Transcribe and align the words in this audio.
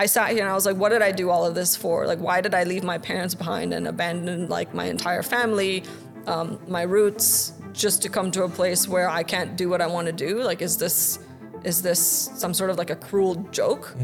I 0.00 0.06
sat 0.06 0.30
here 0.30 0.40
and 0.40 0.48
I 0.48 0.54
was 0.54 0.64
like, 0.64 0.78
what 0.78 0.88
did 0.88 1.02
I 1.02 1.12
do 1.12 1.28
all 1.28 1.44
of 1.44 1.54
this 1.54 1.76
for? 1.76 2.06
Like, 2.06 2.20
why 2.20 2.40
did 2.40 2.54
I 2.54 2.64
leave 2.64 2.82
my 2.82 2.96
parents 2.96 3.34
behind 3.34 3.74
and 3.74 3.86
abandon 3.86 4.48
like 4.48 4.72
my 4.72 4.86
entire 4.86 5.22
family, 5.22 5.84
um, 6.26 6.58
my 6.66 6.84
roots, 6.84 7.52
just 7.74 8.00
to 8.04 8.08
come 8.08 8.30
to 8.30 8.44
a 8.44 8.48
place 8.48 8.88
where 8.88 9.10
I 9.10 9.22
can't 9.22 9.58
do 9.58 9.68
what 9.68 9.82
I 9.82 9.86
want 9.86 10.06
to 10.06 10.12
do? 10.14 10.42
Like, 10.42 10.62
is 10.62 10.78
this 10.78 11.18
is 11.64 11.82
this 11.82 12.00
some 12.34 12.54
sort 12.54 12.70
of 12.70 12.78
like 12.78 12.88
a 12.88 12.96
cruel 12.96 13.34
joke? 13.50 13.94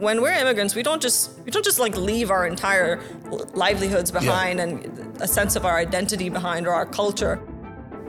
When 0.00 0.20
we're 0.20 0.32
immigrants, 0.32 0.74
we 0.74 0.82
don't 0.82 1.00
just 1.00 1.38
we 1.44 1.52
don't 1.52 1.64
just 1.64 1.78
like 1.78 1.96
leave 1.96 2.32
our 2.32 2.48
entire 2.48 3.00
livelihoods 3.54 4.10
behind 4.10 4.58
and 4.58 5.22
a 5.22 5.28
sense 5.28 5.54
of 5.54 5.64
our 5.64 5.76
identity 5.76 6.30
behind 6.30 6.66
or 6.66 6.74
our 6.74 6.86
culture. 6.86 7.36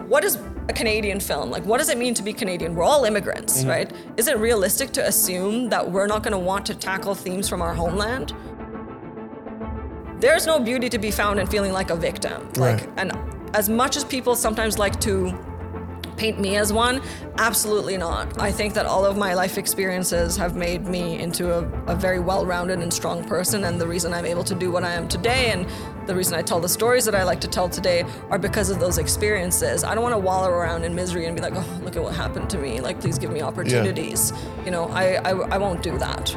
What 0.08 0.24
is 0.24 0.40
a 0.70 0.74
Canadian 0.74 1.20
film? 1.20 1.50
Like, 1.50 1.66
what 1.66 1.78
does 1.78 1.90
it 1.90 1.98
mean 1.98 2.14
to 2.16 2.24
be 2.24 2.34
Canadian? 2.34 2.76
We're 2.76 2.84
all 2.84 3.06
immigrants, 3.06 3.60
mm-hmm. 3.60 3.70
right? 3.70 3.92
Is 4.18 4.28
it 4.28 4.38
realistic 4.38 4.92
to 4.94 5.08
assume 5.08 5.70
that 5.70 5.90
we're 5.92 6.08
not 6.08 6.24
going 6.24 6.34
to 6.34 6.38
want 6.38 6.66
to 6.68 6.76
tackle 6.76 7.16
themes 7.16 7.48
from 7.48 7.62
our 7.62 7.74
homeland? 7.74 8.34
There's 10.20 10.46
no 10.46 10.60
beauty 10.60 10.90
to 10.90 10.98
be 10.98 11.12
found 11.12 11.40
in 11.40 11.48
feeling 11.48 11.72
like 11.74 11.90
a 11.90 11.96
victim. 11.96 12.50
Like, 12.56 12.82
Right. 12.82 12.90
and 12.98 13.12
as 13.56 13.70
much 13.70 13.96
as 13.96 14.04
people 14.04 14.36
sometimes 14.36 14.78
like 14.78 15.00
to 15.02 15.38
paint 16.18 16.40
me 16.40 16.58
as 16.58 16.74
one, 16.74 17.02
absolutely 17.38 17.96
not. 17.98 18.42
I 18.42 18.52
think 18.52 18.74
that 18.74 18.86
all 18.86 19.06
of 19.06 19.18
my 19.18 19.34
life 19.34 19.58
experiences 19.58 20.36
have 20.38 20.56
made 20.56 20.86
me 20.86 21.20
into 21.20 21.54
a, 21.54 21.60
a 21.86 21.96
very 21.96 22.20
well 22.20 22.46
rounded 22.46 22.80
and 22.80 22.92
strong 22.92 23.24
person. 23.24 23.64
And 23.64 23.80
the 23.80 23.88
reason 23.88 24.14
I'm 24.14 24.26
able 24.26 24.44
to 24.44 24.56
do 24.56 24.72
what 24.72 24.84
I 24.84 24.94
am 24.94 25.08
today 25.08 25.52
and 25.52 25.68
the 26.08 26.16
reason 26.16 26.34
I 26.36 26.42
tell 26.42 26.60
the 26.60 26.70
stories 26.70 27.06
that 27.06 27.16
I 27.16 27.24
like 27.24 27.42
to 27.42 27.48
tell 27.48 27.70
today 27.70 28.04
are 28.30 28.40
because 28.40 28.70
of 28.70 28.80
those 28.80 28.98
experiences. 28.98 29.84
I 29.84 29.94
don't 29.94 30.04
want 30.04 30.14
to 30.14 30.20
wallow 30.20 30.50
around 30.50 30.84
in 30.84 30.96
misery 30.96 31.26
and 31.26 31.36
be 31.36 31.42
like, 31.42 31.54
oh, 31.56 31.80
look 31.84 31.96
at 31.96 32.04
what 32.04 32.16
happened 32.16 32.50
to 32.52 32.58
me. 32.58 32.80
Like, 32.80 33.00
please 33.00 33.20
give 33.20 33.32
me 33.32 33.42
opportunities. 33.42 34.34
You 34.66 34.72
know, 34.72 34.86
I, 34.90 35.16
I, 35.16 35.32
I 35.32 35.58
won't 35.58 35.84
do 35.84 35.98
that. 35.98 36.36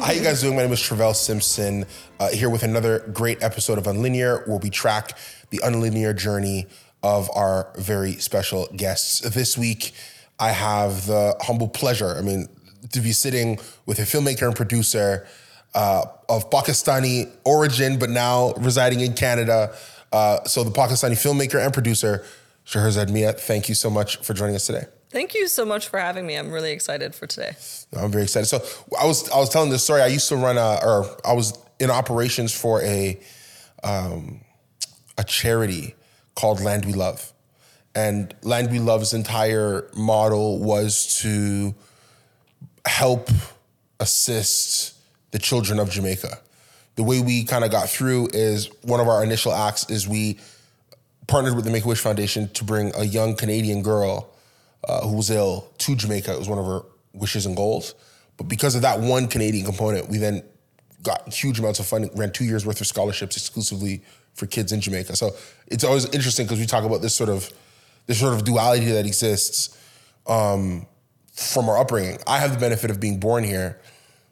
How 0.00 0.12
you 0.12 0.22
guys 0.22 0.42
doing? 0.42 0.54
My 0.54 0.62
name 0.62 0.72
is 0.72 0.80
Travell 0.80 1.12
Simpson, 1.12 1.84
uh, 2.20 2.28
here 2.28 2.48
with 2.48 2.62
another 2.62 3.00
great 3.12 3.42
episode 3.42 3.78
of 3.78 3.84
Unlinear, 3.84 4.46
where 4.46 4.58
we 4.58 4.70
track 4.70 5.18
the 5.50 5.58
unlinear 5.58 6.16
journey 6.16 6.66
of 7.02 7.28
our 7.34 7.72
very 7.76 8.12
special 8.12 8.68
guests. 8.76 9.20
This 9.20 9.58
week, 9.58 9.92
I 10.38 10.50
have 10.52 11.06
the 11.06 11.34
humble 11.40 11.68
pleasure, 11.68 12.14
I 12.16 12.20
mean, 12.20 12.48
to 12.92 13.00
be 13.00 13.10
sitting 13.10 13.58
with 13.86 13.98
a 13.98 14.02
filmmaker 14.02 14.46
and 14.46 14.54
producer 14.54 15.26
uh, 15.74 16.04
of 16.28 16.48
Pakistani 16.48 17.30
origin, 17.44 17.98
but 17.98 18.08
now 18.08 18.52
residing 18.54 19.00
in 19.00 19.14
Canada. 19.14 19.74
Uh, 20.12 20.44
so, 20.44 20.62
the 20.62 20.70
Pakistani 20.70 21.12
filmmaker 21.12 21.62
and 21.62 21.74
producer, 21.74 22.24
Shehrezade 22.64 23.10
Mian, 23.10 23.34
thank 23.34 23.68
you 23.68 23.74
so 23.74 23.90
much 23.90 24.18
for 24.18 24.32
joining 24.32 24.54
us 24.54 24.66
today. 24.66 24.84
Thank 25.10 25.34
you 25.34 25.48
so 25.48 25.64
much 25.64 25.88
for 25.88 25.98
having 25.98 26.26
me. 26.26 26.34
I'm 26.34 26.50
really 26.50 26.72
excited 26.72 27.14
for 27.14 27.26
today. 27.26 27.52
I'm 27.96 28.10
very 28.10 28.24
excited. 28.24 28.46
So 28.46 28.62
I 29.00 29.06
was 29.06 29.28
I 29.30 29.38
was 29.38 29.48
telling 29.48 29.70
this 29.70 29.82
story. 29.82 30.02
I 30.02 30.08
used 30.08 30.28
to 30.28 30.36
run 30.36 30.58
a 30.58 30.78
or 30.82 31.06
I 31.24 31.32
was 31.32 31.58
in 31.80 31.90
operations 31.90 32.52
for 32.52 32.82
a 32.82 33.18
um, 33.82 34.42
a 35.16 35.24
charity 35.24 35.94
called 36.34 36.60
Land 36.60 36.84
We 36.84 36.92
Love, 36.92 37.32
and 37.94 38.34
Land 38.42 38.70
We 38.70 38.80
Love's 38.80 39.14
entire 39.14 39.88
model 39.96 40.58
was 40.58 41.18
to 41.22 41.74
help 42.86 43.30
assist 44.00 44.94
the 45.30 45.38
children 45.38 45.78
of 45.78 45.90
Jamaica. 45.90 46.38
The 46.96 47.02
way 47.02 47.20
we 47.20 47.44
kind 47.44 47.64
of 47.64 47.70
got 47.70 47.88
through 47.88 48.28
is 48.32 48.70
one 48.82 49.00
of 49.00 49.08
our 49.08 49.22
initial 49.22 49.52
acts 49.52 49.88
is 49.88 50.06
we 50.06 50.38
partnered 51.26 51.54
with 51.54 51.64
the 51.64 51.70
Make 51.70 51.84
a 51.84 51.88
Wish 51.88 52.00
Foundation 52.00 52.48
to 52.50 52.64
bring 52.64 52.92
a 52.94 53.04
young 53.04 53.36
Canadian 53.36 53.82
girl 53.82 54.30
uh, 54.84 55.06
who 55.06 55.16
was 55.16 55.30
ill 55.30 55.72
to 55.78 55.96
Jamaica. 55.96 56.32
It 56.32 56.38
was 56.38 56.48
one 56.48 56.58
of 56.58 56.66
her 56.66 56.82
wishes 57.12 57.46
and 57.46 57.56
goals. 57.56 57.94
But 58.36 58.48
because 58.48 58.74
of 58.74 58.82
that 58.82 59.00
one 59.00 59.28
Canadian 59.28 59.64
component, 59.64 60.08
we 60.08 60.18
then 60.18 60.42
got 61.02 61.32
huge 61.32 61.58
amounts 61.58 61.80
of 61.80 61.86
funding, 61.86 62.10
ran 62.14 62.32
two 62.32 62.44
years 62.44 62.64
worth 62.64 62.80
of 62.80 62.86
scholarships 62.86 63.36
exclusively 63.36 64.02
for 64.34 64.46
kids 64.46 64.72
in 64.72 64.80
Jamaica. 64.80 65.16
So 65.16 65.34
it's 65.66 65.84
always 65.84 66.04
interesting 66.06 66.46
because 66.46 66.60
we 66.60 66.66
talk 66.66 66.84
about 66.84 67.02
this 67.02 67.14
sort 67.14 67.30
of 67.30 67.50
this 68.06 68.20
sort 68.20 68.32
of 68.34 68.44
duality 68.44 68.86
that 68.92 69.04
exists 69.04 69.76
um, 70.26 70.86
from 71.32 71.68
our 71.68 71.78
upbringing. 71.78 72.18
I 72.26 72.38
have 72.38 72.52
the 72.52 72.58
benefit 72.58 72.90
of 72.90 73.00
being 73.00 73.20
born 73.20 73.44
here. 73.44 73.80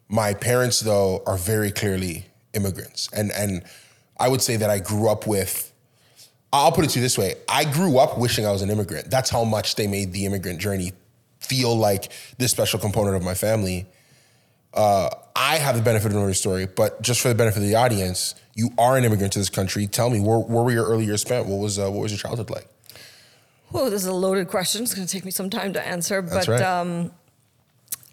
My 0.08 0.34
parents, 0.34 0.80
though, 0.80 1.22
are 1.26 1.36
very 1.36 1.70
clearly 1.70 2.26
immigrants, 2.54 3.08
and 3.12 3.32
and 3.32 3.64
I 4.18 4.28
would 4.28 4.40
say 4.40 4.56
that 4.56 4.70
I 4.70 4.78
grew 4.78 5.08
up 5.08 5.26
with. 5.26 5.72
I'll 6.52 6.72
put 6.72 6.84
it 6.84 6.90
to 6.90 6.98
you 6.98 7.02
this 7.02 7.18
way: 7.18 7.34
I 7.48 7.64
grew 7.64 7.98
up 7.98 8.18
wishing 8.18 8.46
I 8.46 8.52
was 8.52 8.62
an 8.62 8.70
immigrant. 8.70 9.10
That's 9.10 9.30
how 9.30 9.44
much 9.44 9.74
they 9.74 9.86
made 9.86 10.12
the 10.12 10.26
immigrant 10.26 10.60
journey 10.60 10.92
feel 11.40 11.76
like 11.76 12.12
this 12.38 12.50
special 12.50 12.78
component 12.78 13.16
of 13.16 13.22
my 13.22 13.34
family. 13.34 13.86
Uh, 14.74 15.08
I 15.34 15.56
have 15.56 15.76
the 15.76 15.82
benefit 15.82 16.08
of 16.08 16.12
knowing 16.12 16.26
your 16.26 16.34
story, 16.34 16.66
but 16.66 17.00
just 17.00 17.20
for 17.20 17.28
the 17.28 17.34
benefit 17.34 17.62
of 17.62 17.68
the 17.68 17.76
audience, 17.76 18.34
you 18.54 18.70
are 18.76 18.96
an 18.96 19.04
immigrant 19.04 19.32
to 19.34 19.38
this 19.38 19.48
country. 19.48 19.86
Tell 19.86 20.10
me, 20.10 20.20
where, 20.20 20.38
where 20.38 20.64
were 20.64 20.70
your 20.70 20.86
early 20.86 21.04
years 21.04 21.22
spent? 21.22 21.46
What 21.46 21.58
was 21.58 21.78
uh, 21.78 21.90
what 21.90 22.02
was 22.02 22.12
your 22.12 22.18
childhood 22.18 22.50
like? 22.50 22.66
Whoa, 23.70 23.90
this 23.90 24.02
is 24.02 24.08
a 24.08 24.14
loaded 24.14 24.48
question. 24.48 24.82
It's 24.82 24.94
going 24.94 25.06
to 25.06 25.12
take 25.12 25.24
me 25.24 25.30
some 25.30 25.50
time 25.50 25.72
to 25.72 25.86
answer. 25.86 26.22
That's 26.22 26.46
but 26.46 26.52
right. 26.52 26.62
um, 26.62 27.10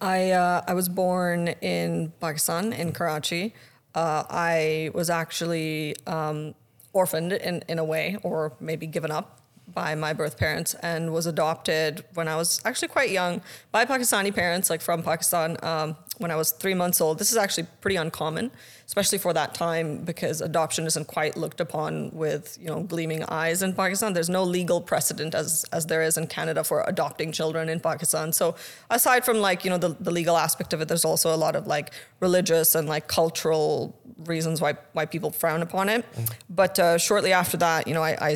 I 0.01 0.31
uh, 0.31 0.63
I 0.67 0.73
was 0.73 0.89
born 0.89 1.49
in 1.61 2.11
Pakistan 2.19 2.73
in 2.73 2.91
Karachi. 2.91 3.53
Uh, 3.93 4.23
I 4.29 4.89
was 4.93 5.09
actually 5.09 5.95
um, 6.07 6.55
orphaned 6.93 7.33
in 7.33 7.63
in 7.67 7.79
a 7.79 7.83
way, 7.83 8.17
or 8.23 8.53
maybe 8.59 8.87
given 8.87 9.11
up 9.11 9.42
by 9.73 9.95
my 9.95 10.13
birth 10.13 10.37
parents, 10.37 10.73
and 10.75 11.13
was 11.13 11.25
adopted 11.25 12.03
when 12.13 12.27
I 12.27 12.35
was 12.35 12.61
actually 12.65 12.89
quite 12.89 13.11
young 13.11 13.41
by 13.71 13.85
Pakistani 13.85 14.33
parents, 14.33 14.69
like 14.69 14.81
from 14.81 15.03
Pakistan. 15.03 15.57
Um, 15.63 15.95
when 16.17 16.31
I 16.31 16.35
was 16.35 16.51
three 16.51 16.73
months 16.73 17.01
old. 17.01 17.17
This 17.17 17.31
is 17.31 17.37
actually 17.37 17.67
pretty 17.81 17.95
uncommon, 17.95 18.51
especially 18.85 19.17
for 19.17 19.33
that 19.33 19.53
time, 19.55 20.03
because 20.03 20.41
adoption 20.41 20.85
isn't 20.85 21.07
quite 21.07 21.35
looked 21.35 21.59
upon 21.59 22.11
with 22.11 22.57
you 22.61 22.67
know 22.67 22.83
gleaming 22.83 23.23
eyes 23.29 23.63
in 23.63 23.73
Pakistan. 23.73 24.13
There's 24.13 24.29
no 24.29 24.43
legal 24.43 24.79
precedent 24.81 25.33
as 25.33 25.65
as 25.71 25.87
there 25.87 26.03
is 26.03 26.17
in 26.17 26.27
Canada 26.27 26.63
for 26.63 26.83
adopting 26.87 27.31
children 27.31 27.67
in 27.69 27.79
Pakistan. 27.79 28.31
So 28.31 28.55
aside 28.89 29.25
from 29.25 29.37
like 29.37 29.63
you 29.63 29.71
know 29.71 29.77
the, 29.77 29.89
the 29.99 30.11
legal 30.11 30.37
aspect 30.37 30.73
of 30.73 30.81
it, 30.81 30.87
there's 30.87 31.05
also 31.05 31.33
a 31.33 31.39
lot 31.45 31.55
of 31.55 31.67
like 31.67 31.91
religious 32.19 32.75
and 32.75 32.87
like 32.87 33.07
cultural 33.07 33.95
reasons 34.25 34.61
why 34.61 34.73
why 34.93 35.05
people 35.05 35.31
frown 35.31 35.61
upon 35.61 35.89
it. 35.89 36.05
But 36.49 36.77
uh, 36.79 36.97
shortly 36.97 37.33
after 37.33 37.57
that, 37.57 37.87
you 37.87 37.93
know, 37.93 38.03
I, 38.03 38.17
I 38.21 38.35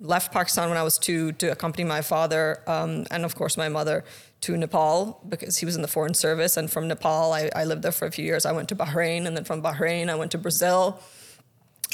left 0.00 0.32
Pakistan 0.32 0.68
when 0.68 0.78
I 0.78 0.82
was 0.82 0.98
two 0.98 1.32
to 1.32 1.52
accompany 1.52 1.84
my 1.84 2.00
father 2.00 2.62
um, 2.66 3.06
and, 3.10 3.24
of 3.24 3.34
course, 3.34 3.56
my 3.56 3.68
mother 3.68 4.04
to 4.42 4.56
Nepal 4.56 5.20
because 5.28 5.58
he 5.58 5.66
was 5.66 5.76
in 5.76 5.82
the 5.82 5.88
foreign 5.88 6.14
service. 6.14 6.56
And 6.56 6.70
from 6.70 6.88
Nepal, 6.88 7.32
I, 7.32 7.50
I 7.54 7.64
lived 7.64 7.82
there 7.82 7.92
for 7.92 8.06
a 8.06 8.10
few 8.10 8.24
years. 8.24 8.46
I 8.46 8.52
went 8.52 8.68
to 8.70 8.76
Bahrain, 8.76 9.26
and 9.26 9.36
then 9.36 9.44
from 9.44 9.62
Bahrain, 9.62 10.08
I 10.08 10.14
went 10.14 10.30
to 10.32 10.38
Brazil. 10.38 11.00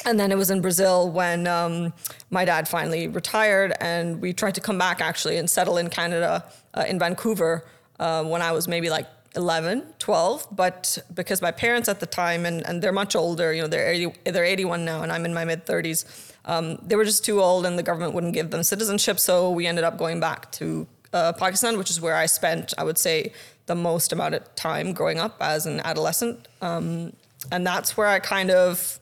And 0.04 0.20
then 0.20 0.30
it 0.30 0.36
was 0.36 0.50
in 0.50 0.60
Brazil 0.60 1.10
when 1.10 1.46
um, 1.46 1.92
my 2.30 2.44
dad 2.44 2.68
finally 2.68 3.08
retired, 3.08 3.74
and 3.80 4.20
we 4.20 4.32
tried 4.32 4.54
to 4.54 4.60
come 4.60 4.78
back 4.78 5.00
actually 5.00 5.38
and 5.38 5.50
settle 5.50 5.78
in 5.78 5.90
Canada, 5.90 6.44
uh, 6.74 6.84
in 6.86 6.98
Vancouver, 6.98 7.64
uh, 7.98 8.22
when 8.24 8.42
I 8.42 8.52
was 8.52 8.68
maybe 8.68 8.90
like 8.90 9.06
11, 9.34 9.94
12. 9.98 10.48
But 10.52 10.98
because 11.14 11.42
my 11.42 11.50
parents 11.50 11.88
at 11.88 12.00
the 12.00 12.06
time, 12.06 12.46
and, 12.46 12.64
and 12.66 12.82
they're 12.82 12.92
much 12.92 13.16
older, 13.16 13.52
you 13.52 13.62
know, 13.62 13.68
they're 13.68 13.90
80, 13.90 14.12
they're 14.26 14.44
81 14.44 14.84
now, 14.84 15.02
and 15.02 15.10
I'm 15.10 15.24
in 15.24 15.34
my 15.34 15.44
mid 15.44 15.66
30s. 15.66 16.34
Um, 16.46 16.78
they 16.86 16.96
were 16.96 17.04
just 17.04 17.24
too 17.24 17.40
old, 17.40 17.66
and 17.66 17.78
the 17.78 17.82
government 17.82 18.14
wouldn't 18.14 18.34
give 18.34 18.50
them 18.50 18.62
citizenship, 18.62 19.18
so 19.18 19.50
we 19.50 19.66
ended 19.66 19.84
up 19.84 19.98
going 19.98 20.20
back 20.20 20.50
to 20.52 20.86
uh, 21.12 21.32
Pakistan, 21.32 21.78
which 21.78 21.90
is 21.90 22.00
where 22.00 22.16
I 22.16 22.26
spent, 22.26 22.74
I 22.78 22.84
would 22.84 22.98
say, 22.98 23.32
the 23.66 23.74
most 23.74 24.12
amount 24.12 24.34
of 24.34 24.54
time 24.54 24.92
growing 24.92 25.18
up 25.18 25.36
as 25.40 25.66
an 25.66 25.80
adolescent. 25.80 26.48
Um, 26.62 27.12
and 27.50 27.66
that's 27.66 27.96
where 27.96 28.06
I 28.06 28.20
kind 28.20 28.50
of 28.50 29.00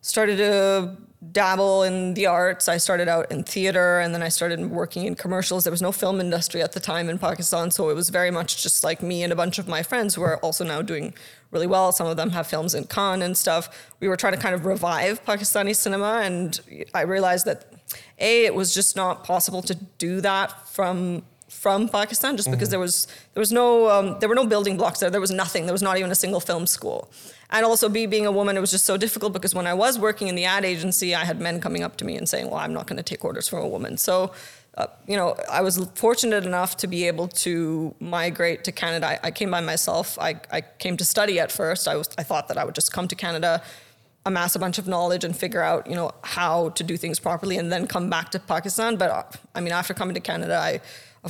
started 0.00 0.36
to 0.38 0.96
dabble 1.32 1.82
in 1.82 2.14
the 2.14 2.26
arts. 2.26 2.68
I 2.68 2.78
started 2.78 3.08
out 3.08 3.30
in 3.30 3.44
theater 3.44 4.00
and 4.00 4.14
then 4.14 4.22
I 4.22 4.28
started 4.28 4.70
working 4.70 5.04
in 5.04 5.14
commercials. 5.14 5.64
There 5.64 5.70
was 5.70 5.82
no 5.82 5.92
film 5.92 6.18
industry 6.20 6.62
at 6.62 6.72
the 6.72 6.80
time 6.80 7.10
in 7.10 7.18
Pakistan, 7.18 7.70
so 7.70 7.90
it 7.90 7.94
was 7.94 8.08
very 8.08 8.30
much 8.30 8.62
just 8.62 8.82
like 8.82 9.02
me 9.02 9.22
and 9.22 9.32
a 9.32 9.36
bunch 9.36 9.58
of 9.58 9.68
my 9.68 9.82
friends 9.82 10.14
who 10.14 10.22
are 10.22 10.38
also 10.38 10.64
now 10.64 10.80
doing 10.82 11.12
really 11.50 11.66
well. 11.66 11.92
Some 11.92 12.06
of 12.06 12.16
them 12.16 12.30
have 12.30 12.46
films 12.46 12.74
in 12.74 12.84
Cannes 12.84 13.22
and 13.22 13.36
stuff. 13.36 13.90
We 14.00 14.08
were 14.08 14.16
trying 14.16 14.34
to 14.34 14.38
kind 14.38 14.54
of 14.54 14.66
revive 14.66 15.24
Pakistani 15.24 15.74
cinema, 15.74 16.20
and 16.24 16.60
I 16.94 17.02
realized 17.02 17.46
that 17.46 17.72
a 18.18 18.44
it 18.44 18.54
was 18.54 18.72
just 18.74 18.96
not 18.96 19.24
possible 19.24 19.62
to 19.62 19.74
do 19.98 20.20
that 20.20 20.68
from 20.68 21.22
from 21.48 21.88
Pakistan 21.88 22.36
just 22.36 22.48
because 22.50 22.70
there 22.70 22.78
was 22.78 23.08
there 23.34 23.40
was 23.40 23.50
no 23.50 23.90
um, 23.90 24.18
there 24.20 24.28
were 24.28 24.34
no 24.34 24.46
building 24.46 24.76
blocks 24.76 25.00
there. 25.00 25.10
There 25.10 25.20
was 25.20 25.32
nothing. 25.32 25.66
There 25.66 25.72
was 25.74 25.82
not 25.82 25.98
even 25.98 26.10
a 26.10 26.14
single 26.14 26.40
film 26.40 26.66
school. 26.66 27.10
And 27.52 27.66
also, 27.66 27.88
B 27.88 28.06
being 28.06 28.26
a 28.26 28.32
woman, 28.32 28.56
it 28.56 28.60
was 28.60 28.70
just 28.70 28.84
so 28.84 28.96
difficult 28.96 29.32
because 29.32 29.54
when 29.56 29.66
I 29.66 29.74
was 29.74 29.98
working 29.98 30.28
in 30.28 30.36
the 30.36 30.44
ad 30.44 30.64
agency, 30.64 31.16
I 31.16 31.24
had 31.24 31.40
men 31.40 31.60
coming 31.60 31.82
up 31.82 31.96
to 31.96 32.04
me 32.04 32.16
and 32.16 32.28
saying, 32.28 32.48
"Well, 32.48 32.60
I'm 32.60 32.72
not 32.72 32.86
going 32.86 32.96
to 32.96 33.02
take 33.02 33.24
orders 33.24 33.48
from 33.48 33.58
a 33.58 33.68
woman." 33.68 33.96
So, 33.98 34.32
uh, 34.76 34.86
you 35.06 35.16
know, 35.16 35.36
I 35.50 35.62
was 35.62 35.84
fortunate 35.94 36.44
enough 36.46 36.76
to 36.78 36.86
be 36.86 37.06
able 37.06 37.28
to 37.28 37.94
migrate 37.98 38.64
to 38.64 38.72
Canada. 38.72 39.06
I, 39.08 39.18
I 39.24 39.30
came 39.30 39.50
by 39.50 39.60
myself. 39.60 40.18
I, 40.18 40.40
I 40.50 40.60
came 40.60 40.96
to 40.96 41.04
study 41.04 41.40
at 41.40 41.50
first. 41.50 41.88
I 41.88 41.96
was 41.96 42.08
I 42.16 42.22
thought 42.22 42.48
that 42.48 42.56
I 42.56 42.64
would 42.64 42.74
just 42.74 42.92
come 42.92 43.08
to 43.08 43.14
Canada 43.14 43.62
amass 44.26 44.54
a 44.54 44.58
bunch 44.58 44.78
of 44.78 44.86
knowledge 44.86 45.24
and 45.24 45.36
figure 45.36 45.62
out, 45.62 45.86
you 45.86 45.94
know, 45.94 46.10
how 46.22 46.70
to 46.70 46.84
do 46.84 46.96
things 46.96 47.18
properly 47.18 47.56
and 47.56 47.72
then 47.72 47.86
come 47.86 48.10
back 48.10 48.30
to 48.30 48.38
Pakistan. 48.38 48.96
But 48.96 49.10
uh, 49.10 49.22
I 49.54 49.60
mean, 49.60 49.72
after 49.72 49.94
coming 49.94 50.14
to 50.14 50.20
Canada, 50.20 50.58
I, 50.58 50.80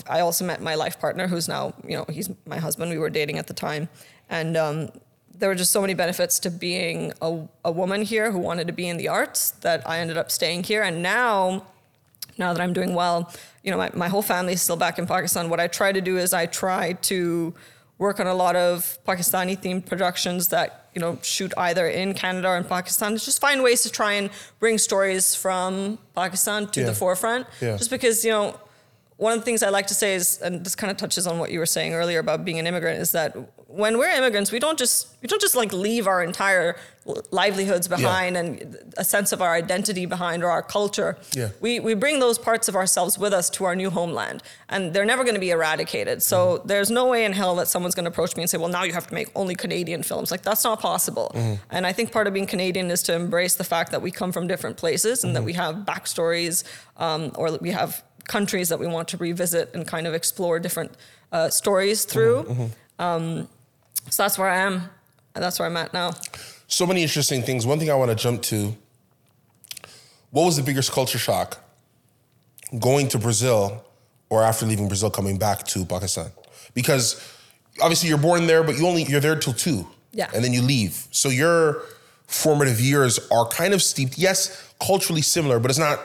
I 0.09 0.21
also 0.21 0.45
met 0.45 0.61
my 0.61 0.75
life 0.75 0.99
partner 0.99 1.29
who's 1.29 1.49
now, 1.49 1.73
you 1.87 1.97
know, 1.97 2.05
he's 2.09 2.31
my 2.47 2.59
husband. 2.59 2.91
We 2.91 2.99
were 2.99 3.11
dating 3.11 3.39
at 3.39 3.47
the 3.47 3.55
time. 3.55 3.89
And 4.29 4.57
um, 4.57 4.89
there 5.35 5.49
were 5.49 5.55
just 5.55 5.73
so 5.73 5.81
many 5.81 5.95
benefits 5.95 6.39
to 6.41 6.51
being 6.51 7.13
a, 7.23 7.47
a 7.65 7.73
woman 7.73 8.03
here 8.03 8.33
who 8.33 8.39
wanted 8.39 8.67
to 8.67 8.73
be 8.73 8.89
in 8.89 8.97
the 8.97 9.09
arts 9.09 9.53
that 9.63 9.89
I 9.89 9.99
ended 9.99 10.17
up 10.17 10.31
staying 10.31 10.65
here. 10.65 10.83
And 10.83 11.03
now, 11.03 11.67
now 12.41 12.53
that 12.55 12.61
I'm 12.61 12.73
doing 12.73 12.93
well, 12.95 13.31
you 13.63 13.71
know, 13.71 13.77
my, 13.77 13.91
my 13.95 14.09
whole 14.09 14.23
family 14.23 14.55
is 14.55 14.63
still 14.63 14.77
back 14.87 14.99
in 14.99 15.07
Pakistan. 15.07 15.49
What 15.49 15.61
I 15.61 15.69
try 15.69 15.93
to 15.93 16.01
do 16.01 16.17
is 16.19 16.33
I 16.33 16.47
try 16.47 16.95
to 17.13 17.55
work 17.99 18.19
on 18.19 18.27
a 18.27 18.35
lot 18.35 18.57
of 18.57 18.99
Pakistani 19.07 19.55
themed 19.63 19.85
productions 19.87 20.49
that 20.49 20.69
you 20.95 21.01
know 21.03 21.19
shoot 21.23 21.53
either 21.69 21.87
in 21.87 22.15
Canada 22.15 22.49
or 22.49 22.57
in 22.57 22.65
Pakistan. 22.65 23.11
Just 23.17 23.41
find 23.41 23.63
ways 23.63 23.83
to 23.83 23.91
try 23.91 24.13
and 24.15 24.31
bring 24.59 24.79
stories 24.79 25.35
from 25.45 25.99
Pakistan 26.17 26.67
to 26.75 26.81
Yeah. 26.81 26.87
the 26.87 26.95
forefront. 26.95 27.47
Yeah. 27.61 27.77
Just 27.77 27.91
because 27.91 28.25
you 28.25 28.33
know 28.37 28.59
one 29.19 29.33
of 29.35 29.39
the 29.41 29.45
things 29.45 29.63
I 29.63 29.69
like 29.69 29.87
to 29.89 29.95
say 30.03 30.15
is, 30.15 30.39
and 30.45 30.65
this 30.65 30.75
kind 30.75 30.91
of 30.91 30.97
touches 30.97 31.27
on 31.27 31.39
what 31.39 31.51
you 31.53 31.59
were 31.59 31.67
saying 31.77 31.93
earlier 31.93 32.21
about 32.27 32.43
being 32.49 32.59
an 32.59 32.67
immigrant, 32.67 32.99
is 33.01 33.13
that 33.13 33.37
when 33.73 33.99
we're 33.99 34.11
immigrants, 34.11 34.51
we 34.53 34.59
don't 34.59 34.79
just 34.79 35.07
we 35.23 35.27
don't 35.29 35.41
just 35.41 35.55
like 35.55 35.73
leave 35.73 36.07
our 36.07 36.23
entire 36.25 36.77
livelihoods 37.31 37.89
behind 37.89 38.37
and 38.37 38.77
a 38.97 39.05
sense 39.05 39.33
of 39.33 39.41
our 39.43 39.55
identity 39.55 40.07
behind 40.07 40.43
or 40.45 40.51
our 40.51 40.63
culture. 40.63 41.17
Yeah. 41.35 41.49
We 41.61 41.81
we 41.81 41.95
bring 41.95 42.19
those 42.21 42.39
parts 42.39 42.69
of 42.69 42.75
ourselves 42.75 43.19
with 43.19 43.33
us 43.33 43.49
to 43.51 43.65
our 43.65 43.77
new 43.77 43.91
homeland, 43.91 44.43
and 44.69 44.93
they're 44.93 45.05
never 45.05 45.23
going 45.25 45.35
to 45.35 45.41
be 45.41 45.51
eradicated. 45.51 46.23
So 46.23 46.39
Mm-hmm. 46.41 46.69
there's 46.69 46.91
no 46.91 47.07
way 47.07 47.25
in 47.25 47.33
hell 47.33 47.55
that 47.57 47.69
someone's 47.69 47.95
going 47.95 48.05
to 48.07 48.11
approach 48.11 48.37
me 48.37 48.43
and 48.43 48.51
say, 48.51 48.59
"Well, 48.59 48.69
now 48.69 48.83
you 48.85 48.93
have 48.93 49.07
to 49.07 49.15
make 49.15 49.29
only 49.35 49.55
Canadian 49.55 50.03
films." 50.03 50.31
Like 50.31 50.43
that's 50.43 50.65
not 50.65 50.81
possible. 50.81 51.31
Mm-hmm. 51.35 51.55
And 51.71 51.87
I 51.87 51.93
think 51.93 52.13
part 52.13 52.27
of 52.27 52.33
being 52.33 52.47
Canadian 52.47 52.91
is 52.91 53.03
to 53.05 53.15
embrace 53.15 53.55
the 53.55 53.65
fact 53.65 53.91
that 53.93 54.03
we 54.03 54.11
come 54.11 54.33
from 54.33 54.47
different 54.47 54.77
places 54.77 55.25
and 55.25 55.35
that 55.35 55.41
Mm-hmm. 55.41 55.47
we 55.47 55.53
have 55.55 55.75
backstories, 55.93 56.65
um, 56.97 57.31
or 57.37 57.51
that 57.51 57.63
we 57.63 57.71
have 57.71 58.03
countries 58.29 58.69
that 58.69 58.79
we 58.79 58.87
want 58.87 59.09
to 59.09 59.17
revisit 59.17 59.75
and 59.75 59.87
kind 59.87 60.07
of 60.07 60.15
explore 60.15 60.59
different 60.61 60.93
uh, 61.33 61.49
stories 61.51 62.05
through. 62.05 62.43
Mm-hmm. 62.45 62.67
Um, 63.03 63.49
so 64.09 64.23
that's 64.23 64.39
where 64.39 64.49
I 64.49 64.59
am. 64.59 64.89
And 65.35 65.45
that's 65.45 65.59
where 65.59 65.67
I'm 65.69 65.77
at 65.77 65.93
now. 65.93 66.13
So 66.67 66.87
many 66.87 67.03
interesting 67.03 67.43
things. 67.43 67.67
One 67.67 67.79
thing 67.79 67.91
I 67.91 67.95
want 67.95 68.11
to 68.11 68.17
jump 68.17 68.43
to 68.43 68.75
what 70.31 70.45
was 70.45 70.57
the 70.57 70.63
biggest 70.63 70.93
culture 70.93 71.19
shock 71.19 71.59
going 72.79 73.09
to 73.09 73.19
Brazil 73.19 73.85
or 74.29 74.43
after 74.43 74.67
leaving 74.67 74.89
Brazil 74.89 75.11
coming 75.11 75.39
back 75.39 75.65
to 75.69 75.85
Pakistan? 75.85 76.31
Because 76.75 77.21
obviously 77.81 78.09
you're 78.09 78.19
born 78.19 78.47
there, 78.47 78.63
but 78.63 78.77
you 78.79 78.87
only 78.87 79.05
you're 79.05 79.21
there 79.21 79.37
till 79.37 79.53
two. 79.53 79.87
Yeah. 80.13 80.31
And 80.35 80.45
then 80.45 80.53
you 80.53 80.63
leave. 80.63 81.07
So 81.11 81.29
your 81.29 81.83
formative 82.27 82.81
years 82.81 83.19
are 83.31 83.47
kind 83.49 83.75
of 83.75 83.83
steeped, 83.83 84.19
yes, 84.19 84.73
culturally 84.81 85.23
similar, 85.23 85.59
but 85.59 85.71
it's 85.71 85.79
not 85.79 86.01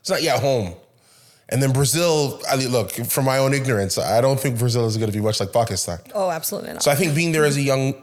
it's 0.00 0.10
not 0.10 0.22
yet 0.22 0.40
home. 0.40 0.74
And 1.52 1.60
then 1.62 1.72
Brazil, 1.72 2.40
I 2.48 2.56
mean, 2.56 2.68
look, 2.68 2.92
from 2.92 3.24
my 3.24 3.38
own 3.38 3.52
ignorance, 3.54 3.98
I 3.98 4.20
don't 4.20 4.38
think 4.38 4.58
Brazil 4.58 4.86
is 4.86 4.96
going 4.96 5.10
to 5.10 5.16
be 5.16 5.22
much 5.22 5.40
like 5.40 5.52
Pakistan. 5.52 5.98
Oh, 6.14 6.30
absolutely 6.30 6.72
not. 6.74 6.82
So 6.82 6.90
I 6.90 6.94
think 6.94 7.14
being 7.14 7.32
there 7.32 7.44
as 7.44 7.56
a 7.56 7.60
young 7.62 7.94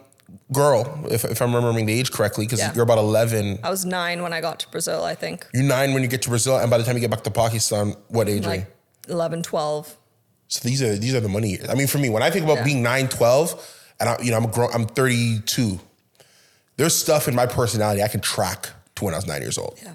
girl, 0.52 1.06
if, 1.10 1.24
if 1.24 1.42
I'm 1.42 1.56
remembering 1.56 1.86
the 1.86 1.98
age 1.98 2.12
correctly, 2.12 2.46
because 2.46 2.60
Yeah. 2.60 2.74
you're 2.74 2.84
about 2.84 2.98
11, 2.98 3.60
I 3.64 3.70
was 3.70 3.86
nine 3.86 4.22
when 4.22 4.34
I 4.34 4.42
got 4.42 4.60
to 4.60 4.70
Brazil, 4.70 5.04
I 5.06 5.16
think. 5.16 5.48
you're 5.54 5.64
nine 5.64 5.94
when 5.94 6.04
you 6.04 6.10
get 6.10 6.22
to 6.24 6.30
Brazil, 6.30 6.58
and 6.58 6.70
by 6.70 6.78
the 6.78 6.84
time 6.84 6.96
you 6.96 7.02
get 7.02 7.10
back 7.10 7.24
to 7.24 7.32
Pakistan, 7.32 7.96
what 8.10 8.28
age 8.28 8.46
are 8.46 8.56
you? 8.56 8.60
Like 8.62 8.76
11, 9.08 9.44
12. 9.44 9.96
So 10.50 10.68
these 10.68 10.82
are 10.82 10.96
these 10.98 11.14
are 11.16 11.20
the 11.22 11.30
money 11.30 11.50
years. 11.52 11.70
I 11.70 11.74
mean, 11.74 11.88
for 11.88 11.98
me, 11.98 12.10
when 12.10 12.24
I 12.24 12.30
think 12.30 12.44
about 12.46 12.58
Yeah. 12.58 12.64
being 12.66 12.82
9, 12.84 13.08
12, 13.10 13.78
and 14.00 14.10
I, 14.10 14.18
you 14.22 14.32
know 14.32 14.38
I'm 14.38 14.48
grown, 14.52 14.70
I'm 14.74 14.86
32. 14.86 15.80
There's 16.78 16.96
stuff 16.96 17.28
in 17.28 17.36
my 17.36 17.46
personality 17.46 18.04
I 18.04 18.08
can 18.10 18.20
track 18.22 18.70
to 18.96 19.06
when 19.06 19.14
I 19.14 19.18
was 19.18 19.28
nine 19.28 19.42
years 19.42 19.58
old. 19.58 19.78
Yeah. 19.84 19.94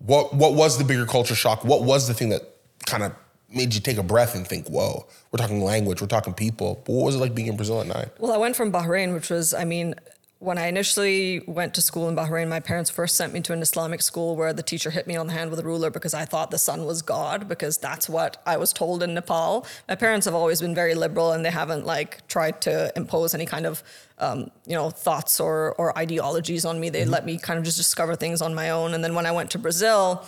What 0.00 0.34
what 0.34 0.54
was 0.54 0.78
the 0.78 0.84
bigger 0.84 1.06
culture 1.06 1.34
shock? 1.34 1.64
What 1.64 1.84
was 1.84 2.08
the 2.08 2.14
thing 2.14 2.30
that 2.30 2.42
kind 2.86 3.02
of 3.02 3.12
made 3.52 3.74
you 3.74 3.80
take 3.80 3.98
a 3.98 4.02
breath 4.02 4.34
and 4.34 4.46
think, 4.46 4.68
"Whoa, 4.68 5.06
we're 5.30 5.38
talking 5.38 5.62
language, 5.62 6.00
we're 6.00 6.06
talking 6.06 6.32
people." 6.32 6.82
But 6.86 6.92
what 6.92 7.04
was 7.04 7.16
it 7.16 7.18
like 7.18 7.34
being 7.34 7.48
in 7.48 7.56
Brazil 7.56 7.80
at 7.80 7.86
nine? 7.86 8.10
Well, 8.18 8.32
I 8.32 8.38
went 8.38 8.56
from 8.56 8.72
Bahrain, 8.72 9.12
which 9.12 9.28
was, 9.30 9.52
I 9.52 9.64
mean, 9.64 9.94
when 10.40 10.56
I 10.56 10.68
initially 10.68 11.40
went 11.46 11.74
to 11.74 11.82
school 11.82 12.08
in 12.08 12.16
Bahrain, 12.16 12.48
my 12.48 12.60
parents 12.60 12.88
first 12.88 13.14
sent 13.14 13.34
me 13.34 13.42
to 13.42 13.52
an 13.52 13.60
Islamic 13.60 14.00
school 14.00 14.36
where 14.36 14.54
the 14.54 14.62
teacher 14.62 14.90
hit 14.90 15.06
me 15.06 15.14
on 15.14 15.26
the 15.26 15.34
hand 15.34 15.50
with 15.50 15.60
a 15.60 15.62
ruler 15.62 15.90
because 15.90 16.14
I 16.14 16.24
thought 16.24 16.50
the 16.50 16.58
sun 16.58 16.86
was 16.86 17.02
God, 17.02 17.46
because 17.46 17.76
that's 17.76 18.08
what 18.08 18.42
I 18.46 18.56
was 18.56 18.72
told 18.72 19.02
in 19.02 19.12
Nepal. 19.12 19.66
My 19.86 19.96
parents 19.96 20.24
have 20.24 20.34
always 20.34 20.62
been 20.62 20.74
very 20.74 20.94
liberal 20.94 21.32
and 21.32 21.44
they 21.44 21.50
haven't 21.50 21.84
like 21.84 22.26
tried 22.26 22.62
to 22.62 22.90
impose 22.96 23.34
any 23.34 23.44
kind 23.44 23.66
of, 23.66 23.82
um, 24.16 24.50
you 24.66 24.74
know, 24.74 24.88
thoughts 24.88 25.40
or, 25.40 25.74
or 25.74 25.96
ideologies 25.98 26.64
on 26.64 26.80
me. 26.80 26.88
They 26.88 27.02
mm-hmm. 27.02 27.10
let 27.10 27.26
me 27.26 27.36
kind 27.36 27.58
of 27.58 27.64
just 27.66 27.76
discover 27.76 28.16
things 28.16 28.40
on 28.40 28.54
my 28.54 28.70
own. 28.70 28.94
And 28.94 29.04
then 29.04 29.14
when 29.14 29.26
I 29.26 29.32
went 29.32 29.50
to 29.50 29.58
Brazil, 29.58 30.26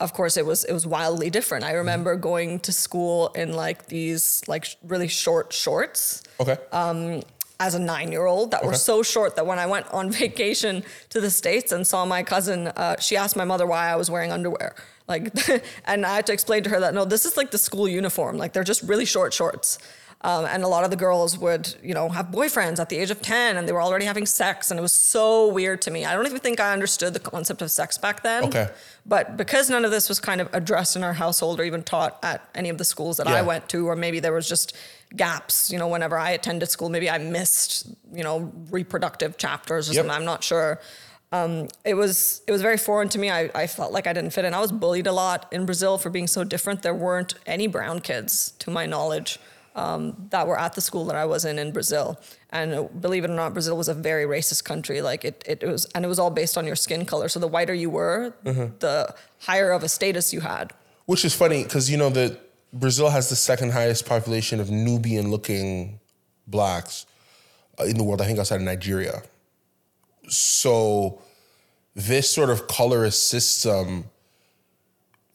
of 0.00 0.12
course 0.12 0.36
it 0.36 0.44
was 0.44 0.64
it 0.64 0.72
was 0.72 0.84
wildly 0.84 1.30
different. 1.30 1.62
I 1.62 1.68
mm-hmm. 1.68 1.78
remember 1.78 2.16
going 2.16 2.58
to 2.60 2.72
school 2.72 3.28
in 3.36 3.52
like 3.52 3.86
these 3.86 4.42
like 4.48 4.66
really 4.82 5.06
short 5.06 5.52
shorts 5.52 6.24
Okay. 6.40 6.56
Um, 6.72 7.22
as 7.60 7.74
a 7.74 7.78
nine 7.78 8.10
year 8.10 8.26
old 8.26 8.50
that 8.50 8.64
were 8.64 8.74
so 8.74 9.02
short 9.02 9.36
that 9.36 9.46
when 9.46 9.58
I 9.58 9.66
went 9.66 9.86
on 9.92 10.10
vacation 10.24 10.82
to 11.10 11.20
the 11.20 11.30
States 11.30 11.72
and 11.72 11.86
saw 11.86 12.04
my 12.04 12.22
cousin, 12.22 12.68
uh, 12.68 12.98
she 12.98 13.16
asked 13.16 13.36
my 13.36 13.44
mother 13.44 13.66
why 13.66 13.88
I 13.88 13.96
was 13.96 14.10
wearing 14.10 14.32
underwear. 14.32 14.74
Like, 15.06 15.32
and 15.86 16.04
I 16.04 16.16
had 16.16 16.26
to 16.26 16.32
explain 16.32 16.62
to 16.64 16.70
her 16.70 16.80
that 16.80 16.94
no, 16.94 17.04
this 17.04 17.24
is 17.24 17.36
like 17.36 17.50
the 17.50 17.58
school 17.58 17.88
uniform. 17.88 18.38
Like, 18.38 18.52
they're 18.52 18.64
just 18.64 18.82
really 18.82 19.04
short 19.04 19.32
shorts. 19.32 19.78
Um, 20.24 20.46
and 20.46 20.64
a 20.64 20.68
lot 20.68 20.84
of 20.84 20.90
the 20.90 20.96
girls 20.96 21.36
would, 21.38 21.74
you 21.82 21.92
know, 21.92 22.08
have 22.08 22.28
boyfriends 22.28 22.78
at 22.78 22.88
the 22.88 22.96
age 22.96 23.10
of 23.10 23.20
10 23.20 23.58
and 23.58 23.68
they 23.68 23.72
were 23.72 23.82
already 23.82 24.06
having 24.06 24.24
sex. 24.24 24.70
And 24.70 24.78
it 24.80 24.82
was 24.82 24.92
so 24.94 25.48
weird 25.52 25.82
to 25.82 25.90
me. 25.90 26.06
I 26.06 26.14
don't 26.14 26.24
even 26.24 26.38
think 26.38 26.60
I 26.60 26.72
understood 26.72 27.12
the 27.12 27.20
concept 27.20 27.60
of 27.60 27.70
sex 27.70 27.98
back 27.98 28.22
then. 28.22 28.44
Okay. 28.44 28.68
But 29.04 29.36
because 29.36 29.68
none 29.68 29.84
of 29.84 29.90
this 29.90 30.08
was 30.08 30.20
kind 30.20 30.40
of 30.40 30.48
addressed 30.54 30.96
in 30.96 31.04
our 31.04 31.12
household 31.12 31.60
or 31.60 31.64
even 31.64 31.82
taught 31.82 32.18
at 32.22 32.48
any 32.54 32.70
of 32.70 32.78
the 32.78 32.86
schools 32.86 33.18
that 33.18 33.28
Yeah. 33.28 33.34
I 33.34 33.42
went 33.42 33.68
to, 33.68 33.86
or 33.86 33.96
maybe 33.96 34.18
there 34.18 34.32
was 34.32 34.48
just 34.48 34.74
gaps, 35.14 35.70
you 35.70 35.78
know, 35.78 35.88
whenever 35.88 36.16
I 36.16 36.30
attended 36.30 36.70
school, 36.70 36.88
maybe 36.88 37.10
I 37.10 37.18
missed, 37.18 37.88
you 38.10 38.24
know, 38.24 38.50
reproductive 38.70 39.36
chapters 39.36 39.90
or 39.90 39.92
Yep. 39.92 40.04
something. 40.06 40.16
I'm 40.16 40.24
not 40.24 40.42
sure. 40.42 40.80
Um, 41.32 41.68
it 41.84 41.94
was 41.94 42.40
it 42.46 42.52
was 42.52 42.62
very 42.62 42.78
foreign 42.78 43.10
to 43.10 43.18
me. 43.18 43.28
I, 43.30 43.50
I 43.54 43.66
felt 43.66 43.92
like 43.92 44.06
I 44.06 44.14
didn't 44.14 44.30
fit 44.30 44.46
in. 44.46 44.54
I 44.54 44.60
was 44.60 44.72
bullied 44.72 45.06
a 45.06 45.12
lot 45.12 45.46
in 45.52 45.66
Brazil 45.66 45.98
for 45.98 46.08
being 46.08 46.28
so 46.28 46.44
different. 46.44 46.80
There 46.82 46.94
weren't 46.94 47.34
any 47.46 47.66
brown 47.66 48.00
kids, 48.00 48.52
to 48.60 48.70
my 48.70 48.86
knowledge, 48.86 49.38
um, 49.74 50.28
that 50.30 50.46
were 50.46 50.58
at 50.58 50.74
the 50.74 50.80
school 50.80 51.04
that 51.06 51.16
I 51.16 51.24
was 51.24 51.44
in 51.44 51.58
in 51.58 51.72
Brazil. 51.72 52.20
And 52.50 52.72
uh, 52.74 52.82
believe 52.84 53.24
it 53.24 53.30
or 53.30 53.34
not, 53.34 53.52
Brazil 53.52 53.76
was 53.76 53.88
a 53.88 53.94
very 53.94 54.24
racist 54.24 54.64
country. 54.64 55.02
Like 55.02 55.24
it, 55.24 55.42
it, 55.46 55.62
was, 55.64 55.84
and 55.94 56.04
it 56.04 56.08
was 56.08 56.18
all 56.18 56.30
based 56.30 56.56
on 56.56 56.66
your 56.66 56.76
skin 56.76 57.04
color. 57.04 57.28
So 57.28 57.40
the 57.40 57.48
whiter 57.48 57.74
you 57.74 57.90
were, 57.90 58.34
the 58.44 59.14
higher 59.40 59.72
of 59.72 59.82
a 59.82 59.88
status 59.88 60.32
you 60.32 60.40
had. 60.40 60.72
Which 61.06 61.24
is 61.24 61.34
funny 61.34 61.64
because 61.64 61.90
you 61.90 61.96
know 61.96 62.10
that 62.10 62.40
Brazil 62.72 63.10
has 63.10 63.28
the 63.28 63.36
second 63.36 63.72
highest 63.72 64.06
population 64.06 64.60
of 64.60 64.70
Nubian-looking 64.70 66.00
blacks 66.46 67.06
uh, 67.78 67.84
in 67.84 67.96
the 67.98 68.04
world. 68.04 68.20
I 68.22 68.26
think 68.26 68.38
outside 68.38 68.56
of 68.56 68.62
Nigeria. 68.62 69.22
So 70.28 71.20
this 71.94 72.30
sort 72.30 72.50
of 72.50 72.66
colorist 72.66 73.28
system, 73.28 74.04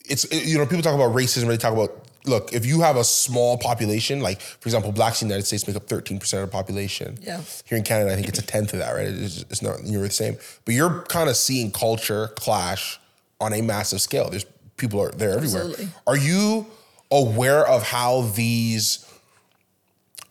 it's 0.06 0.24
it- 0.26 0.46
you 0.46 0.58
know 0.58 0.66
people 0.66 0.82
talk 0.82 0.96
about 0.96 1.14
racism. 1.16 1.44
But 1.46 1.52
they 1.52 1.58
talk 1.58 1.74
about 1.74 2.06
look 2.26 2.54
if 2.54 2.66
you 2.66 2.82
have 2.82 2.96
a 2.96 3.04
small 3.04 3.58
population, 3.58 4.20
like 4.20 4.42
for 4.42 4.68
example, 4.68 4.92
blacks 4.92 5.22
in 5.22 5.28
the 5.28 5.34
United 5.34 5.48
States 5.48 5.68
make 5.68 5.76
up 5.76 5.88
thirteen 5.88 6.20
percent 6.20 6.44
of 6.44 6.50
the 6.50 6.52
population. 6.52 7.18
Yeah. 7.22 7.42
Here 7.66 7.78
in 7.78 7.84
Canada, 7.84 8.12
I 8.12 8.16
think 8.16 8.28
it's 8.28 8.40
a 8.40 8.46
tenth 8.46 8.74
of 8.74 8.80
that. 8.80 8.94
Right? 8.94 9.08
It's, 9.08 9.42
it's 9.50 9.62
not 9.62 9.84
near 9.84 10.02
the 10.02 10.10
same. 10.10 10.38
But 10.66 10.74
you're 10.74 11.04
kind 11.04 11.30
of 11.30 11.36
seeing 11.36 11.72
culture 11.72 12.30
clash 12.36 13.00
on 13.40 13.54
a 13.54 13.62
massive 13.62 14.02
scale. 14.02 14.30
There's 14.30 14.46
people 14.78 15.02
are 15.02 15.12
there 15.12 15.32
everywhere. 15.32 15.66
Absolutely. 15.66 15.90
Are 16.08 16.18
you 16.18 16.68
aware 17.12 17.68
of 17.68 17.84
how 17.84 18.22
these 18.22 19.06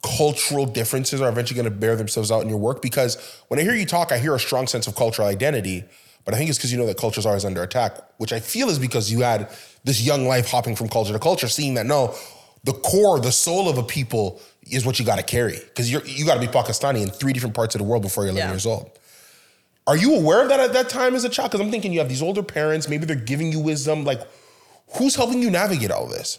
cultural 0.02 0.64
differences 0.64 1.20
are 1.20 1.28
eventually 1.28 1.60
going 1.60 1.70
to 1.70 1.76
bear 1.76 1.96
themselves 1.96 2.30
out 2.30 2.42
in 2.42 2.48
your 2.48 2.58
work? 2.58 2.80
Because 2.80 3.16
when 3.48 3.58
I 3.58 3.62
hear 3.62 3.74
you 3.74 3.84
talk, 3.84 4.12
I 4.12 4.18
hear 4.18 4.34
a 4.34 4.40
strong 4.40 4.66
sense 4.66 4.86
of 4.86 4.94
cultural 4.94 5.26
identity, 5.26 5.84
but 6.24 6.34
I 6.34 6.36
think 6.36 6.50
it's 6.50 6.58
because 6.58 6.70
you 6.70 6.78
know 6.78 6.86
that 6.86 6.96
culture 6.96 7.18
is 7.18 7.26
always 7.26 7.44
under 7.44 7.62
attack, 7.62 7.98
which 8.18 8.32
I 8.32 8.40
feel 8.40 8.68
is 8.68 8.78
because 8.78 9.10
you 9.10 9.20
had 9.22 9.50
this 9.84 10.00
young 10.00 10.26
life 10.26 10.48
hopping 10.50 10.76
from 10.76 10.88
culture 10.88 11.12
to 11.12 11.18
culture, 11.18 11.48
seeing 11.48 11.74
that 11.74 11.86
no, 11.86 12.14
the 12.64 12.72
core, 12.72 13.20
the 13.20 13.32
soul 13.32 13.68
of 13.68 13.78
a 13.78 13.82
people 13.82 14.40
is 14.62 14.84
what 14.84 14.98
you 14.98 15.04
got 15.06 15.16
to 15.16 15.22
carry. 15.22 15.58
Because 15.58 15.90
you 15.90 16.00
you 16.04 16.26
got 16.26 16.34
to 16.34 16.40
be 16.40 16.46
Pakistani 16.48 17.02
in 17.02 17.08
three 17.10 17.32
different 17.32 17.54
parts 17.54 17.74
of 17.74 17.78
the 17.80 17.84
world 17.86 18.02
before 18.02 18.24
you're 18.24 18.32
11 18.32 18.48
Yeah. 18.48 18.52
years 18.54 18.66
old. 18.66 18.90
Are 19.86 19.96
you 19.96 20.16
aware 20.16 20.42
of 20.42 20.50
that 20.50 20.60
at 20.60 20.72
that 20.74 20.88
time 20.90 21.14
as 21.14 21.24
a 21.24 21.28
child? 21.30 21.50
Because 21.50 21.64
I'm 21.64 21.70
thinking 21.70 21.92
you 21.92 22.00
have 22.00 22.08
these 22.10 22.20
older 22.22 22.42
parents, 22.42 22.88
maybe 22.88 23.06
they're 23.06 23.16
giving 23.16 23.52
you 23.52 23.60
wisdom. 23.60 24.04
Like, 24.04 24.20
who's 24.98 25.14
helping 25.14 25.40
you 25.40 25.50
navigate 25.50 25.90
all 25.90 26.06
this? 26.06 26.38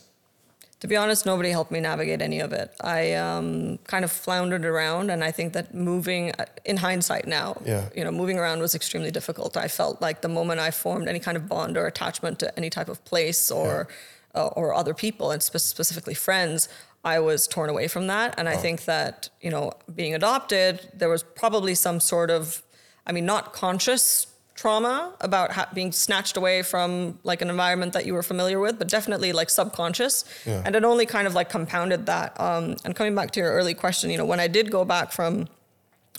To 0.79 0.87
be 0.87 0.95
honest, 0.95 1.25
nobody 1.25 1.49
helped 1.49 1.71
me 1.71 1.81
navigate 1.81 2.21
any 2.21 2.39
of 2.39 2.53
it. 2.53 2.73
I 2.79 3.13
um, 3.13 3.79
kind 3.85 4.05
of 4.05 4.11
floundered 4.11 4.63
around, 4.63 5.09
and 5.11 5.23
I 5.25 5.31
think 5.31 5.51
that 5.53 5.73
moving, 5.73 6.31
uh, 6.39 6.45
in 6.63 6.77
hindsight 6.77 7.27
now, 7.27 7.57
Yeah. 7.65 7.89
you 7.93 8.03
know, 8.05 8.11
moving 8.11 8.39
around 8.39 8.61
was 8.61 8.73
extremely 8.75 9.11
difficult. 9.11 9.57
I 9.57 9.67
felt 9.67 10.01
like 10.01 10.21
the 10.21 10.29
moment 10.29 10.61
I 10.61 10.71
formed 10.71 11.09
any 11.09 11.19
kind 11.19 11.35
of 11.35 11.49
bond 11.49 11.77
or 11.77 11.85
attachment 11.85 12.39
to 12.39 12.57
any 12.57 12.69
type 12.69 12.87
of 12.87 13.03
place 13.03 13.51
or 13.51 13.87
uh, 14.35 14.45
or 14.55 14.75
other 14.75 14.93
people, 14.93 15.31
and 15.31 15.41
spe- 15.41 15.57
specifically 15.57 16.13
friends, 16.13 16.69
I 17.03 17.19
was 17.19 17.47
torn 17.47 17.67
away 17.69 17.87
from 17.87 18.05
that. 18.07 18.35
And 18.37 18.47
I 18.47 18.55
think 18.55 18.85
that 18.85 19.29
you 19.41 19.49
know, 19.49 19.73
being 19.95 20.13
adopted, 20.13 20.87
there 20.93 21.09
was 21.09 21.23
probably 21.23 21.73
some 21.75 21.99
sort 21.99 22.29
of, 22.29 22.61
I 23.07 23.11
mean, 23.11 23.25
not 23.25 23.53
conscious 23.53 24.27
trauma 24.59 25.13
about 25.21 25.51
ha- 25.51 25.69
being 25.73 25.91
snatched 25.93 26.35
away 26.35 26.61
from 26.63 27.17
like 27.23 27.41
an 27.41 27.49
environment 27.49 27.93
that 27.93 28.05
you 28.05 28.13
were 28.13 28.23
familiar 28.33 28.59
with, 28.59 28.77
but 28.77 28.89
definitely 28.89 29.31
like 29.31 29.49
subconscious. 29.49 30.25
Yeah. 30.45 30.61
And 30.65 30.75
it 30.75 30.83
only 30.83 31.05
kind 31.05 31.27
of 31.27 31.33
like 31.33 31.49
compounded 31.49 32.07
that. 32.07 32.37
Um, 32.47 32.75
and 32.83 32.93
coming 32.93 33.15
back 33.15 33.31
to 33.31 33.39
your 33.39 33.51
early 33.53 33.73
question, 33.73 34.09
you 34.09 34.17
know, 34.17 34.25
when 34.25 34.41
I 34.41 34.47
did 34.47 34.69
go 34.69 34.83
back 34.83 35.13
from 35.13 35.47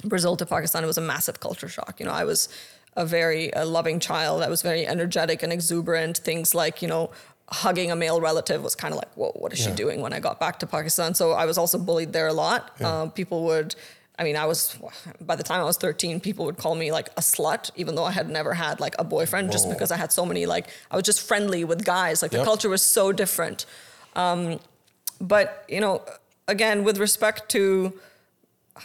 Brazil 0.05 0.37
to 0.37 0.47
Pakistan, 0.47 0.83
it 0.83 0.87
was 0.87 0.97
a 0.97 1.07
massive 1.15 1.41
culture 1.41 1.69
shock. 1.69 1.97
You 2.01 2.07
know, 2.07 2.13
I 2.13 2.25
was 2.25 2.49
a 2.97 3.05
very 3.05 3.53
uh, 3.53 3.67
loving 3.67 4.01
child. 4.01 4.43
I 4.43 4.49
was 4.49 4.63
very 4.63 4.87
energetic 4.87 5.43
and 5.43 5.53
exuberant. 5.53 6.17
Things 6.17 6.55
like, 6.55 6.81
you 6.81 6.89
know, 6.89 7.11
hugging 7.49 7.91
a 7.91 7.97
male 7.97 8.21
relative 8.23 8.63
was 8.63 8.75
kind 8.75 8.95
of 8.95 8.99
like, 9.03 9.13
whoa, 9.17 9.33
what 9.35 9.53
is 9.53 9.59
she 9.59 9.73
doing 9.73 10.01
when 10.01 10.15
I 10.15 10.21
got 10.21 10.41
back 10.41 10.59
to 10.61 10.67
Pakistan? 10.67 11.15
So 11.15 11.33
I 11.33 11.45
was 11.45 11.59
also 11.59 11.79
bullied 11.79 12.13
there 12.15 12.29
a 12.29 12.33
lot. 12.33 12.71
Uh, 12.81 13.07
people 13.09 13.45
would, 13.45 13.75
I 14.21 14.25
mean, 14.25 14.37
I 14.37 14.45
was, 14.45 14.79
by 15.23 15.35
the 15.35 15.43
time 15.43 15.61
I 15.61 15.65
was 15.65 15.79
13, 15.79 16.21
people 16.21 16.45
would 16.45 16.59
call 16.59 16.75
me 16.75 16.93
like 16.93 17.09
a 17.17 17.23
slut, 17.23 17.71
even 17.75 17.95
though 17.95 18.05
I 18.05 18.13
had 18.13 18.29
never 18.29 18.53
had 18.53 18.79
like 18.79 18.95
a 18.99 19.05
boyfriend, 19.05 19.51
just 19.51 19.71
because 19.71 19.91
I 19.91 19.97
had 19.97 20.13
so 20.13 20.27
many, 20.27 20.45
like, 20.45 20.67
I 20.91 20.97
was 20.97 21.05
just 21.05 21.23
friendly 21.27 21.65
with 21.65 21.85
guys. 21.85 22.21
Like 22.23 22.31
the 22.31 22.45
culture 22.45 22.69
was 22.69 22.83
so 22.83 23.13
different. 23.13 23.65
Um, 24.15 24.61
but, 25.21 25.65
you 25.69 25.81
know, 25.81 26.03
again, 26.47 26.85
with 26.85 26.99
respect 26.99 27.49
to, 27.53 27.95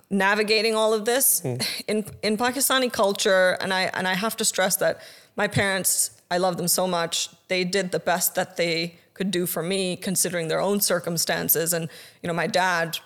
navigating 0.10 0.75
all 0.75 0.94
of 0.94 1.06
this 1.06 1.42
in 1.88 2.06
in 2.22 2.38
Pakistani 2.38 2.92
culture, 2.92 3.58
and 3.62 3.74
I 3.74 3.84
and 3.94 4.08
I 4.08 4.13
have 4.13 4.36
to 4.38 4.46
stress 4.46 4.75
that 4.77 5.01
my 5.36 5.48
parents, 5.48 6.12
I 6.32 6.38
love 6.38 6.58
them 6.58 6.68
so 6.68 6.88
much. 6.88 7.30
They 7.48 7.63
did 7.63 7.92
the 7.92 8.00
best 8.00 8.36
that 8.36 8.58
they 8.58 8.96
could 9.13 9.32
do 9.32 9.46
for 9.46 9.63
me, 9.63 9.96
considering 9.96 10.48
their 10.48 10.60
own 10.60 10.80
circumstances. 10.82 11.74
And 11.74 11.89
you 12.22 12.27
know, 12.27 12.34
my 12.34 12.48
dad, 12.48 12.98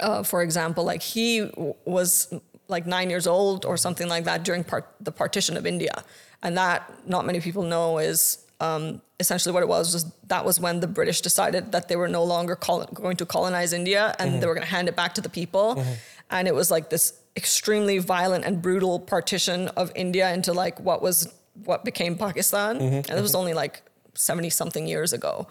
uh, 0.00 0.22
for 0.22 0.42
example, 0.42 0.84
like 0.84 1.02
he 1.02 1.40
w- 1.40 1.74
was 1.84 2.32
like 2.68 2.86
nine 2.86 3.10
years 3.10 3.26
old 3.26 3.64
or 3.64 3.76
something 3.76 4.08
like 4.08 4.24
that 4.24 4.42
during 4.44 4.64
part, 4.64 4.84
the 5.00 5.12
partition 5.12 5.56
of 5.56 5.66
India, 5.66 6.02
and 6.42 6.56
that 6.56 6.92
not 7.08 7.24
many 7.26 7.40
people 7.40 7.62
know 7.62 7.98
is 7.98 8.44
um, 8.60 9.00
essentially 9.20 9.52
what 9.52 9.62
it 9.62 9.68
was. 9.68 9.92
Was 9.94 10.04
that 10.28 10.44
was 10.44 10.58
when 10.60 10.80
the 10.80 10.86
British 10.88 11.20
decided 11.20 11.72
that 11.72 11.88
they 11.88 11.96
were 11.96 12.08
no 12.08 12.24
longer 12.24 12.56
col- 12.56 12.86
going 12.92 13.16
to 13.18 13.26
colonize 13.26 13.72
India 13.72 14.14
and 14.18 14.40
they 14.42 14.46
were 14.46 14.54
going 14.54 14.66
to 14.66 14.70
hand 14.76 14.88
it 14.88 14.96
back 14.96 15.14
to 15.14 15.20
the 15.20 15.28
people, 15.28 15.84
and 16.30 16.48
it 16.48 16.54
was 16.54 16.70
like 16.70 16.90
this 16.90 17.12
extremely 17.36 17.98
violent 17.98 18.44
and 18.46 18.62
brutal 18.62 18.98
partition 18.98 19.68
of 19.76 19.92
India 19.94 20.32
into 20.32 20.52
like 20.52 20.80
what 20.80 21.02
was 21.02 21.32
what 21.64 21.84
became 21.84 22.16
Pakistan, 22.16 22.76
and 22.80 23.10
it 23.10 23.22
was 23.22 23.34
only 23.34 23.54
like 23.54 23.82
seventy 24.14 24.50
something 24.50 24.86
years 24.88 25.12
ago. 25.12 25.46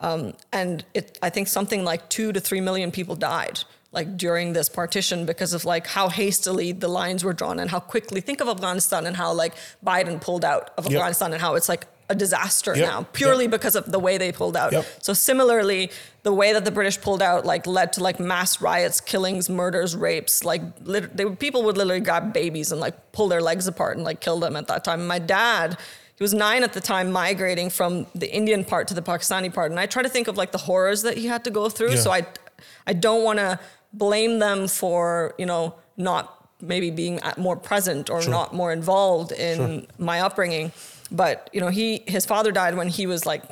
Um, 0.00 0.34
and 0.52 0.84
it, 0.94 1.18
I 1.22 1.30
think 1.30 1.48
something 1.48 1.82
like 1.84 2.08
two 2.08 2.32
to 2.32 2.40
three 2.40 2.60
million 2.60 2.90
people 2.92 3.16
died 3.16 3.60
like 3.92 4.16
during 4.18 4.52
this 4.52 4.68
partition 4.68 5.24
because 5.24 5.54
of 5.54 5.64
like 5.64 5.86
how 5.86 6.08
hastily 6.08 6.72
the 6.72 6.88
lines 6.88 7.24
were 7.24 7.32
drawn 7.32 7.58
and 7.58 7.70
how 7.70 7.80
quickly. 7.80 8.20
Think 8.20 8.40
of 8.40 8.48
Afghanistan 8.48 9.06
and 9.06 9.16
how 9.16 9.32
like 9.32 9.54
Biden 9.84 10.20
pulled 10.20 10.44
out 10.44 10.70
of 10.76 10.84
Yep. 10.84 10.92
Afghanistan 10.94 11.32
and 11.32 11.40
how 11.40 11.54
it's 11.54 11.68
like 11.70 11.86
a 12.10 12.14
disaster 12.14 12.74
Yep. 12.76 12.86
now 12.86 13.06
purely 13.12 13.44
Yep. 13.44 13.50
because 13.50 13.74
of 13.76 13.90
the 13.90 13.98
way 13.98 14.18
they 14.18 14.30
pulled 14.32 14.56
out. 14.56 14.74
So 15.00 15.12
similarly, 15.14 15.90
the 16.22 16.32
way 16.32 16.52
that 16.52 16.64
the 16.66 16.70
British 16.70 17.00
pulled 17.00 17.22
out 17.22 17.46
like 17.46 17.66
led 17.66 17.92
to 17.94 18.02
like 18.02 18.20
mass 18.20 18.60
riots, 18.60 19.00
killings, 19.00 19.48
murders, 19.48 19.96
rapes. 19.96 20.44
Like 20.44 20.62
lit- 20.82 21.16
they, 21.16 21.24
people 21.26 21.62
would 21.64 21.76
literally 21.78 22.00
grab 22.00 22.32
babies 22.34 22.72
and 22.72 22.80
like 22.80 23.12
pull 23.12 23.28
their 23.28 23.40
legs 23.42 23.66
apart 23.66 23.96
and 23.96 24.04
like 24.04 24.20
kill 24.20 24.38
them 24.38 24.54
at 24.56 24.68
that 24.68 24.84
time. 24.84 25.06
My 25.06 25.18
dad. 25.18 25.78
He 26.16 26.24
was 26.24 26.34
nine 26.34 26.64
at 26.64 26.72
the 26.72 26.80
time, 26.80 27.12
migrating 27.12 27.70
from 27.70 28.08
the 28.12 28.28
Indian 28.34 28.64
part 28.64 28.88
to 28.88 28.94
the 28.94 29.02
Pakistani 29.02 29.54
part, 29.54 29.70
and 29.70 29.78
I 29.78 29.86
try 29.86 30.02
to 30.02 30.08
think 30.08 30.26
of 30.26 30.36
like 30.36 30.50
the 30.50 30.58
horrors 30.58 31.02
that 31.02 31.16
he 31.16 31.28
had 31.28 31.44
to 31.44 31.50
go 31.52 31.68
through. 31.68 31.90
Yeah. 31.90 32.00
So 32.00 32.10
I, 32.10 32.26
I 32.88 32.92
don't 32.92 33.22
want 33.22 33.38
to 33.38 33.60
blame 33.92 34.38
them 34.38 34.68
for 34.68 35.34
you 35.38 35.46
know 35.46 35.74
not 35.96 36.34
maybe 36.60 36.90
being 36.90 37.20
more 37.36 37.56
present 37.56 38.10
or 38.10 38.20
not 38.28 38.52
more 38.54 38.72
involved 38.72 39.30
in 39.32 39.86
my 39.98 40.20
upbringing. 40.20 40.72
But 41.10 41.48
you 41.52 41.60
know, 41.60 41.68
he 41.68 42.02
his 42.06 42.26
father 42.26 42.52
died 42.52 42.76
when 42.76 42.88
he 42.88 43.06
was 43.06 43.24
like 43.24 43.42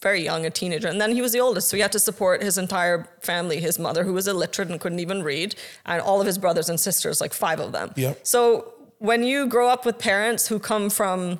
very 0.00 0.22
young, 0.22 0.44
a 0.46 0.50
teenager, 0.50 0.88
and 0.88 1.00
then 1.00 1.12
he 1.12 1.20
was 1.22 1.32
the 1.32 1.40
oldest, 1.40 1.68
so 1.68 1.76
he 1.76 1.80
had 1.82 1.92
to 1.92 1.98
support 2.00 2.42
his 2.42 2.58
entire 2.58 3.06
family. 3.20 3.60
His 3.60 3.78
mother, 3.78 4.02
who 4.04 4.12
was 4.12 4.26
illiterate 4.26 4.68
and 4.70 4.80
couldn't 4.80 4.98
even 5.00 5.22
read, 5.22 5.54
and 5.86 6.00
all 6.00 6.20
of 6.20 6.26
his 6.26 6.38
brothers 6.38 6.68
and 6.68 6.80
sisters, 6.80 7.20
like 7.20 7.32
five 7.32 7.60
of 7.60 7.70
them. 7.72 7.92
Yep. 7.96 8.26
So 8.26 8.72
when 8.98 9.22
you 9.22 9.46
grow 9.46 9.68
up 9.68 9.84
with 9.84 9.98
parents 9.98 10.48
who 10.48 10.58
come 10.58 10.88
from 10.90 11.38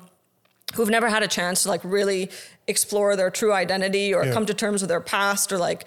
who've 0.75 0.89
never 0.89 1.09
had 1.09 1.23
a 1.23 1.27
chance 1.27 1.63
to 1.63 1.69
like 1.69 1.81
really 1.83 2.29
explore 2.67 3.15
their 3.15 3.29
true 3.29 3.53
identity 3.53 4.13
or 4.13 4.25
Yeah. 4.25 4.33
come 4.33 4.45
to 4.45 4.53
terms 4.53 4.81
with 4.81 4.89
their 4.89 5.01
past 5.01 5.51
or 5.51 5.57
like 5.57 5.85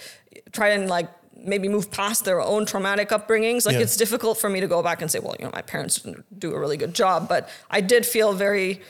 try 0.52 0.68
and 0.70 0.88
like 0.88 1.08
maybe 1.44 1.68
move 1.68 1.90
past 1.90 2.24
their 2.24 2.40
own 2.40 2.66
traumatic 2.66 3.10
upbringings 3.10 3.66
like 3.66 3.74
Yeah. 3.74 3.82
it's 3.82 3.96
difficult 3.96 4.38
for 4.38 4.48
me 4.48 4.60
to 4.60 4.66
go 4.66 4.82
back 4.82 5.02
and 5.02 5.10
say 5.10 5.18
well 5.18 5.36
you 5.38 5.44
know 5.44 5.50
my 5.54 5.62
parents 5.62 6.00
didn't 6.00 6.24
do 6.38 6.52
a 6.54 6.58
really 6.58 6.76
good 6.76 6.94
job 6.94 7.28
but 7.28 7.48
i 7.70 7.80
did 7.80 8.04
feel 8.06 8.32
very 8.32 8.80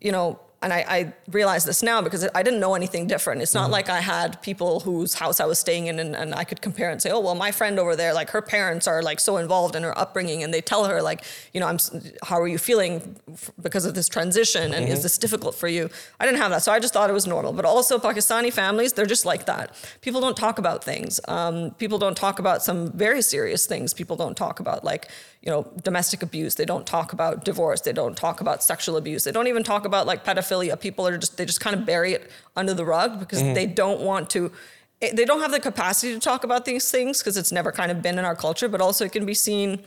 you 0.00 0.12
know 0.12 0.38
and 0.62 0.72
I, 0.72 0.84
I 0.88 1.12
realize 1.30 1.64
this 1.64 1.82
now 1.82 2.00
because 2.02 2.26
I 2.34 2.42
didn't 2.42 2.60
know 2.60 2.74
anything 2.74 3.06
different. 3.06 3.42
It's 3.42 3.54
not 3.54 3.62
Mm-hmm. 3.64 3.72
like 3.72 3.88
I 3.88 4.00
had 4.00 4.40
people 4.42 4.80
whose 4.80 5.14
house 5.14 5.38
I 5.40 5.46
was 5.46 5.58
staying 5.58 5.86
in 5.86 5.98
and, 5.98 6.14
and 6.16 6.34
I 6.34 6.44
could 6.44 6.60
compare 6.60 6.90
and 6.90 7.00
say, 7.00 7.10
oh, 7.10 7.20
well, 7.20 7.34
my 7.34 7.50
friend 7.52 7.78
over 7.78 7.94
there, 7.96 8.12
like 8.14 8.30
her 8.30 8.42
parents 8.42 8.86
are 8.86 9.02
like 9.02 9.20
so 9.20 9.36
involved 9.36 9.74
in 9.76 9.82
her 9.82 9.96
upbringing 9.98 10.42
and 10.42 10.52
they 10.52 10.60
tell 10.60 10.84
her 10.84 11.00
like, 11.02 11.24
you 11.52 11.60
know, 11.60 11.66
I'm, 11.66 11.78
how 12.24 12.40
are 12.40 12.48
you 12.48 12.58
feeling 12.58 13.16
because 13.60 13.84
of 13.84 13.94
this 13.94 14.08
transition 14.08 14.74
and 14.74 14.84
Mm-hmm. 14.84 14.92
is 14.92 15.02
this 15.02 15.16
difficult 15.18 15.54
for 15.54 15.68
you? 15.68 15.88
I 16.20 16.26
didn't 16.26 16.40
have 16.40 16.50
that. 16.50 16.62
So 16.62 16.72
I 16.72 16.78
just 16.80 16.92
thought 16.94 17.08
it 17.08 17.12
was 17.12 17.26
normal. 17.26 17.52
But 17.52 17.64
also 17.64 17.98
Pakistani 17.98 18.52
families, 18.52 18.92
they're 18.94 19.06
just 19.06 19.24
like 19.24 19.46
that. 19.46 19.74
People 20.00 20.20
don't 20.20 20.36
talk 20.36 20.58
about 20.58 20.82
things. 20.84 21.20
Um, 21.28 21.70
people 21.78 21.98
don't 21.98 22.16
talk 22.16 22.38
about 22.38 22.62
some 22.62 22.90
very 22.92 23.22
serious 23.22 23.66
things. 23.66 23.94
People 23.94 24.16
don't 24.16 24.36
talk 24.36 24.60
about 24.60 24.84
like, 24.84 25.08
you 25.42 25.50
know, 25.50 25.70
domestic 25.82 26.22
abuse. 26.22 26.54
They 26.54 26.64
don't 26.64 26.86
talk 26.86 27.12
about 27.12 27.44
divorce. 27.44 27.80
They 27.80 27.92
don't 27.92 28.16
talk 28.16 28.40
about 28.40 28.62
sexual 28.62 28.96
abuse. 28.96 29.24
They 29.24 29.32
don't 29.32 29.48
even 29.48 29.64
talk 29.64 29.84
about 29.84 30.06
like 30.06 30.24
pedophilia. 30.24 30.78
People 30.80 31.06
are 31.06 31.18
just 31.18 31.36
they 31.36 31.44
just 31.44 31.60
kind 31.60 31.74
of 31.74 31.84
bury 31.84 32.12
it 32.12 32.30
under 32.56 32.74
the 32.74 32.84
rug 32.84 33.18
because 33.18 33.42
they 33.42 33.66
don't 33.66 34.00
want 34.00 34.30
to. 34.30 34.52
They 35.00 35.24
don't 35.24 35.40
have 35.40 35.50
the 35.50 35.58
capacity 35.58 36.12
to 36.14 36.20
talk 36.20 36.44
about 36.44 36.64
these 36.64 36.88
things 36.92 37.18
because 37.18 37.36
it's 37.36 37.50
never 37.50 37.72
kind 37.72 37.90
of 37.90 38.02
been 38.02 38.18
in 38.20 38.24
our 38.24 38.36
culture. 38.36 38.68
But 38.68 38.80
also, 38.80 39.04
it 39.04 39.10
can 39.10 39.26
be 39.26 39.34
seen 39.34 39.82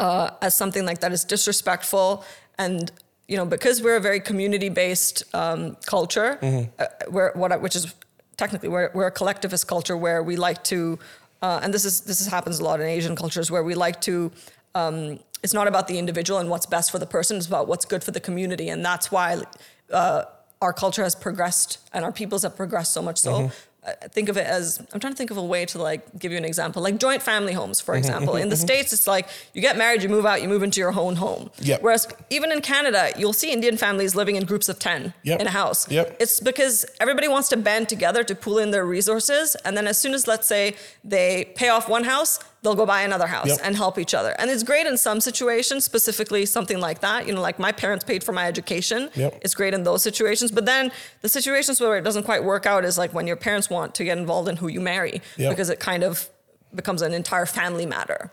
uh, 0.00 0.30
as 0.40 0.54
something 0.54 0.86
like 0.86 1.00
that 1.00 1.12
is 1.12 1.24
disrespectful 1.24 2.24
and. 2.58 2.90
You 3.28 3.36
know, 3.36 3.44
because 3.44 3.82
we're 3.82 3.96
a 3.96 4.00
very 4.00 4.20
community-based 4.20 5.34
um, 5.34 5.76
culture, 5.84 6.38
uh, 6.78 6.86
where 7.10 7.32
what 7.34 7.60
which 7.60 7.74
is 7.74 7.92
technically 8.36 8.68
we're, 8.68 8.88
we're 8.94 9.08
a 9.08 9.10
collectivist 9.10 9.66
culture 9.66 9.96
where 9.96 10.22
we 10.22 10.36
like 10.36 10.62
to 10.64 10.96
uh, 11.42 11.60
and 11.62 11.72
this 11.72 11.84
is 11.84 12.02
this 12.02 12.20
is, 12.20 12.26
happens 12.26 12.58
a 12.58 12.64
lot 12.64 12.80
in 12.80 12.86
asian 12.86 13.16
cultures 13.16 13.50
where 13.50 13.62
we 13.62 13.74
like 13.74 14.00
to 14.00 14.30
um, 14.74 15.18
it's 15.42 15.54
not 15.54 15.68
about 15.68 15.88
the 15.88 15.98
individual 15.98 16.38
and 16.38 16.50
what's 16.50 16.66
best 16.66 16.90
for 16.90 16.98
the 16.98 17.06
person 17.06 17.36
it's 17.36 17.46
about 17.46 17.66
what's 17.66 17.84
good 17.84 18.02
for 18.04 18.10
the 18.10 18.20
community. 18.20 18.68
And 18.68 18.84
that's 18.84 19.10
why 19.10 19.42
uh, 19.90 20.24
our 20.62 20.72
culture 20.72 21.02
has 21.02 21.14
progressed 21.14 21.78
and 21.92 22.04
our 22.04 22.12
peoples 22.12 22.42
have 22.42 22.56
progressed 22.56 22.92
so 22.92 23.02
much 23.02 23.18
so 23.18 23.32
mm-hmm. 23.32 23.46
uh, 23.86 24.08
think 24.08 24.28
of 24.28 24.36
it 24.36 24.46
as 24.46 24.78
i'm 24.92 25.00
trying 25.00 25.12
to 25.12 25.16
think 25.16 25.30
of 25.30 25.36
a 25.36 25.44
way 25.44 25.66
to 25.66 25.78
like 25.78 26.18
give 26.18 26.32
you 26.32 26.38
an 26.38 26.44
example 26.44 26.82
like 26.82 26.98
joint 26.98 27.22
family 27.22 27.52
homes 27.52 27.80
for 27.80 27.92
mm-hmm, 27.92 27.98
example 27.98 28.34
mm-hmm, 28.34 28.44
in 28.44 28.48
the 28.48 28.56
states 28.56 28.92
it's 28.92 29.06
like 29.06 29.28
you 29.54 29.60
get 29.60 29.76
married 29.76 30.02
you 30.02 30.08
move 30.08 30.24
out 30.24 30.40
you 30.40 30.48
move 30.48 30.62
into 30.62 30.80
your 30.80 30.92
own 30.98 31.16
home 31.16 31.50
Yep. 31.60 31.82
whereas 31.82 32.08
even 32.30 32.50
in 32.52 32.60
canada 32.62 33.10
you'll 33.18 33.32
see 33.32 33.52
indian 33.52 33.76
families 33.76 34.14
living 34.14 34.36
in 34.36 34.44
groups 34.44 34.68
of 34.68 34.78
10 34.78 35.12
Yep. 35.24 35.40
in 35.40 35.46
a 35.46 35.50
house 35.50 35.90
Yep. 35.90 36.16
it's 36.20 36.40
because 36.40 36.86
everybody 37.00 37.28
wants 37.28 37.48
to 37.50 37.56
band 37.56 37.88
together 37.88 38.24
to 38.24 38.34
pool 38.34 38.58
in 38.58 38.70
their 38.70 38.86
resources. 38.86 39.56
And 39.64 39.76
then 39.76 39.86
as 39.86 39.98
soon 39.98 40.14
as, 40.14 40.26
let's 40.26 40.46
say, 40.46 40.76
they 41.04 41.52
pay 41.56 41.68
off 41.68 41.88
one 41.88 42.04
house, 42.04 42.38
they'll 42.66 42.74
go 42.74 42.84
buy 42.84 43.02
another 43.02 43.28
house 43.28 43.46
Yep. 43.46 43.58
and 43.62 43.76
help 43.76 43.96
each 43.96 44.12
other. 44.12 44.34
And 44.40 44.50
it's 44.50 44.64
great 44.64 44.88
in 44.88 44.96
some 44.98 45.20
situations, 45.20 45.84
specifically 45.84 46.44
something 46.46 46.80
like 46.80 46.98
that. 47.00 47.24
You 47.28 47.32
know, 47.34 47.40
like 47.40 47.60
my 47.60 47.70
parents 47.70 48.04
paid 48.04 48.24
for 48.24 48.32
my 48.32 48.46
education. 48.48 49.08
Yep. 49.14 49.38
It's 49.42 49.54
great 49.54 49.72
in 49.72 49.84
those 49.84 50.02
situations. 50.02 50.50
But 50.50 50.66
then 50.66 50.90
the 51.22 51.28
situations 51.28 51.80
where 51.80 51.96
it 51.96 52.02
doesn't 52.02 52.24
quite 52.24 52.42
work 52.42 52.66
out 52.66 52.84
is 52.84 52.98
like 52.98 53.14
when 53.14 53.28
your 53.28 53.36
parents 53.36 53.70
want 53.70 53.94
to 53.94 54.02
get 54.04 54.18
involved 54.18 54.48
in 54.48 54.56
who 54.56 54.66
you 54.66 54.80
marry 54.80 55.22
Yep. 55.36 55.50
because 55.52 55.70
it 55.70 55.78
kind 55.78 56.02
of 56.02 56.28
becomes 56.74 57.02
an 57.02 57.12
entire 57.14 57.46
family 57.46 57.86
matter. 57.86 58.32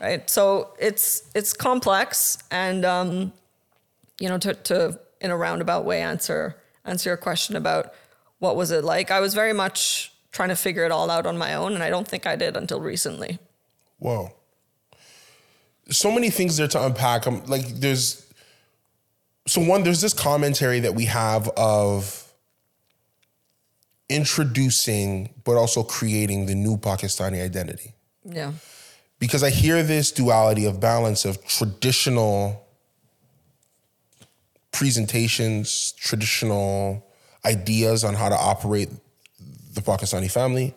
Right. 0.00 0.30
So 0.30 0.74
it's 0.78 1.24
it's 1.34 1.52
complex 1.52 2.38
and 2.52 2.84
um, 2.84 3.32
you 4.20 4.28
know, 4.28 4.38
to, 4.38 4.54
to 4.54 5.00
in 5.20 5.30
a 5.32 5.36
roundabout 5.36 5.84
way 5.84 6.02
answer 6.02 6.56
answer 6.84 7.10
your 7.10 7.16
question 7.16 7.56
about 7.56 7.92
what 8.38 8.54
was 8.54 8.70
it 8.70 8.84
like. 8.84 9.10
I 9.10 9.18
was 9.20 9.34
very 9.34 9.52
much 9.52 10.12
trying 10.30 10.48
to 10.50 10.56
figure 10.56 10.84
it 10.84 10.92
all 10.92 11.10
out 11.10 11.26
on 11.26 11.36
my 11.36 11.54
own, 11.54 11.74
and 11.74 11.82
I 11.82 11.90
don't 11.90 12.08
think 12.08 12.26
I 12.26 12.36
did 12.36 12.56
until 12.56 12.80
recently. 12.80 13.38
Whoa. 14.02 14.32
So 15.90 16.10
many 16.10 16.28
things 16.28 16.56
there 16.56 16.66
to 16.66 16.84
unpack. 16.84 17.24
Um, 17.28 17.44
like 17.46 17.68
there's 17.68 18.26
so 19.46 19.60
one, 19.60 19.84
there's 19.84 20.00
this 20.00 20.12
commentary 20.12 20.80
that 20.80 20.96
we 20.96 21.04
have 21.04 21.48
of 21.50 22.32
introducing 24.08 25.32
but 25.44 25.54
also 25.54 25.84
creating 25.84 26.46
the 26.46 26.54
new 26.56 26.76
Pakistani 26.76 27.44
identity. 27.44 27.94
Yeah. 28.24 28.52
Because 29.20 29.44
I 29.44 29.50
hear 29.50 29.84
this 29.84 30.10
duality 30.10 30.64
of 30.64 30.80
balance 30.80 31.24
of 31.24 31.44
traditional 31.46 32.66
presentations, 34.72 35.92
traditional 35.92 37.06
ideas 37.44 38.02
on 38.02 38.14
how 38.14 38.28
to 38.28 38.36
operate 38.36 38.90
the 39.74 39.80
Pakistani 39.80 40.30
family. 40.30 40.74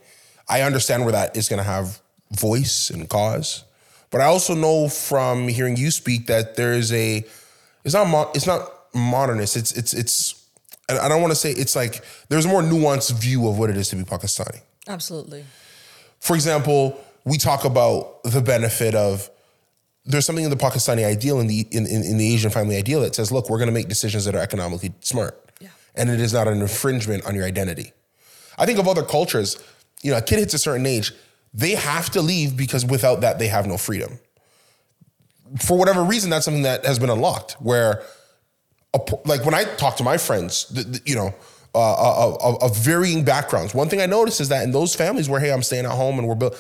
I 0.48 0.62
understand 0.62 1.06
where 1.06 1.14
that 1.14 1.36
is 1.36 1.50
going 1.50 1.58
to 1.58 1.64
have 1.64 2.02
voice 2.40 2.90
and 2.90 3.10
cause, 3.10 3.64
but 4.12 4.22
I 4.22 4.26
also 4.26 4.54
know 4.56 4.88
from 4.90 5.48
hearing 5.48 5.78
you 5.78 5.92
speak 5.92 6.28
that 6.28 6.56
there 6.56 6.74
is 6.74 6.92
a 6.94 7.26
it's 7.84 7.94
not 7.94 8.08
mo- 8.08 8.32
it's 8.34 8.48
not 8.48 8.70
modernist. 8.94 9.56
It's 9.56 9.72
it's 9.74 9.94
it's. 9.94 10.46
and 10.90 10.98
I 11.00 11.08
don't 11.10 11.22
want 11.22 11.32
to 11.32 11.36
say 11.36 11.52
it's 11.52 11.76
like 11.76 12.04
there's 12.30 12.46
a 12.46 12.50
more 12.50 12.62
nuanced 12.62 13.14
view 13.20 13.48
of 13.48 13.58
what 13.58 13.70
it 13.70 13.78
is 13.78 13.90
to 13.90 13.96
be 13.96 14.04
Pakistani. 14.04 14.62
Absolutely. 14.88 15.44
For 16.20 16.36
example, 16.36 17.00
we 17.26 17.38
talk 17.38 17.66
about 17.66 18.24
the 18.24 18.42
benefit 18.42 18.96
of 18.96 19.30
there's 20.06 20.26
something 20.26 20.46
in 20.46 20.52
the 20.52 20.58
Pakistani 20.58 21.04
ideal 21.06 21.40
in 21.40 21.48
the 21.48 21.68
in, 21.72 21.86
in, 21.88 22.04
in 22.04 22.18
the 22.18 22.34
Asian 22.34 22.52
family 22.52 22.76
ideal 22.78 23.02
that 23.02 23.16
says, 23.16 23.32
look, 23.32 23.50
we're 23.50 23.58
going 23.58 23.68
to 23.70 23.74
make 23.74 23.88
decisions 23.88 24.26
that 24.26 24.36
are 24.36 24.42
economically 24.42 24.94
smart, 25.02 25.40
Yeah. 25.60 25.70
and 25.96 26.10
it 26.10 26.20
is 26.22 26.32
not 26.34 26.48
an 26.48 26.62
infringement 26.62 27.26
on 27.26 27.34
your 27.36 27.46
identity. 27.46 27.92
I 28.58 28.66
think 28.66 28.80
of 28.80 28.88
other 28.88 29.04
cultures, 29.04 29.58
you 30.04 30.12
know, 30.12 30.18
a 30.18 30.22
kid 30.22 30.40
hits 30.40 30.54
a 30.54 30.60
certain 30.60 30.86
age, 30.86 31.12
they 31.56 31.76
have 31.76 32.10
to 32.12 32.22
leave 32.22 32.58
because 32.58 32.86
without 32.86 33.22
that, 33.22 33.40
they 33.40 33.48
have 33.48 33.66
no 33.66 33.78
freedom. 33.78 34.20
For 35.62 35.78
whatever 35.78 36.04
reason, 36.04 36.30
that's 36.30 36.44
something 36.44 36.64
that 36.64 36.86
has 36.86 37.00
been 37.00 37.10
unlocked. 37.10 37.54
Where, 37.54 38.04
a, 38.94 39.00
like 39.24 39.46
when 39.46 39.54
I 39.54 39.64
talk 39.64 39.96
to 39.98 40.04
my 40.04 40.18
friends, 40.18 40.66
th- 40.66 40.86
th- 40.86 41.04
you 41.06 41.16
know, 41.16 41.34
uh, 41.74 41.94
uh, 41.94 42.38
of, 42.42 42.62
of 42.62 42.78
varying 42.78 43.24
backgrounds, 43.24 43.74
one 43.74 43.88
thing 43.88 44.02
I 44.02 44.06
notice 44.06 44.42
is 44.42 44.50
that 44.50 44.64
in 44.64 44.72
those 44.72 44.96
families 44.96 45.30
where, 45.30 45.40
hey, 45.40 45.52
I'm 45.52 45.64
staying 45.64 45.86
at 45.86 45.92
home 45.92 46.20
and 46.20 46.28
we're 46.28 46.36
built, 46.36 46.58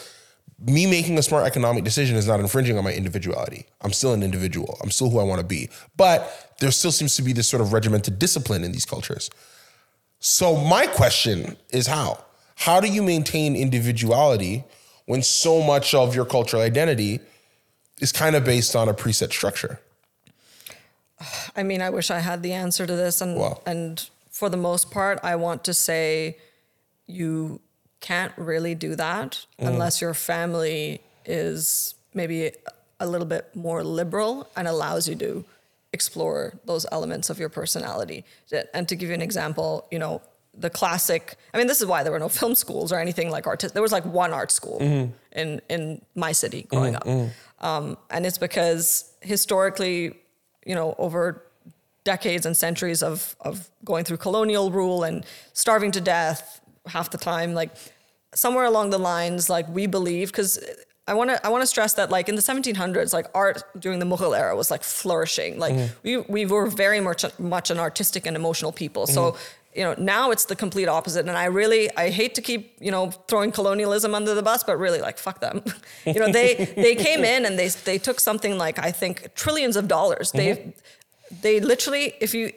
me 0.59 0.85
making 0.85 1.17
a 1.17 1.23
smart 1.23 1.45
economic 1.45 1.83
decision 1.83 2.15
is 2.15 2.27
not 2.27 2.39
infringing 2.39 2.77
on 2.77 2.85
my 2.85 2.93
individuality. 2.93 3.65
I'm 3.81 3.91
still 3.91 4.13
an 4.13 4.23
individual. 4.23 4.77
I'm 4.81 4.91
still 4.91 5.09
who 5.09 5.19
I 5.19 5.23
want 5.23 5.41
to 5.41 5.45
be. 5.45 5.69
But 5.97 6.53
there 6.59 6.71
still 6.71 6.93
seems 6.93 7.17
to 7.17 7.21
be 7.21 7.33
this 7.33 7.49
sort 7.49 7.61
of 7.61 7.73
regimented 7.73 8.17
discipline 8.17 8.63
in 8.63 8.71
these 8.71 8.85
cultures. 8.85 9.29
So 10.19 10.55
my 10.55 10.87
question 10.87 11.57
is 11.71 11.87
how? 11.87 12.23
How 12.55 12.79
do 12.79 12.87
you 12.87 13.03
maintain 13.03 13.57
individuality 13.57 14.63
when 15.05 15.21
so 15.21 15.62
much 15.62 15.93
of 15.93 16.15
your 16.15 16.25
cultural 16.25 16.62
identity 16.62 17.19
is 18.00 18.12
kind 18.12 18.35
of 18.35 18.43
based 18.43 18.75
on 18.75 18.89
a 18.89 18.93
preset 18.93 19.31
structure? 19.31 19.79
I 21.55 21.63
mean, 21.63 21.81
I 21.81 21.89
wish 21.89 22.12
I 22.12 22.19
had 22.19 22.43
the 22.43 22.51
answer 22.53 22.85
to 22.85 22.95
this, 22.95 23.21
and 23.21 23.38
Wow. 23.38 23.62
and 23.65 24.09
for 24.29 24.50
the 24.50 24.57
most 24.57 24.91
part, 24.91 25.19
I 25.24 25.35
want 25.38 25.63
to 25.65 25.74
say 25.74 26.38
you 27.07 27.62
can't 28.01 28.33
really 28.38 28.75
do 28.75 28.95
that 28.95 29.45
Mm. 29.59 29.67
unless 29.69 30.01
your 30.01 30.13
family 30.13 31.01
is 31.25 31.95
maybe 32.13 32.51
a 33.00 33.07
little 33.07 33.25
bit 33.27 33.55
more 33.55 33.83
liberal 33.83 34.47
and 34.55 34.67
allows 34.67 35.07
you 35.07 35.15
to 35.15 35.45
explore 35.93 36.53
those 36.65 36.85
elements 36.91 37.29
of 37.29 37.39
your 37.39 37.50
personality. 37.50 38.25
And 38.74 38.88
to 38.89 38.95
give 38.95 39.07
you 39.09 39.15
an 39.15 39.21
example, 39.21 39.88
you 39.91 40.00
know, 40.00 40.21
the 40.57 40.69
classic. 40.69 41.35
I 41.53 41.57
mean, 41.57 41.67
this 41.67 41.81
is 41.81 41.88
why 41.88 42.03
there 42.03 42.12
were 42.12 42.19
no 42.19 42.29
film 42.41 42.55
schools 42.55 42.91
or 42.91 43.00
anything 43.00 43.29
like 43.29 43.47
art. 43.47 43.59
There 43.74 43.81
was 43.81 43.91
like 43.91 44.05
one 44.05 44.33
art 44.33 44.51
school 44.51 44.79
Mm-hmm. 44.79 45.12
in 45.39 45.62
in 45.69 46.01
my 46.15 46.31
city 46.33 46.63
growing 46.69 46.95
up, 46.95 47.05
um, 47.59 47.97
and 48.09 48.25
it's 48.25 48.38
because 48.38 49.12
historically, 49.21 50.13
you 50.65 50.75
know, 50.75 50.95
over 50.97 51.41
decades 52.03 52.45
and 52.45 52.55
centuries 52.55 53.01
of 53.03 53.35
of 53.41 53.69
going 53.83 54.03
through 54.05 54.17
colonial 54.17 54.69
rule 54.71 55.03
and 55.03 55.25
starving 55.53 55.91
to 55.91 56.01
death 56.01 56.62
half 56.88 57.09
the 57.09 57.17
time 57.17 57.55
like 57.55 57.71
somewhere 58.35 58.65
along 58.65 58.91
the 58.91 59.00
lines 59.00 59.50
like 59.50 59.67
we 59.69 59.88
believe 59.88 60.27
because 60.31 60.59
I 61.07 61.13
want 61.15 61.29
to 61.31 61.43
I 61.45 61.50
want 61.50 61.62
to 61.63 61.67
stress 61.67 61.93
that 61.95 62.12
like 62.12 62.29
in 62.29 62.35
the 62.35 62.43
1700s 62.43 63.12
like 63.12 63.25
art 63.33 63.63
during 63.79 63.97
the 64.00 64.05
Mughal 64.05 64.38
era 64.38 64.55
was 64.55 64.69
like 64.69 64.83
flourishing 64.83 65.57
like 65.57 65.75
we 66.03 66.17
we 66.17 66.45
were 66.45 66.67
very 66.67 67.00
much 67.01 67.25
much 67.39 67.71
an 67.71 67.79
artistic 67.79 68.27
and 68.27 68.35
emotional 68.35 68.71
people 68.71 69.07
so 69.07 69.35
you 69.75 69.84
know 69.84 69.94
now 69.98 70.32
it's 70.32 70.46
the 70.46 70.55
complete 70.55 70.88
opposite 70.88 71.27
and 71.27 71.38
I 71.38 71.46
really 71.46 71.96
I 71.98 72.10
hate 72.10 72.36
to 72.36 72.41
keep 72.41 72.77
you 72.79 72.91
know 72.91 73.12
throwing 73.29 73.51
colonialism 73.51 74.15
under 74.15 74.34
the 74.34 74.44
bus 74.44 74.63
but 74.63 74.77
really 74.77 75.01
like 75.01 75.17
fuck 75.17 75.39
them 75.41 75.63
you 76.05 76.20
know 76.20 76.32
they 76.32 76.65
they 76.75 76.96
came 76.96 77.24
in 77.24 77.46
and 77.46 77.60
they 77.60 77.67
they 77.67 77.98
took 77.98 78.20
something 78.20 78.58
like 78.58 78.79
I 78.79 78.91
think 78.91 79.34
trillions 79.36 79.75
of 79.75 79.88
dollars 79.88 80.32
they 80.32 80.55
mm-hmm. 80.55 80.70
they 81.41 81.60
literally, 81.60 82.13
if 82.20 82.34
you, 82.34 82.51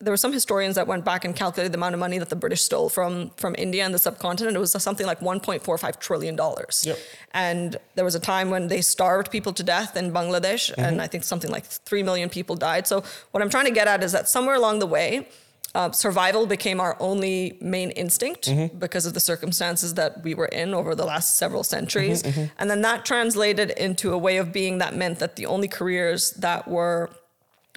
there 0.00 0.12
were 0.12 0.16
some 0.16 0.32
historians 0.32 0.76
that 0.76 0.86
went 0.86 1.04
back 1.04 1.24
and 1.24 1.36
calculated 1.36 1.72
the 1.72 1.78
amount 1.78 1.94
of 1.94 2.00
money 2.00 2.18
that 2.18 2.30
the 2.30 2.36
British 2.36 2.62
stole 2.62 2.88
from 2.88 3.30
from 3.36 3.54
India 3.58 3.84
and 3.84 3.92
the 3.92 3.98
subcontinent. 3.98 4.56
It 4.56 4.60
was 4.60 4.72
something 4.82 5.06
like 5.06 5.20
1.45 5.20 6.00
trillion 6.00 6.36
dollars. 6.36 6.84
Yep. 6.86 6.98
And 7.32 7.76
there 7.96 8.04
was 8.04 8.14
a 8.14 8.20
time 8.20 8.48
when 8.50 8.68
they 8.68 8.80
starved 8.80 9.30
people 9.30 9.52
to 9.52 9.62
death 9.62 9.96
in 9.96 10.10
Bangladesh, 10.10 10.72
and 10.76 10.92
mm-hmm. 10.92 11.00
I 11.00 11.06
think 11.06 11.24
something 11.24 11.50
like 11.50 11.64
three 11.64 12.02
million 12.02 12.30
people 12.30 12.56
died. 12.56 12.86
So 12.86 13.04
what 13.32 13.42
I'm 13.42 13.50
trying 13.50 13.66
to 13.66 13.72
get 13.72 13.88
at 13.88 14.02
is 14.02 14.12
that 14.12 14.28
somewhere 14.28 14.56
along 14.56 14.78
the 14.78 14.86
way. 14.86 15.28
Uh, 15.72 15.92
survival 15.92 16.46
became 16.46 16.80
our 16.80 16.96
only 16.98 17.56
main 17.60 17.90
instinct 17.92 18.48
mm-hmm. 18.48 18.76
because 18.78 19.06
of 19.06 19.14
the 19.14 19.20
circumstances 19.20 19.94
that 19.94 20.22
we 20.24 20.34
were 20.34 20.46
in 20.46 20.74
over 20.74 20.96
the 20.96 21.04
last 21.04 21.36
several 21.36 21.62
centuries. 21.62 22.22
Mm-hmm, 22.22 22.40
mm-hmm. 22.40 22.54
And 22.58 22.70
then 22.70 22.82
that 22.82 23.04
translated 23.04 23.70
into 23.70 24.12
a 24.12 24.18
way 24.18 24.38
of 24.38 24.52
being 24.52 24.78
that 24.78 24.96
meant 24.96 25.20
that 25.20 25.36
the 25.36 25.46
only 25.46 25.68
careers 25.68 26.32
that 26.32 26.66
were 26.66 27.10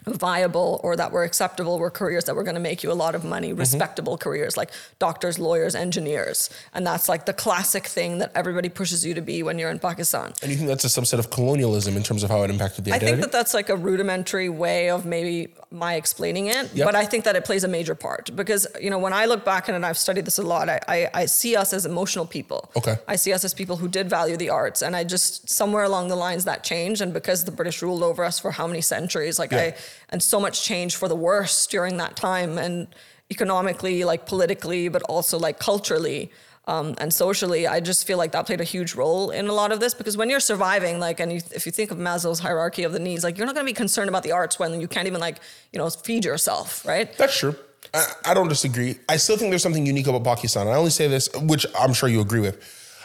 viable 0.05 0.79
or 0.83 0.95
that 0.95 1.11
were 1.11 1.23
acceptable 1.23 1.79
were 1.79 1.89
careers 1.89 2.25
that 2.25 2.35
were 2.35 2.43
going 2.43 2.55
to 2.55 2.61
make 2.61 2.83
you 2.83 2.91
a 2.91 2.93
lot 2.93 3.15
of 3.15 3.23
money, 3.23 3.49
mm-hmm. 3.49 3.59
respectable 3.59 4.17
careers 4.17 4.57
like 4.57 4.71
doctors, 4.99 5.39
lawyers, 5.39 5.75
engineers. 5.75 6.49
And 6.73 6.85
that's 6.85 7.07
like 7.09 7.25
the 7.25 7.33
classic 7.33 7.87
thing 7.87 8.17
that 8.19 8.31
everybody 8.35 8.69
pushes 8.69 9.05
you 9.05 9.13
to 9.13 9.21
be 9.21 9.43
when 9.43 9.59
you're 9.59 9.69
in 9.71 9.79
Pakistan. 9.79 10.33
And 10.41 10.51
you 10.51 10.57
think 10.57 10.67
that's 10.67 10.85
a 10.85 10.87
subset 11.01 11.19
of 11.19 11.29
colonialism 11.29 11.95
in 11.97 12.03
terms 12.03 12.23
of 12.23 12.29
how 12.29 12.43
it 12.43 12.49
impacted 12.49 12.85
the 12.85 12.93
I 12.93 12.99
think 12.99 13.21
that 13.21 13.31
that's 13.31 13.53
like 13.53 13.69
a 13.69 13.75
rudimentary 13.75 14.49
way 14.49 14.89
of 14.89 15.05
maybe 15.05 15.49
my 15.71 15.95
explaining 15.95 16.47
it, 16.47 16.73
Yep. 16.73 16.85
but 16.85 16.95
I 16.95 17.05
think 17.05 17.23
that 17.25 17.35
it 17.35 17.45
plays 17.45 17.63
a 17.63 17.67
major 17.67 17.95
part 17.95 18.35
because 18.35 18.67
you 18.79 18.89
know 18.89 18.99
when 18.99 19.13
I 19.13 19.25
look 19.25 19.43
back 19.43 19.67
and 19.67 19.85
I've 19.85 19.97
studied 19.97 20.25
this 20.25 20.37
a 20.37 20.43
lot, 20.43 20.69
I, 20.69 20.79
I 20.87 21.09
I 21.13 21.25
see 21.25 21.55
us 21.55 21.73
as 21.73 21.85
emotional 21.85 22.25
people. 22.25 22.71
Okay. 22.75 22.95
I 23.07 23.15
see 23.15 23.33
us 23.33 23.43
as 23.43 23.53
people 23.53 23.77
who 23.77 23.87
did 23.87 24.09
value 24.09 24.37
the 24.37 24.49
arts, 24.49 24.81
and 24.81 24.95
I 24.95 25.03
just 25.03 25.49
somewhere 25.49 25.83
along 25.83 26.09
the 26.09 26.15
lines 26.15 26.45
that 26.45 26.63
changed, 26.63 27.01
and 27.01 27.11
because 27.13 27.45
the 27.45 27.51
British 27.51 27.81
ruled 27.81 28.03
over 28.03 28.23
us 28.23 28.39
for 28.39 28.51
how 28.51 28.67
many 28.67 28.81
centuries, 28.81 29.39
like 29.39 29.51
Yeah. 29.51 29.59
I 29.59 29.75
and 30.09 30.21
so 30.21 30.39
much 30.39 30.63
change 30.63 30.95
for 30.95 31.07
the 31.07 31.15
worse 31.15 31.67
during 31.67 31.97
that 31.97 32.15
time, 32.15 32.57
and 32.57 32.87
economically, 33.31 34.03
like 34.03 34.25
politically, 34.25 34.89
but 34.89 35.01
also 35.03 35.39
like 35.39 35.59
culturally. 35.59 36.31
Um, 36.65 36.95
and 36.97 37.13
socially, 37.13 37.67
I 37.67 37.81
just 37.81 38.07
feel 38.07 38.17
like 38.17 38.31
that 38.31 38.45
played 38.45 38.61
a 38.61 38.63
huge 38.63 38.95
role 38.95 39.31
in 39.31 39.47
a 39.47 39.53
lot 39.53 39.73
of 39.73 39.81
this 39.81 39.93
because 39.93 40.15
when 40.15 40.29
you're 40.29 40.39
surviving, 40.39 40.97
like, 40.97 41.19
and 41.19 41.33
you, 41.33 41.41
if 41.53 41.65
you 41.65 41.73
think 41.73 41.91
of 41.91 41.97
Maslow's 41.97 42.39
hierarchy 42.39 42.83
of 42.83 42.93
the 42.93 42.99
needs, 42.99 43.21
like, 43.21 43.37
you're 43.37 43.45
not 43.45 43.53
going 43.53 43.65
to 43.65 43.69
be 43.69 43.75
concerned 43.75 44.07
about 44.07 44.23
the 44.23 44.31
arts 44.31 44.57
when 44.59 44.79
you 44.79 44.87
can't 44.87 45.05
even, 45.05 45.19
like, 45.19 45.39
you 45.73 45.79
know, 45.79 45.89
feed 45.89 46.23
yourself, 46.23 46.85
right? 46.85 47.17
That's 47.17 47.37
true. 47.37 47.53
I, 47.93 48.05
I 48.27 48.33
don't 48.33 48.47
disagree. 48.47 48.95
I 49.09 49.17
still 49.17 49.35
think 49.35 49.49
there's 49.51 49.61
something 49.61 49.85
unique 49.85 50.07
about 50.07 50.23
Pakistan. 50.23 50.69
I 50.69 50.75
only 50.75 50.91
say 50.91 51.09
this, 51.09 51.27
which 51.35 51.65
I'm 51.77 51.91
sure 51.91 52.07
you 52.07 52.21
agree 52.21 52.39
with. 52.39 52.55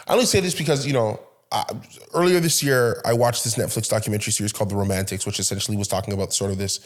I 0.07 0.13
only 0.13 0.25
say 0.25 0.39
this 0.39 0.55
because, 0.55 0.87
you 0.87 0.93
know, 0.93 1.19
uh, 1.51 1.63
earlier 2.13 2.39
this 2.39 2.61
year, 2.61 3.01
I 3.05 3.13
watched 3.13 3.43
this 3.43 3.55
Netflix 3.55 3.89
documentary 3.89 4.31
series 4.31 4.53
called 4.53 4.69
The 4.69 4.75
Romantics, 4.75 5.25
which 5.25 5.39
essentially 5.39 5.77
was 5.77 5.87
talking 5.87 6.13
about 6.13 6.33
sort 6.33 6.51
of 6.51 6.57
this. 6.57 6.79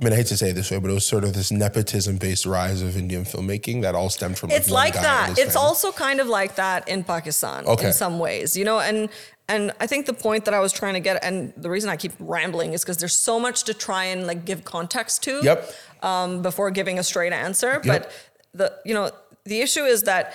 I 0.00 0.04
mean, 0.04 0.12
I 0.12 0.16
hate 0.16 0.26
to 0.26 0.36
say 0.36 0.50
it 0.50 0.54
this 0.54 0.70
way, 0.70 0.78
but 0.78 0.90
it 0.90 0.94
was 0.94 1.06
sort 1.06 1.22
of 1.22 1.32
this 1.34 1.52
nepotism-based 1.52 2.46
rise 2.46 2.82
of 2.82 2.96
Indian 2.96 3.24
filmmaking 3.24 3.82
that 3.82 3.94
all 3.94 4.10
stemmed 4.10 4.38
from. 4.38 4.50
it's 4.50 4.70
like 4.70 4.94
that. 4.94 5.30
It's 5.38 5.54
family. 5.54 5.56
also 5.56 5.92
kind 5.92 6.18
of 6.20 6.26
like 6.28 6.56
that 6.56 6.88
in 6.88 7.04
Pakistan 7.04 7.66
Okay. 7.66 7.88
in 7.88 7.92
some 7.92 8.18
ways, 8.18 8.56
you 8.56 8.64
know. 8.64 8.80
And 8.80 9.08
and 9.48 9.72
I 9.80 9.86
think 9.86 10.06
the 10.06 10.14
point 10.14 10.44
that 10.46 10.54
I 10.54 10.60
was 10.60 10.72
trying 10.72 10.94
to 10.94 11.00
get, 11.00 11.22
and 11.22 11.52
the 11.56 11.68
reason 11.68 11.90
I 11.90 11.96
keep 11.96 12.12
rambling 12.18 12.72
is 12.72 12.82
because 12.82 12.96
there's 12.96 13.14
so 13.14 13.38
much 13.38 13.64
to 13.64 13.74
try 13.74 14.04
and 14.04 14.26
like 14.26 14.44
give 14.44 14.64
context 14.64 15.22
to. 15.24 15.40
Yep. 15.42 15.72
Um, 16.02 16.42
before 16.42 16.70
giving 16.72 16.98
a 16.98 17.02
straight 17.04 17.32
answer, 17.32 17.80
but 17.84 18.10
the 18.54 18.72
you 18.84 18.92
know 18.94 19.10
the 19.44 19.60
issue 19.60 19.84
is 19.84 20.02
that 20.04 20.34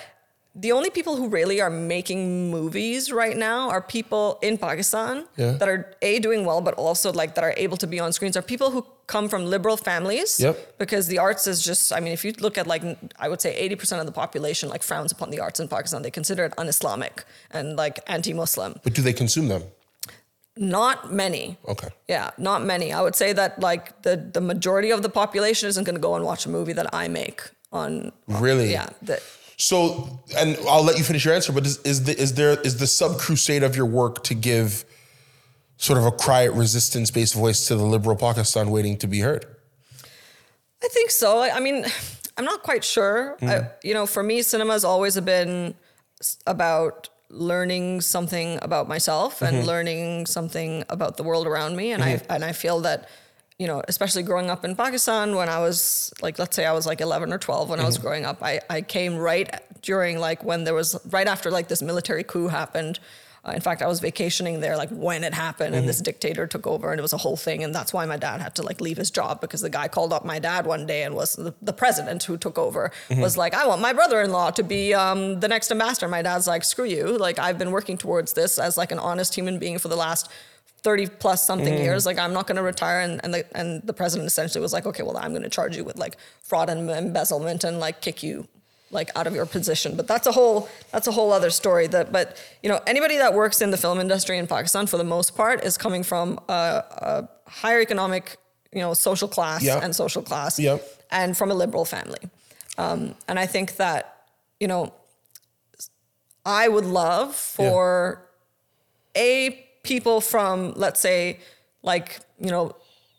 the 0.64 0.72
only 0.72 0.90
people 0.90 1.14
who 1.16 1.26
really 1.28 1.60
are 1.60 1.70
making 1.70 2.50
movies 2.50 3.12
right 3.22 3.36
now 3.36 3.60
are 3.74 3.82
people 3.96 4.24
in 4.48 4.58
Pakistan 4.58 5.14
Yeah. 5.36 5.52
that 5.60 5.68
are 5.68 5.80
a 6.02 6.18
doing 6.26 6.44
well, 6.48 6.60
but 6.68 6.74
also 6.74 7.12
like 7.20 7.34
that 7.36 7.44
are 7.44 7.54
able 7.56 7.76
to 7.84 7.86
be 7.86 7.98
on 8.04 8.12
screens. 8.12 8.36
Are 8.36 8.42
people 8.54 8.70
who 8.74 8.82
come 9.08 9.28
from 9.28 9.46
liberal 9.46 9.76
families. 9.76 10.38
Yep. 10.38 10.78
Because 10.78 11.08
the 11.08 11.18
arts 11.18 11.46
is 11.46 11.58
just, 11.62 11.92
I 11.92 11.98
mean, 11.98 12.12
if 12.12 12.24
you 12.24 12.32
look 12.38 12.56
at 12.58 12.66
like, 12.66 12.82
I 13.18 13.28
would 13.28 13.40
say 13.40 13.50
80% 13.68 13.98
of 14.00 14.06
the 14.06 14.12
population 14.12 14.68
like 14.68 14.82
frowns 14.84 15.10
upon 15.10 15.30
the 15.30 15.40
arts 15.40 15.58
in 15.58 15.66
Pakistan. 15.66 16.02
They 16.02 16.10
consider 16.10 16.44
it 16.44 16.52
un-Islamic 16.58 17.24
and 17.50 17.76
like 17.76 17.98
anti-Muslim. 18.06 18.78
But 18.84 18.92
do 18.94 19.02
they 19.02 19.14
consume 19.14 19.48
them? 19.48 19.62
Not 20.56 21.12
many. 21.12 21.56
Okay. 21.66 21.88
Yeah, 22.08 22.30
not 22.36 22.64
many. 22.64 22.92
I 22.92 23.00
would 23.00 23.14
say 23.14 23.32
that 23.32 23.60
like 23.60 24.02
the 24.02 24.16
the 24.16 24.40
majority 24.40 24.90
of 24.90 25.02
the 25.02 25.08
population 25.08 25.68
isn't 25.68 25.84
going 25.84 25.94
to 25.94 26.00
go 26.08 26.14
and 26.16 26.24
watch 26.24 26.46
a 26.46 26.50
movie 26.50 26.72
that 26.80 26.88
I 26.92 27.06
make 27.06 27.40
on. 27.72 28.10
Really? 28.26 28.72
Yeah. 28.72 28.88
The, 29.00 29.22
So, 29.58 30.20
and 30.36 30.56
I'll 30.68 30.84
let 30.84 30.98
you 30.98 31.04
finish 31.04 31.24
your 31.24 31.34
answer. 31.34 31.52
But 31.52 31.66
is, 31.66 31.78
is 31.78 32.04
the 32.04 32.16
is 32.16 32.34
there 32.34 32.60
is 32.60 32.78
the 32.78 32.86
sub 32.86 33.18
crusade 33.18 33.62
of 33.64 33.76
your 33.76 33.86
work 33.86 34.22
to 34.24 34.34
give 34.34 34.84
sort 35.76 35.98
of 35.98 36.06
a 36.06 36.12
quiet 36.12 36.52
resistance 36.52 37.10
based 37.10 37.34
voice 37.34 37.66
to 37.66 37.76
the 37.76 37.84
liberal 37.84 38.16
Pakistan 38.16 38.70
waiting 38.70 38.96
to 38.98 39.06
be 39.08 39.20
heard? 39.20 39.46
I 40.82 40.88
think 40.88 41.10
so. 41.10 41.40
I 41.40 41.56
I 41.56 41.60
mean, 41.60 41.84
I'm 42.36 42.44
not 42.44 42.62
quite 42.62 42.84
sure. 42.84 43.36
I, 43.42 43.58
hmm. 43.58 43.66
you 43.82 43.94
know, 43.94 44.06
for 44.06 44.22
me, 44.22 44.42
cinema 44.42 44.72
has 44.74 44.84
always 44.84 45.20
been 45.20 45.74
about 46.46 47.08
learning 47.30 48.00
something 48.00 48.58
about 48.62 48.88
myself 48.88 49.42
and 49.42 49.58
mm-hmm. 49.58 49.66
learning 49.66 50.26
something 50.26 50.84
about 50.88 51.16
the 51.16 51.22
world 51.22 51.46
around 51.46 51.76
me. 51.76 51.90
And 51.90 52.02
I 52.02 52.14
mm-hmm. 52.14 52.32
and 52.32 52.44
I 52.44 52.52
feel 52.52 52.80
that, 52.80 53.08
you 53.58 53.66
know, 53.66 53.82
especially 53.88 54.22
growing 54.22 54.50
up 54.50 54.64
in 54.64 54.76
Pakistan, 54.76 55.34
when 55.34 55.48
I 55.48 55.58
was 55.58 56.12
like, 56.22 56.38
let's 56.38 56.54
say 56.54 56.64
I 56.64 56.72
was 56.72 56.86
like 56.86 57.00
11 57.00 57.32
or 57.32 57.38
12 57.38 57.68
when 57.68 57.80
I 57.80 57.84
was 57.84 57.98
growing 57.98 58.24
up, 58.24 58.42
I 58.42 58.60
I 58.70 58.82
came 58.82 59.16
right 59.16 59.52
during 59.82 60.18
like 60.18 60.44
when 60.44 60.64
there 60.64 60.74
was 60.74 60.96
right 61.10 61.26
after 61.26 61.50
like 61.50 61.68
this 61.68 61.82
military 61.82 62.24
coup 62.24 62.48
happened. 62.48 63.00
Uh, 63.44 63.52
in 63.52 63.60
fact, 63.60 63.82
I 63.82 63.86
was 63.86 64.00
vacationing 64.00 64.60
there 64.60 64.76
like 64.76 64.90
when 64.90 65.22
it 65.24 65.32
happened, 65.32 65.74
and 65.74 65.88
this 65.88 66.00
dictator 66.00 66.46
took 66.46 66.66
over, 66.66 66.90
and 66.90 66.98
it 66.98 67.02
was 67.02 67.12
a 67.12 67.16
whole 67.18 67.36
thing, 67.36 67.62
and 67.64 67.72
that's 67.74 67.92
why 67.92 68.04
my 68.04 68.16
dad 68.16 68.40
had 68.40 68.54
to 68.56 68.62
like 68.62 68.80
leave 68.80 68.96
his 68.96 69.10
job 69.10 69.40
because 69.40 69.60
the 69.60 69.70
guy 69.70 69.88
called 69.88 70.12
up 70.12 70.24
my 70.24 70.38
dad 70.38 70.66
one 70.66 70.86
day 70.86 71.02
and 71.04 71.14
was 71.14 71.34
the, 71.34 71.54
the 71.62 71.72
president 71.72 72.22
who 72.24 72.36
took 72.36 72.58
over 72.58 72.90
was 73.16 73.36
like, 73.36 73.54
I 73.54 73.66
want 73.66 73.80
my 73.80 73.92
brother-in-law 73.92 74.50
to 74.52 74.62
be 74.62 74.92
um, 74.92 75.40
the 75.40 75.48
next 75.48 75.70
ambassador. 75.70 76.08
My 76.08 76.22
dad's 76.22 76.46
like, 76.46 76.64
screw 76.64 76.84
you, 76.84 77.16
like 77.16 77.38
I've 77.38 77.58
been 77.58 77.70
working 77.70 77.96
towards 77.96 78.32
this 78.34 78.58
as 78.58 78.76
like 78.76 78.92
an 78.92 78.98
honest 78.98 79.34
human 79.34 79.58
being 79.58 79.78
for 79.78 79.88
the 79.88 79.96
last 79.96 80.28
30 80.88 81.06
plus 81.24 81.40
something 81.50 81.74
years 81.86 82.02
like 82.10 82.18
i'm 82.24 82.32
not 82.38 82.44
going 82.48 82.60
to 82.62 82.66
retire 82.74 83.00
and, 83.06 83.14
and 83.24 83.30
the 83.34 83.40
and 83.60 83.68
the 83.90 83.92
president 84.00 84.26
essentially 84.32 84.62
was 84.66 84.72
like 84.76 84.86
okay 84.90 85.02
well 85.06 85.18
i'm 85.24 85.32
going 85.36 85.46
to 85.50 85.54
charge 85.58 85.74
you 85.78 85.84
with 85.88 85.96
like 86.04 86.14
fraud 86.50 86.68
and 86.72 86.80
embezzlement 87.04 87.60
and 87.68 87.74
like 87.86 87.96
kick 88.06 88.18
you 88.28 88.36
like 88.98 89.08
out 89.18 89.26
of 89.30 89.34
your 89.38 89.46
position 89.56 89.90
but 89.98 90.06
that's 90.12 90.26
a 90.32 90.32
whole 90.38 90.58
that's 90.92 91.06
a 91.12 91.12
whole 91.18 91.30
other 91.38 91.50
story 91.62 91.86
that 91.94 92.06
but 92.18 92.26
you 92.62 92.68
know 92.70 92.78
anybody 92.92 93.16
that 93.24 93.32
works 93.42 93.58
in 93.64 93.70
the 93.74 93.80
film 93.84 93.98
industry 94.06 94.36
in 94.42 94.46
pakistan 94.56 94.86
for 94.92 94.98
the 95.04 95.08
most 95.16 95.30
part 95.40 95.58
is 95.68 95.74
coming 95.86 96.02
from 96.12 96.26
a, 96.48 96.62
a 97.10 97.28
higher 97.62 97.80
economic 97.88 98.24
you 98.76 98.80
know 98.84 98.92
social 98.94 99.28
class 99.36 99.60
Yeah. 99.62 99.84
and 99.84 99.90
social 100.04 100.22
class 100.30 100.52
Yeah. 100.58 100.78
and 101.20 101.36
from 101.38 101.48
a 101.54 101.56
liberal 101.64 101.84
family 101.96 102.22
um, 102.84 103.00
and 103.28 103.36
i 103.44 103.46
think 103.54 103.68
that 103.84 104.02
you 104.62 104.68
know 104.74 104.82
i 106.46 106.64
would 106.74 106.86
love 107.02 107.34
for 107.34 108.22
a 109.16 109.64
people 109.82 110.20
from 110.20 110.72
let's 110.76 111.00
say 111.00 111.38
like 111.82 112.20
you 112.40 112.50
know 112.50 112.74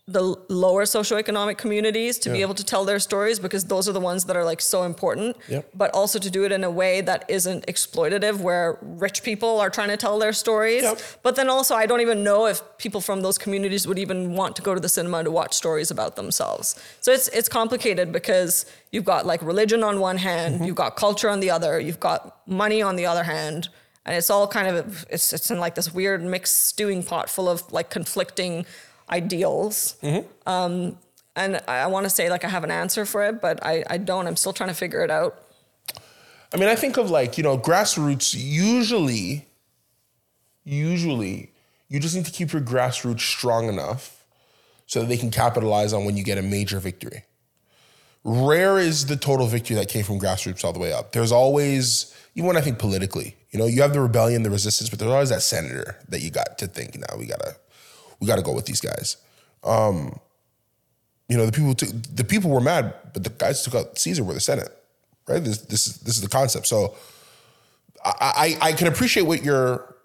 the 0.07 0.23
lower 0.49 0.85
socioeconomic 0.85 1.59
communities 1.59 2.17
to 2.17 2.31
be 2.31 2.41
able 2.41 2.55
to 2.55 2.63
tell 2.63 2.83
their 2.83 2.97
stories 2.97 3.37
because 3.39 3.65
those 3.65 3.87
are 3.87 3.91
the 3.93 3.99
ones 3.99 4.25
that 4.25 4.35
are 4.35 4.43
like 4.43 4.59
so 4.59 4.81
important 4.81 5.37
Yep. 5.47 5.69
but 5.75 5.91
also 5.93 6.17
to 6.17 6.31
do 6.31 6.45
it 6.45 6.51
in 6.51 6.63
a 6.63 6.71
way 6.71 7.01
that 7.01 7.25
isn't 7.29 7.67
exploitative 7.67 8.39
where 8.39 8.79
rich 8.81 9.21
people 9.21 9.59
are 9.59 9.69
trying 9.69 9.89
to 9.89 9.97
tell 9.97 10.17
their 10.17 10.33
stories 10.33 10.81
Yep. 10.81 10.99
but 11.21 11.35
then 11.35 11.47
also 11.47 11.75
i 11.75 11.85
don't 11.85 12.01
even 12.01 12.23
know 12.23 12.47
if 12.47 12.59
people 12.79 13.01
from 13.01 13.21
those 13.21 13.37
communities 13.37 13.87
would 13.87 13.99
even 13.99 14.33
want 14.33 14.55
to 14.55 14.63
go 14.63 14.73
to 14.73 14.79
the 14.81 14.89
cinema 14.89 15.23
to 15.23 15.29
watch 15.29 15.53
stories 15.53 15.91
about 15.91 16.15
themselves 16.15 16.75
so 17.01 17.11
it's 17.11 17.27
it's 17.27 17.47
complicated 17.47 18.11
because 18.11 18.65
you've 18.91 19.05
got 19.05 19.27
like 19.27 19.43
religion 19.43 19.83
on 19.83 19.99
one 19.99 20.17
hand 20.17 20.55
Mm-hmm. 20.55 20.63
you've 20.63 20.75
got 20.85 20.95
culture 20.95 21.29
on 21.29 21.39
the 21.39 21.51
other 21.51 21.79
you've 21.79 21.99
got 21.99 22.19
money 22.47 22.81
on 22.81 22.95
the 22.95 23.05
other 23.05 23.23
hand 23.25 23.69
and 24.09 24.17
it's 24.17 24.31
all 24.31 24.47
kind 24.47 24.75
of 24.75 25.05
it's 25.11 25.31
it's 25.33 25.51
in 25.51 25.59
like 25.59 25.75
this 25.75 25.93
weird 25.93 26.23
mixed 26.23 26.65
stewing 26.65 27.03
pot 27.03 27.29
full 27.29 27.47
of 27.47 27.71
like 27.71 27.91
conflicting 27.91 28.65
ideals. 29.07 29.97
Mm-hmm. 30.01 30.49
Um, 30.49 30.97
and 31.35 31.61
I, 31.67 31.81
I 31.81 31.87
want 31.87 32.05
to 32.05 32.09
say 32.09 32.27
like 32.27 32.43
I 32.43 32.47
have 32.47 32.63
an 32.63 32.71
answer 32.71 33.05
for 33.05 33.23
it, 33.27 33.39
but 33.39 33.63
I, 33.63 33.83
I 33.87 33.99
don't. 33.99 34.25
I'm 34.25 34.35
still 34.35 34.51
trying 34.51 34.69
to 34.69 34.75
figure 34.75 35.03
it 35.03 35.11
out. 35.11 35.39
I 36.51 36.57
mean, 36.57 36.69
I 36.69 36.75
think 36.75 36.97
of 36.97 37.11
like, 37.11 37.37
you 37.37 37.43
know, 37.43 37.55
grassroots 37.55 38.33
usually, 38.35 39.45
usually, 40.63 41.51
you 41.87 41.99
just 41.99 42.15
need 42.15 42.25
to 42.25 42.31
keep 42.31 42.51
your 42.51 42.63
grassroots 42.63 43.21
strong 43.21 43.69
enough 43.69 44.25
so 44.87 45.01
that 45.01 45.05
they 45.05 45.17
can 45.17 45.29
capitalize 45.29 45.93
on 45.93 46.03
when 46.03 46.17
you 46.17 46.23
get 46.23 46.39
a 46.39 46.41
major 46.41 46.79
victory. 46.79 47.25
Rare 48.23 48.79
is 48.79 49.05
the 49.05 49.15
total 49.15 49.45
victory 49.45 49.75
that 49.75 49.87
came 49.87 50.03
from 50.03 50.19
grassroots 50.19 50.65
all 50.65 50.73
the 50.73 50.79
way 50.79 50.91
up. 50.91 51.11
There's 51.11 51.31
always, 51.31 52.11
even 52.33 52.47
when 52.47 52.57
I 52.57 52.61
think 52.61 52.79
politically, 52.79 53.35
you 53.51 53.59
know, 53.59 53.65
you 53.65 53.81
have 53.81 53.93
the 53.93 54.01
rebellion, 54.01 54.43
the 54.43 54.49
resistance, 54.49 54.89
but 54.89 54.99
there's 54.99 55.11
always 55.11 55.29
that 55.29 55.41
senator 55.41 55.97
that 56.09 56.21
you 56.21 56.29
got 56.29 56.57
to 56.59 56.67
think, 56.67 56.97
now 56.97 57.17
we 57.17 57.25
gotta, 57.25 57.55
we 58.19 58.27
gotta 58.27 58.41
go 58.41 58.53
with 58.53 58.65
these 58.65 58.81
guys. 58.81 59.17
Um, 59.63 60.19
you 61.27 61.37
know, 61.37 61.45
the 61.45 61.51
people 61.51 61.73
took, 61.75 61.89
the 62.15 62.23
people 62.23 62.49
were 62.49 62.61
mad, 62.61 62.93
but 63.13 63.23
the 63.23 63.29
guys 63.29 63.61
took 63.63 63.75
out 63.75 63.97
Caesar 63.97 64.23
were 64.23 64.33
the 64.33 64.39
Senate, 64.39 64.69
right? 65.27 65.43
This 65.43 65.59
this 65.59 65.87
is 65.87 65.97
this 65.97 66.15
is 66.15 66.21
the 66.21 66.29
concept. 66.29 66.65
So 66.67 66.95
I 68.03 68.57
I, 68.61 68.69
I 68.69 68.73
can 68.73 68.87
appreciate 68.87 69.23
what 69.23 69.43
you're, 69.43 69.95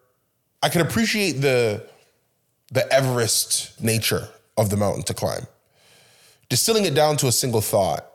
I 0.62 0.68
can 0.68 0.82
appreciate 0.82 1.40
the 1.40 1.86
the 2.72 2.90
Everest 2.92 3.82
nature 3.82 4.28
of 4.56 4.70
the 4.70 4.76
mountain 4.76 5.02
to 5.04 5.14
climb. 5.14 5.46
Distilling 6.48 6.84
it 6.84 6.94
down 6.94 7.16
to 7.18 7.26
a 7.26 7.32
single 7.32 7.60
thought, 7.60 8.06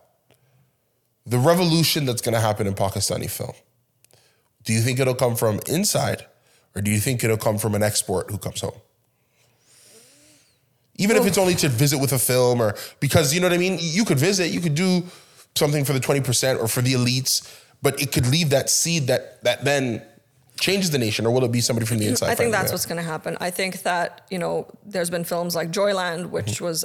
the 1.26 1.40
revolution 1.40 2.06
that's 2.06 2.22
going 2.22 2.34
to 2.34 2.40
happen 2.40 2.68
in 2.68 2.74
Pakistani 2.74 3.30
film. 3.30 3.54
Do 4.64 4.74
you 4.74 4.82
think 4.82 5.00
it'll 5.00 5.16
come 5.16 5.36
from 5.36 5.60
inside, 5.68 6.26
or 6.76 6.82
do 6.82 6.92
you 6.92 7.00
think 7.00 7.24
it'll 7.24 7.38
come 7.38 7.58
from 7.58 7.76
an 7.76 7.84
export 7.84 8.30
who 8.32 8.38
comes 8.38 8.62
home? 8.62 8.80
Even 10.96 11.16
if 11.16 11.26
it's 11.26 11.38
only 11.38 11.56
to 11.56 11.70
visit 11.70 11.98
with 12.00 12.12
a 12.12 12.20
film 12.20 12.62
or 12.62 12.76
because 13.00 13.34
you 13.34 13.40
know 13.40 13.48
what 13.48 13.54
I 13.54 13.58
mean? 13.58 13.78
You 13.80 14.04
could 14.04 14.20
visit, 14.20 14.52
you 14.52 14.60
could 14.60 14.76
do 14.76 15.04
something 15.56 15.86
for 15.86 15.94
the 15.94 16.00
20% 16.00 16.60
or 16.60 16.68
for 16.68 16.82
the 16.82 16.94
elites, 16.94 17.50
but 17.82 18.02
it 18.02 18.12
could 18.12 18.28
leave 18.28 18.50
that 18.50 18.70
seed 18.70 19.08
that 19.08 19.42
that 19.46 19.64
then 19.64 20.02
changes 20.60 20.92
the 20.92 20.98
nation, 20.98 21.26
or 21.26 21.32
will 21.32 21.46
it 21.46 21.54
be 21.54 21.62
somebody 21.62 21.86
from 21.86 22.00
the 22.00 22.08
inside? 22.08 22.30
I 22.30 22.36
think 22.36 22.52
that's 22.52 22.72
it? 22.72 22.74
what's 22.74 22.86
going 22.86 22.98
to 22.98 23.10
happen. 23.10 23.38
I 23.40 23.50
think 23.50 23.84
that 23.84 24.26
you 24.30 24.38
know 24.38 24.68
there's 24.86 25.10
been 25.10 25.24
films 25.24 25.56
like 25.56 25.72
Joyland, 25.72 26.32
which 26.32 26.46
Mm-hmm. 26.48 26.66
was 26.66 26.84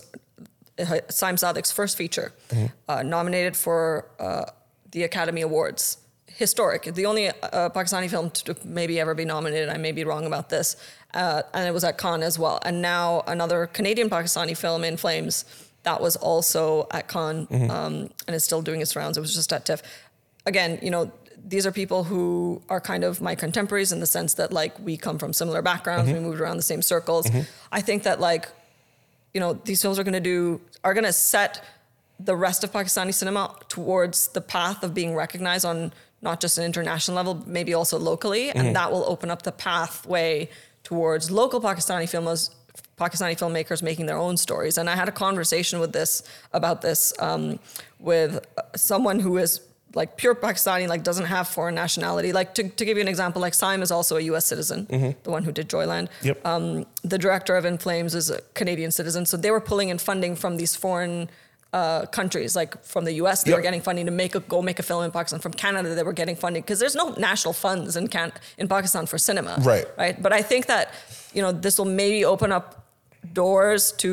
uh, 0.79 0.85
Saim 1.09 1.35
Sadiq's 1.35 1.73
first 1.73 1.97
feature, 1.97 2.33
Mm-hmm. 2.51 2.67
uh, 2.89 3.03
nominated 3.03 3.57
for 3.57 4.07
uh, 4.21 4.45
the 4.93 5.03
Academy 5.03 5.41
Awards. 5.41 5.99
Historic, 6.37 6.83
the 6.95 7.07
only 7.07 7.29
uh, 7.29 7.71
Pakistani 7.71 8.11
film 8.11 8.31
to 8.31 8.57
maybe 8.65 8.99
ever 8.99 9.15
be 9.15 9.25
nominated. 9.25 9.69
I 9.69 9.77
may 9.77 9.93
be 9.93 10.05
wrong 10.05 10.27
about 10.27 10.49
this, 10.51 10.77
uh, 11.15 11.43
and 11.53 11.69
it 11.69 11.73
was 11.73 11.85
at 11.85 11.97
Cannes 11.97 12.23
as 12.25 12.39
well. 12.39 12.59
And 12.65 12.83
now 12.83 13.23
another 13.27 13.67
Canadian 13.67 14.11
Pakistani 14.11 14.57
film, 14.57 14.83
In 14.85 14.97
Flames, 14.97 15.45
that 15.85 16.01
was 16.01 16.17
also 16.17 16.89
at 16.91 17.09
Cannes 17.09 17.47
Mm-hmm. 17.47 17.71
um, 17.71 18.11
and 18.27 18.35
is 18.35 18.43
still 18.45 18.63
doing 18.63 18.81
its 18.81 18.97
rounds. 18.97 19.17
It 19.17 19.21
was 19.21 19.35
just 19.35 19.53
at 19.53 19.65
TIFF. 19.65 19.83
Again, 20.47 20.79
you 20.83 20.91
know, 20.91 21.13
these 21.47 21.67
are 21.67 21.73
people 21.73 22.05
who 22.05 22.63
are 22.69 22.81
kind 22.81 23.05
of 23.05 23.21
my 23.21 23.35
contemporaries 23.35 23.93
in 23.93 24.01
the 24.01 24.07
sense 24.07 24.35
that 24.35 24.51
like 24.53 24.79
we 24.81 24.97
come 24.97 25.19
from 25.19 25.33
similar 25.33 25.63
backgrounds, 25.63 26.11
we 26.11 26.19
moved 26.19 26.41
around 26.41 26.57
the 26.57 26.63
same 26.63 26.83
circles. 26.83 27.31
I 27.71 27.81
think 27.81 28.03
that 28.05 28.19
like, 28.19 28.49
you 29.35 29.41
know, 29.41 29.53
these 29.53 29.83
films 29.83 29.99
are 29.99 30.05
going 30.05 30.15
to 30.15 30.21
do 30.21 30.61
are 30.83 30.95
going 30.95 31.05
to 31.05 31.13
set 31.13 31.63
the 32.19 32.35
rest 32.37 32.65
of 32.65 32.73
Pakistani 32.73 33.13
cinema 33.13 33.55
towards 33.69 34.29
the 34.29 34.41
path 34.41 34.83
of 34.83 34.95
being 34.95 35.15
recognized 35.15 35.65
on 35.65 35.93
not 36.25 36.41
just 36.41 36.59
an 36.59 36.65
international 36.65 37.15
level, 37.15 37.35
but 37.35 37.47
maybe 37.47 37.75
also 37.75 37.99
locally, 37.99 38.51
and 38.51 38.75
that 38.75 38.91
will 38.91 39.05
open 39.05 39.31
up 39.31 39.43
the 39.43 39.53
pathway 39.53 40.49
towards 40.83 41.31
local 41.31 41.61
Pakistani 41.61 42.05
filmers, 42.05 42.51
Pakistani 42.97 43.39
filmmakers 43.39 43.83
making 43.83 44.07
their 44.07 44.17
own 44.17 44.37
stories. 44.37 44.79
And 44.79 44.89
I 44.89 44.97
had 44.97 45.09
a 45.09 45.13
conversation 45.13 45.79
with 45.81 45.93
this 45.93 46.23
about 46.53 46.81
this 46.81 47.13
um, 47.21 47.59
with 48.01 48.45
someone 48.75 49.21
who 49.21 49.37
is 49.37 49.61
like 49.95 50.17
pure 50.17 50.35
Pakistani, 50.35 50.89
like 50.89 51.05
doesn't 51.05 51.27
have 51.27 51.47
foreign 51.47 51.75
nationality. 51.75 52.33
Like 52.33 52.55
to, 52.55 52.69
to 52.69 52.85
give 52.85 52.97
you 52.97 53.03
an 53.03 53.09
example, 53.09 53.41
like 53.41 53.53
Saim 53.53 53.83
is 53.83 53.93
also 53.93 54.17
a 54.17 54.21
U.S. 54.23 54.47
citizen, 54.47 54.87
the 55.23 55.31
one 55.31 55.45
who 55.45 55.53
did 55.53 55.69
Joyland. 55.69 56.09
Yep. 56.23 56.45
Um, 56.47 56.87
the 57.03 57.19
director 57.19 57.55
of 57.57 57.65
In 57.65 57.79
Flames 57.79 58.15
is 58.15 58.31
a 58.31 58.41
Canadian 58.55 58.91
citizen, 58.91 59.27
so 59.27 59.37
they 59.37 59.51
were 59.51 59.61
pulling 59.61 59.91
in 59.91 59.99
funding 59.99 60.37
from 60.37 60.57
these 60.57 60.75
foreign 60.75 61.31
uh, 61.79 62.07
countries, 62.19 62.55
like 62.61 62.73
from 62.93 63.03
the 63.09 63.15
U.S. 63.23 63.39
They 63.43 63.51
Yep. 63.51 63.59
were 63.59 63.67
getting 63.69 63.83
funding 63.89 64.07
to 64.11 64.13
make 64.23 64.35
a 64.39 64.41
go 64.55 64.59
make 64.71 64.79
a 64.85 64.87
film 64.91 65.03
in 65.07 65.11
Pakistan. 65.19 65.41
From 65.47 65.55
Canada, 65.65 65.89
they 65.99 66.05
were 66.11 66.19
getting 66.23 66.37
funding 66.45 66.63
because 66.63 66.79
there's 66.83 66.99
no 67.03 67.07
national 67.31 67.55
funds 67.65 67.97
in 68.01 68.07
can 68.17 68.29
in 68.63 68.67
Pakistan 68.77 69.05
for 69.13 69.19
cinema. 69.19 69.53
Right. 69.73 69.87
Right. 70.03 70.17
But 70.25 70.33
I 70.41 70.43
think 70.51 70.63
that 70.75 70.85
you 71.37 71.43
know 71.45 71.53
this 71.67 71.75
will 71.79 71.91
maybe 72.03 72.21
open 72.35 72.51
up 72.59 72.67
doors 73.41 73.83
to 74.03 74.11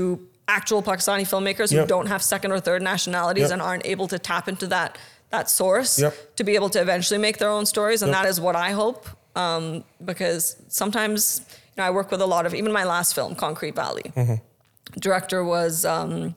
actual 0.60 0.82
Pakistani 0.92 1.26
filmmakers 1.34 1.70
who 1.76 1.86
don't 1.96 2.08
have 2.14 2.22
second 2.34 2.50
or 2.56 2.60
third 2.68 2.82
nationalities 2.94 3.44
Yep. 3.50 3.54
and 3.54 3.62
aren't 3.62 3.86
able 3.94 4.08
to 4.14 4.18
tap 4.32 4.46
into 4.54 4.68
that 4.76 4.98
that 5.36 5.46
source 5.60 5.92
Yep. 6.06 6.14
to 6.38 6.44
be 6.50 6.54
able 6.60 6.70
to 6.76 6.80
eventually 6.86 7.20
make 7.28 7.38
their 7.42 7.52
own 7.58 7.66
stories, 7.76 8.00
and 8.04 8.10
Yep. 8.12 8.18
that 8.24 8.28
is 8.32 8.38
what 8.46 8.56
I 8.68 8.70
hope. 8.82 9.02
Um, 9.44 9.64
because 10.12 10.44
sometimes 10.82 11.20
you 11.76 11.78
know 11.78 11.86
I 11.90 11.92
work 12.00 12.10
with 12.14 12.22
a 12.28 12.30
lot 12.36 12.44
of 12.48 12.52
even 12.60 12.72
my 12.82 12.86
last 12.96 13.10
film, 13.18 13.32
Concrete 13.36 13.76
Valley. 13.84 14.08
Director 15.08 15.40
was 15.56 15.86
um, 15.86 16.36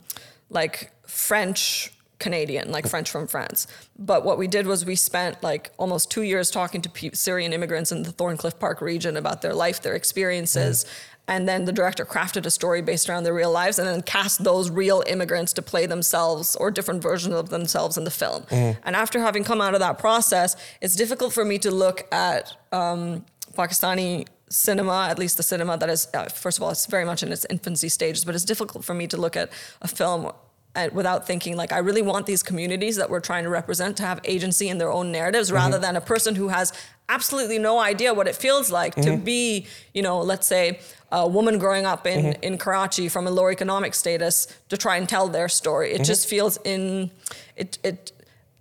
like 0.61 0.77
French 1.15 1.93
Canadian, 2.19 2.71
like 2.71 2.89
French 2.89 3.11
from 3.11 3.27
France. 3.27 3.67
But 3.99 4.25
what 4.25 4.37
we 4.37 4.49
did 4.49 4.67
was 4.67 4.85
we 4.85 4.97
spent 4.97 5.43
like 5.43 5.71
almost 5.79 6.11
two 6.11 6.23
years 6.23 6.51
talking 6.51 6.81
to 6.83 6.89
pe- 6.89 7.11
Syrian 7.13 7.53
immigrants 7.53 7.93
in 7.93 8.03
the 8.03 8.13
Thorncliffe 8.13 8.59
Park 8.59 8.81
region 8.81 9.17
about 9.17 9.43
their 9.43 9.55
life, 9.55 9.83
their 9.83 9.95
experiences. 9.95 10.85
And 11.29 11.49
then 11.49 11.65
the 11.65 11.73
director 11.73 12.05
crafted 12.05 12.45
a 12.47 12.51
story 12.51 12.83
based 12.83 13.09
around 13.09 13.25
their 13.25 13.33
real 13.33 13.51
lives 13.53 13.79
and 13.79 13.87
then 13.87 14.03
cast 14.03 14.45
those 14.45 14.71
real 14.71 15.03
immigrants 15.07 15.53
to 15.55 15.63
play 15.63 15.87
themselves 15.87 16.57
or 16.57 16.71
different 16.71 17.03
versions 17.03 17.35
of 17.35 17.49
themselves 17.49 17.97
in 17.97 18.05
the 18.05 18.11
film. 18.11 18.45
And 18.85 18.97
after 18.97 19.21
having 19.21 19.45
come 19.45 19.61
out 19.61 19.75
of 19.75 19.81
that 19.81 19.99
process, 19.99 20.57
it's 20.81 20.97
difficult 20.97 21.33
for 21.33 21.45
me 21.45 21.59
to 21.59 21.71
look 21.71 22.07
at 22.13 22.57
um, 22.73 23.25
Pakistani 23.55 24.27
cinema, 24.51 25.09
at 25.11 25.19
least 25.19 25.37
the 25.37 25.43
cinema 25.43 25.77
that 25.79 25.91
is, 25.91 26.09
uh, 26.15 26.25
first 26.27 26.59
of 26.59 26.63
all, 26.63 26.71
it's 26.71 26.87
very 26.87 27.05
much 27.05 27.23
in 27.23 27.33
its 27.33 27.47
infancy 27.51 27.89
stages, 27.89 28.25
but 28.25 28.35
it's 28.35 28.45
difficult 28.45 28.85
for 28.85 28.95
me 28.95 29.07
to 29.07 29.17
look 29.17 29.37
at 29.37 29.51
a 29.83 29.89
film 29.89 30.31
without 30.93 31.27
thinking 31.27 31.57
like 31.57 31.73
I 31.73 31.79
really 31.79 32.03
want 32.03 32.27
these 32.27 32.43
communities 32.43 32.97
that 32.97 33.09
we're 33.09 33.21
trying 33.21 33.45
to 33.45 33.51
represent 33.51 33.97
to 33.99 34.03
have 34.03 34.21
agency 34.25 34.69
in 34.69 34.79
their 34.79 34.91
own 34.91 35.13
narratives 35.13 35.49
mm-hmm. 35.49 35.57
rather 35.57 35.79
than 35.79 35.97
a 35.97 36.01
person 36.01 36.35
who 36.35 36.49
has 36.49 36.73
absolutely 37.09 37.59
no 37.59 37.79
idea 37.79 38.13
what 38.15 38.27
it 38.27 38.35
feels 38.35 38.71
like 38.71 38.95
to 38.95 39.01
mm-hmm. 39.01 39.25
be, 39.25 39.67
you 39.93 40.03
know, 40.03 40.21
let's 40.21 40.47
say 40.47 40.81
a 41.13 41.29
woman 41.29 41.59
growing 41.59 41.87
up 41.87 42.07
in, 42.07 42.25
mm-hmm. 42.25 42.43
in 42.43 42.59
Karachi 42.59 43.09
from 43.09 43.27
a 43.27 43.31
lower 43.31 43.53
economic 43.53 43.95
status 43.95 44.47
to 44.69 44.77
try 44.77 44.97
and 44.97 45.09
tell 45.09 45.29
their 45.29 45.49
story. 45.49 45.93
It 45.93 46.03
just 46.03 46.29
feels 46.29 46.59
in 46.65 47.11
it 47.57 47.79
it 47.85 48.13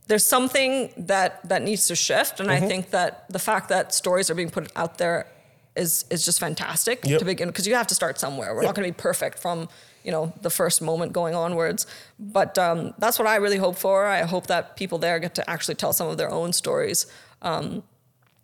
there's 0.08 0.26
something 0.26 0.94
that 0.98 1.48
that 1.48 1.64
needs 1.64 1.88
to 1.88 1.96
shift. 1.96 2.40
And 2.40 2.52
I 2.52 2.60
think 2.60 2.92
that 2.92 3.26
the 3.30 3.40
fact 3.40 3.70
that 3.70 3.94
stories 3.94 4.30
are 4.30 4.36
being 4.36 4.52
put 4.52 4.72
out 4.76 4.98
there 4.98 5.28
is 5.76 6.06
is 6.12 6.24
just 6.26 6.40
fantastic 6.40 7.04
Yep. 7.04 7.20
to 7.20 7.26
begin 7.26 7.48
because 7.48 7.66
you 7.66 7.76
have 7.76 7.88
to 7.88 7.96
start 7.96 8.20
somewhere. 8.20 8.54
We're 8.54 8.64
not 8.64 8.76
going 8.76 8.88
to 8.88 8.94
be 8.94 9.02
perfect 9.02 9.40
from 9.40 9.70
you 10.04 10.12
know 10.12 10.34
the 10.42 10.50
first 10.50 10.82
moment 10.82 11.14
going 11.14 11.36
onwards, 11.36 11.88
but 12.20 12.58
um, 12.58 12.94
that's 12.98 13.18
what 13.20 13.28
I 13.28 13.38
really 13.38 13.58
hope 13.58 13.78
for. 13.78 14.06
I 14.06 14.24
hope 14.24 14.48
that 14.48 14.76
people 14.76 14.98
there 14.98 15.20
get 15.20 15.36
to 15.36 15.50
actually 15.50 15.76
tell 15.76 15.94
some 15.94 16.08
of 16.08 16.18
their 16.18 16.30
own 16.30 16.54
stories. 16.54 17.06
Um, 17.42 17.84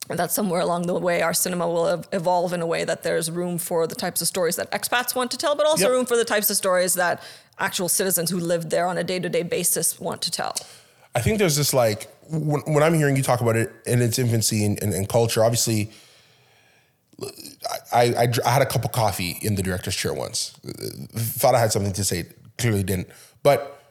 and 0.10 0.18
that 0.18 0.32
somewhere 0.32 0.62
along 0.62 0.88
the 0.88 0.96
way 0.96 1.22
our 1.22 1.36
cinema 1.36 1.68
will 1.68 2.04
evolve 2.12 2.52
in 2.52 2.62
a 2.62 2.66
way 2.66 2.84
that 2.84 3.04
there's 3.04 3.30
room 3.30 3.60
for 3.60 3.86
the 3.86 3.94
types 3.94 4.22
of 4.22 4.28
stories 4.28 4.56
that 4.56 4.72
expats 4.72 5.14
want 5.16 5.30
to 5.32 5.38
tell, 5.38 5.56
but 5.56 5.68
also 5.68 5.84
Yep. 5.84 5.92
room 5.92 6.06
for 6.08 6.18
the 6.18 6.26
types 6.26 6.50
of 6.50 6.58
stories 6.58 6.96
that 6.96 7.22
actual 7.60 7.88
citizens 7.88 8.32
who 8.32 8.40
live 8.40 8.72
there 8.72 8.88
on 8.88 8.98
a 8.98 9.04
day-to-day 9.04 9.44
basis 9.44 10.00
want 10.00 10.24
to 10.24 10.32
tell. 10.32 10.56
I 11.14 11.22
think 11.22 11.38
there's 11.38 11.56
this 11.56 11.74
like 11.76 12.08
when, 12.28 12.62
when 12.62 12.82
I'm 12.82 12.96
hearing 12.96 13.16
you 13.18 13.24
talk 13.24 13.42
about 13.42 13.56
it 13.56 13.72
in 13.86 14.02
its 14.02 14.18
infancy 14.18 14.66
and, 14.66 14.82
and, 14.82 14.94
and 14.94 15.08
culture. 15.08 15.44
Obviously, 15.44 15.92
I, 17.92 18.14
I 18.18 18.28
I 18.46 18.50
had 18.50 18.62
a 18.62 18.66
cup 18.66 18.86
of 18.86 18.92
coffee 18.92 19.38
in 19.42 19.56
the 19.56 19.64
director's 19.64 19.96
chair 19.96 20.14
once. 20.14 20.52
Thought 21.14 21.56
I 21.56 21.60
had 21.60 21.72
something 21.72 21.94
to 21.94 22.04
say, 22.04 22.26
clearly 22.58 22.84
didn't. 22.84 23.10
But 23.44 23.82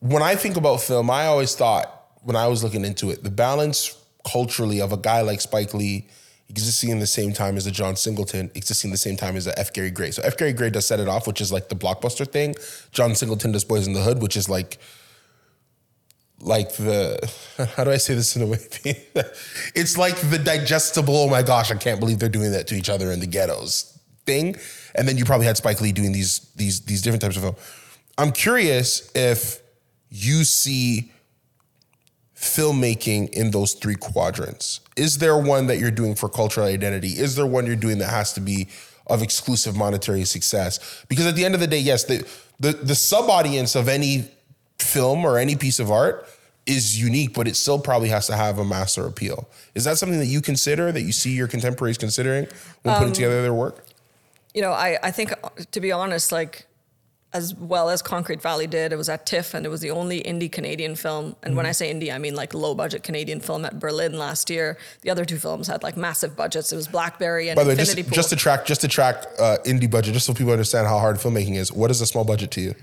when 0.00 0.22
I 0.22 0.34
think 0.36 0.56
about 0.56 0.80
film, 0.80 1.10
I 1.10 1.26
always 1.26 1.54
thought 1.54 1.94
when 2.22 2.36
I 2.36 2.46
was 2.46 2.62
looking 2.62 2.84
into 2.84 3.10
it, 3.10 3.24
the 3.24 3.30
balance 3.30 3.96
culturally 4.30 4.80
of 4.80 4.92
a 4.92 4.96
guy 4.96 5.22
like 5.22 5.40
Spike 5.40 5.74
Lee 5.74 6.06
existing 6.48 6.90
in 6.90 6.98
the 6.98 7.06
same 7.06 7.32
time 7.32 7.56
as 7.56 7.66
a 7.66 7.70
John 7.70 7.96
Singleton, 7.96 8.50
existing 8.54 8.88
in 8.88 8.92
the 8.92 8.98
same 8.98 9.16
time 9.16 9.36
as 9.36 9.46
a 9.46 9.58
F. 9.58 9.72
Gary 9.72 9.90
Gray. 9.90 10.10
So 10.10 10.22
F. 10.22 10.36
Gary 10.36 10.52
Gray 10.52 10.70
does 10.70 10.86
set 10.86 10.98
it 11.00 11.08
off, 11.08 11.26
which 11.26 11.40
is 11.40 11.52
like 11.52 11.68
the 11.68 11.76
blockbuster 11.76 12.26
thing. 12.26 12.54
John 12.90 13.14
Singleton 13.14 13.52
does 13.52 13.64
Boyz 13.64 13.86
n 13.86 13.92
the 13.92 14.02
Hood, 14.02 14.22
which 14.22 14.36
is 14.36 14.48
like 14.48 14.78
like 16.40 16.76
the 16.76 17.32
how 17.76 17.84
do 17.84 17.90
I 17.90 17.96
say 17.96 18.14
this 18.14 18.36
in 18.36 18.42
a 18.42 18.46
way? 18.46 18.58
it's 19.74 19.96
like 19.96 20.16
the 20.16 20.38
digestible. 20.38 21.16
Oh 21.16 21.28
my 21.28 21.42
gosh, 21.42 21.70
I 21.70 21.76
can't 21.76 22.00
believe 22.00 22.18
they're 22.18 22.28
doing 22.28 22.52
that 22.52 22.66
to 22.68 22.74
each 22.74 22.88
other 22.88 23.12
in 23.12 23.20
the 23.20 23.26
ghettos 23.26 23.98
thing. 24.24 24.56
And 24.94 25.08
then 25.08 25.16
you 25.16 25.24
probably 25.24 25.46
had 25.46 25.56
Spike 25.56 25.80
Lee 25.80 25.92
doing 25.92 26.12
these 26.12 26.50
these 26.56 26.80
these 26.82 27.02
different 27.02 27.22
types 27.22 27.36
of 27.36 27.42
film. 27.42 27.56
I'm 28.16 28.32
curious 28.32 29.10
if 29.14 29.60
you 30.10 30.44
see 30.44 31.12
filmmaking 32.34 33.30
in 33.30 33.50
those 33.50 33.72
three 33.72 33.96
quadrants. 33.96 34.80
Is 34.96 35.18
there 35.18 35.36
one 35.36 35.66
that 35.66 35.78
you're 35.78 35.90
doing 35.90 36.14
for 36.14 36.28
cultural 36.28 36.66
identity? 36.66 37.08
Is 37.08 37.34
there 37.34 37.46
one 37.46 37.66
you're 37.66 37.76
doing 37.76 37.98
that 37.98 38.10
has 38.10 38.32
to 38.34 38.40
be 38.40 38.68
of 39.08 39.22
exclusive 39.22 39.76
monetary 39.76 40.24
success? 40.24 41.04
Because 41.08 41.26
at 41.26 41.34
the 41.34 41.44
end 41.44 41.54
of 41.54 41.60
the 41.60 41.66
day, 41.66 41.80
yes, 41.80 42.04
the 42.04 42.26
the, 42.60 42.72
the 42.72 42.94
sub 42.94 43.30
audience 43.30 43.74
of 43.74 43.88
any 43.88 44.28
film 44.78 45.24
or 45.24 45.38
any 45.38 45.56
piece 45.56 45.78
of 45.78 45.90
art 45.90 46.28
is 46.66 47.00
unique, 47.00 47.32
but 47.32 47.48
it 47.48 47.56
still 47.56 47.78
probably 47.78 48.10
has 48.10 48.26
to 48.26 48.36
have 48.36 48.58
a 48.58 48.64
master 48.64 49.06
appeal. 49.06 49.48
Is 49.74 49.84
that 49.84 49.96
something 49.98 50.18
that 50.18 50.26
you 50.26 50.42
consider 50.42 50.92
that 50.92 51.02
you 51.02 51.12
see 51.12 51.32
your 51.32 51.48
contemporaries 51.48 51.96
considering 51.96 52.46
when 52.82 52.96
putting 52.96 53.14
together 53.14 53.42
their 53.42 53.54
work? 53.54 53.84
you 54.54 54.62
know, 54.62 54.72
I, 54.72 54.98
I 55.02 55.10
think 55.12 55.32
to 55.70 55.80
be 55.80 55.92
honest, 55.92 56.32
like 56.32 56.66
as 57.32 57.54
well 57.54 57.90
as 57.90 58.00
Concrete 58.00 58.40
Valley 58.40 58.66
did, 58.66 58.92
it 58.92 58.96
was 58.96 59.08
at 59.08 59.24
TIFF 59.24 59.54
and 59.54 59.66
it 59.66 59.68
was 59.68 59.80
the 59.82 59.90
only 59.90 60.20
indie 60.22 60.50
Canadian 60.50 60.96
film. 60.96 61.36
And 61.42 61.56
when 61.56 61.64
I 61.64 61.72
say 61.72 61.94
indie, 61.94 62.12
I 62.12 62.18
mean 62.18 62.34
like 62.34 62.54
low 62.54 62.74
budget 62.74 63.02
Canadian 63.02 63.38
film 63.38 63.64
at 63.66 63.78
Berlin 63.78 64.18
last 64.18 64.50
year. 64.50 64.78
The 65.02 65.10
other 65.10 65.24
two 65.24 65.36
films 65.36 65.68
had 65.68 65.84
like 65.84 65.96
massive 65.96 66.34
budgets. 66.34 66.72
It 66.72 66.76
was 66.76 66.88
Blackberry 66.88 67.50
and 67.50 67.56
By 67.56 67.64
the 67.64 67.68
way, 67.68 67.72
Infinity 67.74 68.02
just, 68.02 68.08
Pool. 68.08 68.16
just 68.16 68.30
to 68.30 68.36
track 68.36 68.64
just 68.64 68.80
to 68.80 68.88
track 68.88 69.26
uh, 69.38 69.58
indie 69.64 69.88
budget, 69.88 70.14
just 70.14 70.26
so 70.26 70.34
people 70.34 70.52
understand 70.52 70.88
how 70.88 70.98
hard 70.98 71.16
filmmaking 71.18 71.54
is. 71.54 71.70
What 71.70 71.90
is 71.90 72.00
a 72.00 72.06
small 72.06 72.24
budget 72.24 72.50
to 72.52 72.60
you? 72.60 72.74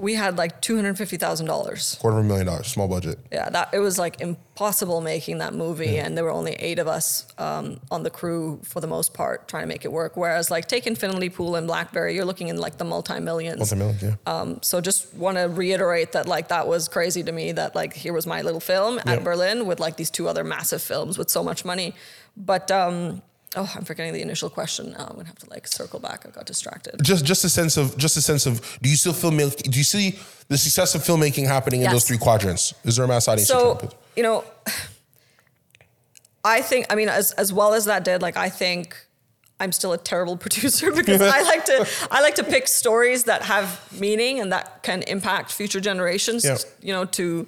We 0.00 0.14
had 0.14 0.36
like 0.38 0.60
two 0.60 0.76
hundred 0.76 0.96
fifty 0.98 1.16
thousand 1.16 1.46
dollars. 1.46 1.96
Quarter 2.00 2.18
of 2.18 2.24
a 2.24 2.28
million 2.28 2.46
dollars, 2.46 2.66
small 2.68 2.88
budget. 2.88 3.18
Yeah, 3.30 3.50
that 3.50 3.68
it 3.72 3.78
was 3.78 3.98
like 3.98 4.20
impossible 4.20 5.00
making 5.00 5.38
that 5.38 5.54
movie, 5.54 5.98
and 5.98 6.16
there 6.16 6.24
were 6.24 6.30
only 6.32 6.52
eight 6.54 6.78
of 6.78 6.88
us 6.88 7.26
um, 7.38 7.80
on 7.90 8.02
the 8.02 8.10
crew 8.10 8.60
for 8.64 8.80
the 8.80 8.86
most 8.86 9.14
part 9.14 9.46
trying 9.48 9.62
to 9.64 9.68
make 9.68 9.84
it 9.84 9.92
work. 9.92 10.16
Whereas 10.16 10.50
like 10.50 10.66
take 10.66 10.86
Infinity 10.86 11.28
Pool 11.28 11.54
and 11.56 11.66
Blackberry, 11.66 12.14
you're 12.14 12.24
looking 12.24 12.48
in 12.48 12.56
like 12.56 12.78
the 12.78 12.84
multi 12.84 13.20
millions. 13.20 13.58
Multi-million, 13.58 13.98
yeah. 14.02 14.14
Um, 14.26 14.58
so 14.62 14.80
just 14.80 15.12
want 15.14 15.36
to 15.36 15.44
reiterate 15.44 16.12
that 16.12 16.26
like 16.26 16.48
that 16.48 16.66
was 16.66 16.88
crazy 16.88 17.22
to 17.22 17.32
me 17.32 17.52
that 17.52 17.74
like 17.74 17.92
here 17.94 18.12
was 18.12 18.26
my 18.26 18.42
little 18.42 18.60
film 18.60 18.96
Yeah. 19.04 19.12
at 19.12 19.24
Berlin 19.24 19.66
with 19.66 19.80
like 19.80 19.96
these 19.96 20.10
two 20.10 20.26
other 20.28 20.44
massive 20.44 20.82
films 20.82 21.18
with 21.18 21.28
so 21.30 21.42
much 21.44 21.64
money. 21.64 21.94
But 22.36 22.70
um, 22.70 23.22
oh, 23.56 23.70
I'm 23.76 23.84
forgetting 23.84 24.12
the 24.12 24.22
initial 24.22 24.48
question. 24.50 24.92
Now 24.92 25.06
I'm 25.08 25.14
gonna 25.16 25.26
have 25.26 25.38
to 25.40 25.50
like 25.50 25.66
circle 25.66 25.98
back. 26.00 26.24
I 26.26 26.30
got 26.30 26.46
distracted. 26.46 26.96
just 27.02 27.24
just 27.24 27.44
a 27.44 27.48
sense 27.48 27.76
of 27.76 27.96
just 27.96 28.16
a 28.16 28.22
sense 28.22 28.46
of 28.46 28.60
do 28.82 28.88
you 28.88 28.96
still 28.96 29.12
feel 29.12 29.30
milk? 29.30 29.56
do 29.58 29.76
you 29.78 29.84
see 29.84 30.18
the 30.48 30.58
success 30.58 30.94
of 30.94 31.02
filmmaking 31.02 31.46
happening 31.46 31.80
in 31.80 31.84
Yes. 31.84 31.92
those 31.92 32.04
three 32.08 32.18
quadrants 32.18 32.74
is 32.84 32.96
there 32.96 33.04
a 33.04 33.08
mass 33.08 33.28
audience 33.28 33.48
you're 33.48 33.60
trying 33.60 33.78
to 33.78 33.90
So 33.90 33.96
you 34.16 34.22
know, 34.22 34.44
I 36.44 36.62
think 36.62 36.86
I 36.90 36.94
mean 36.94 37.08
as 37.08 37.32
as 37.32 37.52
well 37.52 37.74
as 37.74 37.84
that 37.86 38.04
did 38.04 38.22
like 38.22 38.36
I 38.36 38.48
think. 38.48 38.96
I'm 39.62 39.72
still 39.72 39.92
a 39.92 39.98
terrible 39.98 40.36
producer 40.44 40.90
because 40.90 41.20
I 41.20 41.42
like 41.42 41.66
to 41.66 41.86
I 42.10 42.22
like 42.22 42.36
to 42.36 42.44
pick 42.44 42.66
stories 42.66 43.24
that 43.24 43.42
have 43.42 43.78
meaning 44.00 44.40
and 44.40 44.50
that 44.52 44.82
can 44.82 45.02
impact 45.02 45.52
future 45.52 45.80
generations. 45.80 46.46
Yeah. 46.46 46.56
You 46.80 46.94
know, 46.94 47.04
to 47.04 47.46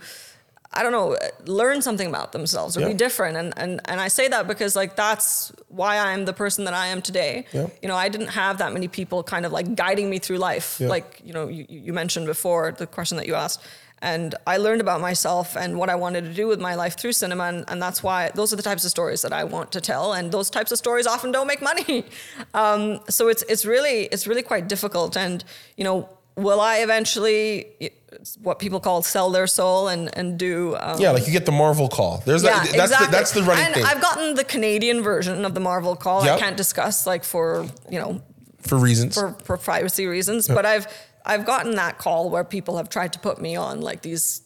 I 0.74 0.82
don't 0.82 0.92
know, 0.92 1.16
learn 1.44 1.82
something 1.82 2.08
about 2.08 2.32
themselves 2.32 2.76
or 2.76 2.80
Yeah. 2.80 2.88
be 2.88 2.94
different. 2.94 3.36
And, 3.36 3.52
and 3.56 3.80
and 3.84 4.00
I 4.00 4.08
say 4.08 4.28
that 4.28 4.46
because 4.48 4.74
like 4.74 4.96
that's 4.96 5.52
why 5.68 5.98
I'm 5.98 6.24
the 6.24 6.32
person 6.32 6.64
that 6.64 6.74
I 6.74 6.86
am 6.88 7.00
today. 7.02 7.44
Yeah. 7.52 7.66
You 7.82 7.88
know, 7.88 7.96
I 7.96 8.08
didn't 8.08 8.28
have 8.42 8.58
that 8.58 8.72
many 8.72 8.88
people 8.88 9.22
kind 9.22 9.44
of 9.46 9.52
like 9.52 9.74
guiding 9.74 10.08
me 10.10 10.18
through 10.18 10.38
life. 10.38 10.78
Yeah. 10.80 10.88
Like, 10.88 11.20
you 11.24 11.32
know, 11.32 11.48
you, 11.48 11.66
you 11.68 11.92
mentioned 11.92 12.26
before 12.26 12.72
the 12.72 12.86
question 12.86 13.16
that 13.18 13.26
you 13.26 13.34
asked. 13.34 13.60
And 14.04 14.34
I 14.48 14.56
learned 14.56 14.80
about 14.80 15.00
myself 15.00 15.56
and 15.56 15.78
what 15.78 15.88
I 15.88 15.94
wanted 15.94 16.24
to 16.24 16.34
do 16.34 16.48
with 16.48 16.60
my 16.60 16.74
life 16.74 16.98
through 16.98 17.12
cinema. 17.12 17.44
And, 17.44 17.64
and 17.68 17.80
that's 17.80 18.02
why 18.02 18.30
those 18.34 18.52
are 18.52 18.56
the 18.56 18.62
types 18.70 18.84
of 18.84 18.90
stories 18.90 19.22
that 19.22 19.32
I 19.32 19.44
want 19.44 19.70
to 19.72 19.80
tell. 19.80 20.12
And 20.14 20.32
those 20.32 20.50
types 20.50 20.72
of 20.72 20.78
stories 20.78 21.06
often 21.06 21.30
don't 21.32 21.46
make 21.46 21.62
money. 21.62 22.04
Um, 22.54 22.98
so 23.08 23.28
it's 23.28 23.44
it's 23.48 23.64
really 23.64 23.98
it's 24.14 24.26
really 24.26 24.42
quite 24.42 24.66
difficult. 24.68 25.16
And, 25.16 25.44
you 25.76 25.84
know, 25.84 26.08
will 26.36 26.60
I 26.60 26.78
eventually 26.78 27.92
what 28.40 28.58
people 28.58 28.78
call 28.78 29.02
sell 29.02 29.30
their 29.30 29.46
soul 29.46 29.88
and, 29.88 30.16
and 30.16 30.38
do 30.38 30.76
um, 30.76 31.00
yeah 31.00 31.10
like 31.10 31.26
you 31.26 31.32
get 31.32 31.46
the 31.46 31.52
marvel 31.52 31.88
call 31.88 32.22
there's 32.26 32.42
yeah, 32.44 32.62
that 32.62 32.72
that's 32.72 32.74
exactly. 32.92 33.06
the, 33.06 33.12
that's 33.12 33.30
the 33.32 33.42
running 33.42 33.64
and 33.66 33.74
thing 33.74 33.84
I've 33.84 34.00
gotten 34.02 34.34
the 34.34 34.44
Canadian 34.44 35.02
version 35.02 35.44
of 35.44 35.54
the 35.54 35.60
Marvel 35.60 35.96
call. 35.96 36.24
Yep. 36.24 36.36
I 36.36 36.40
can't 36.40 36.56
discuss 36.56 37.06
like 37.06 37.24
for 37.24 37.66
you 37.90 37.98
know 37.98 38.22
for 38.60 38.78
reasons 38.78 39.14
for, 39.14 39.34
for 39.44 39.56
privacy 39.56 40.06
reasons, 40.06 40.46
but 40.46 40.64
I've 40.66 40.86
I've 41.24 41.44
gotten 41.46 41.76
that 41.76 41.98
call 41.98 42.30
where 42.30 42.44
people 42.44 42.76
have 42.76 42.88
tried 42.88 43.12
to 43.14 43.18
put 43.18 43.40
me 43.40 43.56
on 43.56 43.80
like 43.80 44.02
these 44.02 44.42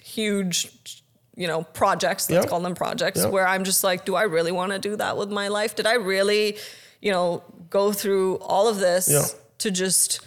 huge 0.00 0.70
you 1.36 1.46
know 1.46 1.62
projects 1.62 2.28
let's 2.30 2.44
Yep. 2.44 2.50
call 2.50 2.60
them 2.60 2.74
projects 2.74 3.20
Yep. 3.22 3.30
where 3.30 3.46
i'm 3.46 3.64
just 3.64 3.84
like 3.84 4.04
do 4.04 4.14
i 4.16 4.24
really 4.24 4.50
want 4.52 4.72
to 4.72 4.78
do 4.78 4.96
that 4.96 5.16
with 5.16 5.30
my 5.30 5.48
life 5.48 5.76
did 5.76 5.86
i 5.86 5.94
really 5.94 6.58
you 7.00 7.12
know 7.12 7.42
go 7.70 7.92
through 7.92 8.36
all 8.38 8.66
of 8.68 8.78
this 8.78 9.36
to 9.58 9.70
just 9.70 10.20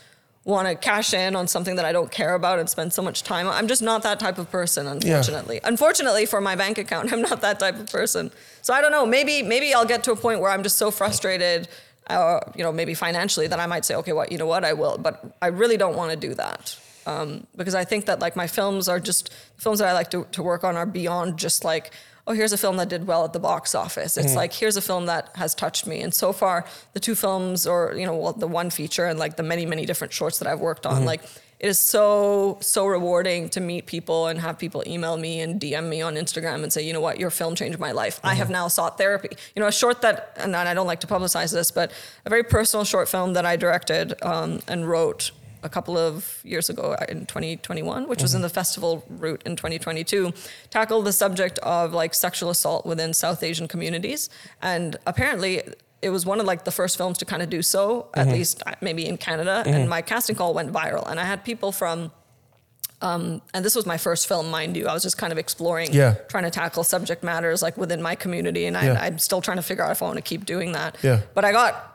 want 0.46 0.68
to 0.68 0.76
cash 0.76 1.14
in 1.14 1.36
on 1.36 1.48
something 1.48 1.76
that 1.78 1.86
i 1.86 1.92
don't 1.92 2.12
care 2.12 2.34
about 2.34 2.60
and 2.60 2.70
spend 2.70 2.92
so 2.92 3.02
much 3.02 3.24
time 3.24 3.48
on. 3.48 3.54
I'm 3.54 3.68
just 3.68 3.82
not 3.82 4.04
that 4.04 4.20
type 4.20 4.38
of 4.38 4.52
person 4.52 4.88
unfortunately. 4.88 5.62
Unfortunately 5.64 6.26
for 6.26 6.42
my 6.42 6.56
bank 6.56 6.78
account 6.78 7.14
i'm 7.14 7.22
not 7.22 7.42
that 7.42 7.60
type 7.60 7.80
of 7.80 7.88
person. 7.92 8.32
So 8.62 8.74
i 8.74 8.82
don't 8.82 8.92
know 8.92 9.06
maybe 9.06 9.42
maybe 9.42 9.74
i'll 9.74 9.86
get 9.86 10.04
to 10.04 10.12
a 10.12 10.16
point 10.16 10.42
where 10.42 10.52
i'm 10.52 10.64
just 10.64 10.78
so 10.78 10.92
frustrated 10.92 11.70
uh, 12.08 12.42
you 12.56 12.64
know 12.64 12.72
maybe 12.72 12.94
financially 12.94 13.48
that 13.48 13.60
i 13.60 13.66
might 13.66 13.86
say 13.86 13.96
okay 13.96 14.12
what 14.12 14.30
you 14.32 14.38
know 14.38 14.46
what 14.46 14.66
i 14.66 14.74
will 14.74 14.98
but 14.98 15.24
i 15.42 15.48
really 15.48 15.78
don't 15.78 15.96
want 15.96 16.12
to 16.12 16.18
do 16.18 16.34
that. 16.36 16.78
Um, 17.06 17.48
because 17.58 17.76
I 17.76 17.84
think 17.84 18.06
that 18.06 18.20
like 18.20 18.36
my 18.36 18.48
films 18.48 18.88
are 18.88 19.00
just 19.00 19.34
films 19.58 19.80
that 19.80 19.90
I 19.90 19.94
like 19.94 20.10
to, 20.12 20.26
to 20.32 20.42
work 20.42 20.64
on 20.64 20.78
are 20.78 20.86
beyond 20.86 21.38
just 21.38 21.66
like 21.66 21.92
oh 22.26 22.34
here's 22.34 22.54
a 22.54 22.58
film 22.58 22.78
that 22.78 22.90
did 22.90 23.06
well 23.08 23.26
at 23.26 23.34
the 23.34 23.40
box 23.40 23.76
office. 23.76 24.18
It's 24.18 24.34
mm. 24.34 24.36
like 24.36 24.54
here's 24.54 24.78
a 24.78 24.82
film 24.82 25.06
that 25.08 25.30
has 25.36 25.54
touched 25.54 25.86
me. 25.86 26.02
And 26.02 26.14
so 26.14 26.34
far 26.34 26.66
the 26.94 27.00
two 27.00 27.16
films 27.16 27.68
or 27.68 27.94
you 27.98 28.06
know 28.06 28.16
well, 28.16 28.34
the 28.34 28.48
one 28.48 28.70
feature 28.70 29.06
and 29.06 29.20
like 29.20 29.36
the 29.36 29.44
many 29.44 29.66
many 29.66 29.86
different 29.86 30.14
shorts 30.14 30.40
that 30.40 30.48
I've 30.48 30.60
worked 30.60 30.86
on 30.86 31.04
mm. 31.04 31.06
like 31.06 31.24
it 31.60 31.68
is 31.68 31.80
so 31.80 32.58
so 32.62 32.86
rewarding 32.86 33.50
to 33.50 33.62
meet 33.62 33.86
people 33.86 34.28
and 34.28 34.40
have 34.40 34.58
people 34.60 34.84
email 34.86 35.16
me 35.18 35.40
and 35.40 35.62
DM 35.62 35.88
me 35.88 36.02
on 36.02 36.16
Instagram 36.16 36.64
and 36.64 36.72
say 36.72 36.82
you 36.82 36.94
know 36.94 37.02
what 37.02 37.20
your 37.20 37.30
film 37.30 37.56
changed 37.56 37.80
my 37.80 37.92
life. 37.92 38.20
I 38.24 38.36
have 38.36 38.48
mm-hmm. 38.48 38.54
now 38.54 38.68
sought 38.68 38.98
therapy. 38.98 39.30
You 39.56 39.62
know 39.62 39.68
a 39.68 39.72
short 39.72 40.02
that 40.02 40.34
and 40.38 40.56
I 40.56 40.74
don't 40.74 40.88
like 40.88 41.02
to 41.02 41.08
publicize 41.08 41.52
this 41.54 41.72
but 41.72 41.92
a 42.26 42.30
very 42.30 42.44
personal 42.44 42.86
short 42.86 43.10
film 43.10 43.34
that 43.34 43.46
I 43.46 43.56
directed 43.56 44.14
um, 44.22 44.62
and 44.68 44.88
wrote 44.88 45.32
a 45.64 45.70
couple 45.70 45.98
of 45.98 46.40
years 46.44 46.70
ago 46.70 46.96
uh, 47.00 47.06
in 47.10 47.26
2021, 47.26 48.08
which 48.08 48.22
was 48.22 48.34
in 48.36 48.42
the 48.42 48.50
festival 48.50 49.04
route 49.10 49.42
in 49.46 49.56
2022, 49.56 50.34
tackled 50.70 51.06
the 51.06 51.14
subject 51.14 51.58
of 51.60 51.94
like 51.94 52.14
sexual 52.14 52.50
assault 52.50 52.86
within 52.86 53.14
South 53.14 53.42
Asian 53.44 53.68
communities. 53.68 54.30
And 54.62 54.98
apparently, 55.08 55.62
it 56.02 56.10
was 56.10 56.26
one 56.26 56.40
of 56.42 56.46
like 56.46 56.66
the 56.66 56.72
first 56.72 56.98
films 56.98 57.18
to 57.20 57.26
kind 57.26 57.42
of 57.42 57.50
do 57.50 57.62
so, 57.62 58.10
at 58.14 58.28
least 58.28 58.62
uh, 58.66 58.74
maybe 58.82 59.06
in 59.08 59.18
Canada. 59.18 59.64
And 59.66 59.90
my 59.90 60.02
casting 60.02 60.36
call 60.36 60.54
went 60.54 60.72
viral, 60.72 61.10
and 61.10 61.20
I 61.20 61.24
had 61.26 61.44
people 61.44 61.72
from. 61.72 62.12
Um, 63.02 63.42
and 63.54 63.66
this 63.66 63.76
was 63.76 63.86
my 63.86 63.98
first 63.98 64.28
film, 64.30 64.50
mind 64.50 64.78
you. 64.78 64.88
I 64.88 64.94
was 64.94 65.04
just 65.04 65.18
kind 65.18 65.34
of 65.34 65.38
exploring, 65.38 65.92
Yeah. 65.94 66.14
trying 66.30 66.46
to 66.46 66.50
tackle 66.50 66.86
subject 66.86 67.22
matters 67.22 67.62
like 67.62 67.76
within 67.78 68.02
my 68.02 68.16
community, 68.16 68.66
and. 68.66 68.78
I, 68.78 68.96
I'm 69.06 69.20
still 69.20 69.42
trying 69.42 69.58
to 69.58 69.64
figure 69.64 69.84
out 69.84 69.92
if 69.92 70.02
I 70.02 70.06
want 70.06 70.16
to 70.18 70.22
keep 70.22 70.46
doing 70.46 70.72
that. 70.72 70.96
Yeah. 71.04 71.22
But 71.34 71.44
I 71.44 71.52
got 71.52 71.93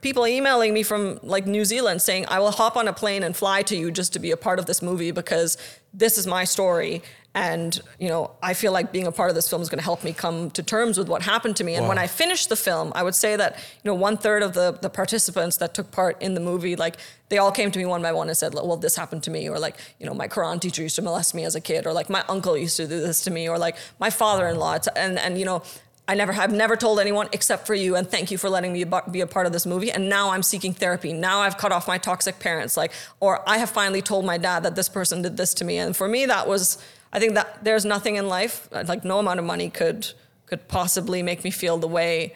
people 0.00 0.26
emailing 0.26 0.74
me 0.74 0.82
from 0.82 1.18
like 1.22 1.46
New 1.46 1.64
Zealand 1.64 2.02
saying, 2.02 2.26
I 2.28 2.38
will 2.40 2.50
hop 2.50 2.76
on 2.76 2.88
a 2.88 2.92
plane 2.92 3.22
and 3.22 3.36
fly 3.36 3.62
to 3.62 3.76
you 3.76 3.90
just 3.90 4.12
to 4.14 4.18
be 4.18 4.30
a 4.30 4.36
part 4.36 4.58
of 4.58 4.66
this 4.66 4.82
movie 4.82 5.10
because 5.10 5.56
this 5.92 6.18
is 6.18 6.26
my 6.26 6.44
story. 6.44 7.02
And 7.36 7.80
you 7.98 8.08
know, 8.08 8.30
I 8.42 8.54
feel 8.54 8.70
like 8.70 8.92
being 8.92 9.08
a 9.08 9.12
part 9.12 9.28
of 9.28 9.34
this 9.34 9.48
film 9.50 9.60
is 9.60 9.68
going 9.68 9.80
to 9.80 9.84
help 9.84 10.04
me 10.04 10.12
come 10.12 10.50
to 10.52 10.62
terms 10.62 10.96
with 10.98 11.08
what 11.08 11.22
happened 11.22 11.56
to 11.56 11.64
me. 11.64 11.74
And 11.74 11.84
Wow. 11.84 11.88
when 11.90 11.98
I 11.98 12.06
finished 12.06 12.48
the 12.48 12.54
film, 12.54 12.92
I 12.94 13.02
would 13.02 13.16
say 13.16 13.34
that 13.34 13.56
you 13.82 13.90
know 13.90 13.94
one 13.94 14.16
third 14.16 14.44
of 14.44 14.52
the 14.54 14.78
the 14.80 14.88
participants 14.88 15.56
that 15.56 15.74
took 15.74 15.90
part 15.90 16.20
in 16.22 16.34
the 16.34 16.40
movie, 16.40 16.76
like 16.76 16.96
they 17.30 17.38
all 17.38 17.50
came 17.50 17.72
to 17.72 17.78
me 17.78 17.86
one 17.86 18.02
by 18.02 18.12
one 18.12 18.28
and 18.28 18.38
said, 18.38 18.54
"Well, 18.54 18.76
this 18.76 18.94
happened 18.94 19.24
to 19.24 19.32
me," 19.32 19.48
or 19.48 19.58
like 19.58 19.76
you 19.98 20.06
know, 20.06 20.14
my 20.14 20.28
Quran 20.28 20.60
teacher 20.60 20.82
used 20.82 20.94
to 20.94 21.02
molest 21.02 21.34
me 21.34 21.44
as 21.44 21.56
a 21.56 21.60
kid, 21.60 21.86
or 21.86 21.92
like 21.92 22.08
my 22.08 22.22
uncle 22.28 22.56
used 22.56 22.76
to 22.76 22.86
do 22.86 23.00
this 23.00 23.22
to 23.24 23.32
me, 23.32 23.48
or 23.48 23.58
like 23.58 23.76
my 23.98 24.10
father-in-law, 24.10 24.78
and 24.94 25.18
and 25.18 25.36
you 25.38 25.44
know. 25.44 25.62
I 26.06 26.14
never 26.14 26.32
have 26.32 26.52
never 26.52 26.76
told 26.76 27.00
anyone 27.00 27.28
except 27.32 27.66
for 27.66 27.74
you, 27.74 27.96
and 27.96 28.06
thank 28.08 28.30
you 28.30 28.36
for 28.36 28.50
letting 28.50 28.72
me 28.74 28.84
be 29.10 29.20
a 29.22 29.26
part 29.26 29.46
of 29.46 29.52
this 29.52 29.64
movie. 29.64 29.90
And 29.90 30.08
now 30.10 30.30
I'm 30.30 30.42
seeking 30.42 30.74
therapy. 30.74 31.14
Now 31.14 31.40
I've 31.40 31.56
cut 31.56 31.72
off 31.72 31.88
my 31.88 31.96
toxic 31.96 32.38
parents, 32.38 32.76
like, 32.76 32.92
or 33.20 33.42
I 33.48 33.56
have 33.56 33.70
finally 33.70 34.02
told 34.02 34.26
my 34.26 34.36
dad 34.36 34.64
that 34.64 34.74
this 34.76 34.88
person 34.90 35.22
did 35.22 35.38
this 35.38 35.54
to 35.54 35.64
me. 35.64 35.78
And 35.78 35.96
for 35.96 36.06
me, 36.06 36.26
that 36.26 36.46
was, 36.46 36.76
I 37.10 37.18
think 37.20 37.34
that 37.34 37.64
there's 37.64 37.86
nothing 37.86 38.16
in 38.16 38.28
life, 38.28 38.68
uh, 38.72 38.84
like 38.86 39.02
no 39.04 39.18
amount 39.18 39.38
of 39.38 39.46
money 39.46 39.70
could 39.70 40.12
could 40.46 40.68
possibly 40.68 41.22
make 41.22 41.42
me 41.42 41.50
feel 41.50 41.78
the 41.78 41.88
way 41.88 42.34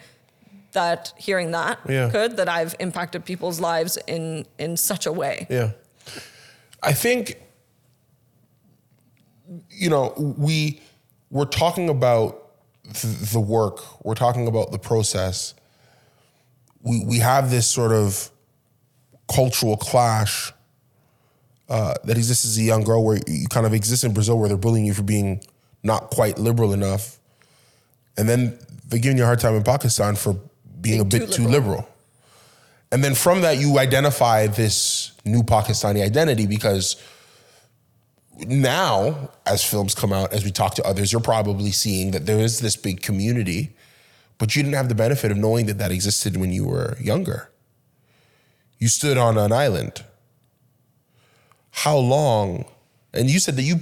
that 0.71 1.13
hearing 1.15 1.51
that 1.51 1.79
Yeah. 1.87 2.09
could. 2.09 2.37
That 2.37 2.49
I've 2.49 2.73
impacted 2.79 3.23
people's 3.23 3.59
lives 3.59 3.99
in 4.07 4.47
in 4.57 4.77
such 4.77 5.05
a 5.05 5.11
way. 5.11 5.45
Yeah. 5.47 5.71
I 6.81 6.93
think, 6.93 7.37
you 9.69 9.91
know, 9.91 10.13
we 10.17 10.81
we're 11.29 11.45
talking 11.45 11.87
about 11.89 12.48
th- 12.93 13.31
the 13.31 13.39
work. 13.39 13.79
We're 14.03 14.15
talking 14.15 14.47
about 14.47 14.71
the 14.71 14.79
process. 14.79 15.53
We 16.81 17.03
we 17.05 17.19
have 17.19 17.51
this 17.51 17.67
sort 17.67 17.91
of 17.91 18.31
cultural 19.33 19.77
clash 19.77 20.51
uh, 21.69 21.93
that 22.03 22.17
exists 22.17 22.45
as 22.45 22.57
a 22.57 22.63
young 22.63 22.83
girl, 22.83 23.03
where 23.03 23.19
you 23.27 23.47
kind 23.47 23.65
of 23.65 23.73
exist 23.73 24.03
in 24.03 24.13
Brazil, 24.13 24.39
where 24.39 24.47
they're 24.47 24.57
bullying 24.57 24.85
you 24.85 24.93
for 24.93 25.03
being 25.03 25.41
not 25.83 26.09
quite 26.09 26.37
liberal 26.37 26.73
enough, 26.73 27.19
and 28.17 28.27
then 28.27 28.57
they're 28.87 28.99
giving 28.99 29.17
you 29.17 29.23
a 29.23 29.27
hard 29.27 29.39
time 29.39 29.55
in 29.55 29.63
Pakistan 29.63 30.15
for 30.15 30.39
being 30.81 30.99
a 30.99 31.05
bit 31.05 31.31
too 31.31 31.43
too 31.43 31.47
liberal. 31.47 31.87
And 32.91 33.03
then 33.03 33.13
from 33.13 33.41
that, 33.41 33.57
you 33.57 33.77
identify 33.77 34.47
this 34.47 35.11
new 35.23 35.43
Pakistani 35.43 36.03
identity 36.03 36.47
because 36.47 36.95
now, 38.47 39.31
as 39.45 39.63
films 39.63 39.93
come 39.93 40.13
out, 40.13 40.33
as 40.33 40.43
we 40.43 40.51
talk 40.51 40.75
to 40.75 40.83
others, 40.83 41.11
you're 41.11 41.21
probably 41.21 41.71
seeing 41.71 42.11
that 42.11 42.25
there 42.25 42.39
is 42.39 42.59
this 42.59 42.75
big 42.75 43.01
community, 43.01 43.75
but 44.37 44.55
you 44.55 44.63
didn't 44.63 44.75
have 44.75 44.89
the 44.89 44.95
benefit 44.95 45.31
of 45.31 45.37
knowing 45.37 45.65
that 45.65 45.77
that 45.79 45.91
existed 45.91 46.37
when 46.37 46.51
you 46.51 46.65
were 46.65 46.97
younger. 46.99 47.51
You 48.77 48.87
stood 48.87 49.17
on 49.17 49.37
an 49.37 49.51
island. 49.51 50.03
How 51.71 51.97
long? 51.97 52.65
And 53.13 53.29
you 53.29 53.39
said 53.39 53.55
that 53.57 53.63
you 53.63 53.81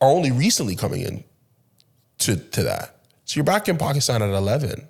are 0.00 0.08
only 0.08 0.30
recently 0.30 0.76
coming 0.76 1.00
in 1.00 1.24
to, 2.18 2.36
to 2.36 2.62
that. 2.64 2.96
So 3.24 3.36
you're 3.36 3.44
back 3.44 3.68
in 3.68 3.78
Pakistan 3.78 4.22
at 4.22 4.30
11. 4.30 4.86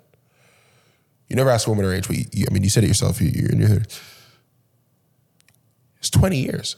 You 1.29 1.35
never 1.35 1.49
ask 1.49 1.67
woman 1.67 1.85
her 1.85 1.93
age, 1.93 2.07
but 2.07 2.17
you, 2.35 2.45
I 2.49 2.53
mean, 2.53 2.63
you 2.63 2.69
said 2.69 2.83
it 2.83 2.87
yourself. 2.87 3.21
You, 3.21 3.29
you're 3.33 3.51
in 3.51 3.59
your 3.59 3.69
30s. 3.69 4.01
It's 5.99 6.09
20 6.09 6.37
years. 6.37 6.75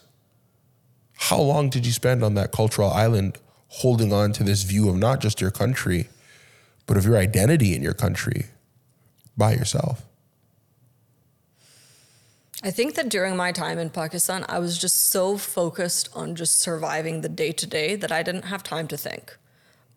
How 1.22 1.40
long 1.40 1.70
did 1.70 1.86
you 1.86 1.92
spend 1.92 2.24
on 2.24 2.34
that 2.34 2.52
cultural 2.52 2.90
island 2.90 3.38
holding 3.68 4.12
on 4.12 4.34
to 4.34 4.44
this 4.44 4.64
view 4.64 4.90
of 4.90 4.96
not 4.98 5.22
just 5.22 5.40
your 5.40 5.52
country, 5.52 6.10
but 6.88 6.98
of 6.98 7.06
your 7.06 7.16
identity 7.16 7.76
in 7.76 7.84
your 7.84 7.94
country 7.94 8.48
by 9.38 9.54
yourself? 9.54 10.02
I 12.64 12.72
think 12.72 12.96
that 12.96 13.08
during 13.10 13.36
my 13.36 13.52
time 13.52 13.78
in 13.78 13.92
Pakistan, 13.92 14.46
I 14.50 14.58
was 14.58 14.80
just 14.80 15.10
so 15.10 15.38
focused 15.38 16.10
on 16.16 16.36
just 16.36 16.60
surviving 16.60 17.22
the 17.22 17.30
day 17.30 17.52
to 17.52 17.68
day 17.68 17.96
that 17.96 18.12
I 18.12 18.24
didn't 18.24 18.46
have 18.46 18.64
time 18.64 18.88
to 18.88 18.98
think. 18.98 19.38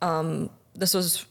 Um, 0.02 0.50
this 0.74 0.92
was 0.92 1.24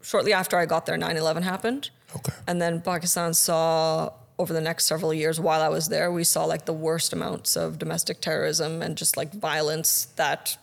shortly 0.00 0.32
after 0.32 0.56
I 0.56 0.64
got 0.64 0.86
there, 0.86 0.96
9 0.96 1.16
11 1.16 1.42
happened. 1.42 1.90
Okay. 2.16 2.32
And 2.46 2.62
then 2.62 2.80
Pakistan 2.80 3.34
saw 3.34 4.10
over 4.38 4.52
the 4.52 4.60
next 4.60 4.86
several 4.86 5.14
years 5.14 5.38
while 5.40 5.62
I 5.62 5.68
was 5.68 5.88
there, 5.88 6.10
we 6.10 6.24
saw 6.24 6.44
like 6.44 6.64
the 6.64 6.72
worst 6.72 7.12
amounts 7.12 7.56
of 7.56 7.78
domestic 7.78 8.20
terrorism 8.20 8.82
and 8.82 8.96
just 8.96 9.16
like 9.16 9.32
violence 9.32 10.06
that 10.16 10.56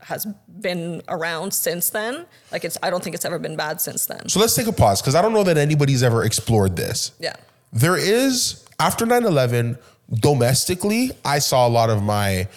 has 0.00 0.26
been 0.60 1.02
around 1.08 1.52
since 1.52 1.90
then. 1.90 2.26
Like 2.52 2.64
it's, 2.64 2.78
I 2.82 2.90
don't 2.90 3.02
think 3.02 3.14
it's 3.14 3.24
ever 3.24 3.38
been 3.38 3.56
bad 3.56 3.80
since 3.80 4.06
then. 4.06 4.28
So 4.28 4.38
let's 4.38 4.54
take 4.54 4.66
a 4.66 4.72
pause 4.72 5.02
because 5.02 5.14
I 5.14 5.22
don't 5.22 5.32
know 5.32 5.42
that 5.44 5.56
anybody's 5.56 6.02
ever 6.02 6.24
explored 6.24 6.76
this. 6.76 7.12
Yeah. 7.18 7.34
There 7.72 7.96
is, 7.96 8.64
after 8.78 9.04
9 9.04 9.24
11, 9.24 9.78
domestically, 10.12 11.10
I 11.24 11.40
saw 11.40 11.66
a 11.66 11.70
lot 11.70 11.90
of 11.90 12.02
my 12.02 12.48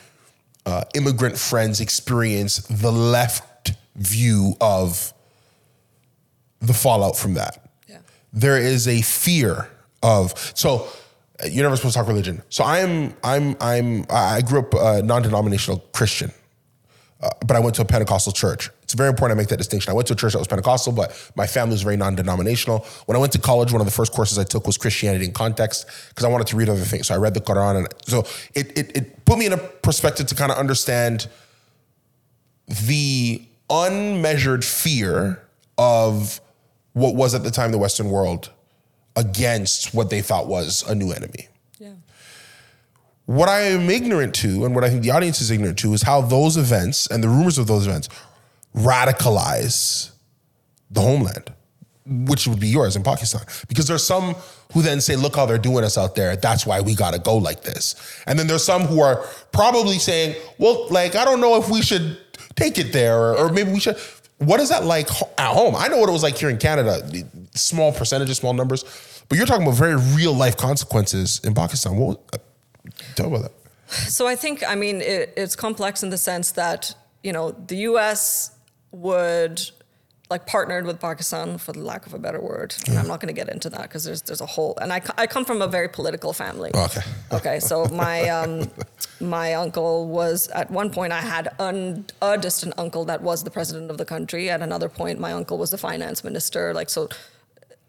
uh, 0.65 0.84
immigrant 0.93 1.38
friends 1.38 1.82
experience 1.82 2.60
the 2.67 2.91
left 2.91 3.74
view 3.95 4.56
of 4.62 5.13
the 6.60 6.74
fallout 6.74 7.17
from 7.17 7.34
that. 7.34 7.65
Yeah. 7.88 7.97
There 8.32 8.58
is 8.58 8.88
a 8.88 9.02
fear 9.02 9.67
of, 10.04 10.34
so 10.56 10.88
you're 11.50 11.64
never 11.64 11.76
supposed 11.76 11.94
to 11.94 12.00
talk 12.00 12.08
religion. 12.08 12.42
So 12.50 12.64
I'm, 12.64 13.14
I'm, 13.24 13.56
I'm, 13.60 14.06
I 14.10 14.42
grew 14.42 14.60
up 14.60 14.76
uh, 14.76 15.02
non 15.04 15.22
denominational 15.22 15.80
Christian. 15.94 16.32
Uh, 17.22 17.30
but 17.46 17.56
I 17.56 17.60
went 17.60 17.76
to 17.76 17.84
a 17.84 17.86
Pentecostal 17.86 18.34
church. 18.34 18.72
It's 18.82 18.94
very 18.94 19.10
important 19.10 19.38
I 19.38 19.42
make 19.42 19.50
that 19.50 19.58
distinction. 19.58 19.92
I 19.92 19.94
went 19.94 20.08
to 20.08 20.14
a 20.14 20.16
church 20.16 20.34
that 20.34 20.40
was 20.40 20.48
Pentecostal, 20.48 20.92
but 20.92 21.32
my 21.36 21.46
family 21.46 21.74
was 21.74 21.84
very 21.84 21.96
non-denominational. 21.96 22.80
When 23.06 23.16
I 23.16 23.20
went 23.20 23.32
to 23.34 23.40
college, 23.40 23.72
one 23.72 23.80
of 23.80 23.86
the 23.86 23.92
first 23.94 24.12
courses 24.12 24.40
I 24.40 24.44
took 24.44 24.66
was 24.66 24.76
Christianity 24.76 25.26
in 25.26 25.32
context 25.32 25.86
because 26.10 26.26
I 26.26 26.30
wanted 26.30 26.48
to 26.48 26.56
read 26.56 26.68
other 26.68 26.82
things. 26.82 27.08
So 27.08 27.14
I 27.14 27.18
read 27.18 27.36
the 27.36 27.42
Quran, 27.42 27.78
and 27.78 27.88
so 28.08 28.26
it 28.56 28.76
it, 28.78 28.98
it 28.98 29.26
put 29.26 29.38
me 29.38 29.46
in 29.46 29.54
a 29.54 29.58
perspective 29.58 30.26
to 30.28 30.36
kind 30.36 30.52
of 30.52 30.58
understand 30.58 31.28
the 32.68 33.46
unmeasured 33.70 34.66
fear 34.66 35.44
of 35.78 36.42
what 36.94 37.16
was 37.16 37.36
at 37.36 37.44
the 37.44 37.52
time 37.52 37.72
the 37.72 37.78
Western 37.78 38.10
world 38.10 38.50
against 39.15 39.93
what 39.93 40.10
they 40.10 40.21
thought 40.21 40.47
was 40.47 40.84
a 40.88 40.95
new 40.95 41.12
enemy. 41.12 41.47
Yeah. 41.80 41.93
What 43.26 43.50
I 43.50 43.62
am 43.62 43.89
ignorant 43.89 44.36
to, 44.36 44.65
and 44.65 44.74
what 44.74 44.84
I 44.84 44.89
think 44.89 45.04
the 45.04 45.12
audience 45.12 45.41
is 45.41 45.52
ignorant 45.52 45.80
to, 45.80 45.93
is 45.93 46.02
how 46.02 46.21
those 46.21 46.58
events 46.58 47.08
and 47.08 47.24
the 47.24 47.30
rumors 47.30 47.58
of 47.58 47.67
those 47.67 47.88
events 47.88 48.10
radicalize 48.76 50.12
the 50.89 51.02
homeland, 51.02 51.54
which 52.06 52.47
would 52.47 52.60
be 52.60 52.67
yours 52.67 52.95
in 52.95 53.04
Pakistan. 53.04 53.41
Because 53.67 53.88
there's 53.88 54.04
some 54.04 54.36
who 54.74 54.82
then 54.82 55.02
say, 55.02 55.15
look 55.15 55.36
how 55.36 55.45
they're 55.45 55.58
doing 55.58 55.84
us 55.84 55.97
out 55.97 56.15
there. 56.15 56.36
That's 56.36 56.65
why 56.65 56.82
we 56.82 56.95
got 56.95 57.13
to 57.13 57.19
go 57.19 57.38
like 57.38 57.62
this. 57.62 57.95
And 58.28 58.39
then 58.39 58.47
there's 58.47 58.63
some 58.63 58.84
who 58.84 59.02
are 59.02 59.24
probably 59.52 60.00
saying, 60.00 60.36
well, 60.58 60.88
like, 60.89 61.15
I 61.15 61.26
don't 61.26 61.41
know 61.41 61.58
if 61.58 61.69
we 61.69 61.82
should 61.82 62.17
take 62.56 62.78
it 62.78 62.93
there 62.93 63.17
or, 63.17 63.38
or 63.38 63.50
maybe 63.50 63.71
we 63.71 63.80
should. 63.80 63.97
What 64.38 64.60
is 64.60 64.69
that 64.69 64.86
like 64.86 65.10
at 65.38 65.54
home? 65.54 65.76
I 65.76 65.88
know 65.88 65.97
what 65.97 66.10
it 66.10 66.13
was 66.13 66.24
like 66.24 66.38
here 66.38 66.50
in 66.50 66.58
Canada, 66.58 67.02
small 67.56 67.92
percentages, 67.92 68.38
small 68.38 68.54
numbers, 68.54 68.84
but 69.30 69.38
you're 69.38 69.48
talking 69.48 69.64
about 69.64 69.76
very 69.78 69.96
real 69.96 70.34
life 70.34 70.58
consequences 70.58 71.40
in 71.44 71.54
Pakistan. 71.54 71.96
What, 71.98 72.08
was- 72.08 72.18
uh, 72.34 72.38
tell 73.16 73.28
about 73.28 73.44
that. 73.44 73.52
So 74.10 74.26
I 74.28 74.36
think, 74.36 74.64
I 74.68 74.76
mean, 74.76 75.02
it, 75.02 75.34
it's 75.36 75.56
complex 75.56 76.02
in 76.04 76.10
the 76.10 76.18
sense 76.18 76.52
that, 76.54 76.96
you 77.24 77.34
know, 77.34 77.52
the 77.52 77.76
US 77.90 78.52
would 78.92 79.62
like 80.30 80.48
partnered 80.48 80.86
with 80.86 80.98
Pakistan 81.02 81.58
for 81.58 81.74
the 81.74 81.82
lack 81.82 82.06
of 82.06 82.14
a 82.14 82.18
better 82.18 82.40
word. 82.40 82.74
And 82.88 82.98
I'm 82.98 83.06
not 83.08 83.20
going 83.20 83.34
to 83.36 83.38
get 83.38 83.50
into 83.50 83.70
that 83.72 83.82
because 83.84 84.06
there's 84.06 84.22
there's 84.22 84.40
a 84.40 84.46
whole 84.46 84.78
and 84.82 84.94
I, 84.94 85.02
I 85.18 85.28
come 85.28 85.44
from 85.44 85.62
a 85.62 85.68
very 85.68 85.90
political 85.90 86.32
family. 86.32 86.72
Okay. 86.74 87.02
Okay, 87.34 87.60
so 87.60 87.86
my 87.88 88.30
um, 88.30 88.72
my 89.20 89.54
uncle 89.56 90.08
was 90.08 90.48
at 90.50 90.72
one 90.72 90.90
point 90.90 91.12
I 91.12 91.20
had 91.20 91.50
un, 91.60 92.06
a 92.22 92.38
distant 92.38 92.74
uncle 92.78 93.04
that 93.06 93.22
was 93.22 93.44
the 93.44 93.52
president 93.52 93.92
of 93.92 93.98
the 93.98 94.06
country. 94.06 94.50
At 94.50 94.62
another 94.62 94.88
point, 94.88 95.20
my 95.20 95.34
uncle 95.34 95.58
was 95.58 95.70
the 95.70 95.78
finance 95.78 96.24
minister. 96.24 96.74
Like 96.74 96.90
so, 96.90 97.10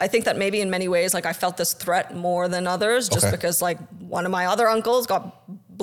I 0.05 0.09
think 0.09 0.25
that 0.25 0.37
maybe 0.37 0.61
in 0.61 0.69
many 0.77 0.89
ways, 0.89 1.15
like 1.15 1.27
I 1.27 1.33
felt 1.33 1.57
this 1.57 1.73
threat 1.75 2.07
more 2.27 2.49
than 2.55 2.67
others, 2.67 3.09
just 3.09 3.25
Okay. 3.27 3.37
because 3.37 3.63
like 3.69 3.79
one 4.17 4.25
of 4.27 4.33
my 4.33 4.45
other 4.47 4.67
uncles 4.77 5.07
got 5.07 5.23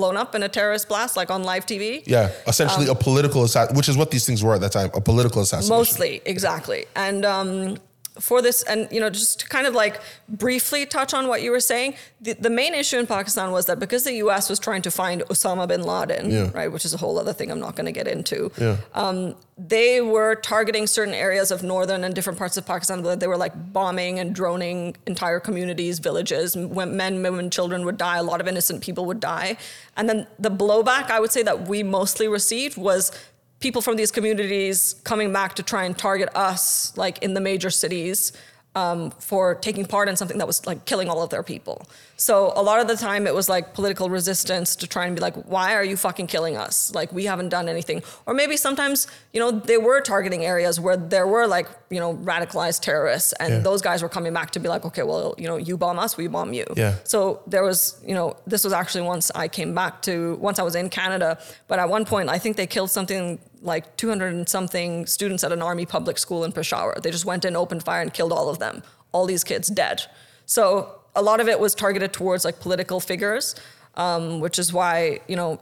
blown 0.00 0.16
up 0.22 0.34
in 0.34 0.42
a 0.42 0.48
terrorist 0.48 0.88
blast, 0.90 1.16
like 1.16 1.30
on 1.30 1.42
live 1.42 1.64
TV. 1.64 2.02
Yeah, 2.06 2.28
essentially 2.46 2.86
Um, 2.88 2.96
a 2.96 2.98
political 3.08 3.40
assassin, 3.44 3.74
which 3.78 3.88
is 3.88 3.96
what 3.96 4.10
these 4.10 4.26
things 4.26 4.40
were 4.44 4.54
at 4.54 4.60
that 4.60 4.72
time, 4.72 4.90
a 4.94 5.00
political 5.00 5.40
assassination. 5.40 5.74
Mostly, 5.76 6.20
exactly. 6.26 6.84
And 6.94 7.24
um, 7.24 7.78
for 8.18 8.42
this, 8.42 8.62
and 8.64 8.88
you 8.90 8.98
know, 9.00 9.08
just 9.08 9.40
to 9.40 9.48
kind 9.48 9.66
of 9.66 9.74
like 9.74 10.00
briefly 10.28 10.84
touch 10.84 11.14
on 11.14 11.28
what 11.28 11.42
you 11.42 11.50
were 11.50 11.60
saying, 11.60 11.94
the, 12.20 12.32
the 12.34 12.50
main 12.50 12.74
issue 12.74 12.98
in 12.98 13.06
Pakistan 13.06 13.50
was 13.52 13.66
that 13.66 13.78
because 13.78 14.04
the 14.04 14.14
U.S. 14.14 14.50
was 14.50 14.58
trying 14.58 14.82
to 14.82 14.90
find 14.90 15.22
Osama 15.30 15.66
bin 15.68 15.82
Laden, 15.82 16.30
Yeah. 16.30 16.50
right, 16.52 16.70
which 16.70 16.84
is 16.84 16.92
a 16.92 16.96
whole 16.96 17.18
other 17.18 17.32
thing 17.32 17.50
I'm 17.50 17.60
not 17.60 17.76
going 17.76 17.86
to 17.86 17.92
get 17.92 18.08
into. 18.08 18.50
Yeah. 18.60 18.76
Um, 18.94 19.36
they 19.56 20.00
were 20.00 20.34
targeting 20.34 20.86
certain 20.86 21.14
areas 21.14 21.50
of 21.50 21.62
northern 21.62 22.02
and 22.04 22.14
different 22.14 22.38
parts 22.38 22.56
of 22.56 22.66
Pakistan 22.66 23.02
where 23.02 23.14
they 23.16 23.26
were 23.26 23.36
like 23.36 23.72
bombing 23.72 24.18
and 24.18 24.34
droning 24.34 24.96
entire 25.06 25.38
communities, 25.38 25.98
villages. 25.98 26.56
When 26.56 26.96
men, 26.96 27.22
women, 27.22 27.50
children 27.50 27.84
would 27.84 27.96
die. 27.98 28.16
A 28.16 28.22
lot 28.22 28.40
of 28.40 28.48
innocent 28.48 28.82
people 28.82 29.04
would 29.06 29.20
die. 29.20 29.56
And 29.96 30.08
then 30.08 30.26
the 30.38 30.50
blowback 30.50 31.10
I 31.10 31.20
would 31.20 31.30
say 31.30 31.42
that 31.42 31.68
we 31.68 31.82
mostly 31.82 32.26
received 32.26 32.76
was 32.76 33.12
people 33.60 33.82
from 33.82 33.96
these 33.96 34.10
communities 34.10 34.94
coming 35.04 35.32
back 35.32 35.54
to 35.54 35.62
try 35.62 35.84
and 35.84 35.96
target 35.96 36.28
us, 36.34 36.96
like 36.96 37.22
in 37.22 37.34
the 37.34 37.40
major 37.40 37.70
cities. 37.70 38.32
um, 38.74 39.10
for 39.10 39.56
taking 39.56 39.84
part 39.84 40.08
in 40.08 40.16
something 40.16 40.38
that 40.38 40.46
was 40.46 40.64
like 40.66 40.84
killing 40.84 41.08
all 41.08 41.22
of 41.22 41.30
their 41.30 41.42
people. 41.42 41.86
So 42.20 42.52
a 42.54 42.62
lot 42.62 42.80
of 42.80 42.86
the 42.86 42.96
time 42.96 43.26
it 43.26 43.34
was 43.34 43.48
like 43.48 43.72
political 43.72 44.10
resistance 44.10 44.76
to 44.76 44.86
try 44.86 45.06
and 45.06 45.16
be 45.16 45.22
like, 45.22 45.34
why 45.54 45.74
are 45.74 45.82
you 45.82 45.96
fucking 45.96 46.26
killing 46.26 46.54
us? 46.54 46.94
Like 46.94 47.10
we 47.14 47.24
haven't 47.24 47.48
done 47.48 47.66
anything. 47.66 48.02
Or 48.26 48.34
maybe 48.34 48.58
sometimes, 48.58 49.06
you 49.32 49.40
know, 49.40 49.50
they 49.50 49.78
were 49.78 50.02
targeting 50.02 50.44
areas 50.44 50.78
where 50.78 50.98
there 50.98 51.26
were 51.26 51.46
like, 51.46 51.66
you 51.88 51.98
know, 51.98 52.14
radicalized 52.16 52.80
terrorists 52.82 53.32
and 53.40 53.50
Yeah. 53.54 53.58
those 53.60 53.80
guys 53.80 54.02
were 54.02 54.10
coming 54.10 54.34
back 54.34 54.50
to 54.50 54.60
be 54.60 54.68
like, 54.68 54.84
okay, 54.84 55.02
well, 55.02 55.34
you 55.38 55.48
know, 55.48 55.56
you 55.56 55.78
bomb 55.78 55.98
us, 55.98 56.18
we 56.18 56.26
bomb 56.28 56.52
you. 56.52 56.66
Yeah. 56.76 56.96
So 57.04 57.40
there 57.46 57.62
was, 57.62 57.98
you 58.06 58.14
know, 58.14 58.36
this 58.46 58.64
was 58.64 58.74
actually 58.74 59.04
once 59.04 59.30
I 59.34 59.48
came 59.48 59.74
back 59.74 60.02
to, 60.02 60.36
once 60.42 60.58
I 60.58 60.62
was 60.62 60.74
in 60.74 60.90
Canada, 60.90 61.38
but 61.68 61.78
at 61.78 61.88
one 61.88 62.04
point 62.04 62.28
I 62.28 62.38
think 62.38 62.58
they 62.58 62.66
killed 62.66 62.90
something 62.90 63.38
like 63.62 63.96
200 63.96 64.34
and 64.34 64.46
something 64.46 65.06
students 65.06 65.42
at 65.42 65.52
an 65.52 65.62
army 65.62 65.86
public 65.86 66.18
school 66.18 66.44
in 66.44 66.52
Peshawar. 66.52 66.98
They 67.02 67.10
just 67.10 67.24
went 67.24 67.46
in, 67.46 67.56
opened 67.56 67.82
fire, 67.82 68.02
and 68.02 68.12
killed 68.12 68.32
all 68.32 68.50
of 68.50 68.58
them. 68.58 68.82
All 69.12 69.24
these 69.24 69.42
kids 69.42 69.68
dead. 69.68 70.02
So 70.44 70.99
a 71.14 71.22
lot 71.22 71.40
of 71.40 71.48
it 71.48 71.58
was 71.58 71.74
targeted 71.74 72.12
towards 72.12 72.44
like 72.44 72.60
political 72.60 73.00
figures, 73.00 73.54
um, 73.96 74.40
which 74.40 74.58
is 74.58 74.72
why, 74.72 75.20
you 75.26 75.36
know, 75.36 75.60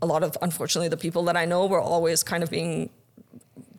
a 0.00 0.06
lot 0.06 0.22
of, 0.22 0.36
unfortunately, 0.42 0.88
the 0.88 0.96
people 0.96 1.24
that 1.24 1.36
I 1.36 1.44
know 1.44 1.66
were 1.66 1.80
always 1.80 2.22
kind 2.22 2.42
of 2.42 2.50
being 2.50 2.90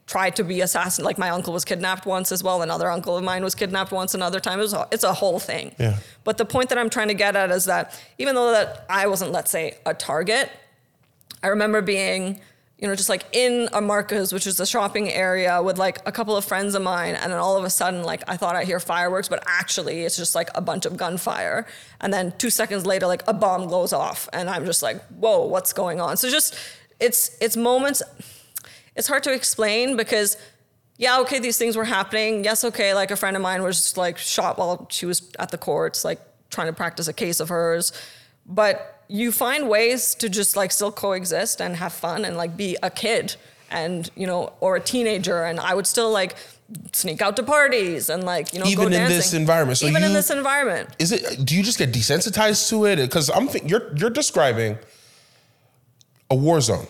tried 0.06 0.36
to 0.36 0.44
be 0.44 0.60
assassinated. 0.62 1.06
Like 1.06 1.18
my 1.18 1.30
uncle 1.30 1.54
was 1.54 1.64
kidnapped 1.64 2.06
once 2.06 2.32
as 2.32 2.44
well. 2.44 2.62
Another 2.62 2.90
uncle 2.90 3.16
of 3.16 3.24
mine 3.24 3.44
was 3.44 3.56
kidnapped 3.56 3.92
once. 3.92 4.14
Another 4.16 4.40
time. 4.40 4.60
It 4.60 4.64
was 4.64 4.76
it's 4.92 5.04
a 5.04 5.14
whole 5.14 5.40
thing. 5.40 5.74
Yeah. 5.80 5.98
But 6.24 6.38
the 6.38 6.46
point 6.46 6.70
that 6.70 6.78
I'm 6.78 6.90
trying 6.90 7.10
to 7.10 7.14
get 7.14 7.36
at 7.36 7.52
is 7.52 7.66
that 7.66 7.98
even 8.18 8.36
though 8.36 8.52
that 8.52 8.86
I 8.90 9.08
wasn't, 9.08 9.32
let's 9.32 9.52
say, 9.52 9.78
a 9.86 9.94
target, 9.94 10.50
I 11.44 11.48
remember 11.48 11.82
being, 11.82 12.42
you 12.80 12.88
know, 12.88 12.96
just 12.96 13.10
like 13.10 13.26
in 13.34 13.68
a 13.74 13.82
Markaz, 13.82 14.32
which 14.32 14.48
is 14.48 14.60
a 14.60 14.66
shopping 14.66 15.10
area, 15.12 15.62
with 15.62 15.78
like 15.78 16.00
a 16.06 16.12
couple 16.12 16.38
of 16.38 16.46
friends 16.46 16.76
of 16.76 16.82
mine, 16.82 17.16
and 17.16 17.32
then 17.32 17.40
all 17.40 17.58
of 17.58 17.66
a 17.66 17.70
sudden, 17.70 18.04
like 18.04 18.24
I 18.28 18.38
thought 18.38 18.56
I 18.56 18.64
hear 18.64 18.80
fireworks, 18.80 19.28
but 19.28 19.44
actually 19.46 20.06
it's 20.06 20.16
just 20.16 20.34
like 20.34 20.50
a 20.56 20.62
bunch 20.62 20.86
of 20.86 20.96
gunfire, 20.96 21.66
and 22.00 22.14
then 22.14 22.34
two 22.38 22.50
seconds 22.50 22.86
later, 22.86 23.06
like 23.06 23.24
a 23.28 23.34
bomb 23.34 23.68
goes 23.68 23.92
off, 23.92 24.30
and 24.32 24.50
I'm 24.50 24.66
just 24.66 24.82
like, 24.82 25.04
whoa, 25.08 25.46
what's 25.46 25.74
going 25.74 26.00
on? 26.00 26.16
So 26.16 26.30
just 26.30 26.56
it's 27.00 27.38
it's 27.42 27.58
moments. 27.58 28.02
It's 28.96 29.08
hard 29.08 29.24
to 29.24 29.34
explain 29.34 29.98
because. 29.98 30.38
Yeah, 31.02 31.22
okay, 31.22 31.40
these 31.40 31.58
things 31.58 31.78
were 31.78 31.86
happening. 31.86 32.44
Yes, 32.44 32.66
okay, 32.66 32.94
like 32.94 33.10
a 33.10 33.16
friend 33.16 33.38
of 33.38 33.42
mine 33.42 33.64
was 33.64 33.78
just 33.78 33.96
like 33.96 34.18
shot 34.18 34.58
while 34.58 34.86
she 34.92 35.06
was 35.06 35.32
at 35.40 35.50
the 35.50 35.58
courts, 35.58 36.04
like 36.04 36.20
trying 36.50 36.68
to 36.68 36.74
practice 36.74 37.08
a 37.08 37.14
case 37.14 37.40
of 37.40 37.48
hers. 37.48 37.94
But 38.46 38.99
you 39.10 39.32
find 39.32 39.68
ways 39.68 40.16
to 40.16 40.30
just 40.30 40.56
like 40.56 40.72
still 40.72 40.92
coexist 40.92 41.60
and 41.60 41.76
have 41.76 41.92
fun 41.92 42.24
and 42.24 42.38
like 42.38 42.56
be 42.56 42.78
a 42.82 42.90
kid 42.90 43.36
and, 43.72 44.10
you 44.16 44.28
know, 44.28 44.54
or 44.62 44.76
a 44.76 44.80
teenager. 44.80 45.44
And 45.44 45.60
I 45.60 45.74
would 45.74 45.88
still 45.88 46.12
like 46.12 46.36
sneak 46.94 47.22
out 47.22 47.36
to 47.38 47.44
parties 47.44 48.10
and 48.10 48.24
like, 48.24 48.54
you 48.54 48.60
know, 48.60 48.66
Even 48.66 48.78
go 48.78 48.86
in 48.86 48.92
dancing. 48.94 49.18
this 49.18 49.34
environment. 49.34 49.80
So 49.80 49.88
Even 49.88 50.04
in 50.04 50.14
this 50.14 50.30
environment. 50.30 50.90
Is 51.00 51.12
it? 51.12 51.44
Do 51.44 51.56
you 51.56 51.64
just 51.64 51.80
get 51.80 51.92
desensitized 51.92 52.70
to 52.70 52.86
it? 52.86 52.98
Because 52.98 53.30
I'm 53.32 53.48
think 53.48 53.70
you're 53.70 53.92
you're 53.98 54.12
describing 54.12 54.78
a 56.30 56.36
war 56.36 56.62
zone. 56.62 56.88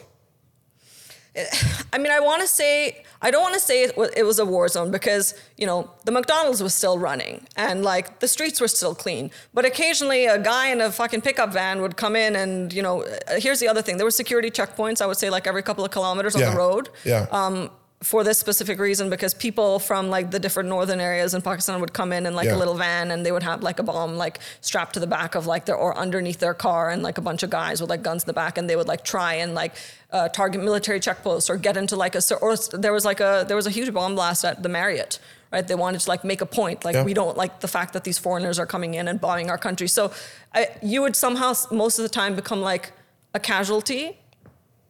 I 1.94 1.98
mean, 1.98 2.12
I 2.12 2.20
want 2.20 2.42
to 2.42 2.48
say 2.48 3.04
I 3.22 3.32
don't 3.32 3.42
want 3.42 3.54
to 3.54 3.60
say 3.60 3.84
it 3.84 3.98
was, 3.98 4.10
it 4.16 4.24
was 4.24 4.40
a 4.40 4.46
war 4.46 4.68
zone 4.68 4.92
because 4.92 5.36
you 5.58 5.66
know 5.68 5.92
the 6.06 6.12
McDonald's 6.12 6.62
was 6.64 6.74
still 6.74 6.98
running 6.98 7.46
and 7.56 7.84
like 7.84 8.20
the 8.20 8.28
streets 8.28 8.60
were 8.62 8.68
still 8.68 8.96
clean. 8.96 9.32
But 9.54 9.66
occasionally, 9.66 10.26
a 10.26 10.40
guy 10.40 10.68
in 10.68 10.82
a 10.82 10.92
fucking 10.92 11.22
pickup 11.22 11.52
van 11.54 11.82
would 11.82 11.98
come 11.98 12.16
in 12.16 12.36
and 12.36 12.74
you 12.74 12.82
know. 12.82 13.04
uh, 13.04 13.18
Here's 13.38 13.60
the 13.60 13.68
other 13.68 13.82
thing: 13.82 13.98
there 13.98 14.06
were 14.06 14.12
security 14.12 14.50
checkpoints. 14.52 15.02
I 15.02 15.06
would 15.06 15.18
say 15.18 15.30
like 15.30 15.48
every 15.48 15.64
couple 15.64 15.84
of 15.86 15.92
kilometers 15.92 16.36
on 16.36 16.42
Yeah. 16.42 16.52
the 16.52 16.58
road. 16.58 16.90
Yeah. 17.06 17.28
Um, 17.32 17.70
for 18.02 18.24
this 18.24 18.38
specific 18.38 18.80
reason, 18.80 19.10
because 19.10 19.34
people 19.34 19.78
from 19.78 20.10
like 20.10 20.32
the 20.32 20.40
different 20.40 20.70
northern 20.70 21.02
areas 21.02 21.34
in 21.34 21.42
Pakistan 21.42 21.82
would 21.82 21.92
come 21.92 22.14
in 22.14 22.26
in 22.26 22.34
like 22.34 22.46
Yeah. 22.48 22.56
a 22.56 22.60
little 22.64 22.76
van 22.76 23.12
and 23.12 23.26
they 23.26 23.32
would 23.34 23.44
have 23.44 23.62
like 23.62 23.78
a 23.80 23.84
bomb 23.84 24.16
like 24.16 24.40
strapped 24.62 24.94
to 24.94 25.02
the 25.02 25.08
back 25.08 25.36
of 25.36 25.48
like 25.48 25.66
their 25.66 25.76
or 25.76 25.98
underneath 25.98 26.40
their 26.40 26.54
car 26.54 26.90
and 26.92 27.04
like 27.04 27.18
a 27.18 27.22
bunch 27.22 27.44
of 27.44 27.50
guys 27.50 27.82
with 27.82 27.90
like 27.90 28.02
guns 28.02 28.24
in 28.24 28.28
the 28.28 28.34
back 28.34 28.58
and 28.58 28.70
they 28.70 28.78
would 28.78 28.88
like 28.88 29.04
try 29.04 29.34
and 29.34 29.54
like 29.54 29.74
uh, 30.12 30.30
target 30.30 30.64
military 30.64 31.00
checkposts 31.02 31.50
or 31.50 31.58
get 31.58 31.76
into 31.76 31.98
like 31.98 32.16
a 32.16 32.22
or 32.42 32.56
there 32.72 32.94
was 32.94 33.04
like 33.04 33.20
a 33.20 33.44
there 33.48 33.58
was 33.58 33.68
a 33.68 33.72
huge 33.72 33.94
bomb 33.94 34.16
blast 34.16 34.46
at 34.46 34.64
the 34.64 34.70
Marriott 34.70 35.20
right 35.52 35.68
they 35.68 35.76
wanted 35.76 36.00
to 36.00 36.08
like 36.10 36.24
make 36.24 36.40
a 36.40 36.46
point 36.46 36.86
like 36.86 36.96
Yeah. 36.96 37.04
we 37.04 37.14
don't 37.14 37.36
like 37.36 37.60
the 37.60 37.68
fact 37.68 37.92
that 37.94 38.06
these 38.06 38.18
foreigners 38.18 38.60
are 38.60 38.66
coming 38.66 38.94
in 38.94 39.10
and 39.10 39.20
bombing 39.20 39.50
our 39.50 39.58
country 39.58 39.90
so 39.90 40.12
I, 40.56 40.70
you 40.82 41.02
would 41.02 41.18
somehow 41.18 41.54
most 41.70 42.00
of 42.00 42.04
the 42.04 42.10
time 42.10 42.34
become 42.36 42.62
like 42.62 42.94
a 43.34 43.40
casualty 43.42 44.18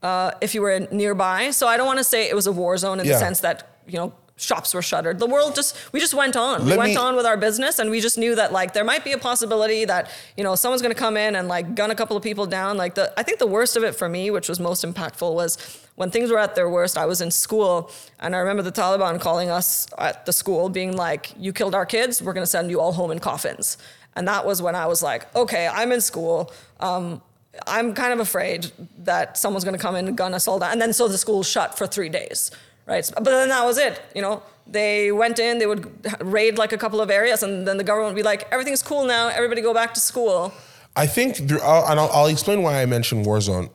uh, 0.04 0.32
if 0.42 0.54
you 0.56 0.62
were 0.62 0.80
nearby. 0.92 1.52
So 1.52 1.68
I 1.68 1.78
don't 1.78 1.88
want 1.88 2.00
to 2.00 2.04
say 2.04 2.30
it 2.30 2.36
was 2.36 2.48
a 2.48 2.52
war 2.52 2.78
zone 2.78 3.00
in 3.00 3.06
Yeah. 3.06 3.14
the 3.14 3.20
sense 3.20 3.40
that 3.42 3.68
you 3.88 3.98
know 3.98 4.14
shops 4.38 4.74
were 4.74 4.82
shuttered. 4.82 5.20
The 5.20 5.26
world 5.26 5.54
just 5.54 5.76
we 5.92 6.00
just 6.00 6.14
went 6.14 6.38
on. 6.38 6.64
we 6.66 6.78
went 6.78 6.92
me- 6.92 6.96
on 6.98 7.16
with 7.18 7.26
our 7.26 7.36
business, 7.36 7.78
and 7.80 7.90
we 7.92 8.00
just 8.00 8.18
knew 8.18 8.36
that 8.36 8.54
like 8.54 8.74
there 8.74 8.86
might 8.86 9.04
be 9.04 9.12
a 9.12 9.18
possibility 9.18 9.84
that 9.86 10.10
you 10.38 10.44
know 10.46 10.56
someone's 10.56 10.82
going 10.82 10.94
to 10.96 11.00
come 11.00 11.18
in 11.18 11.36
and 11.36 11.48
like 11.50 11.76
gun 11.76 11.92
a 11.92 11.96
couple 11.96 12.16
of 12.16 12.24
people 12.24 12.46
down. 12.46 12.78
Like 12.78 12.96
the 12.96 13.12
I 13.20 13.24
think 13.24 13.40
the 13.40 13.48
worst 13.48 13.76
of 13.76 13.84
it 13.84 13.96
for 13.96 14.08
me, 14.08 14.32
which 14.32 14.48
was 14.48 14.60
most 14.60 14.86
impactful, 14.86 15.34
was 15.34 15.58
when 15.96 16.10
things 16.12 16.32
were 16.32 16.40
at 16.40 16.56
their 16.56 16.70
worst. 16.70 16.98
I 16.98 17.06
was 17.06 17.20
in 17.20 17.32
school, 17.32 17.92
and 18.22 18.34
I 18.36 18.40
remember 18.40 18.64
the 18.64 18.72
Taliban 18.72 19.20
calling 19.20 19.50
us 19.50 19.88
at 19.98 20.26
the 20.26 20.32
school, 20.32 20.70
being 20.70 20.96
like, 20.96 21.34
"You 21.38 21.52
killed 21.52 21.76
our 21.76 21.86
kids. 21.86 22.22
We're 22.22 22.34
going 22.34 22.46
to 22.46 22.50
send 22.58 22.70
you 22.72 22.80
all 22.80 22.94
home 22.94 23.12
in 23.12 23.20
coffins." 23.20 23.78
And 24.16 24.26
that 24.28 24.46
was 24.46 24.62
when 24.62 24.76
I 24.76 24.86
was 24.86 25.04
like, 25.04 25.34
"Okay, 25.36 25.68
I'm 25.68 25.92
in 25.92 26.00
school." 26.00 26.54
Um, 26.80 27.22
I'm 27.68 27.94
kind 27.94 28.14
of 28.14 28.20
afraid 28.20 28.72
that 29.00 29.38
someone's 29.38 29.64
going 29.64 29.76
to 29.78 29.82
come 29.82 29.96
in 29.96 30.08
and 30.08 30.18
gun 30.18 30.34
us 30.34 30.48
all 30.48 30.60
down. 30.60 30.72
And 30.72 30.82
then 30.82 30.94
so 30.94 31.08
the 31.08 31.18
school 31.18 31.44
shut 31.44 31.78
for 31.78 31.88
three 31.88 32.10
days, 32.10 32.52
right? 32.86 33.10
But 33.16 33.26
then 33.26 33.50
that 33.50 33.66
was 33.66 33.78
it. 33.78 34.02
You 34.16 34.22
know, 34.22 34.44
they 34.68 35.12
went 35.12 35.40
in, 35.40 35.58
they 35.60 35.66
would 35.66 35.90
raid 36.22 36.58
like 36.58 36.74
a 36.74 36.78
couple 36.78 37.02
of 37.02 37.10
areas, 37.10 37.42
and 37.44 37.68
then 37.68 37.78
the 37.78 37.84
government 37.84 38.14
would 38.14 38.20
be 38.20 38.24
like, 38.24 38.48
everything's 38.52 38.84
cool 38.84 39.06
now, 39.06 39.28
everybody 39.30 39.62
go 39.62 39.74
back 39.74 39.94
to 39.96 40.00
school. 40.00 40.54
I 40.96 41.08
think, 41.08 41.38
there, 41.38 41.64
I'll, 41.64 41.88
and 41.92 42.00
I'll, 42.00 42.10
I'll 42.12 42.26
explain 42.28 42.62
why 42.62 42.82
I 42.82 42.86
mentioned 42.86 43.26
war 43.26 43.40
zone. 43.42 43.70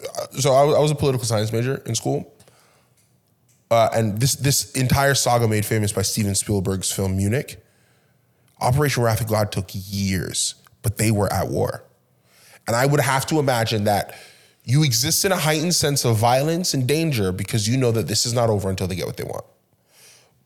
Uh, 0.00 0.26
So 0.40 0.52
I, 0.52 0.62
was- 0.64 0.76
I 0.76 0.80
was 0.80 0.90
a 0.90 0.94
political 0.94 1.26
science 1.26 1.52
major 1.52 1.82
in 1.86 1.94
school, 1.94 2.32
uh, 3.70 3.88
and 3.92 4.18
this 4.20 4.34
this 4.36 4.72
entire 4.72 5.14
saga 5.14 5.46
made 5.46 5.66
famous 5.66 5.92
by 5.92 6.02
Steven 6.02 6.34
Spielberg's 6.34 6.90
film 6.90 7.16
Munich. 7.16 7.62
Operation 8.60 9.02
Wrath 9.02 9.20
of 9.20 9.28
God 9.28 9.52
took 9.52 9.66
years, 9.72 10.54
but 10.82 10.96
they 10.96 11.10
were 11.10 11.30
at 11.32 11.48
war, 11.48 11.84
and 12.68 12.76
I 12.76 12.86
would 12.86 13.00
have 13.00 13.26
to 13.26 13.40
imagine 13.40 13.84
that 13.84 14.14
you 14.62 14.84
exist 14.84 15.24
in 15.24 15.32
a 15.32 15.36
heightened 15.36 15.74
sense 15.74 16.04
of 16.04 16.16
violence 16.16 16.74
and 16.74 16.86
danger 16.86 17.32
because 17.32 17.66
you 17.68 17.76
know 17.76 17.90
that 17.90 18.06
this 18.06 18.24
is 18.24 18.32
not 18.32 18.50
over 18.50 18.70
until 18.70 18.86
they 18.86 18.94
get 18.94 19.06
what 19.06 19.16
they 19.16 19.24
want. 19.24 19.44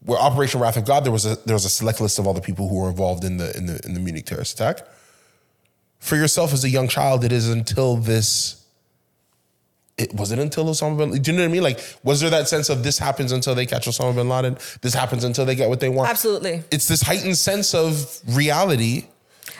Where 0.04 0.18
Operation 0.18 0.60
Wrath 0.60 0.78
of 0.78 0.86
God, 0.86 1.04
there 1.04 1.12
was 1.12 1.26
a 1.26 1.36
there 1.44 1.54
was 1.54 1.66
a 1.66 1.70
select 1.70 2.00
list 2.00 2.18
of 2.18 2.26
all 2.26 2.32
the 2.32 2.40
people 2.40 2.68
who 2.68 2.80
were 2.80 2.88
involved 2.88 3.24
in 3.24 3.36
the 3.36 3.54
in 3.56 3.66
the 3.66 3.78
in 3.84 3.92
the 3.92 4.00
Munich 4.00 4.24
terrorist 4.24 4.54
attack 4.54 4.86
for 6.02 6.16
yourself 6.16 6.52
as 6.52 6.64
a 6.64 6.68
young 6.68 6.88
child, 6.88 7.24
it 7.24 7.30
is 7.30 7.48
until 7.48 7.96
this. 7.96 8.58
It 9.96 10.12
was 10.14 10.32
it 10.32 10.38
until 10.40 10.64
Osama 10.64 10.98
bin. 10.98 11.22
Do 11.22 11.30
you 11.30 11.36
know 11.36 11.44
what 11.44 11.50
I 11.50 11.52
mean? 11.52 11.62
Like, 11.62 11.80
was 12.02 12.20
there 12.20 12.30
that 12.30 12.48
sense 12.48 12.70
of 12.70 12.82
this 12.82 12.98
happens 12.98 13.30
until 13.30 13.54
they 13.54 13.66
catch 13.66 13.86
Osama 13.86 14.16
bin 14.16 14.28
Laden? 14.28 14.58
This 14.80 14.94
happens 14.94 15.22
until 15.22 15.44
they 15.44 15.54
get 15.54 15.68
what 15.68 15.78
they 15.78 15.88
want. 15.88 16.10
Absolutely. 16.10 16.64
It's 16.72 16.88
this 16.88 17.02
heightened 17.02 17.36
sense 17.36 17.72
of 17.72 18.20
reality. 18.26 19.04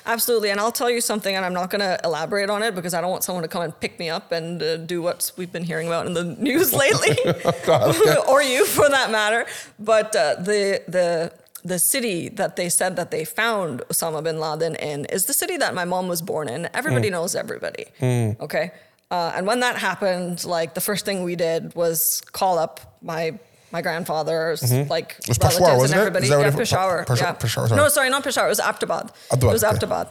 Absolutely. 0.05 0.51
And 0.51 0.59
I'll 0.61 0.73
tell 0.73 0.91
you 0.91 1.01
something, 1.01 1.35
and 1.35 1.45
I'm 1.45 1.53
not 1.53 1.71
going 1.71 1.81
to 1.81 1.99
elaborate 2.05 2.51
on 2.51 2.63
it 2.63 2.75
because 2.75 2.95
I 2.95 3.01
don't 3.01 3.11
want 3.11 3.25
someone 3.25 3.43
to 3.43 3.49
come 3.49 3.63
and 3.63 3.79
pick 3.79 3.99
me 3.99 4.11
up 4.11 4.33
and 4.33 4.63
uh, 4.63 4.77
do 4.79 5.01
what 5.01 5.31
we've 5.37 5.53
been 5.53 5.65
hearing 5.65 5.87
about 5.87 6.07
in 6.07 6.15
the 6.15 6.25
news 6.39 6.73
lately, 6.73 7.17
or 8.29 8.43
you 8.43 8.67
for 8.67 8.89
that 8.89 9.11
matter. 9.11 9.47
But 9.79 10.15
uh, 10.17 10.37
the, 10.37 10.83
the, 10.89 11.33
the 11.65 11.79
city 11.79 12.29
that 12.31 12.57
they 12.57 12.69
said 12.69 12.97
that 12.97 13.11
they 13.11 13.25
found 13.25 13.83
Osama 13.89 14.23
bin 14.23 14.41
Laden 14.41 14.75
in 14.77 15.05
is 15.07 15.27
the 15.27 15.35
city 15.35 15.57
that 15.59 15.75
my 15.75 15.85
mom 15.85 16.09
was 16.09 16.21
born 16.21 16.49
in. 16.49 16.69
Everybody 16.75 17.09
knows 17.11 17.35
everybody. 17.35 17.87
Okay. 18.01 18.73
Uh, 19.13 19.31
and 19.37 19.47
when 19.47 19.61
that 19.61 19.77
happened, 19.77 20.45
like 20.45 20.73
the 20.75 20.81
first 20.81 21.05
thing 21.05 21.23
we 21.23 21.37
did 21.37 21.75
was 21.75 22.23
call 22.33 22.59
up 22.59 22.97
my 23.03 23.39
my 23.73 23.83
grandfather's 23.83 24.63
like 24.91 25.17
was 25.29 25.39
Peshawar, 25.39 25.69
relatives 25.71 25.81
wasn't 25.81 25.93
and 25.93 26.01
everybody. 26.01 26.25
Is 26.25 26.31
that 26.31 26.41
yeah, 26.41 26.49
it- 26.49 26.57
Peshawar. 26.57 27.05
Pesh- 27.05 27.21
yeah. 27.21 27.33
Peshawar, 27.33 27.69
sorry. 27.69 27.81
no, 27.81 27.89
sorry, 27.89 28.11
not 28.11 28.23
Peshawar. 28.25 28.47
It 28.47 28.51
was 28.51 28.61
Abbottabad. 28.61 29.11
Abbottabad, 29.31 29.43
It 29.43 29.47
was 29.47 29.65
okay. 29.65 30.09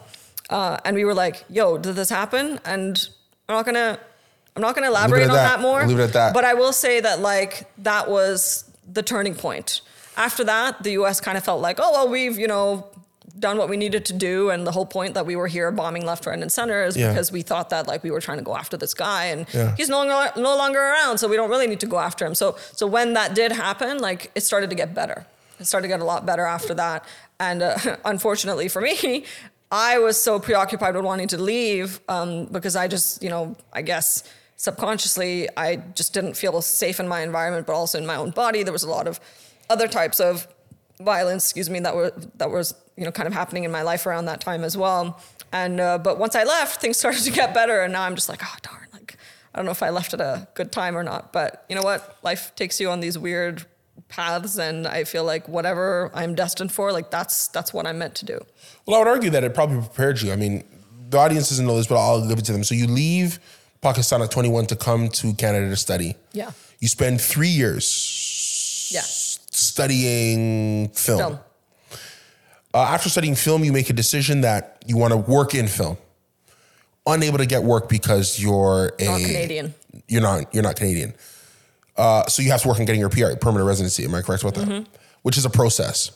Uh, 0.50 0.78
and 0.84 0.96
we 0.96 1.06
were 1.06 1.14
like, 1.14 1.46
"Yo, 1.50 1.78
did 1.78 1.96
this 1.96 2.10
happen?" 2.10 2.60
And 2.66 3.08
I'm 3.48 3.56
not 3.56 3.66
gonna, 3.66 3.98
I'm 4.56 4.62
not 4.62 4.76
gonna 4.76 4.88
elaborate 4.88 5.24
on 5.24 5.30
that. 5.30 5.58
that, 5.58 5.62
more. 5.62 5.86
Leave 5.86 6.00
it 6.00 6.04
at 6.04 6.14
that. 6.14 6.34
But 6.34 6.44
I 6.44 6.56
will 6.56 6.74
say 6.74 7.00
that 7.00 7.20
like 7.20 7.72
that 7.84 8.10
was 8.10 8.66
the 8.92 9.02
turning 9.04 9.36
point. 9.36 9.82
After 10.18 10.44
that, 10.44 10.84
the 10.84 10.92
U.S. 10.94 11.22
kind 11.22 11.38
of 11.38 11.44
felt 11.46 11.62
like, 11.62 11.80
"Oh 11.82 11.92
well, 11.94 12.10
we've 12.10 12.38
you 12.38 12.48
know 12.48 12.88
done 13.32 13.58
what 13.58 13.70
we 13.70 13.78
needed 13.78 14.06
to 14.06 14.14
do," 14.14 14.50
and 14.50 14.66
the 14.68 14.72
whole 14.72 14.86
point 14.86 15.14
that 15.14 15.26
we 15.26 15.36
were 15.36 15.48
here 15.48 15.72
bombing 15.72 16.06
left, 16.06 16.26
right, 16.26 16.40
and 16.40 16.52
center 16.52 16.84
is 16.84 16.96
Yeah. 16.98 17.10
because 17.10 17.32
we 17.32 17.42
thought 17.42 17.70
that 17.70 17.88
like 17.88 18.04
we 18.04 18.12
were 18.12 18.22
trying 18.22 18.38
to 18.38 18.44
go 18.44 18.56
after 18.56 18.78
this 18.78 18.94
guy, 18.94 19.26
and 19.26 19.46
Yeah. 19.54 19.76
he's 19.78 19.90
no 19.90 20.04
longer 20.04 20.32
no 20.36 20.56
longer 20.58 20.80
around, 20.80 21.18
so 21.20 21.28
we 21.28 21.36
don't 21.36 21.50
really 21.50 21.68
need 21.68 21.80
to 21.82 21.88
go 21.88 22.00
after 22.00 22.26
him. 22.26 22.36
So 22.36 22.56
so 22.74 22.86
when 22.88 23.14
that 23.14 23.34
did 23.36 23.52
happen, 23.52 23.98
like 24.00 24.32
it 24.36 24.44
started 24.44 24.70
to 24.70 24.76
get 24.76 24.94
better. 24.94 25.26
It 25.60 25.66
started 25.68 25.88
to 25.88 25.94
get 25.94 26.00
a 26.02 26.06
lot 26.06 26.26
better 26.26 26.46
after 26.46 26.74
that. 26.76 27.06
And 27.40 27.62
uh, 27.64 27.78
unfortunately 28.06 28.68
for 28.68 28.82
me, 28.82 29.26
I 29.72 30.00
was 30.00 30.22
so 30.22 30.40
preoccupied 30.40 30.96
with 30.96 31.06
wanting 31.06 31.28
to 31.30 31.38
leave 31.38 32.02
um, 32.10 32.46
because 32.46 32.76
I 32.76 32.88
just, 32.88 33.24
you 33.24 33.30
know, 33.30 33.56
I 33.72 33.82
guess 33.82 34.24
subconsciously 34.58 35.48
I 35.58 35.78
just 35.96 36.14
didn't 36.14 36.36
feel 36.36 36.62
safe 36.62 37.00
in 37.00 37.08
my 37.08 37.22
environment, 37.22 37.66
but 37.68 37.74
also 37.74 37.98
in 37.98 38.06
my 38.06 38.16
own 38.16 38.32
body. 38.32 38.64
There 38.64 38.74
was 38.74 38.84
a 38.84 38.90
lot 38.90 39.08
of 39.08 39.20
other 39.70 39.88
types 39.88 40.20
of 40.20 40.48
violence, 41.00 41.44
excuse 41.46 41.70
me, 41.70 41.80
that 41.82 41.96
was 41.96 42.12
that 42.38 42.50
was 42.52 42.74
you 43.02 43.06
know 43.08 43.12
kind 43.12 43.26
of 43.28 43.34
happening 43.34 43.64
in 43.64 43.72
my 43.72 43.82
life 43.82 44.06
around 44.06 44.26
that 44.26 44.42
time 44.42 44.64
as 44.64 44.78
well. 44.78 45.20
And 45.52 45.80
uh, 45.80 45.98
but 45.98 46.20
once 46.20 46.36
I 46.36 46.44
left, 46.44 46.80
things 46.80 46.98
started 47.04 47.24
to 47.24 47.32
get 47.32 47.54
better, 47.54 47.82
and 47.82 47.92
now 47.92 48.04
I'm 48.04 48.14
just 48.16 48.30
like, 48.30 48.42
oh 48.44 48.56
darn, 48.62 48.88
like 48.94 49.18
I 49.54 49.58
don't 49.58 49.66
know 49.66 49.72
if 49.80 49.82
I 49.82 49.90
left 49.90 50.14
at 50.14 50.22
a 50.22 50.48
good 50.54 50.72
time 50.72 50.96
or 50.96 51.04
not. 51.04 51.34
But 51.34 51.66
you 51.68 51.76
know 51.76 51.82
what, 51.82 52.18
life 52.24 52.54
takes 52.56 52.80
you 52.80 52.90
on 52.92 53.00
these 53.00 53.18
weird 53.18 53.66
paths, 54.08 54.58
and 54.60 54.86
I 54.88 55.04
feel 55.04 55.24
like 55.24 55.48
whatever 55.50 56.12
I'm 56.14 56.36
destined 56.36 56.72
for, 56.72 56.92
like 56.92 57.10
that's 57.10 57.48
that's 57.50 57.74
what 57.74 57.88
I'm 57.88 57.98
meant 57.98 58.14
to 58.22 58.26
do. 58.26 58.38
Well, 58.86 58.96
I 58.98 59.00
would 59.00 59.08
argue 59.08 59.32
that 59.32 59.44
it 59.44 59.54
probably 59.56 59.80
prepared 59.80 60.22
you. 60.22 60.32
I 60.32 60.36
mean, 60.36 60.64
the 61.10 61.18
audience 61.18 61.50
doesn't 61.50 61.66
know 61.66 61.76
this, 61.78 61.88
but 61.88 61.96
I'll 61.98 62.28
give 62.28 62.38
it 62.38 62.46
to 62.46 62.54
them. 62.54 62.64
So 62.64 62.76
you 62.76 62.86
leave 62.88 63.40
Pakistan 63.82 64.22
at 64.22 64.30
21 64.32 64.68
to 64.68 64.76
come 64.76 65.10
to 65.10 65.34
Canada 65.34 65.70
to 65.70 65.76
study. 65.76 66.16
Yeah. 66.34 66.52
You 66.80 66.88
spend 66.88 67.20
three 67.20 67.50
years 67.50 68.90
Yeah. 68.94 69.02
studying 69.06 70.90
film. 70.90 71.20
Film. 71.20 71.40
Uh, 72.74 72.80
after 72.80 73.10
studying 73.10 73.36
film, 73.36 73.64
you 73.64 73.74
make 73.74 73.90
a 73.90 73.94
decision 73.94 74.42
that 74.42 74.84
you 74.88 74.98
want 74.98 75.12
to 75.12 75.18
work 75.18 75.54
in 75.54 75.68
film. 75.68 75.98
Unable 77.06 77.38
to 77.38 77.46
get 77.46 77.64
work 77.64 77.90
because 77.90 78.40
you're 78.40 78.94
a 79.00 79.06
Not 79.06 79.22
Canadian. 79.22 79.74
You're 80.08 80.22
not. 80.22 80.54
You're 80.54 80.64
not 80.64 80.76
Canadian. 80.76 81.14
Uh, 81.98 82.26
so 82.28 82.42
you 82.42 82.52
have 82.52 82.62
to 82.62 82.68
work 82.68 82.80
on 82.80 82.86
getting 82.86 83.02
your 83.02 83.10
PR, 83.10 83.36
permanent 83.36 83.68
residency. 83.68 84.06
Am 84.06 84.16
I 84.16 84.22
correct 84.22 84.44
about 84.44 84.56
that? 84.56 84.68
Mm-hmm. 84.68 84.84
Which 85.24 85.38
is 85.38 85.46
a 85.46 85.50
process. 85.50 86.12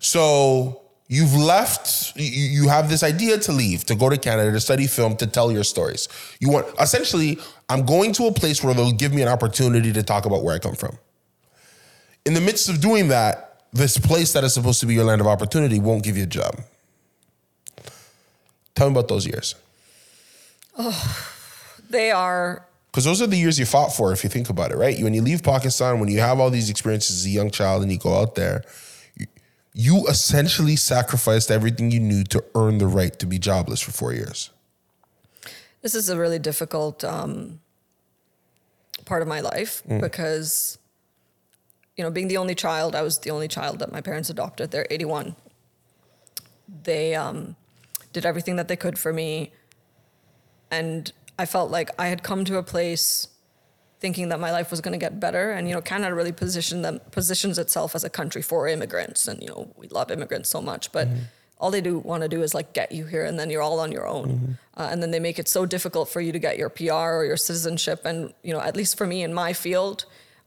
So 0.00 0.82
you've 1.08 1.34
left. 1.34 2.16
You, 2.16 2.24
you 2.24 2.68
have 2.68 2.88
this 2.88 3.02
idea 3.02 3.38
to 3.38 3.52
leave, 3.52 3.84
to 3.84 3.94
go 3.94 4.08
to 4.08 4.16
Canada, 4.16 4.50
to 4.50 4.60
study 4.60 4.86
film, 4.86 5.16
to 5.18 5.26
tell 5.26 5.52
your 5.52 5.64
stories. 5.64 6.08
You 6.40 6.50
want 6.50 6.66
essentially. 6.80 7.38
I'm 7.68 7.86
going 7.86 8.12
to 8.14 8.26
a 8.26 8.32
place 8.32 8.62
where 8.62 8.74
they'll 8.74 8.92
give 8.92 9.14
me 9.14 9.22
an 9.22 9.28
opportunity 9.28 9.92
to 9.92 10.02
talk 10.02 10.26
about 10.26 10.42
where 10.42 10.54
I 10.54 10.58
come 10.58 10.74
from. 10.74 10.98
In 12.26 12.34
the 12.34 12.40
midst 12.40 12.68
of 12.68 12.80
doing 12.80 13.08
that, 13.08 13.53
this 13.74 13.98
place 13.98 14.32
that 14.32 14.44
is 14.44 14.54
supposed 14.54 14.80
to 14.80 14.86
be 14.86 14.94
your 14.94 15.04
land 15.04 15.20
of 15.20 15.26
opportunity 15.26 15.80
won't 15.80 16.04
give 16.04 16.16
you 16.16 16.22
a 16.22 16.26
job. 16.26 16.60
Tell 18.76 18.88
me 18.88 18.94
about 18.94 19.08
those 19.08 19.26
years. 19.26 19.56
Oh, 20.78 21.28
they 21.90 22.10
are 22.12 22.66
Because 22.90 23.04
those 23.04 23.20
are 23.20 23.26
the 23.26 23.36
years 23.36 23.58
you 23.58 23.66
fought 23.66 23.88
for, 23.88 24.12
if 24.12 24.22
you 24.22 24.30
think 24.30 24.48
about 24.48 24.70
it, 24.70 24.76
right? 24.76 25.00
When 25.02 25.12
you 25.12 25.22
leave 25.22 25.42
Pakistan, 25.42 25.98
when 25.98 26.08
you 26.08 26.20
have 26.20 26.38
all 26.38 26.50
these 26.50 26.70
experiences 26.70 27.20
as 27.20 27.26
a 27.26 27.30
young 27.30 27.50
child 27.50 27.82
and 27.82 27.90
you 27.90 27.98
go 27.98 28.14
out 28.14 28.36
there, 28.36 28.64
you, 29.16 29.26
you 29.72 30.06
essentially 30.06 30.76
sacrificed 30.76 31.50
everything 31.50 31.90
you 31.90 32.00
knew 32.00 32.22
to 32.24 32.44
earn 32.54 32.78
the 32.78 32.86
right 32.86 33.18
to 33.18 33.26
be 33.26 33.38
jobless 33.38 33.80
for 33.80 33.90
four 33.90 34.12
years. 34.12 34.50
this 35.82 35.94
is 35.96 36.08
a 36.08 36.16
really 36.16 36.38
difficult 36.38 37.02
um, 37.02 37.60
part 39.04 39.20
of 39.20 39.28
my 39.28 39.40
life 39.40 39.82
because 40.00 40.78
you 41.96 42.04
know 42.04 42.10
being 42.10 42.28
the 42.28 42.36
only 42.36 42.54
child 42.54 42.94
i 42.94 43.02
was 43.02 43.18
the 43.20 43.30
only 43.30 43.48
child 43.48 43.78
that 43.78 43.92
my 43.92 44.00
parents 44.00 44.30
adopted. 44.30 44.70
They're 44.70 44.86
81 44.90 45.36
they 46.82 47.14
um, 47.14 47.56
did 48.12 48.24
everything 48.24 48.56
that 48.56 48.68
they 48.68 48.76
could 48.76 48.98
for 48.98 49.12
me. 49.12 49.52
And 50.70 51.12
i 51.38 51.46
felt 51.46 51.70
like 51.70 51.90
i 51.98 52.06
had 52.06 52.22
come 52.22 52.44
to 52.44 52.58
a 52.58 52.62
place 52.62 53.28
thinking 53.98 54.28
that 54.28 54.38
my 54.38 54.52
life 54.52 54.70
was 54.70 54.80
going 54.80 54.92
to 54.92 54.98
get 54.98 55.18
better. 55.20 55.52
And 55.52 55.68
you 55.68 55.74
know 55.74 55.80
canada 55.80 56.14
really 56.14 56.32
positioned 56.32 56.84
them 56.84 57.00
positions 57.10 57.58
itself 57.58 57.94
as 57.94 58.04
a 58.04 58.10
country 58.10 58.42
for 58.42 58.68
immigrants. 58.68 59.28
And 59.28 59.42
you 59.42 59.48
know 59.48 59.72
we 59.76 59.88
love 59.88 60.10
immigrants 60.10 60.48
so 60.48 60.60
much. 60.60 60.92
But 60.92 61.08
all 61.58 61.70
they 61.70 61.80
do 61.80 61.98
want 61.98 62.22
to 62.22 62.28
do 62.28 62.42
is 62.42 62.52
like 62.52 62.72
get 62.72 62.92
you 62.92 63.06
here 63.06 63.24
and 63.24 63.38
then 63.38 63.48
you're 63.48 63.62
all 63.62 63.80
on 63.80 63.92
your 63.92 64.06
own. 64.06 64.58
Uh, 64.76 64.88
and 64.90 65.02
then 65.02 65.10
they 65.12 65.20
make 65.20 65.38
it 65.38 65.48
so 65.48 65.64
difficult 65.64 66.08
for 66.08 66.20
you 66.20 66.32
to 66.32 66.38
get 66.38 66.58
your 66.58 66.68
pr 66.68 66.92
or 66.92 67.24
your 67.24 67.36
citizenship. 67.36 68.02
And 68.04 68.34
you 68.42 68.52
know 68.52 68.60
at 68.60 68.76
least 68.76 68.98
for 68.98 69.06
me 69.06 69.22
in 69.22 69.32
my 69.32 69.52
field 69.52 70.04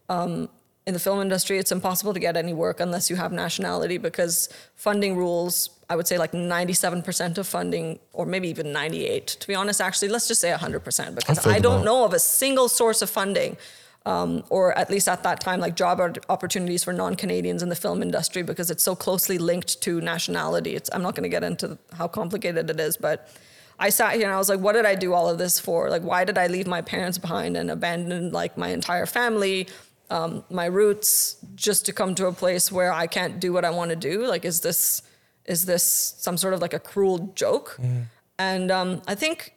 um, 0.10 0.50
in 0.88 0.94
the 0.94 1.00
film 1.00 1.20
industry 1.22 1.60
it's 1.60 1.72
impossible 1.72 2.14
to 2.14 2.20
get 2.20 2.36
any 2.38 2.54
work 2.54 2.80
unless 2.80 3.10
you 3.10 3.16
have 3.18 3.32
nationality 3.32 3.98
because 3.98 4.50
funding 4.76 5.16
rules 5.18 5.70
i 5.90 5.96
would 5.96 6.08
say 6.08 6.18
like 6.18 6.32
97% 6.32 7.38
of 7.38 7.46
funding 7.46 8.00
or 8.14 8.26
maybe 8.26 8.48
even 8.48 8.72
98 8.72 9.28
to 9.28 9.48
be 9.48 9.54
honest 9.54 9.82
actually 9.82 10.08
let's 10.08 10.28
just 10.28 10.42
say 10.42 10.52
100% 10.52 11.16
because 11.16 11.46
i 11.46 11.60
don't 11.60 11.84
know 11.84 12.06
of 12.06 12.14
a 12.14 12.20
single 12.20 12.70
source 12.70 13.02
of 13.02 13.10
funding 13.10 13.58
um, 14.08 14.46
or 14.50 14.72
at 14.78 14.90
least 14.90 15.10
at 15.10 15.24
that 15.24 15.42
time, 15.42 15.60
like 15.60 15.76
job 15.76 16.00
opportunities 16.30 16.82
for 16.82 16.94
non-Canadians 16.94 17.62
in 17.62 17.68
the 17.68 17.76
film 17.76 18.02
industry 18.02 18.42
because 18.42 18.72
it's 18.72 18.82
so 18.82 18.96
closely 18.96 19.38
linked 19.38 19.82
to 19.82 20.00
nationality. 20.00 20.76
It's, 20.76 20.90
I'm 20.94 21.02
not 21.02 21.14
going 21.14 21.24
to 21.24 21.30
get 21.30 21.44
into 21.44 21.78
how 21.92 22.08
complicated 22.08 22.70
it 22.70 22.80
is, 22.80 22.96
but 22.96 23.30
I 23.80 23.90
sat 23.90 24.14
here 24.14 24.24
and 24.24 24.34
I 24.34 24.38
was 24.38 24.48
like, 24.48 24.62
what 24.62 24.74
did 24.74 24.86
I 24.86 24.96
do 24.96 25.14
all 25.14 25.30
of 25.30 25.38
this 25.38 25.60
for? 25.60 25.90
Like, 25.90 26.04
why 26.04 26.24
did 26.24 26.38
I 26.38 26.48
leave 26.48 26.68
my 26.68 26.82
parents 26.82 27.18
behind 27.18 27.58
and 27.58 27.70
abandon 27.70 28.32
like 28.32 28.58
my 28.58 28.70
entire 28.70 29.06
family, 29.06 29.68
um, 30.10 30.44
my 30.50 30.66
roots, 30.66 31.38
just 31.56 31.86
to 31.88 31.94
come 31.94 32.16
to 32.16 32.28
a 32.28 32.34
place 32.34 32.72
where 32.72 32.94
I 32.94 33.08
can't 33.08 33.40
do 33.40 33.52
what 33.54 33.66
I 33.66 33.70
want 33.70 33.90
to 33.90 33.96
do? 33.96 34.26
Like, 34.26 34.46
is 34.46 34.62
this 34.62 35.02
is 35.46 35.66
this 35.66 36.16
some 36.18 36.38
sort 36.38 36.54
of 36.54 36.62
like 36.62 36.74
a 36.74 36.80
cruel 36.80 37.32
joke? 37.36 37.80
And 38.38 38.72
um, 38.72 39.02
I 39.08 39.16
think 39.16 39.54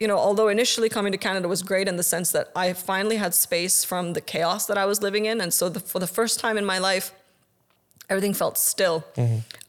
you 0.00 0.06
know, 0.06 0.16
although 0.16 0.48
initially 0.48 0.88
coming 0.88 1.12
to 1.12 1.18
Canada 1.18 1.48
was 1.48 1.62
great 1.62 1.88
in 1.88 1.96
the 1.96 2.02
sense 2.02 2.30
that 2.32 2.52
I 2.54 2.72
finally 2.72 3.16
had 3.16 3.34
space 3.34 3.84
from 3.84 4.12
the 4.12 4.20
chaos 4.20 4.66
that 4.66 4.78
I 4.78 4.86
was 4.86 5.02
living 5.02 5.26
in. 5.26 5.40
And 5.40 5.52
so 5.52 5.68
the, 5.68 5.80
for 5.80 5.98
the 5.98 6.06
first 6.06 6.38
time 6.38 6.56
in 6.56 6.64
my 6.64 6.78
life, 6.78 7.12
everything 8.08 8.32
felt 8.32 8.56
still. 8.56 9.04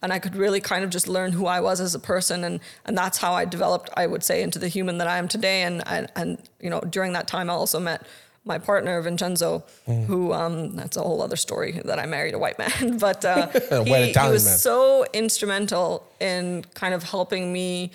And 0.02 0.12
I 0.12 0.18
could 0.20 0.36
really 0.36 0.60
kind 0.60 0.84
of 0.84 0.90
just 0.90 1.08
learn 1.08 1.32
who 1.32 1.46
I 1.46 1.60
was 1.60 1.80
as 1.80 1.96
a 1.96 1.98
person. 1.98 2.44
And, 2.44 2.60
and 2.84 2.96
that's 2.96 3.18
how 3.18 3.32
I 3.32 3.44
developed, 3.44 3.90
I 3.96 4.06
would 4.06 4.22
say, 4.22 4.42
into 4.42 4.58
the 4.60 4.68
human 4.68 4.98
that 4.98 5.08
I 5.08 5.18
am 5.18 5.26
today. 5.26 5.62
And, 5.62 5.82
and, 5.86 6.06
and 6.14 6.38
you 6.60 6.70
know, 6.70 6.80
during 6.80 7.12
that 7.14 7.26
time, 7.26 7.50
I 7.50 7.54
also 7.54 7.80
met 7.80 8.06
my 8.44 8.58
partner, 8.58 9.00
Vincenzo, 9.02 9.64
who, 9.84 10.32
um, 10.32 10.74
that's 10.74 10.96
a 10.96 11.02
whole 11.02 11.20
other 11.20 11.36
story 11.36 11.80
that 11.84 11.98
I 11.98 12.06
married 12.06 12.34
a 12.34 12.38
white 12.38 12.58
man. 12.58 12.98
but 12.98 13.24
uh, 13.24 13.48
he, 13.84 14.12
he 14.12 14.28
was 14.28 14.46
man. 14.46 14.58
so 14.58 15.04
instrumental 15.12 16.06
in 16.20 16.64
kind 16.74 16.94
of 16.94 17.02
helping 17.02 17.52
me 17.52 17.90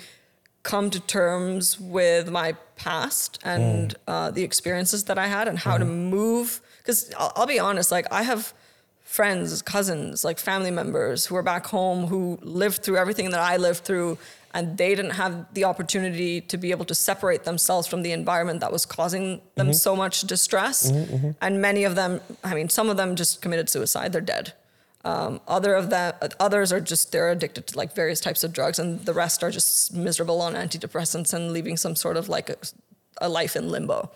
come 0.62 0.90
to 0.90 1.00
terms 1.00 1.78
with 1.80 2.30
my 2.30 2.54
past 2.76 3.38
and 3.44 3.94
uh, 4.06 4.30
the 4.30 4.42
experiences 4.42 5.04
that 5.04 5.18
I 5.18 5.26
had 5.26 5.48
and 5.48 5.58
how 5.58 5.78
to 5.78 5.84
move. 5.84 6.60
Because 6.78 7.12
I'll, 7.18 7.32
I'll 7.36 7.46
be 7.46 7.58
honest, 7.58 7.90
like 7.90 8.06
I 8.12 8.22
have 8.22 8.52
friends, 9.02 9.62
cousins, 9.62 10.24
like 10.24 10.38
family 10.38 10.70
members 10.70 11.26
who 11.26 11.36
are 11.36 11.42
back 11.42 11.66
home 11.66 12.06
who 12.06 12.38
lived 12.42 12.82
through 12.82 12.96
everything 12.96 13.30
that 13.30 13.40
I 13.40 13.56
lived 13.56 13.84
through, 13.84 14.18
and 14.56 14.78
they 14.78 14.94
didn't 14.94 15.16
have 15.22 15.32
the 15.52 15.64
opportunity 15.64 16.40
to 16.40 16.56
be 16.56 16.70
able 16.70 16.86
to 16.86 16.94
separate 16.94 17.44
themselves 17.44 17.86
from 17.86 18.00
the 18.02 18.12
environment 18.12 18.60
that 18.60 18.72
was 18.72 18.86
causing 18.86 19.42
them 19.54 19.66
so 19.74 19.94
much 19.94 20.22
distress. 20.22 20.90
And 21.42 21.60
many 21.60 21.84
of 21.84 21.94
them, 21.94 22.22
I 22.42 22.54
mean, 22.54 22.70
some 22.70 22.88
of 22.88 22.96
them 22.96 23.16
just 23.16 23.42
committed 23.42 23.68
suicide. 23.68 24.14
They're 24.14 24.22
dead. 24.22 24.54
Um, 25.04 25.40
other 25.46 25.74
of 25.74 25.90
them, 25.90 26.14
others 26.40 26.72
are 26.72 26.80
just 26.80 27.12
they're 27.12 27.30
addicted 27.30 27.66
to 27.66 27.76
like 27.76 27.94
various 27.94 28.18
types 28.18 28.42
of 28.42 28.54
drugs, 28.54 28.78
and 28.78 29.04
the 29.04 29.12
rest 29.12 29.44
are 29.44 29.50
just 29.50 29.92
miserable 29.92 30.40
on 30.40 30.54
antidepressants 30.54 31.34
and 31.34 31.52
leaving 31.52 31.76
some 31.76 31.94
sort 31.94 32.16
of 32.16 32.30
like 32.30 32.48
a, 32.48 32.56
a 33.20 33.28
life 33.28 33.56
in 33.56 33.68
limbo. 33.68 34.10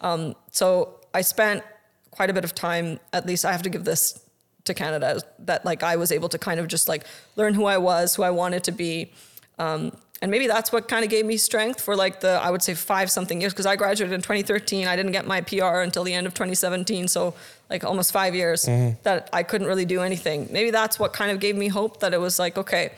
Um, 0.00 0.34
so 0.50 1.00
I 1.12 1.20
spent 1.20 1.62
quite 2.10 2.30
a 2.30 2.32
bit 2.32 2.44
of 2.44 2.54
time. 2.54 2.98
At 3.12 3.26
least 3.26 3.44
I 3.44 3.52
have 3.52 3.62
to 3.62 3.70
give 3.70 3.84
this 3.84 4.18
to 4.64 4.72
Canada 4.72 5.20
that 5.40 5.66
like 5.66 5.82
I 5.82 5.96
was 5.96 6.10
able 6.10 6.30
to 6.30 6.38
kind 6.38 6.58
of 6.60 6.66
just 6.66 6.88
like 6.88 7.04
learn 7.36 7.52
who 7.52 7.66
I 7.66 7.76
was, 7.76 8.14
who 8.14 8.22
I 8.22 8.30
wanted 8.30 8.64
to 8.64 8.72
be. 8.72 9.12
Um, 9.58 9.92
and 10.22 10.30
maybe 10.30 10.46
that's 10.46 10.70
what 10.70 10.86
kind 10.86 11.04
of 11.04 11.10
gave 11.10 11.26
me 11.26 11.36
strength 11.36 11.80
for 11.80 11.96
like 11.96 12.20
the 12.20 12.40
I 12.40 12.50
would 12.50 12.62
say 12.62 12.74
five 12.74 13.10
something 13.10 13.40
years 13.40 13.52
because 13.52 13.66
I 13.66 13.74
graduated 13.74 14.14
in 14.14 14.22
2013. 14.22 14.86
I 14.86 14.94
didn't 14.94 15.10
get 15.10 15.26
my 15.26 15.40
PR 15.40 15.80
until 15.80 16.04
the 16.04 16.14
end 16.14 16.28
of 16.28 16.32
2017, 16.34 17.08
so 17.08 17.34
like 17.68 17.82
almost 17.82 18.12
five 18.12 18.34
years 18.34 18.64
that 19.02 19.28
I 19.32 19.42
couldn't 19.42 19.66
really 19.66 19.84
do 19.84 20.00
anything. 20.00 20.48
Maybe 20.52 20.70
that's 20.70 20.98
what 20.98 21.12
kind 21.12 21.32
of 21.32 21.40
gave 21.40 21.56
me 21.56 21.66
hope 21.66 22.00
that 22.00 22.14
it 22.14 22.20
was 22.20 22.38
like 22.38 22.56
okay, 22.56 22.92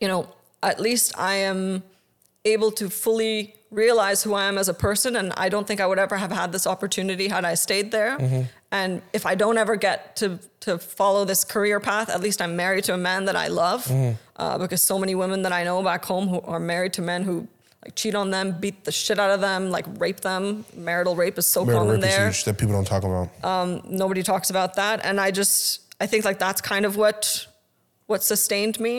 you 0.00 0.08
know, 0.08 0.26
at 0.62 0.80
least 0.80 1.18
I 1.18 1.34
am 1.34 1.82
able 2.46 2.72
to 2.72 2.88
fully 2.88 3.54
realize 3.72 4.22
who 4.22 4.34
I 4.34 4.44
am 4.44 4.58
as 4.58 4.68
a 4.68 4.74
person. 4.74 5.16
And 5.16 5.32
I 5.36 5.48
don't 5.48 5.66
think 5.66 5.80
I 5.80 5.86
would 5.86 5.98
ever 5.98 6.16
have 6.16 6.30
had 6.30 6.52
this 6.52 6.66
opportunity 6.66 7.28
had 7.28 7.44
I 7.44 7.54
stayed 7.54 7.90
there. 7.90 8.18
Mm-hmm. 8.18 8.42
And 8.70 9.02
if 9.12 9.26
I 9.26 9.34
don't 9.34 9.58
ever 9.58 9.76
get 9.76 10.16
to, 10.16 10.38
to 10.60 10.78
follow 10.78 11.24
this 11.24 11.44
career 11.44 11.80
path, 11.80 12.08
at 12.08 12.20
least 12.20 12.40
I'm 12.40 12.54
married 12.54 12.84
to 12.84 12.94
a 12.94 12.98
man 12.98 13.24
that 13.24 13.36
I 13.36 13.48
love. 13.48 13.86
Mm-hmm. 13.86 14.16
Uh, 14.36 14.58
because 14.58 14.82
so 14.82 14.98
many 14.98 15.14
women 15.14 15.42
that 15.42 15.52
I 15.52 15.64
know 15.64 15.82
back 15.82 16.04
home 16.04 16.28
who 16.28 16.40
are 16.40 16.60
married 16.60 16.92
to 16.94 17.02
men 17.02 17.22
who 17.22 17.48
like 17.84 17.96
cheat 17.96 18.14
on 18.14 18.30
them, 18.30 18.56
beat 18.60 18.84
the 18.84 18.92
shit 18.92 19.18
out 19.18 19.30
of 19.30 19.40
them, 19.40 19.70
like 19.70 19.84
rape 19.98 20.20
them. 20.20 20.64
Marital 20.74 21.16
rape 21.16 21.36
is 21.38 21.46
so 21.46 21.64
Marital 21.64 21.84
common 21.84 22.00
rape 22.00 22.08
is 22.08 22.16
there 22.16 22.26
huge 22.26 22.44
that 22.44 22.58
people 22.58 22.74
don't 22.74 22.86
talk 22.86 23.02
about. 23.02 23.28
Um, 23.44 23.82
nobody 23.84 24.22
talks 24.22 24.50
about 24.50 24.74
that 24.76 25.04
and 25.04 25.20
i 25.20 25.30
just 25.30 25.80
i 26.00 26.06
think 26.06 26.24
like 26.24 26.38
that's 26.38 26.60
kind 26.60 26.84
of 26.84 26.96
what 26.96 27.46
what 28.12 28.22
sustained 28.22 28.76
me. 28.78 28.94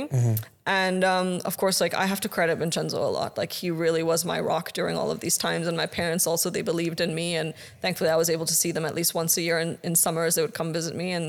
And 0.65 1.03
um, 1.03 1.27
of 1.49 1.55
course 1.61 1.77
like 1.83 1.93
i 2.03 2.05
have 2.11 2.21
to 2.25 2.29
credit 2.35 2.55
vincenzo 2.63 2.99
a 3.09 3.11
lot. 3.19 3.31
Like 3.41 3.51
he 3.61 3.67
really 3.83 4.03
was 4.11 4.19
my 4.33 4.39
rock 4.51 4.65
during 4.79 4.95
all 4.99 5.09
of 5.15 5.19
these 5.23 5.37
times 5.45 5.67
and 5.69 5.75
my 5.83 5.89
parents 5.99 6.23
also 6.31 6.49
they 6.49 6.61
believed 6.71 6.99
in 7.05 7.11
me 7.21 7.27
and 7.39 7.53
thankfully 7.83 8.09
i 8.15 8.17
was 8.23 8.29
able 8.35 8.47
to 8.53 8.57
see 8.61 8.71
them 8.75 8.85
at 8.89 8.95
least 8.99 9.11
once 9.13 9.31
a 9.37 9.43
year 9.47 9.57
in, 9.65 9.69
in 9.87 9.93
summers. 10.05 10.31
They 10.35 10.43
would 10.45 10.57
come 10.61 10.71
visit 10.79 10.93
me 11.03 11.07
and 11.17 11.27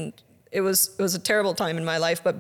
it 0.58 0.62
was 0.68 0.78
it 0.98 1.02
was 1.08 1.14
a 1.14 1.22
terrible 1.30 1.54
time 1.64 1.76
in 1.80 1.84
my 1.92 1.98
life 2.06 2.20
but 2.28 2.36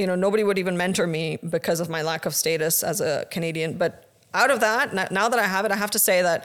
you 0.00 0.06
know 0.08 0.16
nobody 0.26 0.42
would 0.46 0.58
even 0.58 0.76
mentor 0.84 1.06
me 1.18 1.38
because 1.56 1.78
of 1.84 1.88
my 1.96 2.02
lack 2.10 2.22
of 2.28 2.34
status 2.42 2.82
as 2.82 3.00
a 3.00 3.12
canadian. 3.34 3.70
But 3.84 3.92
out 4.34 4.50
of 4.54 4.60
that 4.60 4.84
now 5.20 5.28
that 5.32 5.40
i 5.46 5.48
have 5.54 5.64
it 5.66 5.72
i 5.76 5.78
have 5.84 5.92
to 5.98 6.02
say 6.08 6.18
that 6.28 6.40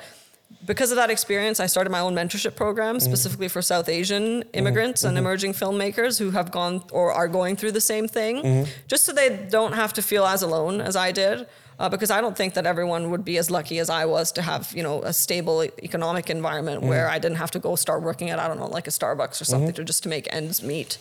because 0.65 0.91
of 0.91 0.97
that 0.97 1.09
experience, 1.09 1.59
I 1.59 1.65
started 1.65 1.89
my 1.89 1.99
own 1.99 2.13
mentorship 2.13 2.55
program 2.55 2.97
mm-hmm. 2.97 3.05
specifically 3.05 3.47
for 3.47 3.61
South 3.61 3.89
Asian 3.89 4.41
mm-hmm. 4.41 4.49
immigrants 4.53 5.03
and 5.03 5.11
mm-hmm. 5.11 5.25
emerging 5.25 5.53
filmmakers 5.53 6.19
who 6.19 6.31
have 6.31 6.51
gone 6.51 6.83
or 6.91 7.11
are 7.11 7.27
going 7.27 7.55
through 7.55 7.71
the 7.71 7.81
same 7.81 8.07
thing, 8.07 8.67
just 8.87 9.05
so 9.05 9.13
they 9.13 9.47
don't 9.49 9.73
have 9.73 9.93
to 9.93 10.01
feel 10.01 10.25
as 10.25 10.41
alone 10.41 10.81
as 10.81 10.95
I 10.95 11.11
did. 11.11 11.47
Uh, 11.79 11.89
because 11.89 12.11
I 12.11 12.21
don't 12.21 12.37
think 12.37 12.53
that 12.53 12.67
everyone 12.67 13.09
would 13.09 13.25
be 13.25 13.39
as 13.39 13.49
lucky 13.49 13.79
as 13.79 13.89
I 13.89 14.05
was 14.05 14.31
to 14.33 14.43
have, 14.43 14.71
you 14.75 14.83
know, 14.83 15.01
a 15.01 15.11
stable 15.11 15.63
economic 15.63 16.29
environment 16.29 16.83
where 16.83 17.09
I 17.09 17.17
didn't 17.17 17.37
have 17.37 17.49
to 17.51 17.59
go 17.59 17.75
start 17.75 18.03
working 18.03 18.29
at, 18.29 18.37
I 18.37 18.47
don't 18.47 18.59
know, 18.59 18.67
like 18.67 18.85
a 18.85 18.91
Starbucks 18.91 19.41
or 19.41 19.45
something 19.45 19.73
to 19.73 19.83
just 19.83 20.03
to 20.03 20.09
make 20.09 20.31
ends 20.31 20.61
meet. 20.61 20.99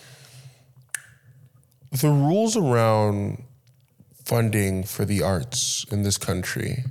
the 1.90 2.08
rules 2.08 2.56
around 2.56 3.42
funding 4.24 4.84
for 4.84 5.04
the 5.04 5.22
arts 5.22 5.84
in 5.90 6.02
this 6.02 6.16
country 6.16 6.84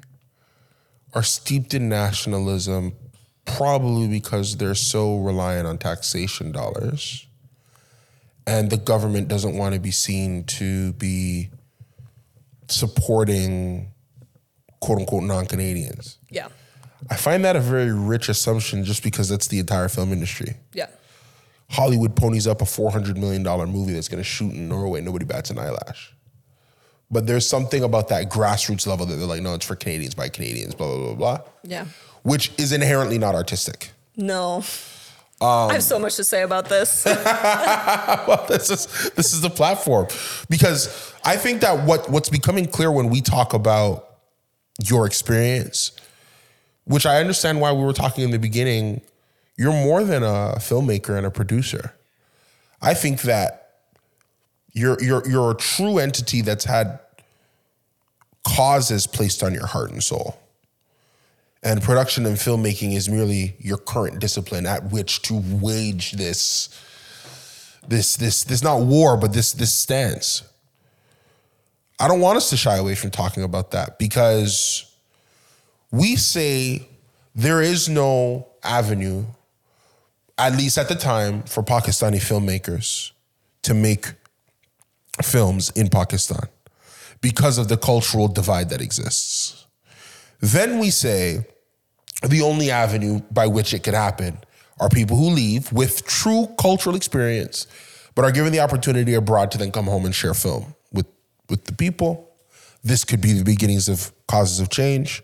are 1.13 1.23
steeped 1.23 1.73
in 1.73 1.89
nationalism, 1.89 2.93
probably 3.45 4.07
because 4.07 4.57
they're 4.57 4.75
so 4.75 5.17
reliant 5.17 5.67
on 5.67 5.77
taxation 5.77 6.51
dollars. 6.51 7.25
And 8.45 8.69
the 8.69 8.77
government 8.77 9.27
doesn't 9.27 9.57
want 9.57 9.75
to 9.75 9.79
be 9.79 9.91
seen 9.91 10.43
to 10.45 10.93
be 10.93 11.49
supporting 12.67 13.91
quote 14.79 14.99
unquote 14.99 15.23
non 15.23 15.45
Canadians. 15.45 16.17
Yeah. 16.29 16.47
I 17.09 17.15
find 17.15 17.45
that 17.45 17.55
a 17.55 17.59
very 17.59 17.91
rich 17.91 18.29
assumption 18.29 18.83
just 18.83 19.03
because 19.03 19.29
that's 19.29 19.47
the 19.47 19.59
entire 19.59 19.87
film 19.87 20.11
industry. 20.11 20.55
Yeah. 20.73 20.87
Hollywood 21.69 22.15
ponies 22.15 22.47
up 22.47 22.61
a 22.61 22.65
$400 22.65 23.15
million 23.17 23.43
movie 23.71 23.93
that's 23.93 24.07
going 24.07 24.19
to 24.19 24.23
shoot 24.23 24.53
in 24.53 24.67
Norway, 24.67 25.01
nobody 25.01 25.25
bats 25.25 25.51
an 25.51 25.59
eyelash. 25.59 26.13
But 27.11 27.25
there's 27.25 27.47
something 27.47 27.83
about 27.83 28.09
that 28.09 28.29
grassroots 28.29 28.85
level 28.85 29.05
that 29.07 29.15
they're 29.15 29.25
like, 29.25 29.41
no, 29.41 29.55
it's 29.55 29.65
for 29.65 29.75
Canadians 29.75 30.13
by 30.13 30.29
Canadians, 30.29 30.75
blah, 30.75 30.87
blah, 30.87 31.05
blah, 31.05 31.15
blah, 31.15 31.39
Yeah. 31.63 31.85
which 32.23 32.51
is 32.59 32.71
inherently 32.71 33.17
not 33.17 33.33
artistic. 33.35 33.91
No. 34.15 34.63
I 35.41 35.71
have 35.73 35.83
so 35.83 35.97
much 35.97 36.17
to 36.17 36.23
say 36.25 36.41
about 36.43 36.67
this. 36.67 37.05
well, 37.05 38.45
this 38.49 38.69
is 38.69 39.11
this 39.15 39.31
is 39.33 39.39
the 39.39 39.49
platform 39.49 40.07
because 40.49 41.13
I 41.23 41.37
think 41.37 41.61
that 41.61 41.85
what 41.85 42.09
what's 42.09 42.27
becoming 42.29 42.65
clear 42.65 42.91
when 42.91 43.09
we 43.09 43.21
talk 43.21 43.53
about 43.53 44.17
your 44.83 45.05
experience, 45.05 45.93
which 46.83 47.05
I 47.05 47.21
understand 47.21 47.61
why 47.61 47.71
we 47.71 47.83
were 47.83 47.93
talking 47.93 48.25
in 48.25 48.31
the 48.31 48.39
beginning, 48.39 48.99
you're 49.55 49.71
more 49.71 50.03
than 50.03 50.23
a 50.23 50.55
filmmaker 50.57 51.15
and 51.17 51.25
a 51.25 51.31
producer. 51.31 51.93
I 52.81 52.93
think 52.93 53.21
that 53.21 53.68
you're 54.79 54.97
you're 55.01 55.27
you're 55.29 55.51
a 55.51 55.55
true 55.55 55.99
entity 55.99 56.41
that's 56.41 56.63
had 56.63 56.99
causes 58.45 59.05
placed 59.05 59.43
on 59.43 59.53
your 59.53 59.67
heart 59.67 59.91
and 59.91 60.01
soul. 60.01 60.39
And 61.61 61.81
production 61.81 62.25
and 62.25 62.37
filmmaking 62.37 62.95
is 62.95 63.09
merely 63.09 63.55
your 63.59 63.77
current 63.77 64.19
discipline 64.19 64.65
at 64.65 64.91
which 64.91 65.21
to 65.23 65.43
wage 65.59 66.13
this 66.13 66.69
this 67.87 68.15
this 68.15 68.43
this 68.45 68.63
not 68.63 68.81
war 68.81 69.17
but 69.17 69.33
this 69.33 69.53
this 69.53 69.73
stance 69.73 70.43
i 71.99 72.07
don't 72.07 72.19
want 72.19 72.37
us 72.37 72.49
to 72.49 72.57
shy 72.57 72.75
away 72.75 72.93
from 72.93 73.09
talking 73.09 73.41
about 73.41 73.71
that 73.71 73.97
because 73.97 74.93
we 75.89 76.15
say 76.15 76.87
there 77.33 77.61
is 77.61 77.89
no 77.89 78.47
avenue 78.63 79.23
at 80.37 80.55
least 80.55 80.77
at 80.77 80.87
the 80.87 80.93
time 80.93 81.41
for 81.43 81.63
pakistani 81.63 82.17
filmmakers 82.17 83.11
to 83.63 83.73
make 83.73 84.11
films 85.23 85.69
in 85.71 85.89
pakistan 85.89 86.47
because 87.21 87.57
of 87.57 87.67
the 87.67 87.77
cultural 87.77 88.27
divide 88.27 88.69
that 88.69 88.81
exists 88.81 89.67
then 90.41 90.79
we 90.79 90.89
say 90.89 91.45
the 92.27 92.41
only 92.41 92.71
avenue 92.71 93.21
by 93.31 93.47
which 93.47 93.73
it 93.73 93.83
could 93.83 93.93
happen 93.93 94.37
are 94.79 94.89
people 94.89 95.17
who 95.17 95.29
leave 95.29 95.71
with 95.71 96.05
true 96.05 96.47
cultural 96.57 96.95
experience, 96.95 97.67
but 98.15 98.25
are 98.25 98.31
given 98.31 98.51
the 98.51 98.59
opportunity 98.59 99.13
abroad 99.13 99.51
to 99.51 99.57
then 99.57 99.71
come 99.71 99.85
home 99.85 100.05
and 100.05 100.15
share 100.15 100.33
film 100.33 100.73
with, 100.91 101.05
with 101.49 101.65
the 101.65 101.73
people. 101.73 102.29
This 102.83 103.03
could 103.03 103.21
be 103.21 103.33
the 103.33 103.43
beginnings 103.43 103.89
of 103.89 104.11
causes 104.27 104.59
of 104.59 104.69
change. 104.69 105.21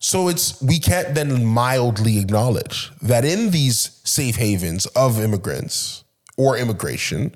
So 0.00 0.28
it's 0.28 0.60
we 0.62 0.78
can't 0.78 1.14
then 1.14 1.44
mildly 1.44 2.18
acknowledge 2.18 2.92
that 3.02 3.24
in 3.24 3.50
these 3.50 4.00
safe 4.04 4.36
havens 4.36 4.86
of 4.86 5.20
immigrants 5.20 6.04
or 6.36 6.56
immigration, 6.56 7.34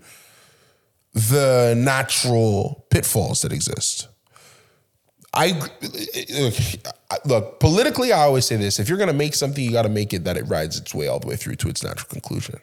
the 1.12 1.74
natural 1.76 2.86
pitfalls 2.90 3.42
that 3.42 3.52
exist. 3.52 4.08
I 5.34 5.58
look, 7.24 7.58
politically. 7.58 8.12
I 8.12 8.20
always 8.20 8.44
say 8.44 8.56
this: 8.56 8.78
if 8.78 8.88
you're 8.88 8.98
going 8.98 9.08
to 9.08 9.14
make 9.14 9.34
something, 9.34 9.64
you 9.64 9.72
got 9.72 9.82
to 9.82 9.88
make 9.88 10.12
it 10.12 10.24
that 10.24 10.36
it 10.36 10.44
rides 10.44 10.78
its 10.78 10.94
way 10.94 11.08
all 11.08 11.20
the 11.20 11.26
way 11.26 11.36
through 11.36 11.56
to 11.56 11.68
its 11.68 11.82
natural 11.82 12.08
conclusion. 12.08 12.60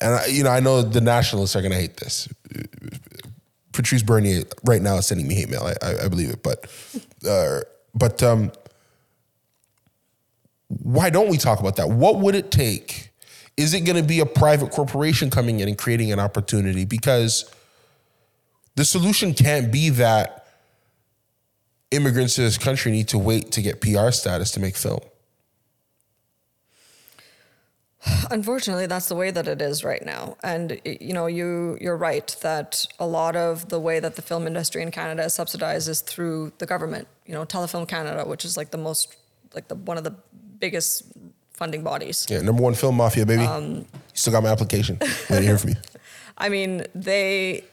And 0.00 0.14
I, 0.14 0.26
you 0.26 0.44
know, 0.44 0.50
I 0.50 0.60
know 0.60 0.82
the 0.82 1.00
nationalists 1.00 1.56
are 1.56 1.62
going 1.62 1.72
to 1.72 1.78
hate 1.78 1.96
this. 1.96 2.28
Patrice 3.72 4.02
Bernier 4.02 4.44
right 4.64 4.80
now 4.80 4.96
is 4.96 5.06
sending 5.06 5.26
me 5.26 5.34
hate 5.34 5.48
mail. 5.48 5.62
I, 5.62 5.86
I, 5.86 6.04
I 6.04 6.08
believe 6.08 6.30
it, 6.30 6.42
but 6.42 6.66
uh, 7.28 7.60
but 7.94 8.22
um, 8.22 8.52
why 10.68 11.10
don't 11.10 11.28
we 11.28 11.36
talk 11.36 11.60
about 11.60 11.76
that? 11.76 11.90
What 11.90 12.18
would 12.20 12.34
it 12.34 12.50
take? 12.50 13.10
Is 13.56 13.72
it 13.72 13.80
going 13.80 13.96
to 13.96 14.02
be 14.02 14.20
a 14.20 14.26
private 14.26 14.70
corporation 14.70 15.30
coming 15.30 15.60
in 15.60 15.68
and 15.68 15.78
creating 15.78 16.12
an 16.12 16.20
opportunity? 16.20 16.84
Because 16.84 17.50
the 18.74 18.84
solution 18.84 19.32
can't 19.32 19.72
be 19.72 19.88
that 19.90 20.46
immigrants 21.90 22.34
to 22.34 22.42
this 22.42 22.58
country 22.58 22.92
need 22.92 23.08
to 23.08 23.18
wait 23.18 23.52
to 23.52 23.62
get 23.62 23.80
PR 23.80 24.10
status 24.10 24.50
to 24.52 24.60
make 24.60 24.76
film. 24.76 25.00
Unfortunately, 28.30 28.86
that's 28.86 29.08
the 29.08 29.16
way 29.16 29.30
that 29.30 29.48
it 29.48 29.60
is 29.60 29.82
right 29.82 30.04
now. 30.04 30.36
And 30.44 30.80
you 30.84 31.12
know, 31.12 31.26
you 31.26 31.76
you're 31.80 31.96
right 31.96 32.36
that 32.42 32.86
a 33.00 33.06
lot 33.06 33.34
of 33.34 33.68
the 33.68 33.80
way 33.80 33.98
that 33.98 34.14
the 34.14 34.22
film 34.22 34.46
industry 34.46 34.82
in 34.82 34.90
Canada 34.90 35.24
is 35.24 35.34
subsidized 35.34 35.88
is 35.88 36.02
through 36.02 36.52
the 36.58 36.66
government. 36.66 37.08
You 37.24 37.34
know, 37.34 37.44
Telefilm 37.44 37.88
Canada, 37.88 38.24
which 38.24 38.44
is 38.44 38.56
like 38.56 38.70
the 38.70 38.78
most 38.78 39.16
like 39.54 39.68
the 39.68 39.74
one 39.74 39.98
of 39.98 40.04
the 40.04 40.14
biggest 40.60 41.04
funding 41.56 41.82
bodies. 41.82 42.26
Yeah, 42.28 42.42
number 42.42 42.62
one 42.62 42.74
film 42.74 42.96
mafia, 42.96 43.26
baby. 43.26 43.42
you 43.42 43.86
still 44.12 44.32
got 44.32 44.42
my 44.42 44.50
application. 44.50 44.98
Waiting 45.02 45.26
to 45.28 45.42
hear 45.42 45.58
from 45.58 45.70
you. 45.70 45.76
I 46.38 46.48
mean, 46.48 46.84
they 46.94 47.64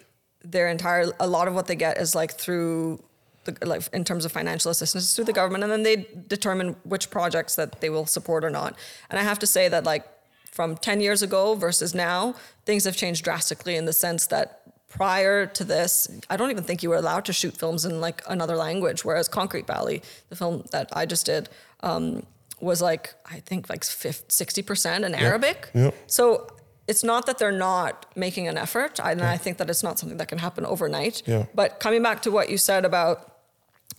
their 0.44 0.68
entire 0.68 1.12
a 1.20 1.28
lot 1.28 1.48
of 1.48 1.54
what 1.54 1.68
they 1.68 1.76
get 1.76 1.98
is 1.98 2.16
like 2.16 2.34
through 2.34 3.02
the 3.44 3.58
like 3.66 3.84
in 3.94 4.04
terms 4.04 4.26
of 4.26 4.32
financial 4.32 4.72
assistance 4.72 5.16
through 5.16 5.26
the 5.26 5.34
government, 5.34 5.64
and 5.64 5.72
then 5.72 5.84
they 5.84 6.08
determine 6.28 6.76
which 6.84 7.10
projects 7.10 7.56
that 7.56 7.82
they 7.82 7.90
will 7.90 8.06
support 8.06 8.44
or 8.44 8.50
not. 8.50 8.76
And 9.10 9.20
I 9.20 9.24
have 9.24 9.40
to 9.40 9.48
say 9.48 9.68
that 9.70 9.84
like 9.84 10.06
from 10.52 10.78
ten 10.78 11.02
years 11.02 11.22
ago 11.22 11.56
versus 11.56 11.94
now, 11.94 12.36
things 12.66 12.86
have 12.86 12.96
changed 12.96 13.24
drastically 13.24 13.76
in 13.76 13.86
the 13.86 13.94
sense 13.94 14.28
that 14.28 14.62
prior 14.88 15.46
to 15.48 15.64
this, 15.64 16.08
I 16.30 16.38
don't 16.38 16.52
even 16.52 16.64
think 16.64 16.84
you 16.84 16.90
were 16.90 16.96
allowed 16.96 17.26
to 17.26 17.34
shoot 17.34 17.58
films 17.58 17.84
in 17.84 18.00
like 18.00 18.22
another 18.30 18.56
language. 18.56 19.04
Whereas 19.04 19.28
Concrete 19.28 19.68
Valley, 19.68 20.02
the 20.30 20.36
film 20.36 20.64
that 20.72 20.88
I 20.94 21.06
just 21.06 21.26
did. 21.26 21.50
Um, 21.82 22.26
was 22.64 22.82
like 22.82 23.14
I 23.26 23.40
think 23.40 23.70
like 23.70 23.84
60 23.84 24.62
percent 24.62 25.06
in 25.06 25.14
Arabic. 25.14 25.70
Yep. 25.74 25.96
So 26.08 26.48
it's 26.88 27.04
not 27.04 27.26
that 27.28 27.38
they're 27.38 27.52
not 27.52 28.06
making 28.16 28.48
an 28.48 28.58
effort, 28.58 29.00
and 29.00 29.22
I 29.22 29.38
think 29.38 29.58
that 29.58 29.70
it's 29.70 29.84
not 29.84 30.00
something 30.00 30.18
that 30.18 30.28
can 30.28 30.40
happen 30.40 30.66
overnight. 30.66 31.24
Yeah. 31.26 31.46
But 31.56 31.80
coming 31.80 32.04
back 32.04 32.22
to 32.24 32.32
what 32.32 32.50
you 32.50 32.58
said 32.58 32.84
about 32.86 33.30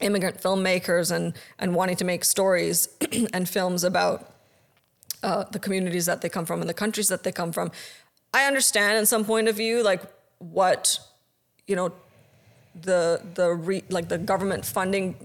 immigrant 0.00 0.42
filmmakers 0.42 1.10
and 1.10 1.34
and 1.58 1.74
wanting 1.74 1.96
to 1.96 2.04
make 2.04 2.24
stories 2.24 2.88
and 3.32 3.48
films 3.48 3.84
about 3.84 4.30
uh, 5.22 5.44
the 5.44 5.58
communities 5.58 6.06
that 6.06 6.20
they 6.20 6.28
come 6.28 6.44
from 6.44 6.60
and 6.60 6.68
the 6.68 6.74
countries 6.74 7.08
that 7.08 7.22
they 7.22 7.32
come 7.32 7.52
from, 7.52 7.70
I 8.34 8.44
understand 8.44 8.98
in 8.98 9.06
some 9.06 9.24
point 9.24 9.48
of 9.48 9.56
view 9.56 9.82
like 9.82 10.02
what 10.38 10.98
you 11.66 11.76
know 11.76 11.92
the 12.74 13.22
the 13.34 13.54
re, 13.54 13.82
like 13.88 14.08
the 14.08 14.18
government 14.18 14.66
funding 14.66 15.16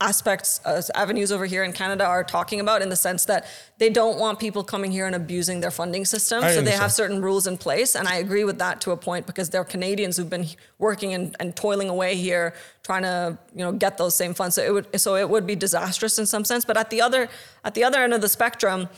aspects 0.00 0.60
uh, 0.64 0.80
avenues 0.94 1.32
over 1.32 1.44
here 1.44 1.64
in 1.64 1.72
Canada 1.72 2.04
are 2.04 2.22
talking 2.22 2.60
about 2.60 2.82
in 2.82 2.88
the 2.88 2.96
sense 2.96 3.24
that 3.24 3.46
they 3.78 3.90
don't 3.90 4.18
want 4.18 4.38
people 4.38 4.62
coming 4.62 4.92
here 4.92 5.06
and 5.06 5.14
abusing 5.16 5.60
their 5.60 5.72
funding 5.72 6.04
system. 6.04 6.44
I 6.44 6.54
so 6.54 6.60
they 6.62 6.70
have 6.70 6.92
certain 6.92 7.20
rules 7.20 7.46
in 7.46 7.58
place 7.58 7.96
and 7.96 8.06
I 8.06 8.16
agree 8.16 8.44
with 8.44 8.58
that 8.58 8.80
to 8.82 8.92
a 8.92 8.96
point 8.96 9.26
because 9.26 9.50
they're 9.50 9.64
Canadians 9.64 10.16
who've 10.16 10.30
been 10.30 10.46
working 10.78 11.14
and, 11.14 11.34
and 11.40 11.56
toiling 11.56 11.88
away 11.88 12.14
here 12.14 12.54
trying 12.84 13.02
to 13.02 13.36
you 13.54 13.64
know 13.64 13.72
get 13.72 13.98
those 13.98 14.14
same 14.14 14.34
funds. 14.34 14.54
So 14.54 14.62
it 14.62 14.72
would 14.72 15.00
so 15.00 15.16
it 15.16 15.28
would 15.28 15.46
be 15.46 15.56
disastrous 15.56 16.18
in 16.18 16.26
some 16.26 16.44
sense. 16.44 16.64
But 16.64 16.76
at 16.76 16.90
the 16.90 17.00
other 17.00 17.28
at 17.64 17.74
the 17.74 17.82
other 17.82 18.02
end 18.02 18.14
of 18.14 18.20
the 18.20 18.28
spectrum 18.28 18.88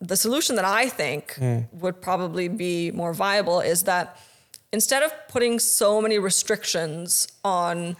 the 0.00 0.16
solution 0.16 0.56
that 0.56 0.64
I 0.64 0.88
think 0.88 1.38
would 1.72 2.00
probably 2.00 2.48
be 2.48 2.90
more 2.90 3.14
viable 3.14 3.60
is 3.60 3.84
that 3.84 4.18
instead 4.72 5.02
of 5.02 5.12
putting 5.28 5.58
so 5.58 6.00
many 6.00 6.18
restrictions 6.18 7.26
on 7.44 7.96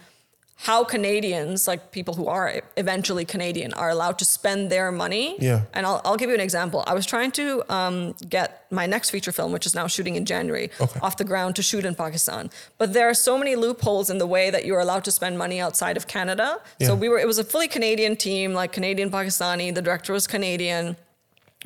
how 0.67 0.83
Canadians, 0.83 1.67
like 1.67 1.91
people 1.91 2.13
who 2.13 2.27
are 2.27 2.61
eventually 2.77 3.25
Canadian, 3.25 3.73
are 3.73 3.89
allowed 3.89 4.19
to 4.19 4.25
spend 4.25 4.69
their 4.69 4.91
money. 4.91 5.35
Yeah. 5.39 5.63
And 5.73 5.87
I'll, 5.87 6.01
I'll 6.05 6.17
give 6.17 6.29
you 6.29 6.35
an 6.35 6.41
example. 6.41 6.83
I 6.85 6.93
was 6.93 7.07
trying 7.07 7.31
to 7.31 7.63
um, 7.73 8.13
get 8.29 8.67
my 8.69 8.85
next 8.85 9.09
feature 9.09 9.31
film, 9.31 9.51
which 9.51 9.65
is 9.65 9.73
now 9.73 9.87
shooting 9.87 10.15
in 10.17 10.23
January, 10.23 10.69
Okay. 10.79 10.99
off 11.01 11.17
the 11.17 11.23
ground 11.23 11.55
to 11.55 11.63
shoot 11.63 11.83
in 11.83 11.95
Pakistan. 11.95 12.51
But 12.77 12.93
there 12.93 13.09
are 13.09 13.15
so 13.15 13.39
many 13.39 13.55
loopholes 13.55 14.11
in 14.11 14.19
the 14.19 14.27
way 14.27 14.51
that 14.51 14.63
you're 14.65 14.79
allowed 14.79 15.03
to 15.05 15.11
spend 15.11 15.35
money 15.39 15.59
outside 15.59 15.97
of 15.97 16.05
Canada. 16.07 16.61
So 16.79 16.93
we 16.93 17.09
were, 17.09 17.17
it 17.17 17.25
was 17.25 17.39
a 17.39 17.43
fully 17.43 17.67
Canadian 17.67 18.15
team, 18.15 18.53
like 18.53 18.71
Canadian 18.71 19.09
Pakistani. 19.09 19.73
The 19.73 19.81
director 19.81 20.13
was 20.13 20.27
Canadian 20.27 20.95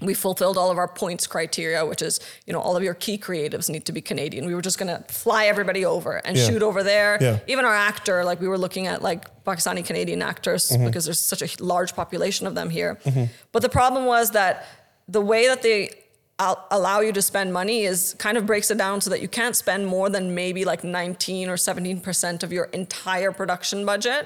we 0.02 0.14
fulfilled 0.14 0.58
all 0.58 0.70
of 0.72 0.78
our 0.78 0.88
points 0.90 1.26
criteria, 1.26 1.86
which 1.86 2.02
is, 2.02 2.20
you 2.46 2.52
know, 2.54 2.60
all 2.60 2.76
of 2.76 2.84
your 2.84 2.94
key 2.94 3.18
creatives 3.18 3.70
need 3.70 3.86
to 3.86 3.94
be 3.94 4.02
Canadian. 4.02 4.46
We 4.46 4.54
were 4.54 4.62
just 4.62 4.78
gonna 4.78 5.04
fly 5.08 5.46
everybody 5.46 5.86
over 5.86 6.18
and 6.26 6.36
Yeah. 6.36 6.48
shoot 6.48 6.62
over 6.62 6.84
there. 6.84 7.18
Yeah. 7.22 7.40
Even 7.48 7.64
our 7.64 7.74
actor, 7.76 8.26
like 8.26 8.42
we 8.42 8.48
were 8.50 8.58
looking 8.58 8.88
at 8.88 9.02
like 9.02 9.44
Pakistani 9.46 9.86
Canadian 9.86 10.22
actors 10.22 10.70
Mm-hmm. 10.70 10.86
because 10.86 11.06
there's 11.06 11.20
such 11.22 11.42
a 11.42 11.64
large 11.64 11.96
population 11.96 12.46
of 12.46 12.56
them 12.56 12.70
here. 12.70 12.98
But 13.54 13.62
the 13.62 13.70
problem 13.70 14.06
was 14.06 14.32
that 14.32 14.66
the 15.08 15.22
way 15.22 15.48
that 15.48 15.62
they 15.62 15.92
al- 16.40 16.66
allow 16.72 17.00
you 17.00 17.14
to 17.14 17.22
spend 17.22 17.54
money 17.54 17.86
is 17.86 18.16
kind 18.20 18.38
of 18.38 18.46
breaks 18.46 18.70
it 18.72 18.78
down 18.78 19.00
so 19.00 19.10
that 19.12 19.22
you 19.22 19.30
can't 19.30 19.56
spend 19.56 19.88
more 19.88 20.10
than 20.10 20.36
maybe 20.36 20.66
like 20.66 20.84
19 20.84 21.48
or 21.48 21.56
17% 21.56 22.44
of 22.44 22.52
your 22.52 22.66
entire 22.74 23.32
production 23.32 23.86
budget 23.86 24.26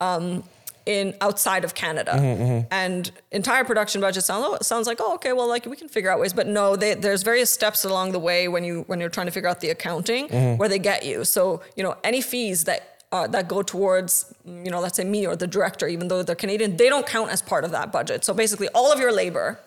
um, 0.00 0.44
in 0.88 1.14
outside 1.20 1.64
of 1.64 1.74
Canada. 1.74 2.12
Mm-hmm, 2.12 2.42
mm-hmm. 2.42 2.66
And 2.70 3.12
entire 3.30 3.62
production 3.62 4.00
budget 4.00 4.24
sounds 4.24 4.66
sounds 4.66 4.86
like 4.86 4.98
oh 5.00 5.14
okay 5.16 5.34
well 5.34 5.46
like 5.46 5.66
we 5.66 5.76
can 5.76 5.88
figure 5.88 6.10
out 6.10 6.18
ways, 6.18 6.32
but 6.32 6.46
no, 6.46 6.76
they, 6.76 6.94
there's 6.94 7.22
various 7.22 7.50
steps 7.50 7.84
along 7.84 8.12
the 8.12 8.18
way 8.18 8.48
when 8.48 8.64
you 8.64 8.84
when 8.86 8.98
you're 8.98 9.10
trying 9.10 9.26
to 9.26 9.30
figure 9.30 9.50
out 9.50 9.60
the 9.60 9.68
accounting 9.68 10.28
mm-hmm. 10.28 10.56
where 10.56 10.68
they 10.68 10.78
get 10.78 11.04
you. 11.04 11.24
So 11.24 11.60
you 11.76 11.82
know 11.84 11.94
any 12.02 12.22
fees 12.22 12.64
that 12.64 13.02
uh, 13.12 13.26
that 13.28 13.48
go 13.48 13.62
towards 13.62 14.34
you 14.46 14.70
know 14.70 14.80
let's 14.80 14.96
say 14.96 15.04
me 15.04 15.26
or 15.26 15.36
the 15.36 15.46
director, 15.46 15.86
even 15.86 16.08
though 16.08 16.22
they're 16.22 16.34
Canadian, 16.34 16.78
they 16.78 16.88
don't 16.88 17.06
count 17.06 17.30
as 17.30 17.42
part 17.42 17.64
of 17.64 17.70
that 17.72 17.92
budget. 17.92 18.24
So 18.24 18.32
basically, 18.32 18.68
all 18.74 18.90
of 18.90 18.98
your 18.98 19.12
labor. 19.12 19.60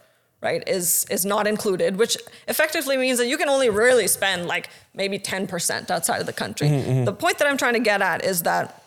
Right 0.44 0.68
is 0.68 1.06
is 1.12 1.24
not 1.24 1.46
included, 1.46 1.98
which 1.98 2.18
effectively 2.48 2.98
means 2.98 3.20
that 3.20 3.28
you 3.28 3.38
can 3.38 3.48
only 3.48 3.70
really 3.70 4.08
spend 4.08 4.48
like 4.48 4.70
maybe 4.96 5.20
ten 5.20 5.46
percent 5.46 5.92
outside 5.92 6.20
of 6.20 6.26
the 6.26 6.34
country. 6.34 6.68
The 7.06 7.14
point 7.14 7.38
that 7.38 7.48
I'm 7.48 7.58
trying 7.58 7.74
to 7.74 7.80
get 7.80 8.02
at 8.02 8.26
is 8.26 8.42
that 8.42 8.81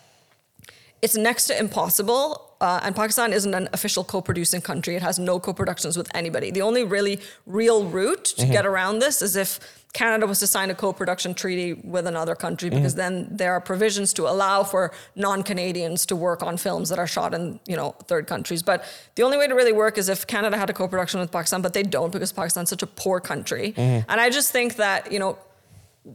it's 1.04 1.16
next 1.18 1.44
to 1.48 1.58
impossible. 1.58 2.56
Uh, 2.62 2.80
and 2.82 2.96
Pakistan 2.96 3.34
isn't 3.34 3.52
an 3.52 3.68
official 3.74 4.04
co-producing 4.04 4.62
country. 4.62 4.96
It 4.96 5.02
has 5.02 5.18
no 5.18 5.38
co-productions 5.38 5.98
with 5.98 6.08
anybody. 6.14 6.50
The 6.50 6.62
only 6.62 6.82
really 6.82 7.20
real 7.44 7.84
route 7.84 8.24
to 8.24 8.46
get 8.46 8.64
mm-hmm. 8.64 8.72
around 8.72 9.00
this 9.00 9.20
is 9.20 9.36
if 9.36 9.60
Canada 9.92 10.26
was 10.26 10.38
to 10.38 10.46
sign 10.46 10.70
a 10.70 10.74
co-production 10.74 11.34
treaty 11.34 11.74
with 11.74 12.06
another 12.06 12.34
country, 12.34 12.70
because 12.70 12.94
mm-hmm. 12.94 13.26
then 13.26 13.36
there 13.36 13.52
are 13.52 13.60
provisions 13.60 14.14
to 14.14 14.22
allow 14.26 14.64
for 14.64 14.92
non-Canadians 15.14 16.06
to 16.06 16.16
work 16.16 16.42
on 16.42 16.56
films 16.56 16.88
that 16.88 16.98
are 16.98 17.06
shot 17.06 17.34
in 17.34 17.60
you 17.68 17.76
know 17.76 17.90
third 18.08 18.26
countries. 18.26 18.62
But 18.62 18.84
the 19.14 19.24
only 19.24 19.36
way 19.36 19.46
to 19.46 19.54
really 19.54 19.74
work 19.74 19.98
is 19.98 20.08
if 20.08 20.26
Canada 20.26 20.56
had 20.56 20.70
a 20.70 20.72
co-production 20.72 21.20
with 21.20 21.30
Pakistan, 21.30 21.60
but 21.60 21.74
they 21.74 21.82
don't 21.82 22.12
because 22.12 22.32
Pakistan's 22.32 22.70
such 22.70 22.82
a 22.82 22.86
poor 23.02 23.20
country. 23.20 23.74
Mm-hmm. 23.76 24.10
And 24.10 24.20
I 24.20 24.30
just 24.30 24.52
think 24.52 24.76
that 24.76 25.12
you 25.12 25.18
know 25.18 25.36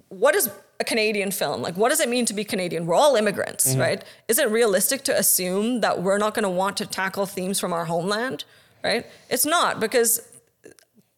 what 0.09 0.33
is 0.33 0.49
a 0.80 0.84
Canadian 0.84 1.32
film? 1.32 1.61
Like, 1.61 1.75
what 1.75 1.89
does 1.89 1.99
it 1.99 2.07
mean 2.07 2.25
to 2.25 2.34
be 2.34 2.43
Canadian? 2.43 2.86
We're 2.86 2.95
all 2.95 3.15
immigrants, 3.15 3.71
mm-hmm. 3.71 3.82
right? 3.82 4.03
Is 4.27 4.39
it 4.39 4.49
realistic 4.49 5.03
to 5.03 5.17
assume 5.17 5.82
that 5.82 6.01
we're 6.01 6.17
not 6.17 6.34
going 6.34 6.43
to 6.43 6.49
want 6.49 6.77
to 6.77 6.86
tackle 6.86 7.25
themes 7.25 7.59
from 7.59 7.73
our 7.73 7.86
homeland, 7.86 8.45
right? 8.84 9.05
It's 9.30 9.45
not 9.45 9.80
because 9.80 10.21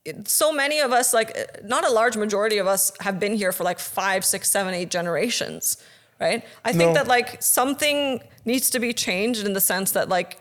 it- 0.03 0.28
so 0.28 0.51
many 0.51 0.80
of 0.80 0.91
us, 0.91 1.14
like, 1.14 1.64
not 1.64 1.88
a 1.88 1.91
large 1.91 2.18
majority 2.18 2.57
of 2.57 2.66
us, 2.66 2.91
have 3.01 3.20
been 3.20 3.36
here 3.36 3.51
for 3.51 3.64
like 3.64 3.78
five, 3.78 4.26
six, 4.26 4.49
seven, 4.49 4.74
eight 4.74 4.89
generations, 4.89 5.78
right? 6.20 6.43
I 6.66 6.74
think 6.74 6.95
that 6.95 7.07
like 7.07 7.41
something 7.41 8.22
needs 8.45 8.70
to 8.72 8.80
be 8.80 8.93
changed 8.93 9.45
in 9.45 9.53
the 9.53 9.62
sense 9.62 9.91
that 9.91 10.09
like 10.09 10.41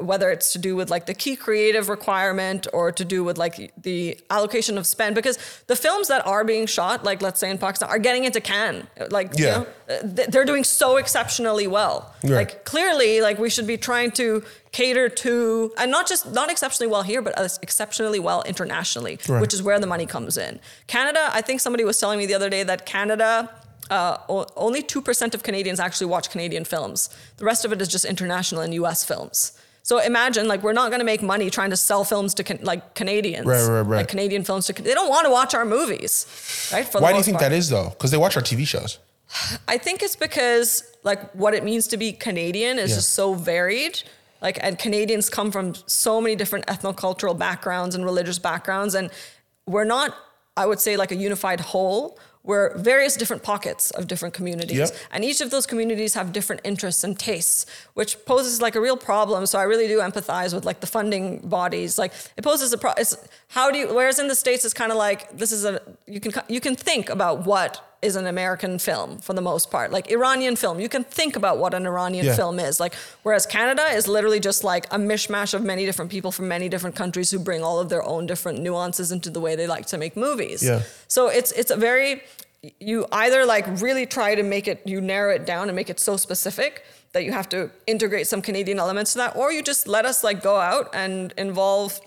whether 0.00 0.30
it's 0.30 0.52
to 0.52 0.58
do 0.58 0.74
with 0.76 0.90
like 0.90 1.06
the 1.06 1.14
key 1.14 1.36
creative 1.36 1.88
requirement 1.88 2.66
or 2.72 2.90
to 2.92 3.04
do 3.04 3.22
with 3.24 3.36
like 3.38 3.72
the 3.82 4.18
allocation 4.30 4.78
of 4.78 4.86
spend 4.86 5.14
because 5.14 5.38
the 5.66 5.76
films 5.76 6.08
that 6.08 6.26
are 6.26 6.44
being 6.44 6.66
shot 6.66 7.04
like 7.04 7.20
let's 7.22 7.38
say 7.40 7.50
in 7.50 7.58
pakistan 7.58 7.88
are 7.88 7.98
getting 7.98 8.24
into 8.24 8.40
cannes 8.40 8.86
like 9.10 9.38
you 9.38 9.46
Yeah. 9.46 9.56
know 9.58 9.66
uh, 9.88 9.98
they're 10.32 10.44
doing 10.44 10.64
so 10.64 10.96
exceptionally 10.96 11.66
well 11.66 12.14
Right. 12.22 12.32
like 12.40 12.64
clearly 12.64 13.20
like 13.20 13.38
we 13.38 13.50
should 13.50 13.66
be 13.66 13.76
trying 13.76 14.10
to 14.12 14.42
cater 14.72 15.08
to 15.24 15.72
and 15.78 15.90
not 15.90 16.06
just 16.08 16.22
not 16.32 16.50
exceptionally 16.50 16.90
well 16.90 17.02
here 17.02 17.22
but 17.22 17.34
exceptionally 17.62 18.18
well 18.28 18.42
internationally 18.52 19.18
Right. 19.28 19.40
which 19.40 19.54
is 19.54 19.62
where 19.62 19.78
the 19.80 19.86
money 19.86 20.06
comes 20.06 20.36
in 20.36 20.60
canada 20.86 21.22
i 21.32 21.40
think 21.40 21.60
somebody 21.60 21.84
was 21.84 21.98
telling 21.98 22.18
me 22.18 22.26
the 22.26 22.34
other 22.34 22.50
day 22.50 22.62
that 22.62 22.86
canada 22.86 23.50
uh, 23.90 24.16
only 24.56 24.82
2% 24.84 25.34
of 25.34 25.42
Canadians 25.42 25.80
actually 25.80 26.06
watch 26.06 26.30
Canadian 26.30 26.64
films. 26.64 27.10
The 27.38 27.44
rest 27.44 27.64
of 27.64 27.72
it 27.72 27.82
is 27.82 27.88
just 27.88 28.04
international 28.04 28.60
and 28.60 28.72
US 28.74 29.02
films. 29.02 29.58
So 29.82 29.98
imagine, 29.98 30.46
like, 30.46 30.62
we're 30.62 30.72
not 30.74 30.90
going 30.90 31.00
to 31.00 31.04
make 31.06 31.22
money 31.22 31.50
trying 31.50 31.70
to 31.70 31.76
sell 31.76 32.04
films 32.04 32.34
to 32.34 32.44
can- 32.44 32.60
like 32.62 32.94
Canadians, 32.94 33.46
Right, 33.46 33.62
right, 33.66 33.80
right. 33.80 33.96
like 33.98 34.08
Canadian 34.08 34.44
films 34.44 34.66
to. 34.66 34.72
They 34.74 34.94
don't 34.94 35.08
want 35.08 35.24
to 35.26 35.30
watch 35.30 35.54
our 35.54 35.64
movies, 35.64 36.26
right? 36.72 36.86
For 36.86 37.00
Why 37.00 37.12
do 37.12 37.18
you 37.18 37.24
think 37.24 37.38
part. 37.38 37.50
that 37.50 37.56
is 37.56 37.70
though? 37.70 37.88
Because 37.90 38.10
they 38.10 38.16
watch 38.18 38.36
our 38.36 38.42
TV 38.42 38.66
shows. 38.66 38.98
I 39.68 39.78
think 39.78 40.02
it's 40.02 40.16
because 40.16 40.82
like 41.04 41.30
what 41.34 41.54
it 41.54 41.62
means 41.64 41.86
to 41.88 41.96
be 41.96 42.12
Canadian 42.12 42.78
is 42.78 42.90
Yeah. 42.90 42.96
just 42.96 43.14
so 43.14 43.34
varied. 43.34 44.02
Like 44.42 44.58
and 44.62 44.78
Canadians 44.78 45.28
come 45.30 45.50
from 45.52 45.74
so 45.86 46.20
many 46.20 46.34
different 46.36 46.66
ethnocultural 46.66 47.38
backgrounds 47.38 47.94
and 47.94 48.04
religious 48.04 48.38
backgrounds 48.38 48.94
and 48.94 49.10
we're 49.66 49.84
not 49.84 50.14
I 50.56 50.66
would 50.66 50.80
say 50.80 50.96
like 50.96 51.12
a 51.12 51.16
unified 51.16 51.60
whole. 51.60 52.18
We're 52.42 52.76
various 52.78 53.16
different 53.16 53.42
pockets 53.42 53.90
of 53.90 54.06
different 54.06 54.34
communities. 54.34 54.78
Yep. 54.78 54.96
And 55.12 55.24
each 55.24 55.40
of 55.42 55.50
those 55.50 55.66
communities 55.66 56.14
have 56.14 56.32
different 56.32 56.62
interests 56.64 57.04
and 57.04 57.18
tastes, 57.18 57.66
which 57.94 58.24
poses 58.24 58.62
like 58.62 58.74
a 58.74 58.80
real 58.80 58.96
problem. 58.96 59.44
So 59.44 59.58
I 59.58 59.64
really 59.64 59.88
do 59.88 59.98
empathize 59.98 60.54
with 60.54 60.64
like 60.64 60.80
the 60.80 60.86
funding 60.86 61.40
bodies. 61.40 61.98
Like 61.98 62.12
it 62.36 62.42
poses 62.42 62.72
a 62.72 62.78
pro. 62.78 62.92
It's, 62.96 63.16
how 63.48 63.70
do 63.70 63.78
you? 63.78 63.94
Whereas 63.94 64.18
in 64.18 64.28
the 64.28 64.34
states, 64.34 64.64
it's 64.64 64.72
kind 64.72 64.90
of 64.90 64.96
like 64.96 65.36
this 65.36 65.52
is 65.52 65.64
a 65.66 65.82
you 66.06 66.20
can 66.20 66.32
you 66.48 66.60
can 66.60 66.74
think 66.76 67.10
about 67.10 67.44
what 67.44 67.89
is 68.02 68.16
an 68.16 68.26
American 68.26 68.78
film 68.78 69.18
for 69.18 69.34
the 69.34 69.42
most 69.42 69.70
part. 69.70 69.90
Like 69.92 70.10
Iranian 70.10 70.56
film, 70.56 70.80
you 70.80 70.88
can 70.88 71.04
think 71.04 71.36
about 71.36 71.58
what 71.58 71.74
an 71.74 71.86
Iranian 71.86 72.24
Yeah. 72.26 72.34
film 72.34 72.58
is. 72.58 72.80
Like 72.80 72.94
whereas 73.22 73.44
Canada 73.46 73.84
is 73.98 74.08
literally 74.08 74.40
just 74.40 74.64
like 74.64 74.86
a 74.90 74.96
mishmash 74.98 75.52
of 75.52 75.62
many 75.62 75.84
different 75.84 76.10
people 76.10 76.32
from 76.32 76.48
many 76.48 76.68
different 76.68 76.96
countries 76.96 77.30
who 77.30 77.38
bring 77.38 77.62
all 77.62 77.78
of 77.78 77.88
their 77.90 78.02
own 78.02 78.26
different 78.26 78.60
nuances 78.60 79.12
into 79.12 79.28
the 79.30 79.40
way 79.40 79.54
they 79.54 79.66
like 79.66 79.86
to 79.86 79.98
make 79.98 80.16
movies. 80.16 80.62
Yeah. 80.62 80.82
So 81.08 81.28
it's 81.28 81.52
it's 81.52 81.70
a 81.70 81.76
very 81.76 82.22
you 82.78 83.06
either 83.12 83.44
like 83.44 83.66
really 83.80 84.06
try 84.06 84.34
to 84.34 84.42
make 84.42 84.66
it 84.68 84.80
you 84.86 85.00
narrow 85.00 85.32
it 85.34 85.44
down 85.46 85.68
and 85.68 85.76
make 85.76 85.90
it 85.90 86.00
so 86.00 86.16
specific 86.16 86.84
that 87.12 87.24
you 87.24 87.32
have 87.32 87.48
to 87.50 87.70
integrate 87.86 88.26
some 88.26 88.40
Canadian 88.40 88.78
elements 88.78 89.12
to 89.12 89.18
that, 89.18 89.34
or 89.36 89.50
you 89.52 89.62
just 89.62 89.86
let 89.88 90.04
us 90.06 90.22
like 90.24 90.42
go 90.42 90.56
out 90.56 90.88
and 90.94 91.32
involve 91.36 92.00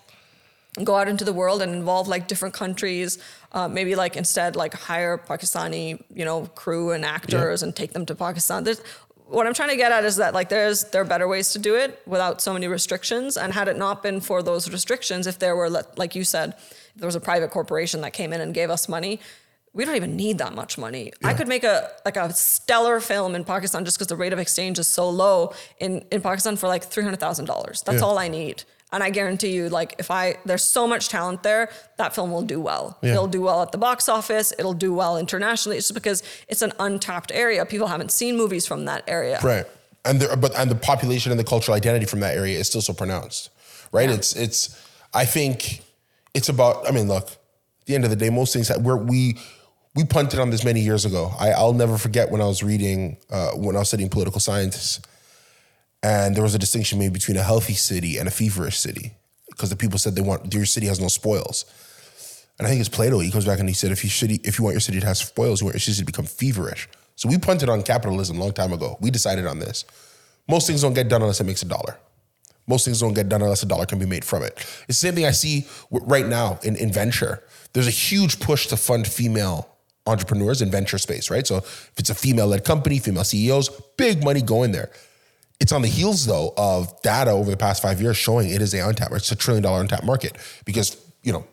go 0.84 0.96
out 0.96 1.08
into 1.08 1.24
the 1.24 1.34
world 1.34 1.62
and 1.62 1.72
involve 1.76 2.08
like 2.08 2.28
different 2.28 2.56
countries 2.56 3.20
uh, 3.54 3.68
maybe 3.68 3.96
like 3.96 4.16
instead 4.18 4.56
like 4.56 4.74
hire 4.74 5.18
pakistani 5.18 6.02
you 6.14 6.26
know 6.26 6.46
crew 6.56 6.92
and 6.92 7.06
actors 7.06 7.62
and 7.64 7.76
take 7.76 7.94
them 7.94 8.06
to 8.06 8.16
pakistan 8.16 8.64
there's 8.64 8.82
what 9.28 9.46
i'm 9.48 9.54
trying 9.54 9.70
to 9.70 9.76
get 9.76 9.92
at 9.92 10.04
is 10.04 10.16
that 10.18 10.34
like 10.34 10.50
there's 10.50 10.84
there 10.92 11.02
are 11.02 11.06
better 11.06 11.28
ways 11.28 11.52
to 11.54 11.60
do 11.60 11.76
it 11.76 12.02
without 12.06 12.42
so 12.42 12.52
many 12.54 12.68
restrictions 12.68 13.38
and 13.38 13.54
had 13.54 13.68
it 13.68 13.78
not 13.78 14.02
been 14.04 14.20
for 14.20 14.42
those 14.44 14.70
restrictions 14.72 15.28
if 15.28 15.38
there 15.40 15.56
were 15.56 15.70
like 15.98 16.16
you 16.16 16.24
said 16.24 16.56
if 16.58 16.96
there 16.98 17.08
was 17.08 17.16
a 17.16 17.20
private 17.22 17.50
corporation 17.52 18.02
that 18.02 18.12
came 18.14 18.34
in 18.34 18.42
and 18.42 18.54
gave 18.54 18.70
us 18.70 18.90
money 18.90 19.20
we 19.76 19.86
don't 19.86 19.96
even 19.96 20.16
need 20.16 20.38
that 20.38 20.54
much 20.54 20.78
money. 20.78 21.12
I 21.24 21.34
could 21.34 21.48
make 21.48 21.64
a 21.64 21.90
like 22.06 22.16
a 22.16 22.32
stellar 22.32 23.00
film 23.00 23.34
in 23.34 23.44
Pakistan 23.44 23.84
just 23.86 23.98
because 23.98 24.06
the 24.06 24.16
rate 24.16 24.32
of 24.32 24.38
exchange 24.38 24.78
is 24.78 24.88
so 24.88 25.10
low 25.10 25.52
in, 25.80 26.06
in 26.12 26.22
Pakistan 26.22 26.58
for 26.58 26.68
like 26.68 26.84
three 26.84 27.04
hundred 27.04 27.20
thousand 27.20 27.46
dollars. 27.46 27.82
That's 27.82 27.98
Yeah. 28.02 28.06
all 28.08 28.20
I 28.20 28.28
need. 28.28 28.66
And 28.94 29.04
I 29.04 29.10
guarantee 29.10 29.50
you, 29.50 29.70
like 29.70 29.96
if 29.98 30.12
I 30.12 30.38
there's 30.46 30.64
so 30.64 30.88
much 30.88 31.10
talent 31.10 31.42
there, 31.42 31.70
that 31.98 32.14
film 32.14 32.32
will 32.32 32.44
do 32.44 32.62
well. 32.62 33.00
Yeah. 33.02 33.14
It'll 33.14 33.28
do 33.28 33.42
well 33.42 33.64
at 33.64 33.72
the 33.72 33.80
box 33.80 34.08
office. 34.08 34.54
It'll 34.58 34.76
do 34.76 34.94
well 34.94 35.18
internationally. 35.18 35.78
It's 35.78 35.88
just 35.88 35.96
because 35.96 36.22
it's 36.48 36.62
an 36.62 36.74
untapped 36.80 37.32
area. 37.34 37.66
People 37.66 37.88
haven't 37.88 38.12
seen 38.12 38.38
movies 38.38 38.68
from 38.68 38.86
that 38.86 39.04
area. 39.08 39.40
Right. 39.44 39.66
And 40.06 40.22
the 40.22 40.38
but 40.38 40.56
and 40.58 40.70
the 40.70 40.76
population 40.76 41.32
and 41.32 41.40
the 41.40 41.44
cultural 41.44 41.76
identity 41.76 42.06
from 42.06 42.20
that 42.20 42.38
area 42.38 42.60
is 42.60 42.68
still 42.68 42.82
so 42.82 42.94
pronounced. 42.94 43.50
Right? 43.92 44.10
Yeah. 44.10 44.16
It's 44.16 44.36
it's 44.36 44.80
I 45.12 45.26
think 45.26 45.82
it's 46.36 46.50
about 46.50 46.88
I 46.88 46.92
mean, 46.92 47.08
look, 47.08 47.24
at 47.32 47.86
the 47.88 47.96
end 47.96 48.04
of 48.04 48.12
the 48.12 48.16
day, 48.16 48.30
most 48.30 48.54
things 48.54 48.68
that 48.68 48.82
we're 48.82 48.98
we 48.98 49.38
we 49.96 50.04
punted 50.06 50.40
on 50.40 50.52
this 50.52 50.64
many 50.64 50.82
years 50.82 51.06
ago. 51.06 51.32
I, 51.40 51.52
I'll 51.52 51.74
never 51.74 51.98
forget 51.98 52.30
when 52.30 52.42
I 52.42 52.46
was 52.46 52.62
reading 52.62 53.18
uh, 53.32 53.52
when 53.52 53.76
I 53.76 53.80
was 53.80 53.88
studying 53.88 54.10
political 54.10 54.40
science, 54.40 55.02
and 56.04 56.36
there 56.36 56.44
was 56.44 56.54
a 56.54 56.60
distinction 56.60 57.00
made 57.00 57.14
between 57.14 57.38
a 57.38 57.44
healthy 57.44 57.74
city 57.74 58.18
and 58.18 58.28
a 58.28 58.32
feverish 58.32 58.78
city 58.78 59.14
because 59.50 59.70
the 59.70 59.76
people 59.76 59.98
said 59.98 60.16
they 60.16 60.22
want 60.22 60.54
your 60.54 60.66
city 60.66 60.86
has 60.88 61.00
no 61.00 61.08
spoils. 61.08 61.66
And 62.60 62.68
I 62.68 62.70
think 62.70 62.82
it's 62.82 62.90
Plato. 62.90 63.20
He 63.20 63.32
comes 63.32 63.46
back 63.46 63.60
and 63.60 63.68
he 63.68 63.74
said, 63.74 63.92
if 63.92 64.04
you 64.04 64.10
city, 64.10 64.40
if 64.44 64.60
you 64.60 64.64
want 64.64 64.74
your 64.74 64.82
city 64.82 65.00
to 65.00 65.06
have 65.08 65.18
spoils, 65.18 65.62
you 65.62 65.66
want 65.66 65.76
your 65.76 65.80
city 65.80 66.00
to 66.00 66.06
become 66.06 66.26
feverish. 66.26 66.88
So 67.16 67.30
we 67.30 67.38
punted 67.38 67.70
on 67.70 67.82
capitalism 67.84 68.38
a 68.38 68.40
long 68.40 68.52
time 68.52 68.74
ago. 68.74 68.98
We 69.00 69.12
decided 69.12 69.48
on 69.48 69.60
this. 69.60 69.86
Most 70.48 70.68
things 70.68 70.82
don't 70.82 70.94
get 70.94 71.08
done 71.08 71.22
unless 71.22 71.40
it 71.40 71.46
makes 71.46 71.62
a 71.64 71.68
dollar. 71.68 71.98
Most 72.68 72.86
things 72.86 73.00
don't 73.00 73.14
get 73.14 73.30
done 73.30 73.42
unless 73.42 73.64
a 73.64 73.66
dollar 73.66 73.86
can 73.86 73.98
be 73.98 74.06
made 74.06 74.24
from 74.24 74.44
it. 74.44 74.54
It's 74.58 75.00
the 75.00 75.08
same 75.08 75.16
thing 75.16 75.26
I 75.26 75.32
see 75.32 75.68
right 75.90 76.28
now 76.28 76.60
in, 76.64 76.76
in 76.76 76.92
venture. 76.92 77.44
There's 77.74 77.88
a 77.88 77.92
huge 77.92 78.40
push 78.40 78.68
to 78.68 78.78
fund 78.78 79.08
female 79.08 79.70
entrepreneurs 80.06 80.62
in 80.62 80.70
venture 80.70 80.98
space, 80.98 81.30
right? 81.30 81.48
So 81.48 81.58
if 81.58 81.94
it's 81.98 82.10
a 82.10 82.16
female 82.16 82.48
led 82.48 82.66
company, 82.66 83.00
female 83.00 83.24
CEOs, 83.24 83.70
big 83.98 84.24
money 84.24 84.42
going 84.42 84.72
there. 84.72 84.92
It's 85.64 85.72
on 85.72 85.82
the 85.82 85.88
heels 85.88 86.26
though 86.26 86.54
of 86.58 87.02
data 87.04 87.32
over 87.32 87.50
the 87.50 87.56
past 87.56 87.82
five 87.82 88.02
years 88.02 88.18
showing 88.18 88.50
it 88.50 88.62
is 88.62 88.74
a 88.74 88.86
untapped, 88.86 89.14
it's 89.14 89.32
a 89.32 89.36
trillion 89.38 89.64
dollar 89.64 89.80
untapped 89.80 90.04
market 90.04 90.38
because 90.66 90.98
you 91.24 91.32
know 91.32 91.48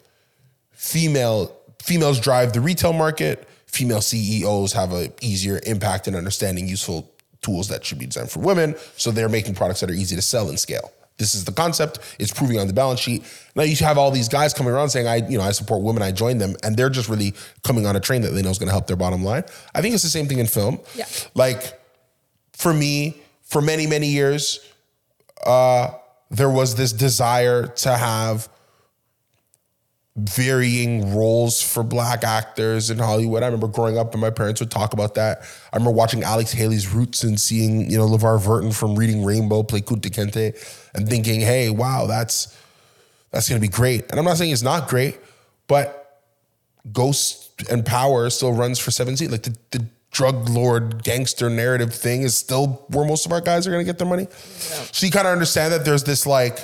female 0.72 1.56
females 1.80 2.18
drive 2.18 2.52
the 2.52 2.61
retail 2.61 2.92
market. 2.92 3.48
Female 3.66 4.00
CEOs 4.00 4.72
have 4.72 4.92
a 4.92 5.12
easier 5.20 5.61
impact 5.64 6.08
in 6.08 6.16
understanding 6.16 6.66
useful 6.66 7.08
tools 7.40 7.68
that 7.68 7.84
should 7.84 8.00
be 8.00 8.06
designed 8.06 8.32
for 8.32 8.40
women. 8.40 8.74
So 8.96 9.12
they're 9.12 9.28
making 9.28 9.54
products 9.54 9.78
that 9.78 9.90
are 9.90 9.94
easy 9.94 10.16
to 10.16 10.22
sell 10.22 10.48
and 10.48 10.58
scale. 10.58 10.90
This 11.16 11.36
is 11.36 11.44
the 11.44 11.52
concept. 11.52 12.00
It's 12.18 12.32
proving 12.32 12.58
on 12.58 12.66
the 12.66 12.72
balance 12.72 12.98
sheet. 12.98 13.22
Now 13.54 13.62
you 13.62 13.76
have 13.76 13.96
all 13.96 14.11
these 14.11 14.28
guys 14.28 14.52
coming 14.52 14.72
around 14.72 14.88
saying, 14.88 15.06
"I, 15.06 15.18
you 15.18 15.38
know, 15.38 15.44
I 15.44 15.52
support 15.52 15.82
women. 15.82 16.02
I 16.02 16.11
join 16.11 16.38
them," 16.38 16.56
and 16.64 16.76
they're 16.76 16.90
just 16.90 17.08
really 17.08 17.32
coming 17.62 17.86
on 17.86 17.94
a 17.94 18.00
train 18.00 18.22
that 18.22 18.30
they 18.30 18.42
know 18.42 18.50
is 18.50 18.58
going 18.58 18.66
to 18.66 18.72
help 18.72 18.88
their 18.88 18.96
bottom 18.96 19.22
line. 19.22 19.44
I 19.72 19.80
think 19.80 19.94
it's 19.94 20.02
the 20.02 20.11
same 20.11 20.26
thing 20.26 20.40
in 20.40 20.48
film. 20.48 20.80
Yeah. 20.96 21.04
Like 21.36 21.80
for 22.54 22.74
me, 22.74 23.22
for 23.51 23.61
many 23.61 23.86
many 23.86 24.07
years, 24.07 24.61
uh, 25.44 25.90
there 26.30 26.51
was 26.51 26.76
this 26.76 26.92
desire 26.92 27.66
to 27.66 27.96
have 27.96 28.48
varying 30.16 31.14
roles 31.14 31.62
for 31.62 31.82
black 31.82 32.24
actors 32.24 32.90
in 32.90 32.98
Hollywood. 32.98 33.42
I 33.42 33.46
remember 33.46 33.68
growing 33.68 33.98
up 33.98 34.12
and 34.12 34.20
my 34.20 34.30
parents 34.30 34.61
would 34.61 34.70
talk 34.70 34.92
about 34.92 35.14
that. 35.14 35.42
I 35.72 35.76
remember 35.76 35.92
watching 35.92 36.22
Alex 36.22 36.53
Haley's 36.53 36.92
Roots 36.92 37.22
and 37.22 37.40
seeing, 37.40 37.90
you 37.90 37.98
know, 37.98 38.07
LeVar 38.07 38.44
Burton 38.44 38.72
from 38.72 38.96
Reading 38.96 39.24
Rainbow 39.24 39.62
play 39.62 39.80
Kunta 39.80 40.11
Kinte 40.11 40.57
and 40.94 41.09
thinking, 41.09 41.40
hey, 41.40 41.70
wow, 41.70 42.07
that's 42.07 42.57
that's 43.30 43.48
gonna 43.48 43.61
be 43.61 43.68
great. 43.68 44.11
And 44.11 44.18
I'm 44.18 44.24
not 44.24 44.36
saying 44.36 44.53
it's 44.53 44.62
not 44.62 44.88
great, 44.88 45.18
but 45.68 46.22
Ghost 46.92 47.62
and 47.70 47.84
Power 47.84 48.30
still 48.30 48.53
runs 48.53 48.78
for 48.78 48.90
17. 48.90 49.30
Like 49.30 49.42
the, 49.42 49.57
the 49.70 49.86
drug 50.11 50.48
lord 50.48 51.04
gangster 51.04 51.48
narrative 51.48 51.94
thing 51.94 52.22
is 52.22 52.36
still 52.36 52.84
where 52.88 53.06
most 53.06 53.26
of 53.26 53.32
our 53.32 53.40
guys 53.40 53.66
are 53.66 53.70
gonna 53.70 53.84
get 53.84 53.98
their 53.98 54.08
money. 54.08 54.26
So 54.92 55.06
you 55.06 55.12
kind 55.12 55.26
of 55.26 55.32
understand 55.32 55.72
that 55.72 55.84
there's 55.84 56.02
this 56.04 56.26
like 56.26 56.58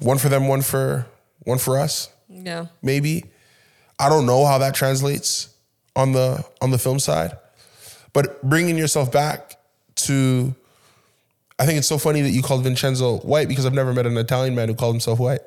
one 0.00 0.18
for 0.18 0.28
them, 0.28 0.46
one 0.48 0.62
for 0.62 1.06
one 1.44 1.58
for 1.58 1.78
us 1.78 2.08
Yeah. 2.28 2.66
maybe. 2.82 3.24
I 3.98 4.08
don't 4.08 4.26
know 4.26 4.44
how 4.44 4.58
that 4.58 4.74
translates 4.74 5.48
on 5.96 6.12
the 6.12 6.44
on 6.60 6.70
the 6.70 6.78
film 6.78 6.98
side, 6.98 7.36
but 8.12 8.42
bringing 8.42 8.76
yourself 8.78 9.12
back 9.12 9.56
to, 9.96 10.54
I 11.58 11.66
think 11.66 11.78
it's 11.78 11.86
so 11.86 11.98
funny 11.98 12.20
that 12.22 12.30
you 12.30 12.42
called 12.42 12.64
Vincenzo 12.64 13.18
white 13.18 13.46
because 13.46 13.64
I've 13.64 13.74
never 13.74 13.92
met 13.92 14.06
an 14.06 14.16
Italian 14.18 14.56
man 14.56 14.68
who 14.68 14.74
called 14.74 14.94
himself 14.94 15.18
white. 15.20 15.40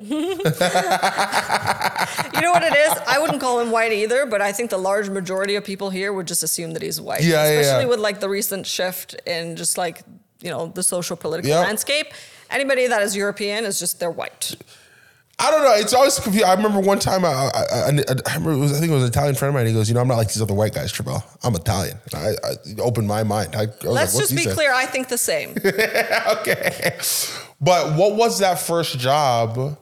You 2.34 2.40
know 2.42 2.52
what 2.52 2.62
it 2.62 2.74
is? 2.74 2.92
I 3.06 3.18
wouldn't 3.20 3.40
call 3.40 3.58
him 3.60 3.70
white 3.70 3.92
either, 3.92 4.24
but 4.24 4.40
I 4.40 4.52
think 4.52 4.70
the 4.70 4.78
large 4.78 5.10
majority 5.10 5.56
of 5.56 5.64
people 5.64 5.90
here 5.90 6.12
would 6.12 6.26
just 6.26 6.42
assume 6.42 6.72
that 6.72 6.82
he's 6.82 7.00
white. 7.00 7.22
Yeah, 7.22 7.44
yeah, 7.44 7.60
Especially 7.60 7.82
yeah. 7.84 7.88
with 7.88 7.98
like 8.00 8.20
the 8.20 8.28
recent 8.28 8.66
shift 8.66 9.14
in 9.26 9.56
just 9.56 9.76
like, 9.76 10.02
you 10.40 10.50
know, 10.50 10.66
the 10.68 10.82
social 10.82 11.16
political 11.16 11.50
Yeah. 11.50 11.60
landscape. 11.60 12.06
Anybody 12.50 12.86
that 12.86 13.02
is 13.02 13.14
European 13.16 13.64
is 13.64 13.78
just 13.78 13.98
they're 14.00 14.10
white. 14.10 14.54
I 15.40 15.52
don't 15.52 15.62
know. 15.62 15.74
It's 15.74 15.94
always 15.94 16.18
confusing. 16.18 16.48
I 16.48 16.54
remember 16.54 16.80
one 16.80 16.98
time, 16.98 17.24
I, 17.24 17.28
I, 17.28 17.48
I, 17.54 17.90
I 18.26 18.34
remember 18.34 18.52
it 18.52 18.56
was, 18.58 18.72
I 18.76 18.80
think 18.80 18.90
it 18.90 18.94
was 18.94 19.04
an 19.04 19.10
Italian 19.10 19.36
friend 19.36 19.50
of 19.50 19.54
mine. 19.54 19.68
He 19.68 19.72
goes, 19.72 19.88
"You 19.88 19.94
know, 19.94 20.00
I'm 20.00 20.08
not 20.08 20.16
like 20.16 20.28
these 20.28 20.42
other 20.42 20.54
white 20.54 20.74
guys, 20.74 20.90
Tribal. 20.90 21.22
I'm 21.44 21.54
Italian." 21.54 21.96
And 22.12 22.14
I, 22.14 22.48
I 22.48 22.80
opened 22.80 23.06
my 23.06 23.22
mind. 23.22 23.54
I, 23.54 23.66
was 23.66 23.84
Let's 23.84 23.84
like, 23.84 23.94
"What's 23.94 24.18
just 24.18 24.36
be 24.36 24.42
saying?" 24.42 24.56
clear. 24.56 24.72
I 24.74 24.86
think 24.86 25.08
the 25.08 25.18
same. 25.18 25.50
okay. 26.40 26.96
But 27.60 27.96
what 27.96 28.16
was 28.16 28.40
that 28.40 28.58
first 28.58 28.98
job 28.98 29.78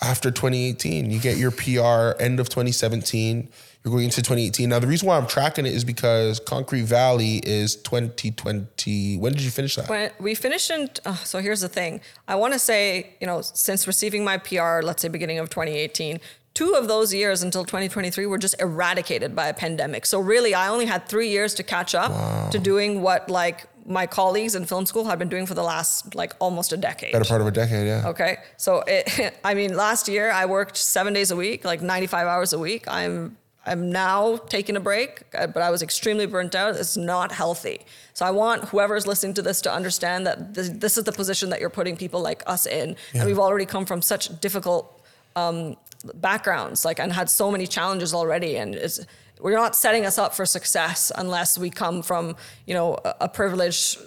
after 0.00 0.30
2018? 0.30 1.10
You 1.10 1.20
get 1.20 1.36
your 1.36 1.50
PR 1.50 2.20
end 2.22 2.40
of 2.40 2.48
2017. 2.48 3.48
Going 3.86 4.02
into 4.02 4.16
2018. 4.16 4.68
Now, 4.68 4.80
the 4.80 4.88
reason 4.88 5.06
why 5.06 5.16
I'm 5.16 5.28
tracking 5.28 5.64
it 5.64 5.72
is 5.72 5.84
because 5.84 6.40
Concrete 6.40 6.82
Valley 6.82 7.36
is 7.44 7.76
2020. 7.76 9.16
When 9.16 9.32
did 9.32 9.42
you 9.42 9.50
finish 9.50 9.76
that? 9.76 9.88
When 9.88 10.10
we 10.18 10.34
finished 10.34 10.72
in, 10.72 10.90
uh, 11.04 11.14
so 11.14 11.38
here's 11.38 11.60
the 11.60 11.68
thing. 11.68 12.00
I 12.26 12.34
want 12.34 12.52
to 12.52 12.58
say, 12.58 13.14
you 13.20 13.28
know, 13.28 13.42
since 13.42 13.86
receiving 13.86 14.24
my 14.24 14.38
PR, 14.38 14.80
let's 14.82 15.02
say 15.02 15.08
beginning 15.08 15.38
of 15.38 15.50
2018, 15.50 16.18
two 16.54 16.74
of 16.74 16.88
those 16.88 17.14
years 17.14 17.44
until 17.44 17.64
2023 17.64 18.26
were 18.26 18.38
just 18.38 18.60
eradicated 18.60 19.36
by 19.36 19.46
a 19.46 19.54
pandemic. 19.54 20.04
So 20.04 20.18
really, 20.18 20.52
I 20.52 20.66
only 20.66 20.86
had 20.86 21.06
three 21.08 21.28
years 21.28 21.54
to 21.54 21.62
catch 21.62 21.94
up 21.94 22.50
to 22.50 22.58
doing 22.58 23.02
what 23.02 23.30
like 23.30 23.66
my 23.84 24.06
colleagues 24.06 24.56
in 24.56 24.64
film 24.64 24.84
school 24.84 25.04
had 25.04 25.18
been 25.18 25.28
doing 25.28 25.46
for 25.46 25.54
the 25.54 25.62
last 25.62 26.14
like 26.16 26.32
almost 26.40 26.72
a 26.72 26.76
decade. 26.76 27.12
Better 27.12 27.24
part 27.24 27.40
of 27.40 27.46
a 27.46 27.52
decade, 27.52 27.86
yeah. 27.86 28.08
Okay. 28.08 28.38
So 28.56 28.82
it, 28.86 29.38
I 29.44 29.54
mean, 29.54 29.76
last 29.76 30.08
year 30.08 30.30
I 30.32 30.46
worked 30.46 30.76
seven 30.76 31.12
days 31.12 31.30
a 31.30 31.36
week, 31.36 31.64
like 31.64 31.82
95 31.82 32.26
hours 32.26 32.52
a 32.52 32.58
week. 32.58 32.88
I'm, 32.88 33.36
I'm 33.66 33.90
now 33.90 34.36
taking 34.36 34.76
a 34.76 34.80
break, 34.80 35.24
uh, 35.34 35.48
but 35.48 35.62
I 35.62 35.70
was 35.70 35.82
extremely 35.82 36.26
burnt 36.26 36.54
out. 36.54 36.76
It's 36.76 36.96
not 36.96 37.32
healthy. 37.32 37.80
So 38.14 38.24
I 38.24 38.30
want 38.30 38.64
whoever's 38.66 39.06
listening 39.06 39.34
to 39.34 39.42
this 39.42 39.60
to 39.62 39.72
understand 39.72 40.26
that 40.26 40.54
this, 40.54 40.68
this 40.70 40.96
is 40.96 41.04
the 41.04 41.12
position 41.12 41.50
that 41.50 41.60
you're 41.60 41.68
putting 41.68 41.96
people 41.96 42.20
like 42.20 42.42
us 42.46 42.66
in. 42.66 42.96
And 43.12 43.26
we've 43.26 43.38
already 43.38 43.66
come 43.66 43.84
from 43.84 44.02
such 44.02 44.40
difficult 44.40 45.04
um, 45.34 45.76
backgrounds, 46.14 46.84
like, 46.84 47.00
and 47.00 47.12
had 47.12 47.28
so 47.28 47.50
many 47.50 47.66
challenges 47.66 48.14
already. 48.14 48.56
And 48.56 48.74
it's, 48.74 49.00
we're 49.40 49.56
not 49.56 49.74
setting 49.74 50.06
us 50.06 50.16
up 50.16 50.34
for 50.34 50.46
success 50.46 51.10
unless 51.16 51.58
we 51.58 51.68
come 51.68 52.02
from, 52.02 52.36
you 52.66 52.74
know, 52.74 52.94
a, 53.04 53.14
a 53.22 53.28
privileged 53.28 53.98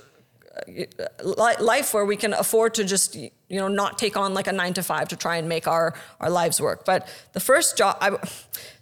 life 1.23 1.93
where 1.93 2.05
we 2.05 2.15
can 2.15 2.33
afford 2.33 2.73
to 2.73 2.83
just 2.83 3.15
you 3.15 3.31
know 3.49 3.67
not 3.67 3.97
take 3.97 4.15
on 4.17 4.33
like 4.33 4.47
a 4.47 4.51
nine 4.51 4.73
to 4.73 4.83
five 4.83 5.07
to 5.07 5.15
try 5.15 5.37
and 5.37 5.47
make 5.49 5.67
our 5.67 5.93
our 6.19 6.29
lives 6.29 6.61
work 6.61 6.85
but 6.85 7.07
the 7.33 7.39
first 7.39 7.77
job 7.77 7.97
I, 8.01 8.17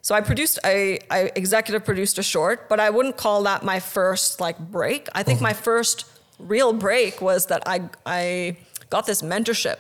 so 0.02 0.16
i 0.16 0.22
produced 0.22 0.60
I, 0.64 1.00
I 1.10 1.32
executive 1.36 1.86
produced 1.86 2.18
a 2.18 2.24
short 2.24 2.70
but 2.70 2.80
i 2.80 2.90
wouldn't 2.90 3.18
call 3.18 3.44
that 3.44 3.64
my 3.64 3.80
first 3.80 4.40
like 4.40 4.58
break 4.60 5.08
i 5.14 5.24
think 5.24 5.42
my 5.42 5.54
first 5.54 6.06
real 6.40 6.74
break 6.74 7.22
was 7.22 7.48
that 7.48 7.64
i 7.66 7.90
i 8.06 8.58
got 8.90 9.06
this 9.06 9.22
mentorship 9.22 9.78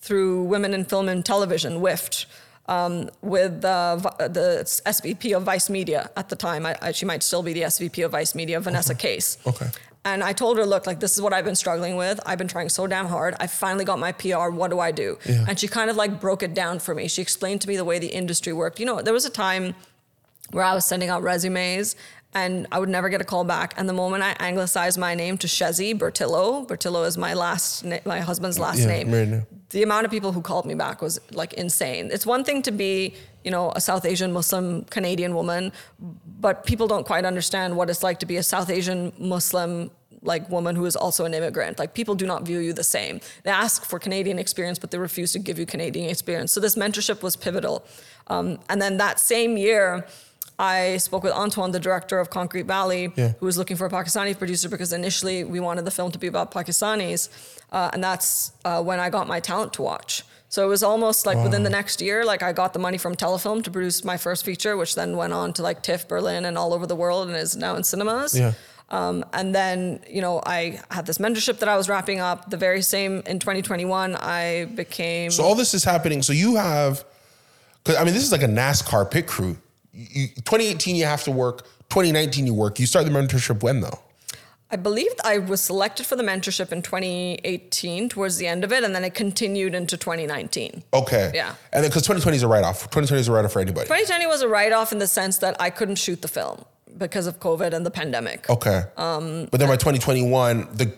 through 0.00 0.44
women 0.44 0.74
in 0.74 0.84
film 0.84 1.08
and 1.08 1.24
television 1.24 1.80
WIFT 1.80 2.26
um, 2.66 3.10
with 3.20 3.64
uh, 3.64 3.96
the 4.18 4.62
SVP 4.86 5.36
of 5.36 5.42
Vice 5.42 5.68
Media 5.68 6.10
at 6.16 6.28
the 6.28 6.36
time. 6.36 6.64
I, 6.64 6.76
I, 6.80 6.92
she 6.92 7.04
might 7.04 7.22
still 7.22 7.42
be 7.42 7.52
the 7.52 7.62
SVP 7.62 8.04
of 8.04 8.12
Vice 8.12 8.34
Media, 8.34 8.60
Vanessa 8.60 8.94
Case. 8.94 9.38
Okay. 9.46 9.66
And 10.04 10.24
I 10.24 10.32
told 10.32 10.56
her, 10.56 10.64
look, 10.64 10.86
like 10.86 10.98
this 11.00 11.12
is 11.14 11.20
what 11.20 11.32
I've 11.34 11.44
been 11.44 11.54
struggling 11.54 11.94
with. 11.96 12.20
I've 12.24 12.38
been 12.38 12.48
trying 12.48 12.70
so 12.70 12.86
damn 12.86 13.06
hard. 13.06 13.34
I 13.38 13.46
finally 13.46 13.84
got 13.84 13.98
my 13.98 14.12
PR. 14.12 14.48
What 14.48 14.70
do 14.70 14.80
I 14.80 14.92
do? 14.92 15.18
And 15.26 15.58
she 15.60 15.68
kind 15.68 15.90
of 15.90 15.96
like 15.96 16.20
broke 16.20 16.42
it 16.42 16.54
down 16.54 16.78
for 16.78 16.94
me. 16.94 17.06
She 17.06 17.20
explained 17.20 17.60
to 17.62 17.68
me 17.68 17.76
the 17.76 17.84
way 17.84 17.98
the 17.98 18.06
industry 18.08 18.52
worked. 18.54 18.80
You 18.80 18.86
know, 18.86 19.02
there 19.02 19.12
was 19.12 19.26
a 19.26 19.30
time 19.30 19.74
where 20.52 20.64
I 20.64 20.74
was 20.74 20.86
sending 20.86 21.10
out 21.10 21.22
resumes 21.22 21.96
and 22.32 22.66
I 22.72 22.78
would 22.78 22.88
never 22.88 23.08
get 23.10 23.20
a 23.20 23.24
call 23.24 23.44
back. 23.44 23.74
And 23.76 23.88
the 23.88 23.92
moment 23.92 24.22
I 24.22 24.34
anglicized 24.40 24.98
my 24.98 25.14
name 25.14 25.36
to 25.38 25.46
Shezi 25.46 25.98
Bertillo, 25.98 26.66
Bertillo 26.66 27.06
is 27.06 27.18
my 27.18 27.34
last, 27.34 27.84
na- 27.84 27.98
my 28.06 28.20
husband's 28.20 28.58
last 28.58 28.78
Yeah, 28.80 28.86
name. 28.86 29.10
now. 29.30 29.42
The 29.70 29.82
amount 29.82 30.04
of 30.06 30.10
people 30.10 30.32
who 30.32 30.40
called 30.40 30.64
me 30.64 30.74
back 30.74 31.02
was 31.02 31.20
like 31.32 31.52
insane. 31.54 32.08
It's 32.10 32.24
one 32.26 32.42
thing 32.42 32.62
to 32.62 32.70
be, 32.72 33.14
you 33.44 33.50
know, 33.50 33.72
a 33.74 33.80
South 33.80 34.04
Asian 34.04 34.32
Muslim 34.32 34.84
Canadian 34.84 35.34
woman, 35.34 35.72
but 36.40 36.64
people 36.66 36.86
don't 36.88 37.06
quite 37.06 37.24
understand 37.24 37.76
what 37.76 37.88
it's 37.90 38.02
like 38.02 38.18
to 38.20 38.26
be 38.26 38.36
a 38.36 38.42
South 38.42 38.70
Asian 38.70 39.12
Muslim 39.18 39.90
like 40.22 40.50
woman 40.50 40.76
who 40.76 40.84
is 40.84 40.96
also 40.96 41.24
an 41.24 41.32
immigrant. 41.32 41.78
Like 41.78 41.94
people 41.94 42.14
do 42.14 42.26
not 42.26 42.42
view 42.42 42.58
you 42.58 42.74
the 42.74 42.84
same. 42.84 43.20
They 43.44 43.50
ask 43.50 43.84
for 43.84 43.98
Canadian 43.98 44.38
experience, 44.38 44.78
but 44.78 44.90
they 44.90 44.98
refuse 44.98 45.32
to 45.32 45.38
give 45.38 45.58
you 45.58 45.64
Canadian 45.64 46.10
experience. 46.10 46.52
So 46.52 46.60
this 46.60 46.74
mentorship 46.76 47.22
was 47.22 47.36
pivotal. 47.36 47.84
Um, 48.26 48.58
and 48.68 48.82
then 48.82 48.98
that 48.98 49.18
same 49.18 49.56
year, 49.56 50.06
I 50.58 50.98
spoke 50.98 51.22
with 51.22 51.32
Antoine, 51.32 51.70
the 51.70 51.80
director 51.80 52.18
of 52.18 52.28
Concrete 52.28 52.66
Valley, 52.66 53.10
Yeah. 53.16 53.32
who 53.40 53.46
was 53.46 53.56
looking 53.56 53.78
for 53.78 53.86
a 53.86 53.90
Pakistani 53.90 54.36
producer 54.36 54.68
because 54.68 54.92
initially 54.92 55.42
we 55.42 55.58
wanted 55.58 55.86
the 55.86 55.90
film 55.90 56.10
to 56.12 56.18
be 56.18 56.26
about 56.26 56.50
Pakistanis, 56.52 57.30
uh, 57.72 57.88
and 57.94 58.04
that's 58.04 58.52
uh, 58.66 58.82
when 58.82 59.00
I 59.00 59.08
got 59.08 59.26
my 59.26 59.40
talent 59.40 59.72
to 59.74 59.82
watch. 59.82 60.22
So 60.50 60.64
it 60.64 60.68
was 60.68 60.82
almost 60.82 61.26
like 61.26 61.38
within 61.38 61.62
the 61.62 61.70
next 61.70 62.02
year, 62.02 62.24
like 62.24 62.42
I 62.42 62.52
got 62.52 62.72
the 62.72 62.80
money 62.80 62.98
from 62.98 63.14
Telefilm 63.14 63.62
to 63.62 63.70
produce 63.70 64.02
my 64.02 64.16
first 64.16 64.44
feature, 64.44 64.76
which 64.76 64.96
then 64.96 65.16
went 65.16 65.32
on 65.32 65.52
to 65.54 65.62
like 65.62 65.80
TIFF 65.80 66.08
Berlin 66.08 66.44
and 66.44 66.58
all 66.58 66.74
over 66.74 66.88
the 66.88 66.96
world 66.96 67.28
and 67.28 67.36
is 67.36 67.56
now 67.56 67.76
in 67.76 67.84
cinemas. 67.84 68.36
Yeah. 68.36 68.54
Um, 68.88 69.24
and 69.32 69.54
then, 69.54 70.00
you 70.10 70.20
know, 70.20 70.42
I 70.44 70.80
had 70.90 71.06
this 71.06 71.18
mentorship 71.18 71.60
that 71.60 71.68
I 71.68 71.76
was 71.76 71.88
wrapping 71.88 72.18
up. 72.18 72.50
The 72.50 72.56
very 72.56 72.82
same 72.82 73.22
in 73.26 73.38
2021, 73.38 74.16
I 74.16 74.64
became. 74.74 75.30
So 75.30 75.44
all 75.44 75.54
this 75.54 75.72
is 75.72 75.84
happening. 75.84 76.20
So 76.20 76.32
you 76.32 76.56
have, 76.56 77.04
because 77.84 78.00
I 78.00 78.04
mean, 78.04 78.12
this 78.12 78.24
is 78.24 78.32
like 78.32 78.42
a 78.42 78.48
NASCAR 78.48 79.08
pit 79.08 79.28
crew. 79.28 79.56
You, 79.92 80.26
2018, 80.34 80.96
you 80.96 81.04
have 81.04 81.22
to 81.24 81.30
work. 81.30 81.62
2019, 81.90 82.46
you 82.46 82.54
work. 82.54 82.80
You 82.80 82.86
start 82.86 83.04
the 83.04 83.12
mentorship 83.12 83.62
when 83.62 83.82
though? 83.82 84.00
I 84.72 84.76
believe 84.76 85.10
I 85.24 85.38
was 85.38 85.60
selected 85.60 86.06
for 86.06 86.14
the 86.14 86.22
mentorship 86.22 86.70
in 86.70 86.82
2018 86.82 88.08
towards 88.08 88.36
the 88.36 88.46
end 88.46 88.62
of 88.62 88.72
it, 88.72 88.84
and 88.84 88.94
then 88.94 89.04
it 89.04 89.14
continued 89.14 89.74
into 89.74 89.96
2019. 89.96 90.84
Okay. 90.94 91.32
Yeah. 91.34 91.54
And 91.72 91.82
then 91.82 91.90
because 91.90 92.02
2020 92.02 92.36
is 92.36 92.42
a 92.44 92.48
write 92.48 92.64
off. 92.64 92.82
2020 92.84 93.20
is 93.20 93.28
a 93.28 93.32
write 93.32 93.44
off 93.44 93.52
for 93.52 93.60
anybody. 93.60 93.86
2020 93.86 94.26
was 94.26 94.42
a 94.42 94.48
write 94.48 94.72
off 94.72 94.92
in 94.92 94.98
the 94.98 95.08
sense 95.08 95.38
that 95.38 95.60
I 95.60 95.70
couldn't 95.70 95.96
shoot 95.96 96.22
the 96.22 96.28
film 96.28 96.64
because 96.96 97.26
of 97.26 97.40
COVID 97.40 97.72
and 97.72 97.84
the 97.84 97.90
pandemic. 97.90 98.48
Okay. 98.48 98.82
Um, 98.96 99.48
but 99.50 99.58
then 99.58 99.68
by 99.68 99.76
2021, 99.76 100.68
the 100.72 100.92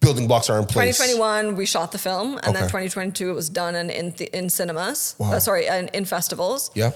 building 0.00 0.26
blocks 0.26 0.50
are 0.50 0.58
in 0.58 0.66
place. 0.66 0.96
2021, 0.96 1.56
we 1.56 1.66
shot 1.66 1.92
the 1.92 1.98
film, 1.98 2.38
and 2.42 2.54
then 2.54 2.62
2022, 2.64 3.30
it 3.30 3.32
was 3.32 3.48
done 3.48 3.74
in 3.74 3.90
in, 3.90 4.12
th- 4.12 4.30
in 4.30 4.48
cinemas. 4.48 5.16
Uh, 5.20 5.38
sorry, 5.38 5.66
in, 5.66 5.88
in 5.88 6.04
festivals. 6.04 6.70
Yeah. 6.74 6.90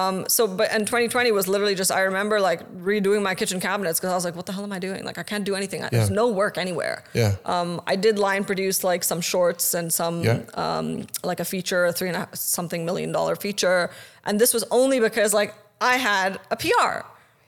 Um, 0.00 0.16
so, 0.28 0.46
but 0.46 0.68
and 0.72 0.86
2020 0.86 1.32
was 1.32 1.46
literally 1.48 1.74
just 1.82 1.90
I 1.90 2.02
remember 2.10 2.36
like 2.50 2.60
redoing 2.90 3.22
my 3.22 3.34
kitchen 3.40 3.58
cabinets 3.60 3.98
because 3.98 4.12
I 4.12 4.14
was 4.14 4.24
like, 4.28 4.36
what 4.36 4.46
the 4.46 4.52
hell 4.56 4.64
am 4.68 4.72
I 4.72 4.78
doing? 4.88 5.04
Like 5.08 5.18
I 5.18 5.22
can't 5.22 5.44
do 5.50 5.54
anything. 5.60 5.80
There's 5.90 6.10
no 6.22 6.26
work 6.42 6.58
anywhere. 6.58 6.96
Yeah. 7.14 7.36
Um, 7.54 7.80
I 7.92 7.96
did 7.96 8.18
line 8.18 8.44
produce 8.44 8.78
like 8.84 9.02
some 9.04 9.20
shorts 9.32 9.74
and 9.78 9.92
some 10.00 10.16
Yeah. 10.22 10.40
um, 10.64 10.86
like 11.30 11.40
a 11.40 11.44
feature, 11.54 11.86
a 11.86 11.92
three 11.92 12.08
and 12.08 12.16
a 12.16 12.20
half 12.20 12.34
something 12.34 12.84
million 12.84 13.10
dollar 13.12 13.36
feature, 13.46 13.80
and 14.26 14.38
this 14.42 14.52
was 14.52 14.64
only 14.70 14.98
because 15.00 15.32
like 15.40 15.54
I 15.80 15.94
had 15.96 16.30
a 16.50 16.56
PR. 16.56 16.92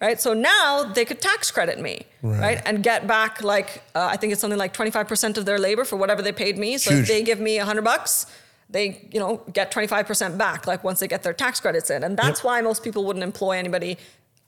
Right, 0.01 0.21
so 0.21 0.33
now 0.33 0.85
they 0.97 1.05
could 1.05 1.21
tax 1.21 1.51
credit 1.51 1.81
me, 1.81 2.07
right, 2.23 2.41
Right. 2.41 2.63
and 2.67 2.85
get 2.85 3.09
back 3.09 3.43
like 3.43 3.83
uh, 3.97 4.09
I 4.15 4.17
think 4.17 4.29
it's 4.33 4.41
something 4.41 4.57
like 4.65 4.73
25% 4.73 5.37
of 5.39 5.45
their 5.45 5.59
labor 5.59 5.85
for 5.85 5.97
whatever 5.97 6.23
they 6.23 6.31
paid 6.45 6.57
me. 6.57 6.79
So 6.79 6.91
Huge. 6.93 7.01
if 7.03 7.09
they 7.09 7.23
give 7.31 7.41
me 7.41 7.59
100 7.59 7.83
bucks, 7.83 8.27
they 8.71 9.09
you 9.13 9.21
know 9.21 9.43
get 9.53 9.73
25% 9.73 10.37
back 10.39 10.67
like 10.67 10.85
once 10.85 11.01
they 11.01 11.09
get 11.09 11.23
their 11.23 11.33
tax 11.33 11.61
credits 11.61 11.91
in. 11.91 12.05
And 12.05 12.17
that's 12.17 12.41
Yep. 12.41 12.45
why 12.45 12.61
most 12.61 12.83
people 12.85 13.05
wouldn't 13.05 13.23
employ 13.25 13.53
anybody 13.59 13.97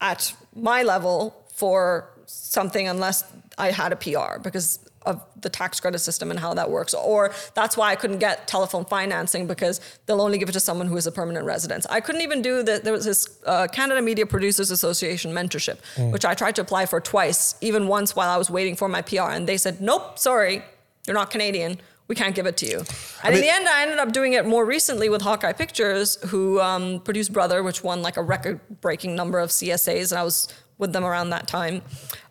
at 0.00 0.34
my 0.54 0.82
level 0.82 1.34
for 1.54 2.08
something 2.26 2.86
unless 2.88 3.24
i 3.58 3.70
had 3.70 3.92
a 3.92 3.96
pr 3.96 4.38
because 4.42 4.78
of 5.06 5.22
the 5.40 5.48
tax 5.48 5.80
credit 5.80 5.98
system 5.98 6.30
and 6.30 6.38
how 6.38 6.52
that 6.52 6.70
works. 6.70 6.92
Or 6.92 7.32
that's 7.54 7.74
why 7.74 7.90
i 7.90 7.96
couldn't 7.96 8.18
get 8.18 8.46
Telefilm 8.46 8.86
financing 8.88 9.46
because 9.46 9.80
they'll 10.04 10.20
only 10.20 10.36
give 10.36 10.50
it 10.50 10.52
to 10.52 10.60
someone 10.60 10.86
who 10.88 10.96
is 10.98 11.06
a 11.06 11.12
permanent 11.12 11.46
resident. 11.46 11.86
I 11.88 12.00
couldn't 12.00 12.20
even 12.20 12.42
do 12.42 12.62
that 12.62 12.84
there 12.84 12.92
was 12.92 13.06
this 13.06 13.26
uh, 13.46 13.66
canada 13.72 14.02
media 14.02 14.26
producers 14.26 14.70
association 14.70 15.32
mentorship 15.32 15.78
which 16.12 16.24
i 16.26 16.34
tried 16.34 16.54
to 16.56 16.60
apply 16.60 16.84
for 16.86 17.00
twice 17.00 17.54
even 17.62 17.88
once 17.88 18.14
while 18.14 18.28
i 18.28 18.36
was 18.36 18.50
waiting 18.50 18.76
for 18.76 18.88
my 18.88 19.00
pr 19.02 19.20
and 19.36 19.46
they 19.46 19.56
said 19.56 19.80
nope 19.80 20.18
sorry 20.18 20.62
you're 21.06 21.14
not 21.22 21.30
canadian 21.30 21.78
we 22.10 22.16
can't 22.16 22.34
give 22.34 22.44
it 22.46 22.56
to 22.56 22.66
you. 22.66 22.78
And 23.22 23.32
in 23.32 23.34
mean- 23.34 23.42
the 23.42 23.54
end, 23.54 23.68
I 23.68 23.82
ended 23.82 24.00
up 24.00 24.10
doing 24.12 24.32
it 24.32 24.44
more 24.44 24.64
recently 24.64 25.08
with 25.08 25.22
Hawkeye 25.22 25.52
Pictures, 25.52 26.18
who 26.30 26.60
um, 26.60 26.98
produced 27.00 27.32
Brother, 27.32 27.62
which 27.62 27.84
won 27.84 28.02
like 28.02 28.16
a 28.16 28.22
record-breaking 28.22 29.14
number 29.14 29.38
of 29.38 29.50
CSAs, 29.50 30.10
and 30.10 30.18
I 30.18 30.24
was 30.24 30.48
with 30.76 30.92
them 30.92 31.04
around 31.04 31.30
that 31.30 31.46
time. 31.46 31.82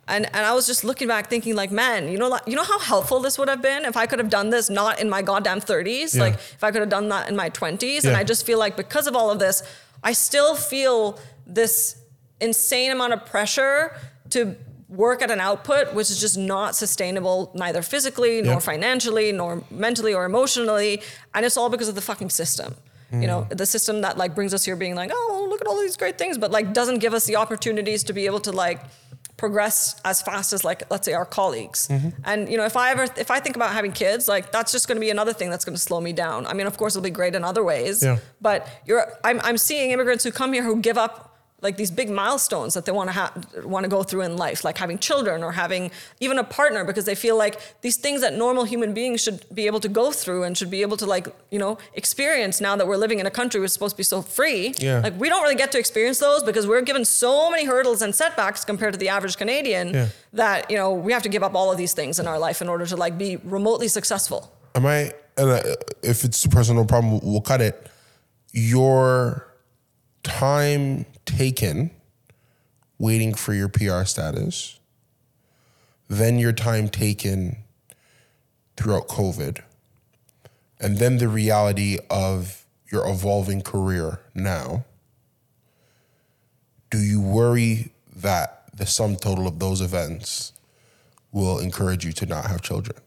And, 0.10 0.26
and 0.36 0.46
I 0.46 0.54
was 0.54 0.68
just 0.68 0.84
looking 0.84 1.08
back, 1.08 1.30
thinking 1.30 1.56
like, 1.56 1.72
man, 1.72 2.10
you 2.10 2.18
know, 2.18 2.28
like, 2.28 2.42
you 2.46 2.58
know 2.58 2.64
how 2.64 2.78
helpful 2.80 3.22
this 3.22 3.38
would 3.40 3.48
have 3.48 3.62
been 3.62 3.86
if 3.86 3.96
I 3.96 4.06
could 4.06 4.20
have 4.20 4.30
done 4.30 4.50
this 4.50 4.70
not 4.70 5.00
in 5.00 5.10
my 5.10 5.22
goddamn 5.22 5.62
30s, 5.62 6.14
Yeah. 6.14 6.24
like 6.24 6.34
if 6.34 6.62
I 6.62 6.72
could 6.72 6.82
have 6.82 6.90
done 6.90 7.08
that 7.10 7.30
in 7.30 7.38
my 7.38 7.50
20s. 7.50 8.04
And 8.04 8.18
I 8.18 8.26
just 8.26 8.46
feel 8.46 8.60
like 8.60 8.76
because 8.76 9.08
of 9.08 9.16
all 9.16 9.32
of 9.32 9.40
this, 9.40 9.64
I 10.04 10.12
still 10.12 10.56
feel 10.56 11.18
this 11.48 11.96
insane 12.42 12.92
amount 12.92 13.14
of 13.14 13.26
pressure 13.26 13.96
to 14.32 14.58
work 14.90 15.22
at 15.22 15.30
an 15.30 15.40
output 15.40 15.94
which 15.94 16.10
is 16.10 16.20
just 16.20 16.38
not 16.38 16.76
sustainable 16.76 17.52
neither 17.54 17.82
physically 17.82 18.42
nor 18.42 18.56
Yep. 18.56 18.64
financially 18.64 19.32
nor 19.32 19.62
mentally 19.70 20.14
or 20.14 20.26
emotionally. 20.26 21.02
And 21.34 21.46
it's 21.46 21.58
all 21.58 21.70
because 21.70 21.88
of 21.88 21.96
the 21.96 22.02
fucking 22.02 22.32
system. 22.32 22.76
You 23.12 23.26
know 23.26 23.48
mm. 23.50 23.58
the 23.58 23.66
system 23.66 24.02
that 24.02 24.18
like 24.20 24.36
brings 24.36 24.54
us 24.54 24.64
here 24.66 24.76
being 24.76 24.94
like 24.94 25.10
oh 25.12 25.48
look 25.50 25.62
at 25.62 25.68
all 25.68 25.80
these 25.80 25.98
great 25.98 26.20
things 26.20 26.38
but 26.38 26.52
like 26.52 26.74
doesn't 26.74 27.00
give 27.00 27.16
us 27.16 27.26
the 27.26 27.38
opportunities 27.38 28.04
to 28.04 28.14
be 28.14 28.28
able 28.28 28.40
to 28.42 28.52
like 28.52 28.82
progress 29.38 29.96
as 30.04 30.22
fast 30.22 30.54
as 30.54 30.64
like 30.64 30.84
let's 30.92 31.06
say 31.06 31.14
our 31.14 31.26
colleagues. 31.26 31.88
Mm-hmm. 31.88 32.10
And 32.26 32.50
you 32.52 32.58
know 32.58 32.66
if 32.66 32.76
i 32.78 32.92
ever 32.92 33.04
if 33.18 33.32
i 33.32 33.40
think 33.40 33.56
about 33.56 33.72
having 33.74 33.92
kids 33.94 34.28
like 34.28 34.52
that's 34.52 34.72
just 34.72 34.88
going 34.88 34.98
to 34.98 35.02
be 35.02 35.10
another 35.10 35.34
thing 35.34 35.50
that's 35.50 35.66
going 35.66 35.76
to 35.76 35.82
slow 35.82 36.02
me 36.02 36.14
down. 36.14 36.46
I 36.46 36.54
mean 36.54 36.68
of 36.68 36.78
course 36.78 36.96
it'll 36.96 37.04
be 37.04 37.10
great 37.10 37.36
in 37.36 37.44
other 37.44 37.64
ways 37.64 38.04
Yeah. 38.04 38.18
but 38.42 38.68
you're 38.86 39.06
I'm, 39.24 39.40
I'm 39.42 39.58
seeing 39.58 39.92
immigrants 39.92 40.24
who 40.24 40.32
come 40.32 40.54
here 40.54 40.64
who 40.64 40.80
give 40.82 40.98
up 40.98 41.29
like 41.62 41.76
these 41.78 41.91
big 41.91 42.10
milestones 42.10 42.74
that 42.74 42.86
they 42.86 42.91
want 42.91 43.10
to 43.10 43.14
have 43.14 43.32
want 43.66 43.84
to 43.84 43.89
go 43.89 44.01
through 44.03 44.22
in 44.22 44.38
life 44.38 44.64
like 44.64 44.78
having 44.78 44.97
children 44.97 45.43
or 45.43 45.51
having 45.51 45.91
even 46.20 46.38
a 46.39 46.43
partner 46.43 46.84
because 46.84 47.05
they 47.05 47.16
feel 47.16 47.38
like 47.38 47.60
these 47.82 47.97
things 47.97 48.22
that 48.22 48.34
normal 48.34 48.64
human 48.64 48.93
beings 48.93 49.22
should 49.22 49.43
be 49.53 49.66
able 49.68 49.80
to 49.80 49.89
go 49.89 50.12
through 50.12 50.43
and 50.43 50.57
should 50.57 50.70
be 50.72 50.82
able 50.82 50.97
to 50.97 51.05
like 51.05 51.28
you 51.51 51.60
know 51.60 51.78
experience 51.93 52.62
now 52.62 52.76
that 52.76 52.88
we're 52.88 52.97
living 53.05 53.20
in 53.20 53.26
a 53.26 53.32
country 53.32 53.60
which 53.60 53.68
is 53.70 53.74
supposed 53.74 53.95
to 53.95 53.97
be 53.97 54.03
so 54.03 54.22
free 54.22 54.74
Yeah. 54.78 54.99
like 54.99 55.20
we 55.20 55.28
don't 55.30 55.41
really 55.43 55.55
get 55.64 55.72
to 55.74 55.80
experience 55.80 56.20
those 56.20 56.41
because 56.43 56.66
we're 56.68 56.82
given 56.82 57.03
so 57.05 57.49
many 57.51 57.66
hurdles 57.66 58.01
and 58.01 58.16
setbacks 58.16 58.64
compared 58.64 58.93
to 58.93 58.99
the 58.99 59.10
average 59.10 59.36
canadian 59.38 59.93
Yeah. 59.93 60.07
that 60.34 60.70
you 60.72 60.78
know 60.78 60.93
we 60.93 61.12
have 61.14 61.24
to 61.24 61.30
give 61.30 61.43
up 61.43 61.55
all 61.55 61.72
of 61.72 61.78
these 61.78 61.93
things 61.93 62.20
in 62.20 62.26
our 62.28 62.39
life 62.39 62.62
in 62.62 62.70
order 62.70 62.86
to 62.86 62.95
like 62.95 63.18
be 63.18 63.36
remotely 63.43 63.88
successful 63.88 64.51
Am 64.76 64.86
I? 64.86 65.12
And 65.36 65.49
uh, 65.49 65.64
if 66.03 66.24
it's 66.24 66.41
too 66.43 66.49
personal, 66.49 66.86
problem. 66.86 67.20
We'll 67.24 67.41
cut 67.41 67.60
it. 67.60 67.88
Your 68.53 69.47
time 70.24 71.06
taken 71.26 71.92
waiting 72.98 73.34
for 73.34 73.54
your 73.54 73.70
PR 73.70 74.04
status, 74.04 74.80
then 76.10 76.38
your 76.38 76.52
time 76.52 76.90
taken 76.90 77.58
throughout 78.76 79.08
COVID, 79.08 79.62
and 80.80 80.98
then 80.98 81.18
the 81.18 81.28
reality 81.28 81.98
of 82.10 82.66
your 82.92 83.08
evolving 83.08 83.62
career 83.62 84.20
now. 84.34 84.86
Do 86.90 86.98
you 86.98 87.22
worry 87.22 87.92
that 88.16 88.64
the 88.76 88.86
sum 88.86 89.16
total 89.16 89.48
of 89.48 89.60
those 89.60 89.82
events 89.82 90.54
will 91.32 91.60
encourage 91.60 92.04
you 92.04 92.12
to 92.14 92.26
not 92.26 92.46
have 92.46 92.62
children? 92.62 92.98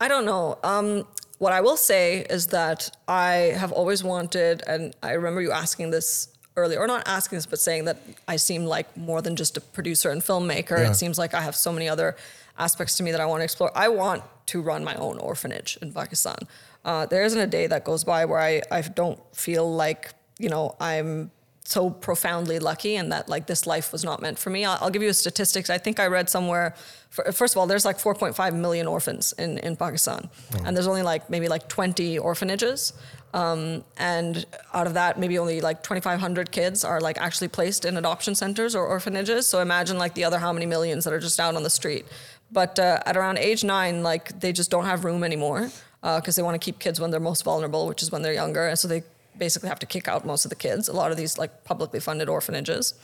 I 0.00 0.08
don't 0.08 0.24
know. 0.24 0.58
Um, 0.62 1.06
what 1.38 1.52
I 1.52 1.60
will 1.60 1.76
say 1.76 2.20
is 2.30 2.48
that 2.48 2.90
I 3.08 3.54
have 3.56 3.72
always 3.72 4.04
wanted, 4.04 4.62
and 4.66 4.94
I 5.02 5.12
remember 5.12 5.40
you 5.40 5.52
asking 5.52 5.90
this 5.90 6.28
earlier, 6.56 6.78
or 6.78 6.86
not 6.86 7.02
asking 7.06 7.36
this, 7.38 7.46
but 7.46 7.58
saying 7.58 7.86
that 7.86 7.98
I 8.28 8.36
seem 8.36 8.64
like 8.64 8.96
more 8.96 9.20
than 9.20 9.34
just 9.36 9.56
a 9.56 9.60
producer 9.60 10.10
and 10.10 10.22
filmmaker. 10.22 10.78
Yeah. 10.78 10.90
It 10.90 10.94
seems 10.94 11.18
like 11.18 11.34
I 11.34 11.40
have 11.40 11.56
so 11.56 11.72
many 11.72 11.88
other 11.88 12.16
aspects 12.58 12.96
to 12.98 13.02
me 13.02 13.10
that 13.10 13.20
I 13.20 13.26
want 13.26 13.40
to 13.40 13.44
explore. 13.44 13.72
I 13.74 13.88
want 13.88 14.22
to 14.46 14.62
run 14.62 14.84
my 14.84 14.94
own 14.94 15.18
orphanage 15.18 15.76
in 15.82 15.92
Pakistan. 15.92 16.38
Uh, 16.84 17.06
there 17.06 17.24
isn't 17.24 17.40
a 17.40 17.46
day 17.46 17.66
that 17.66 17.84
goes 17.84 18.04
by 18.04 18.24
where 18.24 18.38
I, 18.38 18.62
I 18.70 18.82
don't 18.82 19.18
feel 19.34 19.74
like, 19.74 20.12
you 20.38 20.48
know, 20.48 20.76
I'm 20.78 21.30
so 21.66 21.88
profoundly 21.88 22.58
lucky 22.58 22.96
and 22.96 23.10
that 23.10 23.28
like 23.28 23.46
this 23.46 23.66
life 23.66 23.90
was 23.90 24.04
not 24.04 24.20
meant 24.20 24.38
for 24.38 24.50
me. 24.50 24.64
I'll, 24.64 24.78
I'll 24.82 24.90
give 24.90 25.02
you 25.02 25.08
a 25.08 25.14
statistics. 25.14 25.70
I 25.70 25.78
think 25.78 25.98
I 25.98 26.06
read 26.06 26.28
somewhere, 26.28 26.74
for, 27.08 27.30
first 27.32 27.54
of 27.54 27.58
all, 27.58 27.66
there's 27.66 27.86
like 27.86 27.98
4.5 27.98 28.54
million 28.54 28.86
orphans 28.86 29.32
in, 29.38 29.58
in 29.58 29.74
Pakistan. 29.76 30.28
And 30.66 30.76
there's 30.76 30.86
only 30.86 31.02
like 31.02 31.30
maybe 31.30 31.48
like 31.48 31.68
20 31.68 32.18
orphanages. 32.18 32.92
Um, 33.32 33.82
and 33.96 34.44
out 34.74 34.86
of 34.86 34.94
that, 34.94 35.18
maybe 35.18 35.38
only 35.38 35.60
like 35.60 35.82
2,500 35.82 36.50
kids 36.50 36.84
are 36.84 37.00
like 37.00 37.18
actually 37.18 37.48
placed 37.48 37.84
in 37.84 37.96
adoption 37.96 38.34
centers 38.34 38.74
or 38.74 38.86
orphanages. 38.86 39.46
So 39.46 39.60
imagine 39.60 39.96
like 39.96 40.14
the 40.14 40.24
other 40.24 40.38
how 40.38 40.52
many 40.52 40.66
millions 40.66 41.04
that 41.04 41.14
are 41.14 41.18
just 41.18 41.40
out 41.40 41.56
on 41.56 41.62
the 41.62 41.70
street. 41.70 42.04
But 42.52 42.78
uh, 42.78 43.00
at 43.06 43.16
around 43.16 43.38
age 43.38 43.64
nine, 43.64 44.02
like 44.02 44.38
they 44.38 44.52
just 44.52 44.70
don't 44.70 44.84
have 44.84 45.04
room 45.04 45.24
anymore 45.24 45.70
because 46.02 46.36
they 46.36 46.42
want 46.42 46.54
to 46.60 46.64
keep 46.64 46.78
kids 46.78 47.00
when 47.00 47.10
they're 47.10 47.18
most 47.18 47.42
vulnerable, 47.42 47.88
which 47.88 48.02
is 48.02 48.12
when 48.12 48.20
they're 48.20 48.34
younger. 48.34 48.68
And 48.68 48.78
so 48.78 48.86
they 48.86 49.02
basically 49.38 49.68
have 49.68 49.78
to 49.80 49.86
kick 49.86 50.08
out 50.08 50.24
most 50.24 50.44
of 50.44 50.50
the 50.50 50.56
kids. 50.56 50.88
A 50.88 50.92
lot 50.92 51.10
of 51.10 51.16
these 51.16 51.38
like 51.38 51.64
publicly 51.64 52.00
funded 52.00 52.28
orphanages. 52.28 52.94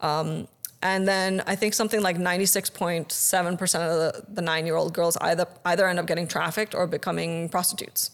Um, 0.00 0.48
and 0.82 1.06
then 1.06 1.42
I 1.46 1.56
think 1.56 1.74
something 1.74 2.00
like 2.00 2.16
96.7% 2.16 3.60
of 3.74 4.14
the, 4.14 4.24
the 4.32 4.42
nine-year-old 4.42 4.94
girls 4.94 5.16
either 5.20 5.46
either 5.64 5.86
end 5.86 5.98
up 5.98 6.06
getting 6.06 6.26
trafficked 6.26 6.74
or 6.74 6.86
becoming 6.86 7.48
prostitutes. 7.50 8.12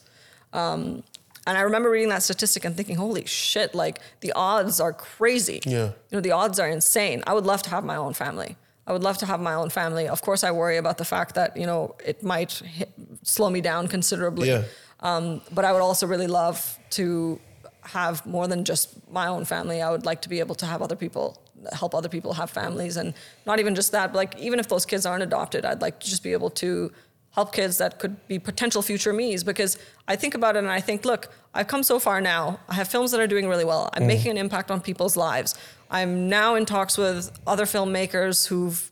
Um, 0.52 1.04
and 1.46 1.56
I 1.56 1.60
remember 1.60 1.90
reading 1.90 2.08
that 2.08 2.24
statistic 2.24 2.64
and 2.64 2.76
thinking, 2.76 2.96
holy 2.96 3.24
shit, 3.24 3.72
like 3.72 4.00
the 4.20 4.32
odds 4.32 4.80
are 4.80 4.92
crazy. 4.92 5.60
Yeah. 5.64 5.92
You 6.10 6.16
know, 6.16 6.20
the 6.20 6.32
odds 6.32 6.58
are 6.58 6.68
insane. 6.68 7.22
I 7.26 7.34
would 7.34 7.46
love 7.46 7.62
to 7.62 7.70
have 7.70 7.84
my 7.84 7.94
own 7.94 8.14
family. 8.14 8.56
I 8.84 8.92
would 8.92 9.02
love 9.02 9.18
to 9.18 9.26
have 9.26 9.40
my 9.40 9.54
own 9.54 9.70
family. 9.70 10.08
Of 10.08 10.22
course, 10.22 10.42
I 10.42 10.50
worry 10.50 10.76
about 10.76 10.98
the 10.98 11.04
fact 11.04 11.34
that, 11.36 11.56
you 11.56 11.66
know, 11.66 11.94
it 12.04 12.22
might 12.22 12.52
hit, 12.52 12.90
slow 13.22 13.48
me 13.48 13.60
down 13.60 13.86
considerably. 13.86 14.48
Yeah. 14.48 14.64
Um, 15.00 15.40
but 15.52 15.64
I 15.64 15.72
would 15.72 15.82
also 15.82 16.06
really 16.06 16.26
love 16.26 16.78
to 16.90 17.38
have 17.86 18.24
more 18.26 18.48
than 18.48 18.64
just 18.64 19.10
my 19.10 19.26
own 19.26 19.44
family. 19.44 19.80
I 19.82 19.90
would 19.90 20.04
like 20.04 20.22
to 20.22 20.28
be 20.28 20.40
able 20.40 20.54
to 20.56 20.66
have 20.66 20.82
other 20.82 20.96
people 20.96 21.40
help 21.72 21.94
other 21.94 22.08
people 22.08 22.34
have 22.34 22.50
families, 22.50 22.96
and 22.96 23.14
not 23.46 23.58
even 23.58 23.74
just 23.74 23.92
that. 23.92 24.12
But 24.12 24.16
like 24.16 24.38
even 24.38 24.60
if 24.60 24.68
those 24.68 24.86
kids 24.86 25.06
aren't 25.06 25.22
adopted, 25.22 25.64
I'd 25.64 25.82
like 25.82 26.00
to 26.00 26.06
just 26.08 26.22
be 26.22 26.32
able 26.32 26.50
to 26.50 26.92
help 27.32 27.52
kids 27.52 27.78
that 27.78 27.98
could 27.98 28.26
be 28.28 28.38
potential 28.38 28.82
future 28.82 29.12
me's. 29.12 29.44
Because 29.44 29.78
I 30.08 30.16
think 30.16 30.34
about 30.34 30.56
it 30.56 30.60
and 30.60 30.70
I 30.70 30.80
think, 30.80 31.04
look, 31.04 31.28
I've 31.54 31.66
come 31.66 31.82
so 31.82 31.98
far 31.98 32.20
now. 32.20 32.60
I 32.68 32.74
have 32.74 32.88
films 32.88 33.10
that 33.10 33.20
are 33.20 33.26
doing 33.26 33.48
really 33.48 33.64
well. 33.64 33.90
I'm 33.92 34.04
mm. 34.04 34.06
making 34.06 34.30
an 34.32 34.38
impact 34.38 34.70
on 34.70 34.80
people's 34.80 35.16
lives. 35.16 35.54
I'm 35.90 36.28
now 36.28 36.54
in 36.54 36.66
talks 36.66 36.96
with 36.98 37.30
other 37.46 37.64
filmmakers 37.64 38.46
who've 38.46 38.90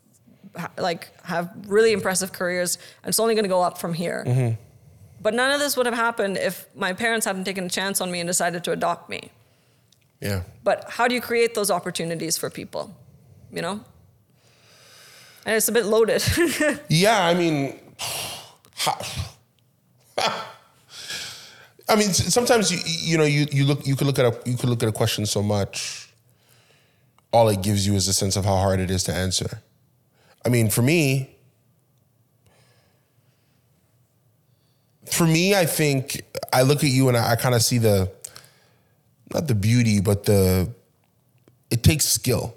like 0.78 1.11
have 1.24 1.51
really 1.66 1.92
impressive 1.92 2.32
careers, 2.32 2.78
and 3.03 3.09
it's 3.09 3.18
only 3.18 3.34
going 3.34 3.45
to 3.45 3.49
go 3.49 3.62
up 3.62 3.78
from 3.78 3.95
here. 3.95 4.24
Mm-hmm. 4.26 4.62
But 5.24 5.32
none 5.32 5.50
of 5.50 5.58
this 5.58 5.74
would 5.78 5.86
have 5.86 5.94
happened 5.94 6.36
if 6.36 6.66
my 6.76 6.92
parents 6.92 7.24
hadn't 7.24 7.44
taken 7.44 7.64
a 7.64 7.68
chance 7.70 8.02
on 8.02 8.12
me 8.12 8.20
and 8.20 8.26
decided 8.28 8.62
to 8.64 8.72
adopt 8.72 9.08
me. 9.08 9.30
Yeah. 10.20 10.42
But 10.62 10.84
how 10.90 11.08
do 11.08 11.14
you 11.14 11.22
create 11.22 11.54
those 11.54 11.70
opportunities 11.70 12.36
for 12.36 12.50
people? 12.50 12.94
You 13.50 13.62
know? 13.62 13.80
And 15.46 15.56
it's 15.56 15.68
a 15.68 15.72
bit 15.72 15.86
loaded. 15.86 16.22
Yeah, 16.90 17.26
I 17.26 17.32
mean, 17.32 17.80
I 21.88 21.96
mean, 21.96 22.12
sometimes 22.12 22.70
you 22.70 22.78
you 22.84 23.18
know 23.18 23.24
you 23.24 23.46
you 23.50 23.64
look 23.64 23.86
you 23.86 23.96
could 23.96 24.06
look 24.06 24.18
at 24.18 24.26
a 24.26 24.38
you 24.48 24.56
could 24.58 24.68
look 24.68 24.82
at 24.82 24.88
a 24.90 24.92
question 24.92 25.24
so 25.26 25.42
much. 25.42 26.10
All 27.32 27.48
it 27.48 27.62
gives 27.62 27.86
you 27.86 27.94
is 27.94 28.08
a 28.08 28.12
sense 28.12 28.36
of 28.36 28.44
how 28.44 28.56
hard 28.56 28.78
it 28.78 28.90
is 28.90 29.04
to 29.04 29.14
answer. 29.14 29.62
I 30.44 30.50
mean, 30.50 30.68
for 30.70 30.82
me, 30.82 31.34
for 35.07 35.26
me, 35.26 35.55
I 35.55 35.66
think 35.66 36.22
I 36.52 36.62
look 36.62 36.78
at 36.84 36.90
you 36.90 37.09
and 37.09 37.16
I, 37.16 37.32
I 37.32 37.36
kind 37.36 37.55
of 37.55 37.62
see 37.62 37.78
the 37.78 38.11
not 39.32 39.48
the 39.48 39.55
beauty, 39.55 40.00
but 40.00 40.24
the 40.24 40.70
it 41.70 41.82
takes 41.82 42.07
skill. 42.07 42.55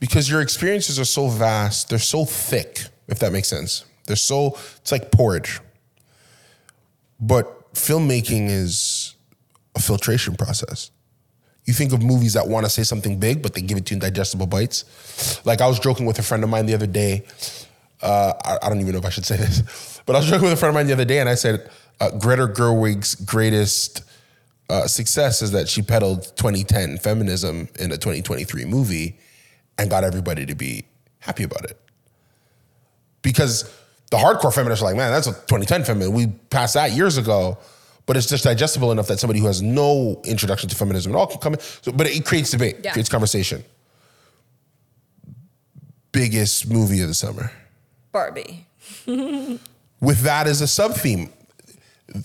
Because 0.00 0.28
your 0.28 0.40
experiences 0.40 0.98
are 0.98 1.04
so 1.04 1.28
vast, 1.28 1.88
they're 1.88 1.98
so 1.98 2.24
thick, 2.24 2.82
if 3.06 3.20
that 3.20 3.32
makes 3.32 3.48
sense. 3.48 3.84
They're 4.06 4.16
so 4.16 4.58
it's 4.76 4.90
like 4.90 5.12
porridge. 5.12 5.60
But 7.20 7.72
filmmaking 7.74 8.50
is 8.50 9.14
a 9.76 9.80
filtration 9.80 10.34
process. 10.34 10.90
You 11.64 11.72
think 11.72 11.92
of 11.92 12.02
movies 12.02 12.32
that 12.32 12.48
want 12.48 12.66
to 12.66 12.70
say 12.70 12.82
something 12.82 13.20
big, 13.20 13.40
but 13.40 13.54
they 13.54 13.62
give 13.62 13.78
it 13.78 13.86
to 13.86 13.94
you 13.94 13.96
in 13.96 14.00
digestible 14.00 14.48
bites. 14.48 15.44
Like 15.46 15.60
I 15.60 15.68
was 15.68 15.78
joking 15.78 16.06
with 16.06 16.18
a 16.18 16.22
friend 16.22 16.42
of 16.42 16.50
mine 16.50 16.66
the 16.66 16.74
other 16.74 16.88
day. 16.88 17.22
Uh, 18.00 18.32
I, 18.44 18.66
I 18.66 18.68
don't 18.68 18.80
even 18.80 18.92
know 18.92 18.98
if 18.98 19.04
I 19.04 19.10
should 19.10 19.24
say 19.24 19.36
this, 19.36 19.91
but 20.06 20.16
I 20.16 20.18
was 20.18 20.28
joking 20.28 20.44
with 20.44 20.52
a 20.52 20.56
friend 20.56 20.70
of 20.70 20.74
mine 20.74 20.86
the 20.86 20.92
other 20.92 21.04
day, 21.04 21.18
and 21.20 21.28
I 21.28 21.34
said 21.34 21.70
uh, 22.00 22.10
Greta 22.10 22.46
Gerwig's 22.46 23.14
greatest 23.14 24.02
uh, 24.68 24.86
success 24.86 25.42
is 25.42 25.52
that 25.52 25.68
she 25.68 25.82
peddled 25.82 26.22
2010 26.36 26.98
feminism 26.98 27.68
in 27.78 27.92
a 27.92 27.96
2023 27.96 28.64
movie 28.64 29.18
and 29.78 29.90
got 29.90 30.04
everybody 30.04 30.46
to 30.46 30.54
be 30.54 30.84
happy 31.20 31.42
about 31.44 31.64
it. 31.64 31.78
Because 33.22 33.62
the 34.10 34.16
hardcore 34.16 34.52
feminists 34.54 34.82
are 34.82 34.86
like, 34.86 34.96
man, 34.96 35.12
that's 35.12 35.26
a 35.26 35.32
2010 35.32 35.84
feminist. 35.84 36.12
We 36.12 36.26
passed 36.50 36.74
that 36.74 36.92
years 36.92 37.16
ago 37.18 37.58
but 38.04 38.16
it's 38.16 38.26
just 38.28 38.42
digestible 38.44 38.90
enough 38.90 39.06
that 39.06 39.20
somebody 39.20 39.38
who 39.38 39.46
has 39.46 39.62
no 39.62 40.20
introduction 40.24 40.68
to 40.68 40.74
feminism 40.74 41.12
at 41.12 41.18
all 41.18 41.26
can 41.28 41.38
come 41.38 41.54
in. 41.54 41.60
So, 41.60 41.92
but 41.92 42.08
it 42.08 42.24
creates 42.26 42.50
debate, 42.50 42.78
Yeah. 42.82 42.92
creates 42.92 43.08
conversation. 43.08 43.62
Biggest 46.10 46.68
movie 46.68 47.00
of 47.00 47.08
the 47.08 47.14
summer. 47.14 47.52
Barbie. 48.10 48.66
With 50.02 50.20
that 50.22 50.46
as 50.46 50.60
a 50.60 50.66
sub 50.66 50.92
theme, 50.94 51.30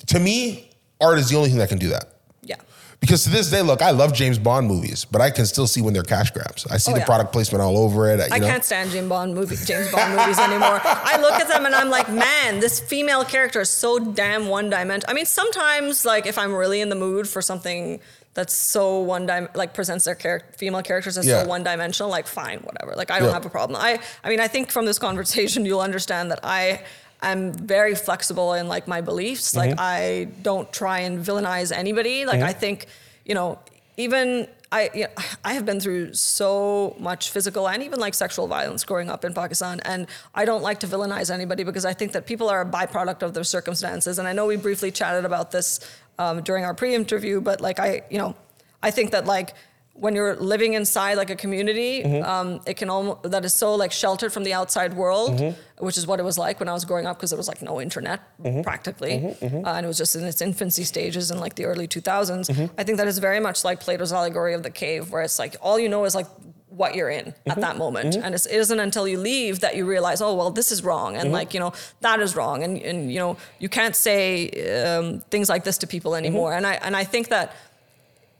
to 0.07 0.19
me, 0.19 0.69
art 0.99 1.17
is 1.19 1.29
the 1.29 1.37
only 1.37 1.49
thing 1.49 1.59
that 1.59 1.69
can 1.69 1.77
do 1.77 1.89
that. 1.89 2.05
Yeah. 2.41 2.55
Because 2.99 3.23
to 3.25 3.29
this 3.29 3.49
day, 3.51 3.61
look, 3.61 3.81
I 3.83 3.91
love 3.91 4.13
James 4.13 4.39
Bond 4.39 4.67
movies, 4.67 5.05
but 5.05 5.21
I 5.21 5.29
can 5.29 5.45
still 5.45 5.67
see 5.67 5.81
when 5.81 5.93
they're 5.93 6.01
cash 6.03 6.31
grabs. 6.31 6.65
I 6.67 6.77
see 6.77 6.91
Oh, 6.91 6.95
the 6.95 7.01
yeah. 7.01 7.05
product 7.05 7.31
placement 7.31 7.61
all 7.61 7.77
over 7.77 8.09
it. 8.11 8.17
You 8.19 8.25
I 8.31 8.39
know? 8.39 8.47
can't 8.47 8.65
stand 8.65 8.89
James 8.91 9.07
Bond 9.07 9.35
movies, 9.35 9.65
James 9.67 9.91
Bond 9.91 10.15
movies 10.15 10.39
anymore. 10.39 10.81
I 10.83 11.17
look 11.21 11.33
at 11.33 11.47
them 11.47 11.65
and 11.67 11.75
I'm 11.75 11.89
like, 11.91 12.09
man, 12.11 12.59
this 12.59 12.79
female 12.79 13.23
character 13.23 13.61
is 13.61 13.69
so 13.69 13.99
damn 13.99 14.47
one 14.47 14.69
dimensional. 14.71 15.11
I 15.11 15.13
mean, 15.13 15.25
sometimes 15.27 16.03
like 16.03 16.25
if 16.25 16.37
I'm 16.37 16.53
really 16.53 16.81
in 16.81 16.89
the 16.89 16.95
mood 16.95 17.29
for 17.29 17.41
something 17.41 17.99
that's 18.33 18.53
so 18.53 18.99
one 18.99 19.25
dim 19.27 19.47
like 19.55 19.73
presents 19.73 20.05
their 20.05 20.13
char- 20.15 20.41
female 20.57 20.81
characters 20.83 21.17
as 21.17 21.25
Yeah. 21.25 21.43
so 21.43 21.47
one 21.49 21.63
dimensional, 21.63 22.09
like 22.11 22.27
fine, 22.27 22.59
whatever. 22.59 22.93
Like 22.95 23.09
I 23.11 23.19
don't 23.19 23.27
Yeah. 23.29 23.33
have 23.35 23.45
a 23.45 23.49
problem. 23.49 23.79
I 23.79 23.99
I 24.23 24.29
mean, 24.29 24.39
I 24.39 24.47
think 24.47 24.71
from 24.71 24.85
this 24.85 24.97
conversation 24.99 25.65
you'll 25.65 25.81
understand 25.81 26.29
that 26.31 26.39
I 26.43 26.81
am 27.21 27.53
very 27.53 27.95
flexible 27.95 28.53
in 28.53 28.67
like 28.67 28.87
my 28.87 29.01
beliefs. 29.01 29.55
Like 29.55 29.71
Mm-hmm. 29.71 29.79
I 29.79 30.27
don't 30.41 30.71
try 30.71 30.99
and 30.99 31.23
villainize 31.23 31.75
anybody. 31.75 32.25
Like 32.25 32.41
I 32.41 32.53
think, 32.53 32.87
you 33.25 33.35
know, 33.35 33.59
even 33.97 34.47
I 34.71 34.89
you 34.93 35.03
know, 35.03 35.09
I 35.43 35.53
have 35.53 35.65
been 35.65 35.79
through 35.79 36.13
so 36.13 36.95
much 36.99 37.31
physical 37.31 37.67
and 37.67 37.81
even 37.83 37.99
like 37.99 38.13
sexual 38.13 38.47
violence 38.47 38.83
growing 38.83 39.09
up 39.09 39.25
in 39.25 39.33
Pakistan, 39.33 39.79
and 39.81 40.07
I 40.35 40.45
don't 40.45 40.61
like 40.61 40.79
to 40.81 40.87
villainize 40.87 41.31
anybody 41.33 41.63
because 41.63 41.85
I 41.85 41.93
think 41.93 42.11
that 42.11 42.25
people 42.25 42.49
are 42.49 42.61
a 42.61 42.65
byproduct 42.65 43.23
of 43.23 43.33
their 43.33 43.43
circumstances. 43.43 44.19
And 44.19 44.27
I 44.27 44.33
know 44.33 44.45
we 44.45 44.57
briefly 44.57 44.91
chatted 44.91 45.25
about 45.25 45.51
this 45.51 45.79
um, 46.19 46.41
during 46.41 46.65
our 46.65 46.73
pre-interview, 46.73 47.41
but 47.41 47.61
like 47.61 47.79
I, 47.79 48.03
you 48.09 48.17
know, 48.17 48.35
I 48.83 48.91
think 48.91 49.11
that 49.11 49.25
like 49.25 49.53
when 49.99 50.13
you're 50.15 50.35
living 50.35 50.73
inside 50.73 51.15
like 51.15 51.29
a 51.29 51.35
community, 51.35 52.03
mm-hmm. 52.03 52.23
um, 52.23 52.61
it 52.67 52.77
can 52.77 52.89
almost 52.89 53.23
that 53.23 53.43
is 53.43 53.53
so 53.53 53.73
like 53.75 53.91
sheltered 53.91 54.31
from 54.31 54.43
the 54.43 54.53
outside 54.53 54.93
world, 54.93 55.31
mm-hmm. 55.31 55.85
which 55.85 55.97
is 55.97 56.05
what 56.05 56.19
it 56.19 56.23
was 56.23 56.37
like 56.37 56.59
when 56.59 56.69
I 56.69 56.73
was 56.73 56.85
growing 56.85 57.07
up 57.07 57.17
because 57.17 57.31
there 57.31 57.37
was 57.37 57.47
like 57.47 57.61
no 57.61 57.81
internet 57.81 58.19
mm-hmm. 58.41 58.61
practically, 58.61 59.35
Uh, 59.65 59.75
and 59.75 59.85
it 59.85 59.87
was 59.87 59.97
just 59.97 60.15
in 60.15 60.23
its 60.23 60.41
infancy 60.41 60.83
stages 60.83 61.31
in 61.31 61.39
like 61.39 61.55
the 61.55 61.65
early 61.65 61.87
2000s. 61.87 62.69
I 62.77 62.83
think 62.83 62.97
that 62.99 63.07
is 63.07 63.17
very 63.17 63.39
much 63.39 63.63
like 63.63 63.79
Plato's 63.79 64.13
allegory 64.13 64.53
of 64.53 64.63
the 64.63 64.69
cave, 64.69 65.11
where 65.11 65.23
it's 65.23 65.39
like 65.39 65.55
all 65.61 65.79
you 65.79 65.89
know 65.89 66.05
is 66.05 66.13
like 66.13 66.27
what 66.69 66.93
you're 66.95 67.09
in 67.09 67.33
at 67.47 67.59
that 67.59 67.77
moment, 67.77 68.15
and 68.15 68.35
it's, 68.35 68.45
it 68.45 68.55
isn't 68.55 68.79
until 68.79 69.07
you 69.07 69.17
leave 69.17 69.61
that 69.61 69.75
you 69.75 69.85
realize, 69.85 70.21
oh 70.21 70.35
well, 70.35 70.51
this 70.51 70.71
is 70.71 70.83
wrong, 70.83 71.15
and 71.15 71.31
like 71.31 71.53
you 71.55 71.59
know 71.59 71.73
that 72.01 72.19
is 72.19 72.35
wrong, 72.35 72.63
and 72.63 72.79
and 72.81 73.11
you 73.11 73.19
know 73.19 73.35
you 73.59 73.67
can't 73.67 73.95
say 73.95 74.49
um, 74.83 75.19
things 75.31 75.49
like 75.49 75.63
this 75.63 75.77
to 75.79 75.87
people 75.87 76.13
anymore, 76.15 76.53
and 76.53 76.67
I 76.67 76.73
and 76.85 76.95
I 76.95 77.03
think 77.03 77.29
that 77.29 77.55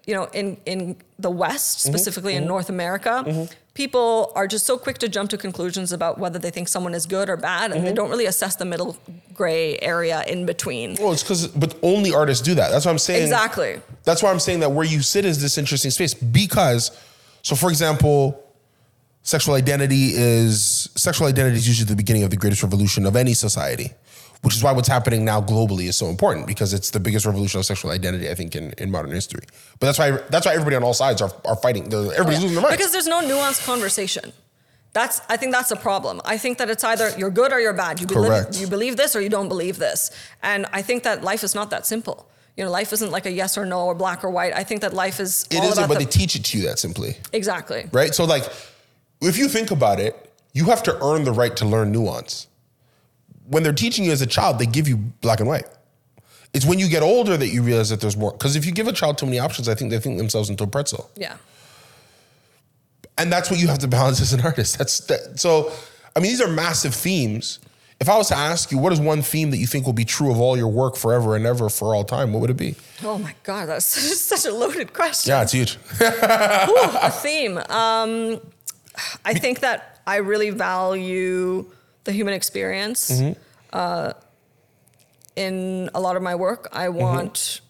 you 0.08 0.14
know, 0.14 0.24
in, 0.34 0.58
in 0.66 0.96
the 1.20 1.30
West, 1.30 1.80
mm-hmm. 1.80 1.92
specifically 1.92 2.34
in 2.34 2.44
mm-hmm. 2.44 2.48
North 2.48 2.70
America, 2.70 3.24
mm-hmm. 3.28 3.54
people 3.74 4.32
are 4.36 4.48
just 4.48 4.66
so 4.66 4.78
quick 4.78 4.98
to 5.00 5.10
jump 5.10 5.30
to 5.30 5.38
conclusions 5.38 5.92
about 5.92 6.18
whether 6.18 6.40
they 6.40 6.50
think 6.50 6.70
someone 6.70 6.94
is 6.94 7.06
good 7.06 7.30
or 7.30 7.36
bad, 7.36 7.74
and 7.74 7.86
they 7.86 7.94
don't 7.94 8.10
really 8.10 8.26
assess 8.26 8.56
the 8.56 8.66
middle 8.66 8.98
gray 9.34 9.78
area 9.80 10.24
in 10.26 10.46
between. 10.46 10.96
Well, 10.96 11.12
it's 11.12 11.24
because, 11.24 11.48
but 11.48 11.78
only 11.84 12.14
artists 12.14 12.44
do 12.44 12.56
that. 12.56 12.72
That's 12.72 12.86
what 12.86 12.92
I'm 12.92 12.98
saying. 12.98 13.24
Exactly. 13.24 13.82
That's 14.06 14.24
why 14.24 14.32
I'm 14.32 14.40
saying 14.40 14.62
that 14.62 14.72
where 14.72 14.86
you 14.86 15.02
sit 15.02 15.26
is 15.26 15.42
this 15.42 15.58
interesting 15.58 15.92
space 15.92 16.14
because, 16.14 16.98
so 17.42 17.56
for 17.56 17.70
example, 17.70 18.42
sexual 19.24 19.56
identity 19.56 20.12
is 20.14 20.90
sexual 20.96 21.28
identity 21.28 21.58
is 21.58 21.68
usually 21.68 21.86
the 21.86 21.98
beginning 21.98 22.24
of 22.24 22.30
the 22.30 22.38
greatest 22.38 22.64
revolution 22.64 23.06
of 23.06 23.18
any 23.18 23.34
society, 23.34 23.92
which 24.42 24.56
is 24.56 24.64
why 24.64 24.72
what's 24.72 24.88
happening 24.88 25.26
now 25.26 25.42
globally 25.42 25.86
is 25.88 25.98
so 25.98 26.08
important 26.08 26.48
because 26.48 26.74
it's 26.74 26.92
the 26.92 27.00
biggest 27.00 27.26
revolution 27.26 27.60
of 27.60 27.66
sexual 27.66 27.92
identity 27.92 28.30
I 28.30 28.36
think 28.36 28.56
in, 28.56 28.74
in 28.78 28.92
modern 28.92 29.12
history. 29.12 29.44
But 29.80 29.88
that's 29.88 30.00
why 30.00 30.12
that's 30.30 30.46
why 30.46 30.54
everybody 30.54 30.76
on 30.76 30.84
all 30.84 30.94
sides 30.94 31.22
are, 31.22 31.32
are 31.46 31.56
fighting. 31.56 31.86
Everybody's 31.86 32.42
losing 32.42 32.54
their 32.54 32.62
mind. 32.62 32.78
Because 32.78 32.92
there's 32.92 33.08
no 33.08 33.22
nuanced 33.22 33.66
conversation. 33.66 34.34
That's 34.94 35.22
I 35.30 35.38
think 35.38 35.52
that's 35.52 35.72
a 35.72 35.76
problem. 35.76 36.22
I 36.26 36.38
think 36.38 36.58
that 36.60 36.70
it's 36.70 36.84
either 36.84 37.12
you're 37.18 37.30
good 37.30 37.52
or 37.52 37.60
you're 37.60 37.74
bad. 37.74 38.00
You 38.00 38.08
Correct. 38.08 38.52
believe 38.52 38.62
you 38.62 38.68
believe 38.68 38.98
this 38.98 39.16
or 39.16 39.22
you 39.22 39.30
don't 39.30 39.50
believe 39.50 39.78
this. 39.78 40.12
And 40.44 40.66
I 40.72 40.82
think 40.82 41.04
that 41.04 41.24
life 41.24 41.44
is 41.44 41.54
not 41.54 41.70
that 41.70 41.86
simple. 41.86 42.30
You 42.56 42.64
know, 42.64 42.72
life 42.72 42.92
isn't 42.92 43.12
like 43.12 43.28
a 43.28 43.32
yes 43.32 43.58
or 43.58 43.66
no 43.66 43.86
or 43.86 43.94
black 43.94 44.24
or 44.24 44.32
white. 44.32 44.54
I 44.56 44.64
think 44.64 44.82
that 44.82 44.94
life 44.94 45.20
is 45.20 45.46
it 45.52 45.58
about 45.58 45.88
but 45.88 46.00
the, 46.00 46.06
they 46.06 46.10
teach 46.10 46.36
it 46.36 46.44
to 46.46 46.58
you 46.58 46.66
that 46.66 46.80
simply, 46.80 47.18
exactly. 47.32 47.88
right? 47.92 48.16
So 48.16 48.26
like, 48.26 48.44
if 49.22 49.38
you 49.38 49.48
think 49.48 49.70
about 49.70 50.00
it, 50.00 50.34
you 50.54 50.66
have 50.66 50.82
to 50.84 51.04
earn 51.04 51.24
the 51.24 51.32
right 51.32 51.56
to 51.58 51.66
learn 51.66 51.92
nuance. 51.92 52.48
When 53.50 53.64
they're 53.64 53.74
teaching 53.74 54.06
you 54.06 54.12
as 54.12 54.22
a 54.22 54.28
child, 54.28 54.60
they 54.60 54.66
give 54.66 54.88
you 54.88 54.98
black 54.98 55.40
and 55.40 55.48
white. 55.48 55.66
It's 56.54 56.66
when 56.66 56.80
you 56.80 56.90
get 56.90 57.04
older 57.04 57.38
that 57.38 57.48
you 57.50 57.62
realize 57.62 57.90
that 57.90 58.02
there's 58.02 58.18
more. 58.18 58.32
Because 58.32 58.56
if 58.56 58.66
you 58.66 58.72
give 58.72 58.88
a 58.88 58.94
child 58.94 59.18
too 59.18 59.26
many 59.26 59.40
options, 59.40 59.68
I 59.70 59.76
think 59.76 59.92
they 59.92 60.00
think 60.00 60.18
themselves 60.18 60.50
into 60.50 60.64
a 60.64 60.68
pretzel. 60.68 61.10
Yeah. 61.16 61.36
and 63.18 63.32
that's 63.32 63.50
what 63.50 63.60
you 63.60 63.68
have 63.68 63.80
to 63.80 63.88
balance 63.88 64.22
as 64.22 64.34
an 64.34 64.42
artist. 64.42 64.78
That's 64.78 65.00
that, 65.08 65.40
so. 65.40 65.72
I 66.16 66.20
mean, 66.20 66.32
these 66.32 66.42
are 66.42 66.48
massive 66.48 66.96
themes. 66.96 67.60
If 68.00 68.10
I 68.10 68.18
was 68.18 68.28
to 68.30 68.36
ask 68.36 68.72
you, 68.72 68.78
what 68.80 68.92
is 68.94 69.00
one 69.00 69.22
theme 69.22 69.52
that 69.52 69.58
you 69.58 69.68
think 69.68 69.86
will 69.86 69.94
be 69.94 70.06
true 70.06 70.32
of 70.32 70.40
all 70.40 70.58
your 70.58 70.68
work 70.68 70.96
forever 70.96 71.36
and 71.36 71.46
ever 71.46 71.70
for 71.70 71.94
all 71.94 72.04
time? 72.04 72.34
What 72.34 72.42
would 72.42 72.50
it 72.50 72.58
be? 72.58 72.76
Oh 73.04 73.18
my 73.20 73.34
God, 73.44 73.68
that's 73.70 73.86
such 74.22 74.46
a 74.46 74.52
loaded 74.54 74.94
question. 74.94 75.30
Yeah, 75.32 75.44
it's 75.44 75.52
huge. 75.52 75.78
a 76.00 77.12
theme. 77.12 77.58
Um, 77.70 78.40
I 79.26 79.34
think 79.36 79.60
that 79.60 80.00
I 80.08 80.18
really 80.18 80.50
value 80.50 81.66
the 82.08 82.14
human 82.20 82.34
experience 82.42 83.02
Mm-hmm. 83.12 83.34
uh, 83.82 84.14
in 85.36 85.90
a 85.94 86.00
lot 86.00 86.16
of 86.16 86.24
my 86.30 86.36
work. 86.36 86.68
I 86.72 86.88
Mm-hmm. 86.88 87.00
want, 87.06 87.62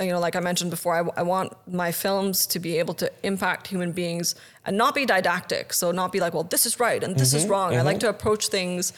you 0.00 0.06
know, 0.12 0.20
like 0.26 0.34
I 0.40 0.40
mentioned 0.50 0.70
before, 0.70 0.94
I, 1.00 1.02
I 1.20 1.24
want 1.34 1.48
my 1.84 1.90
films 1.92 2.46
to 2.52 2.58
be 2.58 2.72
able 2.82 2.94
to 3.02 3.06
impact 3.22 3.66
human 3.66 3.92
beings 3.92 4.34
and 4.64 4.76
not 4.82 4.94
be 4.94 5.04
didactic. 5.04 5.66
So 5.80 5.84
not 5.92 6.08
be 6.16 6.20
like, 6.24 6.32
well, 6.36 6.48
this 6.54 6.64
is 6.64 6.74
right 6.80 7.02
and 7.04 7.12
this 7.16 7.30
Mm-hmm. 7.30 7.44
is 7.44 7.50
wrong. 7.52 7.68
I 7.76 7.82
like 7.82 8.00
to 8.00 8.08
approach 8.08 8.48
things 8.48 8.92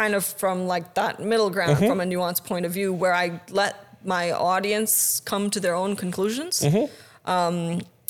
kind 0.00 0.14
of 0.14 0.24
from 0.42 0.56
like 0.74 0.86
that 0.94 1.12
middle 1.32 1.50
ground, 1.56 1.76
Mm-hmm. 1.76 1.88
from 1.90 2.00
a 2.00 2.04
nuanced 2.12 2.44
point 2.44 2.64
of 2.66 2.72
view, 2.78 2.92
where 3.02 3.14
I 3.24 3.40
let 3.62 3.74
my 4.04 4.24
audience 4.30 5.20
come 5.30 5.50
to 5.50 5.58
their 5.64 5.74
own 5.82 5.96
conclusions 5.96 6.54
Mm-hmm. 6.60 6.86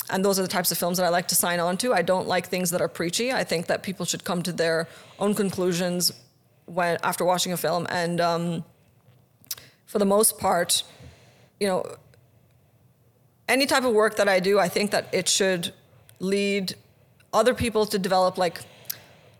And 0.09 0.23
those 0.23 0.39
are 0.39 0.41
the 0.41 0.47
types 0.47 0.71
of 0.71 0.77
films 0.77 0.97
that 0.97 1.05
I 1.05 1.09
like 1.09 1.27
to 1.29 1.35
sign 1.35 1.59
on 1.59 1.77
to. 1.77 1.93
I 1.93 2.01
don't 2.01 2.27
like 2.27 2.47
things 2.47 2.71
that 2.71 2.81
are 2.81 2.87
preachy. 2.87 3.31
I 3.31 3.43
think 3.43 3.67
that 3.67 3.83
people 3.83 4.05
should 4.05 4.23
come 4.23 4.41
to 4.43 4.53
their 4.53 4.87
own 5.19 5.33
conclusions 5.35 6.11
when 6.65 6.97
after 7.03 7.25
watching 7.25 7.51
a 7.51 7.57
film. 7.57 7.87
And 7.89 8.21
um, 8.21 8.63
for 9.85 9.99
the 9.99 10.05
most 10.05 10.37
part, 10.37 10.83
you 11.59 11.67
know, 11.67 11.85
any 13.49 13.65
type 13.65 13.83
of 13.83 13.93
work 13.93 14.15
that 14.17 14.29
I 14.29 14.39
do, 14.39 14.59
I 14.59 14.69
think 14.69 14.91
that 14.91 15.07
it 15.11 15.27
should 15.27 15.73
lead 16.19 16.75
other 17.33 17.53
people 17.53 17.85
to 17.87 17.99
develop 17.99 18.37
like. 18.37 18.61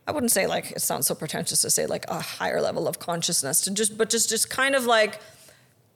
I 0.05 0.11
wouldn't 0.11 0.31
say 0.31 0.47
like 0.47 0.71
it 0.71 0.81
sounds 0.81 1.05
so 1.05 1.15
pretentious 1.15 1.61
to 1.63 1.69
say 1.69 1.85
like 1.85 2.05
a 2.07 2.21
higher 2.21 2.61
level 2.61 2.87
of 2.87 2.97
consciousness 2.97 3.59
to 3.61 3.71
just 3.71 3.97
but 3.97 4.09
just 4.09 4.29
just 4.29 4.49
kind 4.49 4.73
of 4.73 4.85
like 4.85 5.19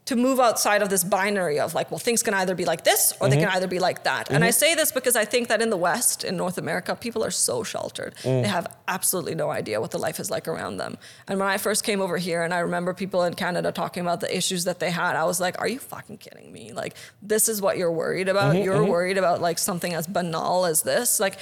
to 0.06 0.16
move 0.16 0.40
outside 0.40 0.82
of 0.82 0.90
this 0.90 1.04
binary 1.04 1.60
of 1.60 1.76
like, 1.76 1.92
well, 1.92 2.00
things 2.00 2.24
can 2.24 2.34
either 2.34 2.56
be 2.56 2.66
like 2.66 2.84
this 2.84 3.14
or 3.22 3.30
they 3.30 3.36
can 3.36 3.46
mm-hmm. 3.46 3.56
either 3.58 3.68
be 3.68 3.78
like 3.78 4.04
that. 4.04 4.32
And 4.32 4.44
I 4.44 4.48
mm-hmm. 4.48 4.54
say 4.54 4.76
this 4.76 4.92
because 4.92 5.16
I 5.16 5.26
think 5.26 5.48
that 5.50 5.62
in 5.62 5.70
the 5.70 5.78
West, 5.78 6.24
in 6.24 6.36
North 6.36 6.58
America, 6.58 6.96
people 6.96 7.24
are 7.24 7.32
so 7.32 7.64
sheltered. 7.64 8.16
They 8.24 8.30
mm. 8.30 8.46
have 8.46 8.76
absolutely 8.88 9.36
no 9.36 9.52
idea 9.52 9.80
what 9.80 9.92
the 9.92 10.00
life 10.00 10.20
is 10.20 10.32
like 10.32 10.48
around 10.48 10.78
them. 10.78 10.98
And 11.28 11.40
when 11.40 11.48
I 11.48 11.58
first 11.58 11.84
came 11.84 12.02
over 12.02 12.18
here 12.18 12.42
and 12.42 12.52
I 12.52 12.60
remember 12.60 12.96
people 12.96 13.24
in 13.24 13.36
Canada 13.36 13.72
talking 13.72 14.02
about 14.02 14.22
the 14.22 14.36
issues 14.36 14.64
that 14.64 14.80
they 14.80 14.90
had, 14.90 15.16
I 15.16 15.24
was 15.24 15.40
like, 15.40 15.60
are 15.60 15.68
you 15.68 15.78
fucking 15.78 16.18
kidding 16.18 16.52
me? 16.52 16.74
Like, 16.74 16.96
this 17.22 17.48
is 17.48 17.62
what 17.62 17.78
you're 17.78 17.92
worried 17.92 18.28
about? 18.28 18.56
Mm-hmm, 18.56 18.64
you're 18.64 18.84
worried 18.84 19.20
about 19.20 19.40
like 19.40 19.60
something 19.60 19.94
as 19.94 20.08
banal 20.08 20.66
as 20.66 20.82
this? 20.82 21.20
Like, 21.20 21.38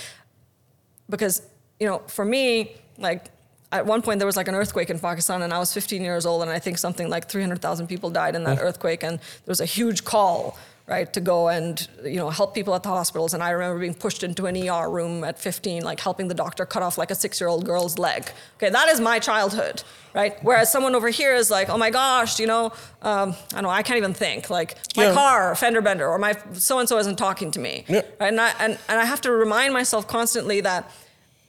because, 1.10 1.42
you 1.80 1.88
know, 1.88 2.00
for 2.08 2.26
me, 2.26 2.76
like, 2.98 3.32
at 3.72 3.86
one 3.86 4.02
point 4.02 4.20
there 4.20 4.26
was 4.26 4.38
like 4.38 4.48
an 4.48 4.56
earthquake 4.56 4.90
in 4.90 5.00
Pakistan, 5.00 5.42
and 5.42 5.54
I 5.54 5.60
was 5.60 5.74
15 5.74 6.02
years 6.02 6.26
old, 6.26 6.42
and 6.42 6.52
I 6.52 6.60
think 6.60 6.78
something 6.78 7.10
like 7.10 7.28
300,000 7.28 7.88
people 7.88 8.10
died 8.10 8.36
in 8.36 8.44
that 8.46 8.60
earthquake, 8.62 9.04
and 9.04 9.20
there 9.20 9.52
was 9.52 9.62
a 9.62 9.66
huge 9.66 10.04
call 10.04 10.58
right 10.88 11.14
to 11.14 11.22
go 11.22 11.50
and 11.50 11.88
you 12.04 12.16
know 12.16 12.32
help 12.32 12.56
people 12.56 12.74
at 12.74 12.82
the 12.82 12.90
hospitals 12.90 13.36
and 13.36 13.44
i 13.44 13.52
remember 13.52 13.80
being 13.80 13.94
pushed 13.94 14.24
into 14.24 14.48
an 14.48 14.58
er 14.68 14.90
room 14.90 15.24
at 15.24 15.38
15 15.38 15.84
like 15.84 16.00
helping 16.00 16.28
the 16.28 16.34
doctor 16.34 16.66
cut 16.66 16.82
off 16.82 16.98
like 16.98 17.12
a 17.12 17.16
six 17.16 17.40
year 17.40 17.48
old 17.48 17.64
girl's 17.64 18.00
leg 18.00 18.32
okay 18.58 18.72
that 18.72 18.90
is 18.90 19.00
my 19.00 19.20
childhood 19.20 19.84
right 20.16 20.44
whereas 20.44 20.72
someone 20.72 20.96
over 20.96 21.10
here 21.10 21.36
is 21.36 21.52
like 21.52 21.70
oh 21.70 21.78
my 21.78 21.92
gosh 21.92 22.40
you 22.40 22.48
know 22.48 22.72
um, 23.04 23.36
i 23.52 23.56
don't 23.58 23.64
know 23.66 23.70
i 23.70 23.84
can't 23.84 23.98
even 23.98 24.16
think 24.16 24.50
like 24.50 24.78
my 24.98 25.04
Yeah. 25.06 25.14
car 25.14 25.56
fender 25.56 25.80
bender 25.82 26.08
or 26.08 26.18
my 26.18 26.36
so 26.54 26.80
and 26.80 26.90
so 26.90 26.98
isn't 26.98 27.18
talking 27.18 27.52
to 27.52 27.60
me 27.60 27.86
Yeah. 27.88 27.98
right? 28.20 28.30
and, 28.30 28.42
I, 28.42 28.52
and, 28.60 28.80
and 28.90 29.00
i 29.00 29.06
have 29.06 29.22
to 29.22 29.32
remind 29.32 29.74
myself 29.76 30.08
constantly 30.08 30.60
that 30.62 30.90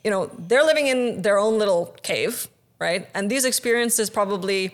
you 0.04 0.10
know 0.10 0.30
they're 0.38 0.64
living 0.64 0.86
in 0.86 1.22
their 1.22 1.38
own 1.38 1.58
little 1.58 1.94
cave 2.02 2.48
right 2.78 3.08
and 3.14 3.30
these 3.30 3.44
experiences 3.44 4.10
probably 4.10 4.72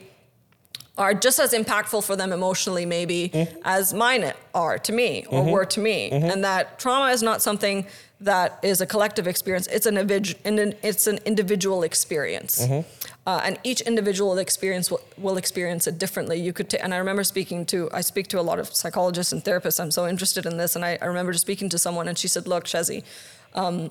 are 0.99 1.13
just 1.13 1.39
as 1.39 1.53
impactful 1.53 2.03
for 2.05 2.17
them 2.17 2.33
emotionally, 2.33 2.87
maybe, 2.87 3.29
mm-hmm. 3.29 3.59
as 3.65 3.93
mine 3.93 4.33
are 4.55 4.79
to 4.79 4.93
me 4.93 5.27
or 5.29 5.43
mm-hmm. 5.43 5.51
were 5.51 5.65
to 5.67 5.81
me. 5.81 6.11
Mm-hmm. 6.11 6.31
And 6.31 6.45
that 6.45 6.79
trauma 6.79 7.13
is 7.13 7.23
not 7.23 7.43
something 7.43 7.87
that 8.21 8.59
is 8.63 8.81
a 8.81 8.87
collective 8.87 9.27
experience, 9.27 9.67
it's 9.67 9.85
an, 9.85 9.99
it's 10.83 11.07
an 11.07 11.19
individual 11.27 11.83
experience. 11.83 12.67
Uh, 13.27 13.41
and 13.45 13.59
each 13.63 13.83
individual 13.83 14.39
experience 14.39 14.91
will, 14.91 15.01
will 15.19 15.37
experience 15.37 15.87
it 15.87 15.99
differently. 15.99 16.41
You 16.41 16.55
could, 16.55 16.71
ta- 16.71 16.79
and 16.81 16.95
I 16.95 16.97
remember 16.97 17.25
speaking 17.25 17.67
to, 17.67 17.91
I 17.93 18.01
speak 18.01 18.29
to 18.29 18.41
a 18.41 18.43
lot 18.43 18.59
of 18.59 18.75
psychologists 18.75 19.33
and 19.33 19.45
therapists. 19.45 19.81
I'm 19.81 19.91
so 19.91 20.07
interested 20.07 20.47
in 20.47 20.57
this, 20.57 20.77
and 20.77 20.85
I, 20.85 20.97
I 21.03 21.07
remember 21.07 21.33
just 21.33 21.43
speaking 21.43 21.69
to 21.71 21.79
someone, 21.79 22.09
and 22.09 22.17
she 22.17 22.29
said, 22.29 22.47
"Look, 22.47 22.65
Shezzy, 22.65 23.03
um, 23.55 23.91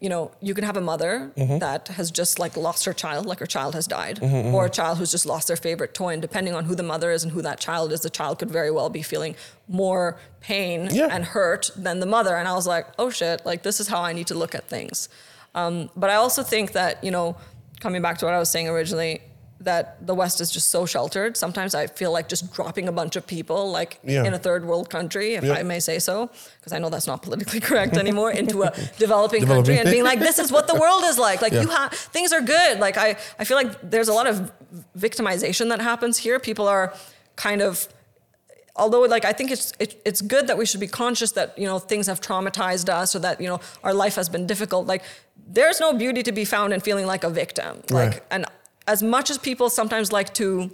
you 0.00 0.08
know, 0.08 0.30
you 0.40 0.54
can 0.54 0.62
have 0.62 0.76
a 0.76 0.80
mother 0.80 1.32
mm-hmm. 1.36 1.58
that 1.58 1.88
has 1.88 2.10
just 2.10 2.38
like 2.38 2.56
lost 2.56 2.84
her 2.84 2.92
child, 2.92 3.26
like 3.26 3.40
her 3.40 3.46
child 3.46 3.74
has 3.74 3.86
died, 3.86 4.16
mm-hmm, 4.20 4.34
mm-hmm. 4.34 4.54
or 4.54 4.66
a 4.66 4.70
child 4.70 4.98
who's 4.98 5.10
just 5.10 5.26
lost 5.26 5.48
their 5.48 5.56
favorite 5.56 5.92
toy. 5.92 6.12
And 6.12 6.22
depending 6.22 6.54
on 6.54 6.66
who 6.66 6.76
the 6.76 6.84
mother 6.84 7.10
is 7.10 7.24
and 7.24 7.32
who 7.32 7.42
that 7.42 7.58
child 7.58 7.92
is, 7.92 8.00
the 8.00 8.10
child 8.10 8.38
could 8.38 8.50
very 8.50 8.70
well 8.70 8.90
be 8.90 9.02
feeling 9.02 9.34
more 9.66 10.16
pain 10.40 10.88
Yeah. 10.92 11.08
and 11.10 11.24
hurt 11.24 11.70
than 11.74 11.98
the 11.98 12.06
mother. 12.06 12.36
And 12.36 12.46
I 12.46 12.54
was 12.54 12.66
like, 12.66 12.86
oh 12.98 13.10
shit, 13.10 13.44
like 13.44 13.64
this 13.64 13.80
is 13.80 13.88
how 13.88 14.00
I 14.02 14.12
need 14.12 14.28
to 14.28 14.34
look 14.34 14.54
at 14.54 14.68
things. 14.68 15.08
Um, 15.54 15.90
but 15.96 16.10
I 16.10 16.14
also 16.14 16.44
think 16.44 16.72
that, 16.72 17.02
you 17.02 17.10
know, 17.10 17.36
coming 17.80 18.00
back 18.00 18.18
to 18.18 18.24
what 18.24 18.34
I 18.34 18.38
was 18.38 18.50
saying 18.50 18.68
originally, 18.68 19.20
that 19.60 20.06
the 20.06 20.14
West 20.14 20.40
is 20.40 20.50
just 20.52 20.68
so 20.70 20.86
sheltered. 20.86 21.36
Sometimes 21.36 21.74
I 21.74 21.88
feel 21.88 22.12
like 22.12 22.28
just 22.28 22.52
dropping 22.52 22.86
a 22.88 22.92
bunch 22.92 23.16
of 23.16 23.26
people, 23.26 23.70
like 23.72 23.98
Yeah. 24.04 24.24
in 24.24 24.32
a 24.32 24.38
third 24.38 24.64
world 24.64 24.88
country, 24.88 25.34
if 25.34 25.42
Yeah. 25.44 25.54
I 25.54 25.62
may 25.64 25.80
say 25.80 25.98
so, 25.98 26.30
because 26.60 26.72
I 26.72 26.78
know 26.78 26.90
that's 26.90 27.08
not 27.08 27.22
politically 27.22 27.58
correct 27.68 27.96
anymore, 27.96 28.30
into 28.30 28.62
a 28.62 28.72
developing, 28.98 29.44
country 29.46 29.78
and 29.78 29.90
being 29.90 30.04
like, 30.04 30.20
this 30.20 30.38
is 30.38 30.52
what 30.52 30.68
the 30.68 30.76
world 30.76 31.02
is 31.04 31.18
like. 31.18 31.42
Like 31.42 31.52
Yeah. 31.52 31.62
you 31.62 31.68
have 31.68 31.92
things 31.92 32.32
are 32.32 32.40
good. 32.40 32.78
Like 32.78 32.96
I, 32.96 33.16
I 33.40 33.44
feel 33.44 33.56
like 33.56 33.72
there's 33.90 34.08
a 34.08 34.12
lot 34.12 34.26
of 34.28 34.52
victimization 34.96 35.68
that 35.70 35.80
happens 35.80 36.18
here. 36.18 36.38
People 36.38 36.68
are 36.68 36.94
kind 37.36 37.60
of 37.62 37.88
although 38.76 39.00
like 39.00 39.24
I 39.24 39.32
think 39.32 39.50
it's 39.50 39.72
it, 39.80 40.00
it's 40.04 40.20
good 40.20 40.46
that 40.46 40.56
we 40.56 40.64
should 40.66 40.80
be 40.80 40.86
conscious 40.86 41.32
that 41.32 41.58
you 41.58 41.66
know 41.66 41.78
things 41.80 42.06
have 42.06 42.20
traumatized 42.20 42.88
us 42.88 43.14
or 43.16 43.18
that 43.20 43.40
you 43.40 43.48
know 43.48 43.60
our 43.82 43.92
life 43.94 44.14
has 44.14 44.28
been 44.28 44.46
difficult. 44.46 44.86
Like 44.86 45.02
there's 45.50 45.80
no 45.80 45.92
beauty 45.94 46.22
to 46.22 46.32
be 46.32 46.44
found 46.44 46.72
in 46.72 46.80
feeling 46.80 47.06
like 47.06 47.24
a 47.24 47.30
victim. 47.30 47.82
Like 47.90 48.10
Right. 48.12 48.22
and 48.30 48.46
as 48.88 49.02
much 49.02 49.30
as 49.30 49.38
people 49.38 49.68
sometimes 49.70 50.10
like 50.10 50.32
to 50.34 50.70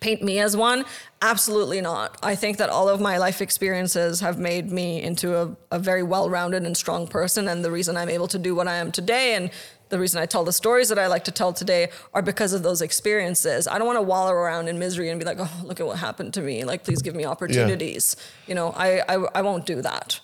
paint 0.00 0.22
me 0.22 0.38
as 0.38 0.56
one, 0.56 0.84
absolutely 1.22 1.80
not. 1.80 2.18
I 2.22 2.34
think 2.34 2.58
that 2.58 2.68
all 2.68 2.88
of 2.88 3.00
my 3.00 3.16
life 3.18 3.40
experiences 3.40 4.20
have 4.20 4.38
made 4.38 4.70
me 4.70 5.02
into 5.02 5.36
a, 5.36 5.56
a 5.70 5.78
very 5.78 6.02
well-rounded 6.02 6.64
and 6.64 6.76
strong 6.76 7.06
person. 7.06 7.48
And 7.48 7.64
the 7.64 7.70
reason 7.70 7.96
I'm 7.96 8.08
able 8.08 8.28
to 8.28 8.38
do 8.38 8.54
what 8.54 8.68
I 8.68 8.76
am 8.76 8.92
today 8.92 9.34
and 9.34 9.50
the 9.88 9.98
reason 9.98 10.20
I 10.20 10.26
tell 10.26 10.44
the 10.44 10.52
stories 10.52 10.88
that 10.90 10.98
I 10.98 11.06
like 11.06 11.24
to 11.24 11.32
tell 11.32 11.52
today 11.52 11.88
are 12.12 12.22
because 12.22 12.52
of 12.52 12.62
those 12.62 12.82
experiences. 12.82 13.66
I 13.66 13.78
don't 13.78 13.86
want 13.86 13.96
to 13.96 14.02
wallow 14.02 14.32
around 14.32 14.68
in 14.68 14.78
misery 14.78 15.08
and 15.08 15.18
be 15.18 15.24
like, 15.24 15.38
oh, 15.40 15.62
look 15.64 15.80
at 15.80 15.86
what 15.86 15.98
happened 15.98 16.34
to 16.34 16.42
me. 16.42 16.64
Like, 16.64 16.84
please 16.84 17.00
give 17.02 17.14
me 17.14 17.24
opportunities. 17.24 18.16
You 18.46 18.54
know, 18.54 18.72
I, 18.76 19.00
I, 19.08 19.14
I 19.36 19.42
won't 19.42 19.64
do 19.64 19.80
that. 19.82 20.20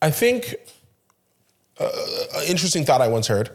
I 0.00 0.10
think 0.10 0.54
uh, 1.80 1.90
an 2.36 2.44
interesting 2.46 2.84
thought 2.84 3.00
I 3.00 3.08
once 3.08 3.26
heard 3.26 3.50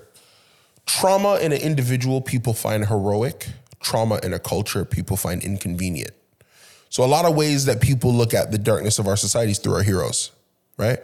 trauma 0.89 1.37
in 1.37 1.51
an 1.51 1.61
individual 1.61 2.19
people 2.19 2.53
find 2.53 2.87
heroic, 2.87 3.47
trauma 3.79 4.19
in 4.23 4.33
a 4.33 4.39
culture 4.39 4.83
people 4.85 5.15
find 5.15 5.43
inconvenient. 5.43 6.11
So, 6.89 7.05
a 7.05 7.05
lot 7.05 7.25
of 7.25 7.35
ways 7.35 7.65
that 7.65 7.79
people 7.79 8.11
look 8.11 8.33
at 8.33 8.51
the 8.51 8.57
darkness 8.57 8.97
of 8.97 9.07
our 9.07 9.15
societies 9.15 9.59
through 9.59 9.75
our 9.75 9.83
heroes, 9.83 10.31
right? 10.77 10.97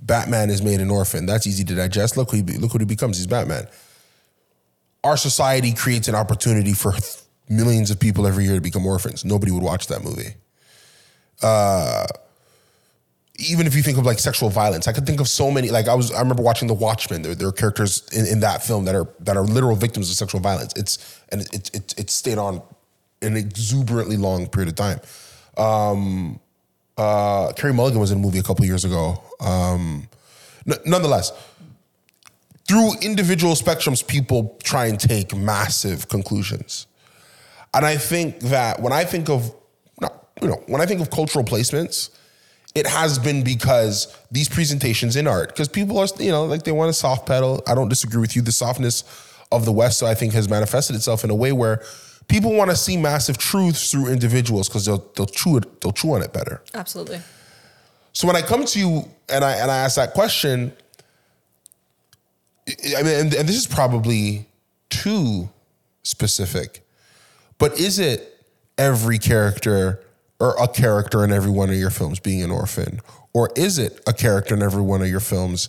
Batman 0.00 0.50
is 0.50 0.60
made 0.60 0.80
an 0.80 0.90
orphan. 0.90 1.26
That's 1.26 1.46
easy 1.46 1.64
to 1.64 1.74
digest. 1.74 2.16
Look 2.16 2.32
who 2.32 2.38
he, 2.38 2.42
look 2.42 2.74
what 2.74 2.80
he 2.80 2.86
becomes. 2.86 3.18
He's 3.18 3.28
Batman. 3.28 3.68
Our 5.04 5.16
society 5.16 5.72
creates 5.72 6.08
an 6.08 6.16
opportunity 6.16 6.72
for 6.72 6.92
millions 7.48 7.92
of 7.92 8.00
people 8.00 8.26
every 8.26 8.44
year 8.44 8.56
to 8.56 8.60
become 8.60 8.84
orphans. 8.86 9.24
Nobody 9.24 9.52
would 9.52 9.62
watch 9.62 9.86
that 9.86 10.02
movie 10.02 10.34
uh, 11.42 12.06
even 13.38 13.68
if 13.68 13.76
you 13.76 13.82
think 13.82 13.98
of 13.98 14.04
like 14.04 14.18
sexual 14.18 14.50
violence, 14.50 14.88
I 14.88 14.92
could 14.92 15.06
think 15.06 15.20
of 15.20 15.28
so 15.28 15.50
many. 15.50 15.70
Like 15.70 15.86
I 15.86 15.94
was, 15.94 16.12
I 16.12 16.20
remember 16.20 16.42
watching 16.42 16.66
The 16.66 16.74
Watchmen. 16.74 17.22
There, 17.22 17.34
there 17.36 17.48
are 17.48 17.52
characters 17.52 18.02
in, 18.12 18.26
in 18.26 18.40
that 18.40 18.64
film 18.64 18.84
that 18.86 18.96
are 18.96 19.08
that 19.20 19.36
are 19.36 19.44
literal 19.44 19.76
victims 19.76 20.10
of 20.10 20.16
sexual 20.16 20.40
violence. 20.40 20.72
It's 20.76 21.20
and 21.30 21.42
it 21.42 21.70
it, 21.72 21.94
it, 21.96 22.10
stayed 22.10 22.38
on 22.38 22.60
an 23.22 23.36
exuberantly 23.36 24.16
long 24.16 24.48
period 24.48 24.68
of 24.68 24.74
time. 24.74 25.00
Um, 25.56 26.40
uh, 26.96 27.52
Carey 27.52 27.72
Mulligan 27.72 28.00
was 28.00 28.10
in 28.10 28.18
a 28.18 28.20
movie 28.20 28.40
a 28.40 28.42
couple 28.42 28.64
years 28.64 28.84
ago. 28.84 29.22
Um, 29.40 30.08
n- 30.68 30.78
nonetheless, 30.84 31.32
through 32.66 32.98
individual 33.00 33.54
spectrums, 33.54 34.04
people 34.04 34.58
try 34.64 34.86
and 34.86 34.98
take 34.98 35.34
massive 35.34 36.08
conclusions. 36.08 36.88
And 37.72 37.86
I 37.86 37.96
think 37.96 38.40
that 38.40 38.80
when 38.80 38.92
I 38.92 39.04
think 39.04 39.28
of, 39.28 39.54
you 40.42 40.48
know, 40.48 40.62
when 40.66 40.80
I 40.80 40.86
think 40.86 41.00
of 41.00 41.10
cultural 41.10 41.44
placements, 41.44 42.10
it 42.74 42.86
has 42.86 43.18
been 43.18 43.42
because 43.42 44.14
these 44.30 44.48
presentations 44.48 45.16
in 45.16 45.26
art, 45.26 45.48
because 45.48 45.68
people 45.68 45.98
are, 45.98 46.06
you 46.18 46.30
know, 46.30 46.44
like 46.44 46.64
they 46.64 46.72
want 46.72 46.88
to 46.88 46.92
soft 46.92 47.26
pedal. 47.26 47.62
I 47.66 47.74
don't 47.74 47.88
disagree 47.88 48.20
with 48.20 48.36
you. 48.36 48.42
The 48.42 48.52
softness 48.52 49.04
of 49.50 49.64
the 49.64 49.72
West, 49.72 50.02
I 50.02 50.14
think, 50.14 50.32
has 50.34 50.48
manifested 50.48 50.94
itself 50.94 51.24
in 51.24 51.30
a 51.30 51.34
way 51.34 51.52
where 51.52 51.82
people 52.28 52.52
want 52.52 52.70
to 52.70 52.76
see 52.76 52.96
massive 52.96 53.38
truths 53.38 53.90
through 53.90 54.08
individuals 54.08 54.68
because 54.68 54.84
they'll 54.84 55.10
they'll 55.16 55.26
chew 55.26 55.56
it, 55.56 55.80
they'll 55.80 55.92
chew 55.92 56.12
on 56.12 56.22
it 56.22 56.32
better. 56.32 56.62
Absolutely. 56.74 57.20
So 58.12 58.26
when 58.26 58.36
I 58.36 58.42
come 58.42 58.64
to 58.64 58.78
you 58.78 59.08
and 59.28 59.44
I 59.44 59.52
and 59.52 59.70
I 59.70 59.78
ask 59.78 59.96
that 59.96 60.12
question, 60.12 60.72
I 62.68 63.02
mean, 63.02 63.14
and, 63.14 63.34
and 63.34 63.48
this 63.48 63.56
is 63.56 63.66
probably 63.66 64.46
too 64.90 65.48
specific, 66.02 66.84
but 67.58 67.78
is 67.78 67.98
it 67.98 68.44
every 68.76 69.18
character 69.18 70.04
or 70.40 70.54
a 70.62 70.68
character 70.68 71.24
in 71.24 71.32
every 71.32 71.50
one 71.50 71.68
of 71.68 71.76
your 71.76 71.90
films 71.90 72.20
being 72.20 72.42
an 72.42 72.50
orphan, 72.50 73.00
or 73.32 73.50
is 73.56 73.78
it 73.78 74.00
a 74.06 74.12
character 74.12 74.54
in 74.54 74.62
every 74.62 74.82
one 74.82 75.02
of 75.02 75.08
your 75.08 75.20
films 75.20 75.68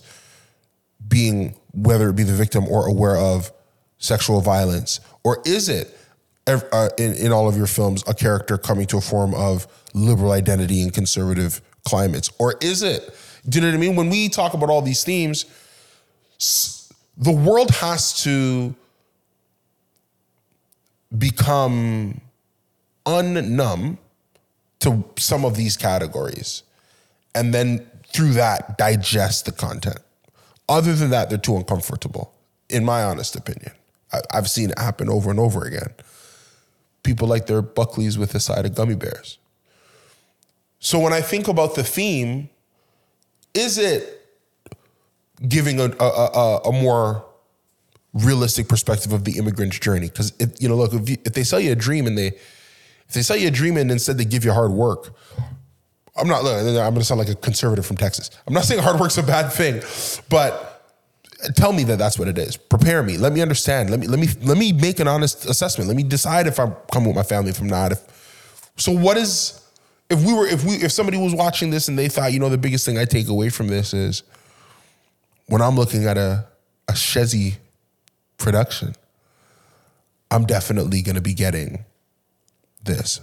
being 1.06 1.54
whether 1.72 2.10
it 2.10 2.16
be 2.16 2.22
the 2.22 2.32
victim 2.32 2.66
or 2.68 2.86
aware 2.86 3.16
of 3.16 3.52
sexual 3.98 4.40
violence, 4.40 5.00
or 5.24 5.42
is 5.44 5.68
it 5.68 5.96
uh, 6.46 6.88
in, 6.98 7.14
in 7.14 7.32
all 7.32 7.48
of 7.48 7.56
your 7.56 7.66
films 7.66 8.02
a 8.06 8.14
character 8.14 8.56
coming 8.58 8.86
to 8.86 8.96
a 8.96 9.00
form 9.00 9.34
of 9.34 9.66
liberal 9.94 10.32
identity 10.32 10.82
in 10.82 10.90
conservative 10.90 11.60
climates, 11.84 12.30
or 12.38 12.54
is 12.60 12.82
it? 12.82 13.14
Do 13.48 13.58
you 13.58 13.62
know 13.62 13.68
what 13.68 13.76
I 13.76 13.80
mean? 13.80 13.96
When 13.96 14.10
we 14.10 14.28
talk 14.28 14.54
about 14.54 14.70
all 14.70 14.82
these 14.82 15.04
themes, 15.04 15.46
the 17.16 17.32
world 17.32 17.70
has 17.70 18.22
to 18.24 18.74
become 21.16 22.20
unnumb 23.06 23.98
to 24.80 25.04
some 25.18 25.44
of 25.44 25.56
these 25.56 25.76
categories 25.76 26.62
and 27.34 27.54
then 27.54 27.86
through 28.12 28.32
that 28.32 28.76
digest 28.76 29.44
the 29.46 29.52
content. 29.52 29.98
Other 30.68 30.94
than 30.94 31.10
that, 31.10 31.28
they're 31.28 31.38
too 31.38 31.56
uncomfortable, 31.56 32.32
in 32.68 32.84
my 32.84 33.02
honest 33.02 33.36
opinion. 33.36 33.72
I, 34.12 34.20
I've 34.32 34.48
seen 34.48 34.70
it 34.70 34.78
happen 34.78 35.08
over 35.08 35.30
and 35.30 35.38
over 35.38 35.64
again. 35.64 35.94
People 37.02 37.28
like 37.28 37.46
their 37.46 37.62
Buckleys 37.62 38.18
with 38.18 38.34
a 38.34 38.40
side 38.40 38.66
of 38.66 38.74
gummy 38.74 38.94
bears. 38.94 39.38
So 40.78 40.98
when 40.98 41.12
I 41.12 41.20
think 41.20 41.48
about 41.48 41.74
the 41.74 41.84
theme, 41.84 42.48
is 43.54 43.78
it 43.78 44.26
giving 45.46 45.80
a, 45.80 45.90
a, 46.00 46.04
a, 46.04 46.58
a 46.66 46.72
more 46.72 47.24
realistic 48.12 48.68
perspective 48.68 49.12
of 49.12 49.24
the 49.24 49.38
immigrant's 49.38 49.78
journey? 49.78 50.08
Because 50.08 50.32
you 50.58 50.68
know, 50.68 50.76
look, 50.76 50.92
if, 50.94 51.08
you, 51.08 51.16
if 51.24 51.34
they 51.34 51.44
sell 51.44 51.60
you 51.60 51.72
a 51.72 51.76
dream 51.76 52.06
and 52.06 52.16
they 52.16 52.32
if 53.10 53.14
they 53.14 53.22
sell 53.22 53.36
you 53.36 53.48
a 53.48 53.50
dream 53.50 53.76
and 53.76 53.90
instead 53.90 54.18
they 54.18 54.24
give 54.24 54.44
you 54.44 54.52
hard 54.52 54.70
work, 54.70 55.12
I'm 56.16 56.28
not. 56.28 56.44
I'm 56.44 56.44
going 56.44 56.94
to 56.94 57.04
sound 57.04 57.18
like 57.18 57.28
a 57.28 57.34
conservative 57.34 57.84
from 57.84 57.96
Texas. 57.96 58.30
I'm 58.46 58.54
not 58.54 58.62
saying 58.66 58.80
hard 58.80 59.00
work's 59.00 59.18
a 59.18 59.22
bad 59.24 59.52
thing, 59.52 59.82
but 60.28 60.86
tell 61.56 61.72
me 61.72 61.82
that 61.84 61.98
that's 61.98 62.20
what 62.20 62.28
it 62.28 62.38
is. 62.38 62.56
Prepare 62.56 63.02
me. 63.02 63.18
Let 63.18 63.32
me 63.32 63.42
understand. 63.42 63.90
Let 63.90 63.98
me 63.98 64.06
let 64.06 64.20
me 64.20 64.28
let 64.42 64.56
me 64.56 64.72
make 64.72 65.00
an 65.00 65.08
honest 65.08 65.44
assessment. 65.46 65.88
Let 65.88 65.96
me 65.96 66.04
decide 66.04 66.46
if 66.46 66.60
I'm 66.60 66.76
coming 66.92 67.08
with 67.08 67.16
my 67.16 67.24
family, 67.24 67.50
if 67.50 67.60
I'm 67.60 67.66
not. 67.66 67.90
If 67.90 68.70
so, 68.76 68.92
what 68.92 69.16
is 69.16 69.60
if 70.08 70.24
we 70.24 70.32
were 70.32 70.46
if 70.46 70.64
we 70.64 70.74
if 70.74 70.92
somebody 70.92 71.18
was 71.18 71.34
watching 71.34 71.70
this 71.70 71.88
and 71.88 71.98
they 71.98 72.08
thought, 72.08 72.32
you 72.32 72.38
know, 72.38 72.48
the 72.48 72.58
biggest 72.58 72.86
thing 72.86 72.96
I 72.96 73.06
take 73.06 73.26
away 73.26 73.48
from 73.48 73.66
this 73.66 73.92
is 73.92 74.22
when 75.46 75.60
I'm 75.60 75.74
looking 75.74 76.04
at 76.06 76.16
a 76.16 76.46
a 76.88 76.92
Shezzy 76.92 77.56
production, 78.38 78.94
I'm 80.30 80.44
definitely 80.44 81.02
going 81.02 81.16
to 81.16 81.20
be 81.20 81.34
getting 81.34 81.84
this. 82.84 83.20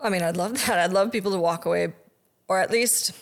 I 0.00 0.08
mean, 0.10 0.22
I'd 0.22 0.36
love 0.36 0.54
that. 0.66 0.78
I'd 0.78 0.92
love 0.92 1.12
people 1.12 1.32
to 1.32 1.38
walk 1.38 1.64
away, 1.64 1.92
or 2.48 2.58
at 2.58 2.70
least, 2.70 3.12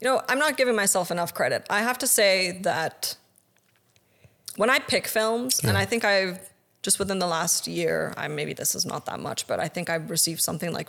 you 0.00 0.06
know, 0.06 0.22
I'm 0.28 0.38
not 0.38 0.56
giving 0.56 0.76
myself 0.76 1.10
enough 1.10 1.34
credit. 1.34 1.66
I 1.70 1.80
have 1.82 1.98
to 1.98 2.06
say 2.06 2.60
that 2.62 3.16
when 4.56 4.70
I 4.70 4.78
pick 4.78 5.06
films, 5.06 5.60
and 5.64 5.76
I 5.76 5.84
think 5.84 6.04
I've 6.04 6.38
just 6.82 6.98
within 6.98 7.18
the 7.18 7.26
last 7.26 7.66
year, 7.66 8.14
I 8.16 8.28
maybe 8.28 8.52
this 8.54 8.74
is 8.74 8.86
not 8.86 9.06
that 9.06 9.20
much, 9.20 9.46
but 9.46 9.60
I 9.60 9.68
think 9.68 9.90
I've 9.90 10.10
received 10.10 10.40
something 10.40 10.72
like 10.72 10.88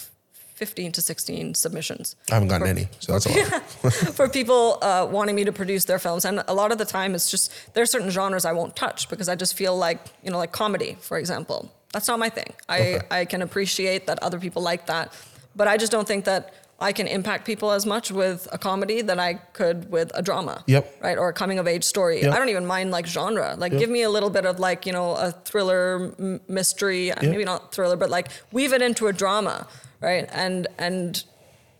15 0.55 0.91
to 0.93 1.01
16 1.01 1.55
submissions. 1.55 2.15
I 2.29 2.35
haven't 2.35 2.49
gotten 2.49 2.67
For- 2.67 2.69
any, 2.69 2.87
so 2.99 3.13
that's 3.13 3.25
a 3.25 3.29
lot. 3.83 3.93
for 4.15 4.29
people 4.29 4.77
uh, 4.81 5.07
wanting 5.09 5.35
me 5.35 5.43
to 5.45 5.51
produce 5.51 5.85
their 5.85 5.99
films. 5.99 6.23
And 6.23 6.43
a 6.47 6.53
lot 6.53 6.71
of 6.71 6.77
the 6.77 6.85
time, 6.85 7.15
it's 7.15 7.31
just 7.31 7.51
there 7.73 7.81
are 7.83 7.87
certain 7.87 8.09
genres 8.11 8.45
I 8.45 8.51
won't 8.53 8.75
touch 8.75 9.09
because 9.09 9.27
I 9.27 9.35
just 9.35 9.55
feel 9.55 9.75
like 9.75 9.99
you 10.23 10.31
know, 10.31 10.37
like 10.37 10.51
comedy, 10.51 10.97
for 11.01 11.17
example. 11.17 11.71
That's 11.93 12.07
not 12.07 12.19
my 12.19 12.29
thing. 12.29 12.53
I 12.69 12.79
Okay. 12.79 12.99
I 13.11 13.25
can 13.25 13.41
appreciate 13.41 14.07
that 14.07 14.17
other 14.23 14.39
people 14.39 14.61
like 14.61 14.85
that, 14.87 15.13
but 15.55 15.67
I 15.67 15.77
just 15.77 15.91
don't 15.91 16.07
think 16.07 16.25
that 16.25 16.53
I 16.79 16.93
can 16.93 17.05
impact 17.07 17.45
people 17.45 17.69
as 17.71 17.85
much 17.85 18.09
with 18.11 18.47
a 18.51 18.57
comedy 18.57 19.03
than 19.03 19.19
I 19.19 19.33
could 19.53 19.91
with 19.91 20.09
a 20.15 20.21
drama. 20.23 20.63
Yep. 20.65 20.97
Right, 21.03 21.17
or 21.17 21.29
a 21.29 21.33
coming 21.33 21.59
of 21.59 21.67
age 21.67 21.83
story. 21.83 22.21
Yep. 22.23 22.33
I 22.33 22.37
don't 22.39 22.49
even 22.49 22.65
mind 22.65 22.89
like 22.89 23.05
genre. 23.05 23.55
Like, 23.55 23.71
Yep. 23.73 23.79
give 23.81 23.89
me 23.91 24.01
a 24.01 24.09
little 24.09 24.31
bit 24.31 24.45
of 24.45 24.59
like 24.59 24.85
you 24.87 24.93
know 24.93 25.11
a 25.15 25.31
thriller, 25.45 26.13
m- 26.17 26.39
mystery. 26.47 27.11
Maybe 27.21 27.43
not 27.45 27.71
thriller, 27.75 27.97
but 27.97 28.09
like 28.09 28.29
weave 28.51 28.73
it 28.73 28.81
into 28.81 29.07
a 29.07 29.13
drama, 29.13 29.67
right? 29.99 30.27
And 30.31 30.67
and 30.79 31.23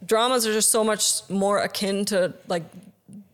dramas 0.06 0.46
are 0.46 0.54
just 0.54 0.70
so 0.72 0.84
much 0.84 1.04
more 1.30 1.58
akin 1.60 2.06
to 2.06 2.34
like 2.48 2.64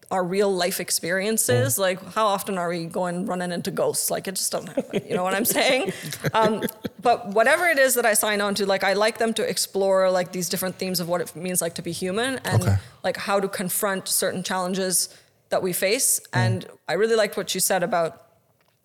our 0.09 0.23
real 0.23 0.53
life 0.53 0.79
experiences. 0.79 1.77
Like, 1.77 2.01
how 2.13 2.27
often 2.27 2.57
are 2.57 2.69
we 2.69 2.85
going 2.85 3.25
running 3.25 3.51
into 3.51 3.71
ghosts? 3.71 4.09
Like, 4.09 4.27
it 4.27 4.35
just 4.35 4.51
doesn't 4.51 4.73
happen. 4.73 5.01
You 5.07 5.15
know 5.15 5.23
what 5.23 5.33
I'm 5.33 5.45
saying? 5.45 5.91
Um, 6.33 6.63
but 7.01 7.27
whatever 7.29 7.67
it 7.67 7.77
is 7.79 7.95
that 7.95 8.05
I 8.05 8.13
sign 8.13 8.41
on 8.41 8.53
to, 8.55 8.65
like, 8.65 8.83
I 8.83 8.93
like 8.93 9.17
them 9.17 9.33
to 9.35 9.49
explore 9.49 10.09
like 10.11 10.31
these 10.31 10.49
different 10.49 10.75
themes 10.75 10.99
of 10.99 11.07
what 11.07 11.21
it 11.21 11.35
means 11.35 11.61
like 11.61 11.75
to 11.75 11.81
be 11.81 11.91
human 11.91 12.39
and 12.45 12.61
Okay. 12.63 12.75
like 13.03 13.17
how 13.17 13.39
to 13.39 13.47
confront 13.47 14.07
certain 14.07 14.43
challenges 14.43 15.09
that 15.49 15.61
we 15.63 15.73
face. 15.73 16.19
Mm. 16.19 16.39
And 16.45 16.65
I 16.87 16.93
really 16.93 17.15
liked 17.15 17.37
what 17.37 17.53
you 17.55 17.61
said 17.61 17.81
about, 17.83 18.23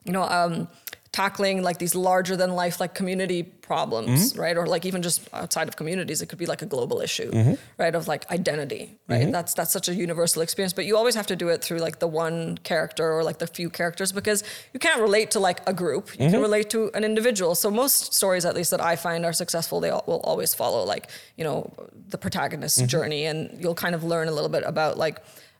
you 0.04 0.12
know, 0.12 0.22
um, 0.22 0.68
tackling 1.12 1.62
like 1.62 1.76
these 1.76 1.94
larger 1.94 2.36
than 2.36 2.54
life 2.54 2.80
like 2.80 2.94
community 2.94 3.42
problems, 3.42 4.32
mm-hmm. 4.32 4.40
right? 4.40 4.56
Or 4.56 4.66
like 4.66 4.86
even 4.86 5.02
just 5.02 5.28
outside 5.34 5.68
of 5.68 5.76
communities, 5.76 6.22
it 6.22 6.26
could 6.30 6.38
be 6.38 6.46
like 6.46 6.62
a 6.62 6.66
global 6.66 7.02
issue, 7.02 7.30
mm-hmm. 7.30 7.54
right? 7.76 7.94
Of 7.94 8.08
like 8.08 8.28
identity, 8.30 8.98
right? 9.08 9.22
Mm-hmm. 9.22 9.30
That's 9.30 9.52
that's 9.52 9.72
such 9.72 9.88
a 9.88 9.94
universal 9.94 10.40
experience, 10.40 10.72
but 10.72 10.86
you 10.86 10.96
always 10.96 11.14
have 11.14 11.26
to 11.26 11.36
do 11.36 11.48
it 11.48 11.62
through 11.62 11.78
like 11.78 11.98
the 11.98 12.08
one 12.08 12.56
character 12.58 13.12
or 13.12 13.22
like 13.22 13.38
the 13.38 13.46
few 13.46 13.68
characters 13.68 14.10
because 14.10 14.42
you 14.72 14.80
can't 14.80 15.02
relate 15.02 15.30
to 15.32 15.40
like 15.40 15.60
a 15.68 15.74
group. 15.74 16.18
You 16.18 16.30
can 16.30 16.40
relate 16.40 16.70
to 16.70 16.90
an 16.94 17.04
individual. 17.04 17.54
So 17.54 17.70
most 17.70 18.14
stories, 18.14 18.46
at 18.46 18.54
least 18.54 18.70
that 18.70 18.80
I 18.80 18.96
find 18.96 19.26
are 19.26 19.34
successful, 19.34 19.80
they 19.80 19.90
all, 19.90 20.04
will 20.06 20.20
always 20.20 20.54
follow 20.54 20.82
like 20.84 21.10
you 21.36 21.44
know 21.44 21.70
the 22.08 22.16
protagonist's 22.16 22.80
journey, 22.82 23.26
and 23.26 23.54
you'll 23.60 23.74
kind 23.74 23.94
of 23.94 24.02
learn 24.02 24.28
a 24.28 24.32
little 24.32 24.50
bit 24.50 24.64
about 24.64 24.96
like 24.96 25.18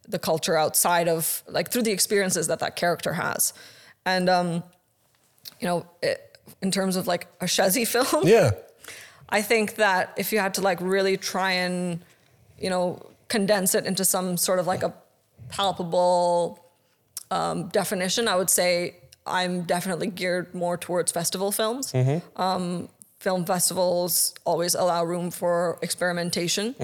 the 0.09 0.19
culture 0.19 0.57
outside 0.57 1.09
of 1.09 1.43
like 1.47 1.71
through 1.71 1.83
the 1.83 1.93
experiences 1.93 2.47
that 2.47 2.61
that 2.61 2.75
character 2.75 3.13
has, 3.13 3.53
and 4.07 4.31
um, 4.31 4.63
you 5.63 5.69
know, 5.69 5.87
it, 6.03 6.37
in 6.61 6.71
terms 6.71 6.97
of 6.97 7.07
like 7.07 7.29
a 7.41 7.47
Shazzy 7.47 7.87
film, 7.95 8.27
Yeah. 8.27 8.51
I 9.29 9.41
think 9.41 9.77
that 9.77 10.13
if 10.19 10.31
you 10.33 10.41
had 10.41 10.53
to 10.55 10.61
like 10.61 10.79
really 10.83 11.17
try 11.17 11.53
and, 11.53 12.01
you 12.59 12.69
know, 12.69 13.01
condense 13.29 13.75
it 13.75 13.87
into 13.87 14.05
some 14.05 14.37
sort 14.37 14.59
of 14.59 14.67
like 14.67 14.83
a 14.83 14.93
palpable 15.49 16.63
um, 17.31 17.69
definition, 17.69 18.29
I 18.29 18.37
would 18.37 18.51
say 18.51 18.97
I'm 19.27 19.63
definitely 19.63 20.09
geared 20.09 20.55
more 20.55 20.77
towards 20.77 21.13
festival 21.13 21.51
films. 21.51 21.95
Um, 22.37 22.89
film 23.21 23.47
festivals 23.47 24.35
always 24.45 24.75
allow 24.75 25.03
room 25.05 25.31
for 25.31 25.79
experimentation, 25.81 26.75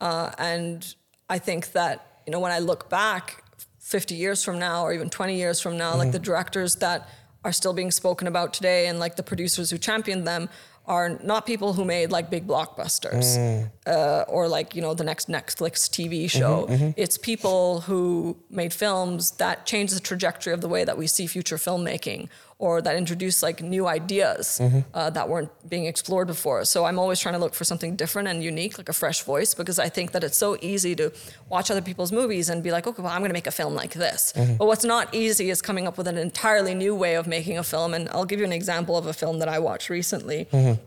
uh, 0.00 0.30
and 0.38 0.94
I 1.28 1.38
think 1.38 1.72
that 1.72 2.20
you 2.26 2.30
know 2.32 2.38
when 2.38 2.52
I 2.52 2.60
look 2.60 2.88
back 2.88 3.42
50 3.80 4.14
years 4.14 4.44
from 4.44 4.58
now 4.60 4.84
or 4.84 4.92
even 4.92 5.08
20 5.10 5.36
years 5.36 5.60
from 5.60 5.76
now, 5.76 5.96
like 5.96 6.12
the 6.12 6.18
directors 6.20 6.76
that 6.76 7.08
are 7.46 7.52
still 7.52 7.72
being 7.72 7.92
spoken 7.92 8.26
about 8.26 8.52
today 8.52 8.88
and 8.88 8.98
like 8.98 9.14
the 9.14 9.22
producers 9.22 9.70
who 9.70 9.78
championed 9.78 10.26
them 10.26 10.48
are 10.86 11.18
not 11.22 11.46
people 11.46 11.72
who 11.74 11.84
made 11.84 12.10
like 12.10 12.28
big 12.28 12.44
blockbusters 12.46 13.38
mm. 13.38 13.70
uh, 13.86 14.24
or 14.28 14.48
like 14.48 14.74
you 14.74 14.82
know 14.82 14.94
the 14.94 15.04
next 15.04 15.28
Netflix 15.28 15.88
TV 15.96 16.28
show. 16.28 16.66
Mm-hmm, 16.66 16.74
mm-hmm. 16.74 16.90
It's 16.96 17.16
people 17.18 17.82
who 17.82 18.36
made 18.50 18.72
films 18.72 19.32
that 19.42 19.64
changed 19.64 19.94
the 19.94 20.00
trajectory 20.00 20.52
of 20.52 20.60
the 20.60 20.68
way 20.68 20.84
that 20.84 20.98
we 20.98 21.06
see 21.06 21.26
future 21.26 21.56
filmmaking 21.56 22.28
or 22.58 22.80
that 22.80 22.96
introduced 22.96 23.42
like 23.42 23.60
new 23.60 23.86
ideas 23.86 24.58
mm-hmm. 24.62 24.80
uh, 24.94 25.10
that 25.10 25.28
weren't 25.28 25.50
being 25.68 25.84
explored 25.84 26.26
before. 26.26 26.64
So 26.64 26.86
I'm 26.86 26.98
always 26.98 27.20
trying 27.20 27.34
to 27.34 27.38
look 27.38 27.54
for 27.54 27.64
something 27.64 27.96
different 27.96 28.28
and 28.28 28.42
unique, 28.42 28.78
like 28.78 28.88
a 28.88 28.94
fresh 28.94 29.22
voice, 29.22 29.52
because 29.52 29.78
I 29.78 29.90
think 29.90 30.12
that 30.12 30.24
it's 30.24 30.38
so 30.38 30.56
easy 30.62 30.96
to 30.96 31.12
watch 31.50 31.70
other 31.70 31.82
people's 31.82 32.12
movies 32.12 32.48
and 32.48 32.62
be 32.62 32.70
like, 32.70 32.86
okay, 32.86 33.02
well, 33.02 33.12
I'm 33.12 33.20
going 33.20 33.28
to 33.28 33.34
make 33.34 33.46
a 33.46 33.50
film 33.50 33.74
like 33.74 33.92
this. 33.92 34.32
Mm-hmm. 34.34 34.56
But 34.56 34.66
what's 34.66 34.84
not 34.84 35.14
easy 35.14 35.50
is 35.50 35.60
coming 35.60 35.86
up 35.86 35.98
with 35.98 36.08
an 36.08 36.16
entirely 36.16 36.74
new 36.74 36.94
way 36.94 37.16
of 37.16 37.26
making 37.26 37.58
a 37.58 37.62
film. 37.62 37.92
And 37.92 38.08
I'll 38.08 38.24
give 38.24 38.38
you 38.38 38.46
an 38.46 38.52
example 38.52 38.96
of 38.96 39.06
a 39.06 39.12
film 39.12 39.38
that 39.40 39.48
I 39.48 39.58
watched 39.58 39.90
recently 39.90 40.46
mm-hmm. 40.50 40.80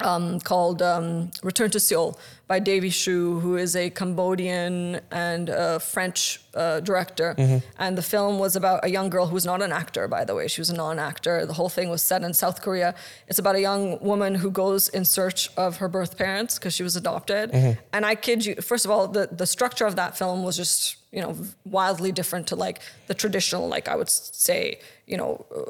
Um, 0.00 0.40
called 0.40 0.82
um, 0.82 1.30
Return 1.42 1.70
to 1.70 1.78
Seoul 1.78 2.18
by 2.46 2.58
Davy 2.58 2.90
Chou, 2.90 3.40
who 3.40 3.56
is 3.56 3.74
a 3.76 3.90
Cambodian 3.90 5.00
and 5.10 5.48
a 5.48 5.78
French 5.78 6.40
uh, 6.54 6.80
director. 6.80 7.34
And 7.78 7.96
the 7.96 8.02
film 8.02 8.38
was 8.38 8.56
about 8.56 8.84
a 8.84 8.90
young 8.90 9.08
girl 9.08 9.26
who 9.26 9.34
was 9.34 9.46
not 9.46 9.62
an 9.62 9.72
actor, 9.72 10.08
by 10.08 10.24
the 10.24 10.34
way. 10.34 10.48
She 10.48 10.60
was 10.60 10.68
a 10.68 10.74
non 10.74 10.98
actor. 10.98 11.46
The 11.46 11.52
whole 11.54 11.68
thing 11.68 11.90
was 11.90 12.02
set 12.02 12.22
in 12.22 12.34
South 12.34 12.60
Korea. 12.60 12.94
It's 13.28 13.38
about 13.38 13.54
a 13.54 13.60
young 13.60 13.98
woman 14.00 14.34
who 14.34 14.50
goes 14.50 14.88
in 14.88 15.04
search 15.04 15.48
of 15.56 15.76
her 15.78 15.88
birth 15.88 16.18
parents 16.18 16.58
because 16.58 16.74
she 16.74 16.82
was 16.82 16.96
adopted. 16.96 17.50
And 17.92 18.04
I 18.04 18.14
kid 18.16 18.44
you, 18.44 18.56
first 18.56 18.84
of 18.84 18.90
all, 18.90 19.06
the, 19.08 19.28
the 19.30 19.46
structure 19.46 19.86
of 19.86 19.96
that 19.96 20.18
film 20.18 20.42
was 20.42 20.56
just 20.56 20.96
you 21.12 21.20
know 21.20 21.36
wildly 21.64 22.10
different 22.10 22.48
to 22.48 22.56
like 22.56 22.80
the 23.06 23.14
traditional 23.14 23.68
like 23.68 23.86
i 23.88 23.94
would 23.94 24.10
say 24.10 24.80
you 25.06 25.16
know 25.16 25.46
uh, 25.54 25.60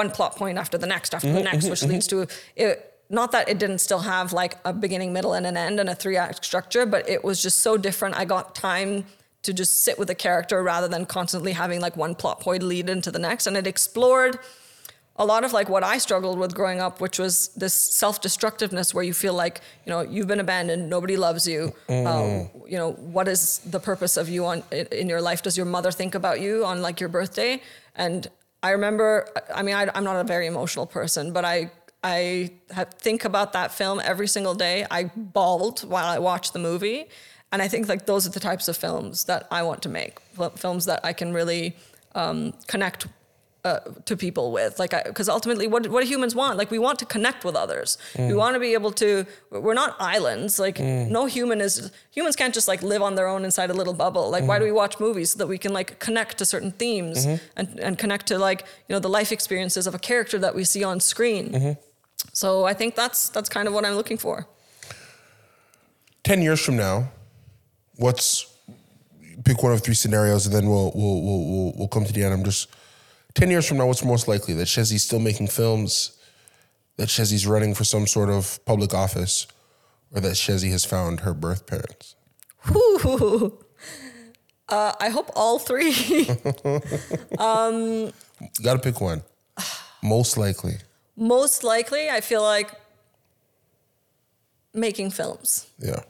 one 0.00 0.10
plot 0.10 0.34
point 0.34 0.58
after 0.58 0.76
the 0.76 0.88
next 0.88 1.14
after 1.14 1.32
the 1.32 1.40
next 1.40 1.68
which 1.70 1.84
leads 1.84 2.08
to 2.08 2.26
it 2.56 2.97
not 3.10 3.32
that 3.32 3.48
it 3.48 3.58
didn't 3.58 3.78
still 3.78 4.00
have 4.00 4.32
like 4.32 4.58
a 4.64 4.72
beginning 4.72 5.12
middle 5.12 5.32
and 5.32 5.46
an 5.46 5.56
end 5.56 5.80
and 5.80 5.88
a 5.88 5.94
three 5.94 6.16
act 6.16 6.44
structure 6.44 6.84
but 6.86 7.08
it 7.08 7.24
was 7.24 7.42
just 7.42 7.58
so 7.58 7.76
different 7.76 8.16
i 8.16 8.24
got 8.24 8.54
time 8.54 9.04
to 9.42 9.52
just 9.52 9.84
sit 9.84 9.98
with 9.98 10.10
a 10.10 10.14
character 10.14 10.62
rather 10.62 10.88
than 10.88 11.06
constantly 11.06 11.52
having 11.52 11.80
like 11.80 11.96
one 11.96 12.14
plot 12.14 12.40
point 12.40 12.62
lead 12.62 12.88
into 12.88 13.10
the 13.10 13.18
next 13.18 13.46
and 13.46 13.56
it 13.56 13.66
explored 13.66 14.38
a 15.18 15.24
lot 15.24 15.44
of 15.44 15.52
like 15.52 15.68
what 15.68 15.82
I 15.82 15.98
struggled 15.98 16.38
with 16.38 16.54
growing 16.54 16.80
up, 16.80 17.00
which 17.00 17.18
was 17.18 17.48
this 17.48 17.74
self-destructiveness 17.74 18.94
where 18.94 19.02
you 19.02 19.12
feel 19.12 19.34
like 19.34 19.60
you 19.84 19.90
know 19.90 20.00
you've 20.00 20.28
been 20.28 20.40
abandoned, 20.40 20.88
nobody 20.88 21.16
loves 21.16 21.46
you. 21.46 21.74
Um, 21.88 22.50
you 22.66 22.78
know 22.78 22.92
what 22.92 23.26
is 23.26 23.58
the 23.58 23.80
purpose 23.80 24.16
of 24.16 24.28
you 24.28 24.46
on 24.46 24.62
in 24.70 25.08
your 25.08 25.20
life? 25.20 25.42
Does 25.42 25.56
your 25.56 25.66
mother 25.66 25.90
think 25.90 26.14
about 26.14 26.40
you 26.40 26.64
on 26.64 26.82
like 26.82 27.00
your 27.00 27.08
birthday? 27.08 27.60
And 27.96 28.28
I 28.62 28.70
remember, 28.70 29.28
I 29.52 29.62
mean, 29.62 29.74
I, 29.74 29.88
I'm 29.94 30.04
not 30.04 30.16
a 30.16 30.24
very 30.24 30.46
emotional 30.46 30.86
person, 30.86 31.32
but 31.32 31.44
I 31.44 31.70
I 32.02 32.52
have, 32.70 32.94
think 32.94 33.24
about 33.24 33.52
that 33.54 33.72
film 33.72 34.00
every 34.04 34.28
single 34.28 34.54
day. 34.54 34.86
I 34.90 35.04
bawled 35.04 35.80
while 35.80 36.06
I 36.06 36.18
watched 36.18 36.52
the 36.52 36.58
movie, 36.58 37.06
and 37.50 37.60
I 37.60 37.68
think 37.68 37.88
like 37.88 38.06
those 38.06 38.26
are 38.26 38.30
the 38.30 38.40
types 38.40 38.68
of 38.68 38.76
films 38.76 39.24
that 39.24 39.48
I 39.50 39.62
want 39.62 39.82
to 39.82 39.88
make, 39.88 40.20
films 40.56 40.84
that 40.86 41.00
I 41.04 41.12
can 41.12 41.32
really 41.32 41.76
um, 42.14 42.54
connect 42.66 43.06
uh, 43.64 43.80
to 44.04 44.16
people 44.16 44.52
with. 44.52 44.78
Like 44.78 44.92
because 45.04 45.28
ultimately 45.28 45.66
what, 45.66 45.88
what 45.88 46.02
do 46.02 46.08
humans 46.08 46.34
want? 46.34 46.58
Like 46.58 46.70
we 46.70 46.78
want 46.78 46.98
to 47.00 47.04
connect 47.04 47.44
with 47.44 47.56
others. 47.56 47.98
We 48.16 48.24
mm. 48.24 48.36
want 48.36 48.54
to 48.54 48.60
be 48.60 48.72
able 48.74 48.92
to 48.92 49.26
we're 49.50 49.74
not 49.74 49.96
islands. 49.98 50.58
Like 50.58 50.76
mm. 50.76 51.08
no 51.08 51.26
human 51.26 51.60
is 51.60 51.90
humans 52.10 52.36
can't 52.36 52.54
just 52.54 52.68
like 52.68 52.82
live 52.82 53.02
on 53.02 53.14
their 53.14 53.26
own 53.26 53.44
inside 53.44 53.70
a 53.70 53.74
little 53.74 53.94
bubble. 53.94 54.30
Like 54.30 54.44
why 54.44 54.58
do 54.58 54.64
we 54.64 54.70
mm. 54.70 54.82
watch 54.82 55.00
movies 55.00 55.30
so 55.30 55.38
that 55.38 55.48
we 55.48 55.58
can 55.58 55.72
like 55.72 55.98
connect 55.98 56.38
to 56.38 56.44
certain 56.44 56.70
themes 56.70 57.26
mm-hmm. 57.26 57.44
and, 57.56 57.80
and 57.80 57.98
connect 57.98 58.26
to 58.28 58.38
like 58.38 58.64
you 58.88 58.94
know 58.94 59.00
the 59.00 59.08
life 59.08 59.32
experiences 59.32 59.86
of 59.86 59.94
a 59.94 59.98
character 59.98 60.38
that 60.38 60.54
we 60.54 60.64
see 60.64 60.84
on 60.84 61.00
screen 61.00 61.50
mm-hmm. 61.50 61.72
So 62.32 62.64
i 62.64 62.72
think 62.72 62.94
that's 62.94 63.28
that's 63.30 63.48
kind 63.48 63.68
of 63.68 63.74
what 63.74 63.84
i'm 63.84 63.94
looking 63.94 64.18
for 64.18 64.46
10 66.28 66.42
years 66.42 66.62
from 66.62 66.76
now, 66.76 67.10
what's 67.96 68.54
pick 69.46 69.62
one 69.62 69.72
of 69.72 69.82
three 69.82 69.94
scenarios 69.94 70.44
and 70.44 70.54
then 70.54 70.68
we'll 70.68 70.92
we'll 70.94 71.22
we'll 71.22 71.44
we'll, 71.50 71.72
we'll 71.78 71.88
come 71.88 72.04
to 72.04 72.12
the 72.12 72.22
end. 72.22 72.34
I'm 72.34 72.44
just 72.44 72.68
10 73.32 73.50
years 73.50 73.66
from 73.66 73.78
now, 73.78 73.86
what's 73.86 74.04
most 74.04 74.28
likely? 74.28 74.52
That 74.52 74.66
Shezzy's 74.66 75.04
still 75.04 75.20
making 75.20 75.46
films, 75.46 76.18
that 76.98 77.08
Shezzy's 77.08 77.46
running 77.46 77.74
for 77.74 77.84
some 77.84 78.06
sort 78.06 78.28
of 78.28 78.62
public 78.66 78.92
office, 78.92 79.46
or 80.14 80.20
that 80.20 80.32
Shezzy 80.32 80.70
has 80.70 80.84
found 80.84 81.20
her 81.20 81.32
birth 81.32 81.66
parents? 81.66 82.14
Whew. 82.66 83.58
Uh, 84.70 84.92
i 85.00 85.08
hope 85.08 85.30
all 85.34 85.58
three 85.58 86.28
um, 87.38 88.12
gotta 88.62 88.78
pick 88.78 89.00
one. 89.00 89.22
Most 90.02 90.36
likely. 90.36 90.76
Most 91.18 91.64
likely 91.64 92.08
i 92.08 92.20
feel 92.20 92.42
like 92.42 92.70
making 94.74 95.10
films 95.10 95.66
Yeah. 95.78 96.00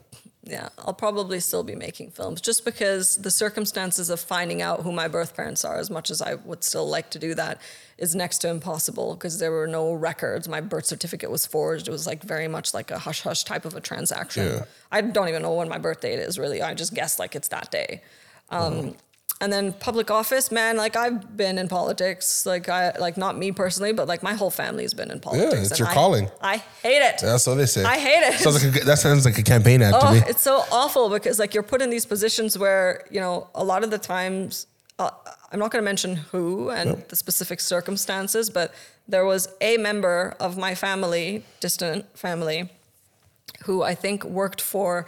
Yeah, 0.45 0.71
I'll 0.79 0.95
probably 0.95 1.41
still 1.41 1.63
be 1.63 1.75
making 1.75 2.13
films 2.13 2.41
just 2.41 2.65
because 2.65 3.17
the 3.17 3.31
circumstances 3.31 4.09
of 4.09 4.19
finding 4.19 4.63
out 4.63 4.81
who 4.81 4.93
my 4.93 5.07
birth 5.07 5.37
parents 5.37 5.63
are, 5.63 5.79
as 5.79 5.91
much 5.91 6.11
as 6.11 6.23
I 6.23 6.37
would 6.37 6.65
still 6.65 6.89
like 6.89 7.11
to 7.11 7.19
do 7.19 7.35
that, 7.35 7.61
is 7.99 8.15
next 8.15 8.39
to 8.39 8.49
impossible 8.49 9.15
because 9.15 9.39
there 9.41 9.51
were 9.53 9.67
no 9.67 9.93
records. 9.93 10.49
My 10.49 10.63
birth 10.63 10.87
certificate 10.87 11.31
was 11.31 11.45
forged. 11.45 11.87
It 11.87 11.91
was 11.91 12.07
like 12.07 12.23
very 12.23 12.49
much 12.49 12.73
like 12.73 12.91
a 12.91 12.99
hush 12.99 13.21
hush 13.21 13.45
type 13.45 13.67
of 13.67 13.75
a 13.75 13.81
transaction. 13.83 14.47
Yeah. 14.47 14.65
I 14.91 15.03
don't 15.03 15.29
even 15.29 15.43
know 15.43 15.53
when 15.53 15.69
my 15.69 15.77
birth 15.77 16.01
date 16.01 16.19
is 16.19 16.39
really. 16.39 16.63
I 16.63 16.73
just 16.73 16.95
guess 16.95 17.19
like 17.19 17.37
it's 17.37 17.49
that 17.49 17.71
day. 17.71 18.01
Um, 18.49 18.95
And 19.41 19.53
then 19.53 19.73
public 19.73 20.11
office, 20.11 20.51
man, 20.51 20.77
like 20.77 20.97
I've 20.97 21.37
been 21.37 21.59
in 21.59 21.69
politics, 21.69 22.45
like 22.45 22.69
I 22.69 22.91
like 22.99 23.17
not 23.17 23.39
me 23.39 23.53
personally, 23.53 23.93
but 23.93 24.09
like 24.09 24.21
my 24.21 24.35
whole 24.35 24.51
family's 24.51 24.95
been 24.95 25.13
in 25.13 25.21
politics. 25.21 25.55
Yeah, 25.55 25.61
it's 25.61 25.79
your 25.79 25.87
I- 25.89 25.95
calling. 25.95 26.29
I 26.41 26.57
hate 26.83 27.03
it. 27.03 27.21
That's 27.23 27.47
what 27.47 27.55
they 27.55 27.67
say. 27.67 27.85
I 27.85 27.99
hate 27.99 28.25
it. 28.35 28.41
Sounds 28.41 28.65
like 28.65 28.83
a, 28.83 28.85
that 28.85 28.99
sounds 28.99 29.25
like 29.25 29.39
a 29.39 29.45
campaign 29.45 29.81
ad 29.81 29.93
to 29.95 30.07
Oh, 30.09 30.13
me. 30.13 30.23
it's 30.27 30.43
so 30.43 30.65
awful 30.73 31.09
because 31.09 31.39
like 31.39 31.55
you're 31.55 31.63
put 31.63 31.81
in 31.83 31.89
these 31.91 32.05
positions 32.05 32.59
where 32.59 33.05
you 33.13 33.21
know 33.21 33.47
a 33.55 33.63
lot 33.63 33.85
of 33.85 33.91
the 33.93 33.99
times 33.99 34.67
uh, 34.99 35.11
I'm 35.53 35.61
not 35.61 35.71
going 35.71 35.83
to 35.83 35.85
mention 35.87 36.17
who 36.17 36.71
and 36.71 37.05
the 37.09 37.15
specific 37.15 37.61
circumstances, 37.61 38.51
but 38.51 38.75
there 39.07 39.25
was 39.25 39.49
a 39.61 39.77
member 39.77 40.35
of 40.41 40.59
my 40.59 40.75
family, 40.75 41.45
distant 41.61 42.05
family, 42.19 42.71
who 43.67 43.85
I 43.85 43.95
think 43.95 44.25
worked 44.25 44.61
for 44.61 45.07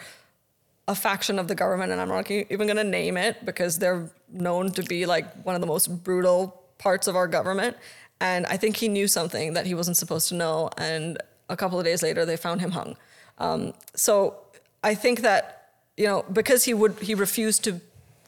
a 0.91 0.95
faction 0.95 1.39
of 1.39 1.47
the 1.47 1.55
government, 1.55 1.93
and 1.93 2.01
I'm 2.01 2.09
not 2.09 2.29
even 2.31 2.67
going 2.67 2.77
to 2.77 2.85
name 2.85 3.17
it 3.17 3.45
because 3.45 3.79
they're 3.79 4.11
known 4.29 4.73
to 4.73 4.83
be 4.83 5.07
like 5.07 5.27
one 5.45 5.55
of 5.55 5.61
the 5.61 5.67
most 5.67 5.87
brutal 6.03 6.63
parts 6.79 7.07
of 7.07 7.15
our 7.15 7.29
government. 7.29 7.77
And 8.21 8.45
I 8.47 8.57
think 8.57 8.77
he 8.77 8.89
knew 8.89 9.07
something 9.07 9.55
that 9.55 9.67
he 9.67 9.75
wasn't 9.75 9.97
supposed 9.97 10.29
to 10.31 10.35
know, 10.35 10.69
and 10.77 11.17
a 11.49 11.57
couple 11.57 11.79
of 11.79 11.85
days 11.85 12.03
later 12.03 12.27
they 12.27 12.37
found 12.37 12.61
him 12.61 12.73
hung. 12.73 12.97
Um, 13.39 13.73
so 13.95 14.37
I 14.83 14.97
think 14.97 15.21
that 15.21 15.71
you 15.97 16.07
know 16.07 16.25
because 16.33 16.65
he 16.65 16.75
would 16.75 16.99
he 16.99 17.15
refused 17.15 17.63
to 17.65 17.81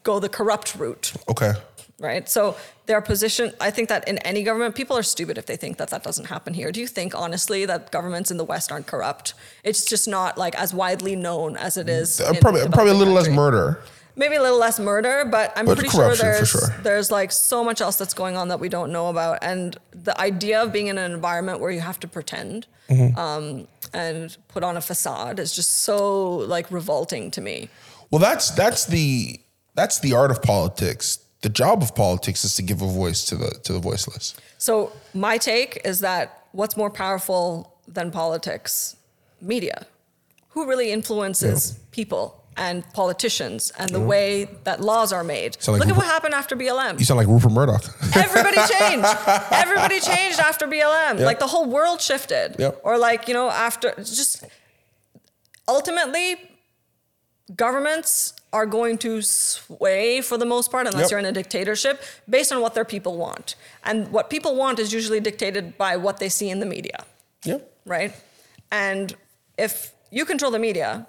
go 0.04 0.20
the 0.20 0.28
corrupt 0.28 0.74
route 0.76 1.12
Okay. 1.28 1.52
Right? 2.02 2.28
So 2.28 2.56
their 2.86 3.00
position, 3.00 3.52
I 3.60 3.70
think 3.70 3.88
that 3.88 4.06
in 4.08 4.18
any 4.18 4.42
government, 4.42 4.74
people 4.74 4.96
are 4.96 5.02
stupid 5.02 5.38
if 5.38 5.46
they 5.46 5.56
think 5.56 5.78
that 5.78 5.88
that 5.90 6.02
doesn't 6.02 6.26
happen 6.26 6.52
here. 6.52 6.72
Do 6.72 6.80
you 6.80 6.86
think, 6.88 7.14
honestly, 7.14 7.64
that 7.66 7.90
governments 7.90 8.30
in 8.30 8.36
the 8.36 8.44
West 8.44 8.70
aren't 8.72 8.86
corrupt? 8.86 9.34
It's 9.64 9.84
just 9.86 10.06
not 10.08 10.36
like 10.36 10.54
as 10.56 10.74
widely 10.74 11.16
known 11.16 11.56
as 11.56 11.76
it 11.76 11.88
is. 11.88 12.20
Uh, 12.20 12.34
probably 12.40 12.62
probably 12.68 12.90
a 12.90 12.94
little 12.94 13.14
less 13.14 13.28
murder. 13.28 13.80
Maybe 14.14 14.36
a 14.36 14.42
little 14.42 14.58
less 14.58 14.78
murder, 14.78 15.24
but 15.24 15.54
I'm 15.56 15.64
But 15.64 15.78
pretty 15.78 15.88
sure 15.88 16.14
there's 16.14 16.50
sure. 16.50 16.68
there's 16.82 17.10
like 17.10 17.32
so 17.32 17.64
much 17.64 17.80
else 17.80 17.96
that's 17.96 18.12
going 18.12 18.36
on 18.36 18.48
that 18.48 18.60
we 18.60 18.68
don't 18.68 18.92
know 18.92 19.08
about, 19.08 19.38
and 19.40 19.74
the 19.92 20.14
idea 20.20 20.62
of 20.62 20.70
being 20.70 20.88
in 20.88 20.98
an 20.98 21.12
environment 21.12 21.60
where 21.60 21.70
you 21.70 21.80
have 21.80 21.98
to 22.00 22.08
pretend 22.08 22.66
Mm-hmm. 22.90 23.18
um, 23.18 23.68
and 23.94 24.36
put 24.48 24.62
on 24.62 24.76
a 24.76 24.80
facade 24.82 25.38
is 25.38 25.54
just 25.56 25.78
so 25.80 26.36
like 26.36 26.70
revolting 26.70 27.30
to 27.30 27.40
me. 27.40 27.70
Well, 28.10 28.18
that's 28.18 28.50
that's 28.50 28.84
the 28.84 29.40
that's 29.74 30.00
the 30.00 30.12
art 30.12 30.30
of 30.30 30.42
politics. 30.42 31.18
The 31.42 31.48
job 31.48 31.82
of 31.82 31.94
politics 31.94 32.44
is 32.44 32.54
to 32.56 32.62
give 32.62 32.82
a 32.82 32.86
voice 32.86 33.24
to 33.26 33.36
the 33.36 33.50
to 33.64 33.72
the 33.72 33.80
voiceless. 33.80 34.34
So 34.58 34.92
my 35.12 35.38
take 35.38 35.80
is 35.84 36.00
that 36.00 36.44
what's 36.52 36.76
more 36.76 36.90
powerful 36.90 37.74
than 37.86 38.10
politics? 38.10 38.96
Media. 39.40 39.86
Who 40.50 40.68
really 40.68 40.92
influences 40.92 41.78
people 41.90 42.38
and 42.56 42.84
politicians 42.92 43.72
and 43.78 43.88
the 43.90 43.98
way 44.00 44.46
that 44.64 44.80
laws 44.80 45.12
are 45.12 45.24
made? 45.24 45.56
Like 45.66 45.80
Look 45.80 45.88
at 45.88 45.96
what 45.96 46.06
happened 46.06 46.34
after 46.34 46.54
BLM. 46.54 46.98
You 46.98 47.04
sound 47.04 47.18
like 47.18 47.26
Rupert 47.26 47.52
Murdoch. 47.52 47.84
Everybody 48.16 48.58
changed. 48.78 49.08
Everybody 49.50 49.98
changed 49.98 50.38
after 50.38 50.66
BLM. 50.66 51.18
Yep. 51.18 51.26
Like 51.26 51.38
the 51.38 51.46
whole 51.46 51.64
world 51.66 52.00
shifted. 52.00 52.56
Yep. 52.58 52.82
Or 52.84 52.98
like, 52.98 53.26
you 53.28 53.34
know, 53.34 53.50
after 53.50 53.94
just 53.96 54.44
ultimately 55.66 56.36
governments 57.56 58.34
are 58.52 58.66
going 58.66 58.98
to 58.98 59.22
sway 59.22 60.20
for 60.20 60.36
the 60.36 60.44
most 60.44 60.70
part 60.70 60.86
unless 60.86 61.02
Yep. 61.04 61.10
you're 61.10 61.18
in 61.20 61.24
a 61.26 61.32
dictatorship 61.32 62.02
based 62.28 62.52
on 62.52 62.60
what 62.60 62.74
their 62.74 62.84
people 62.84 63.16
want. 63.16 63.54
And 63.84 64.08
what 64.12 64.28
people 64.30 64.54
want 64.56 64.78
is 64.78 64.92
usually 64.92 65.20
dictated 65.20 65.78
by 65.78 65.96
what 65.96 66.18
they 66.18 66.28
see 66.28 66.50
in 66.50 66.60
the 66.60 66.66
media, 66.66 67.04
yeah. 67.44 67.58
right? 67.86 68.12
And 68.70 69.14
if 69.56 69.92
you 70.10 70.24
control 70.24 70.50
the 70.50 70.58
media, 70.58 71.06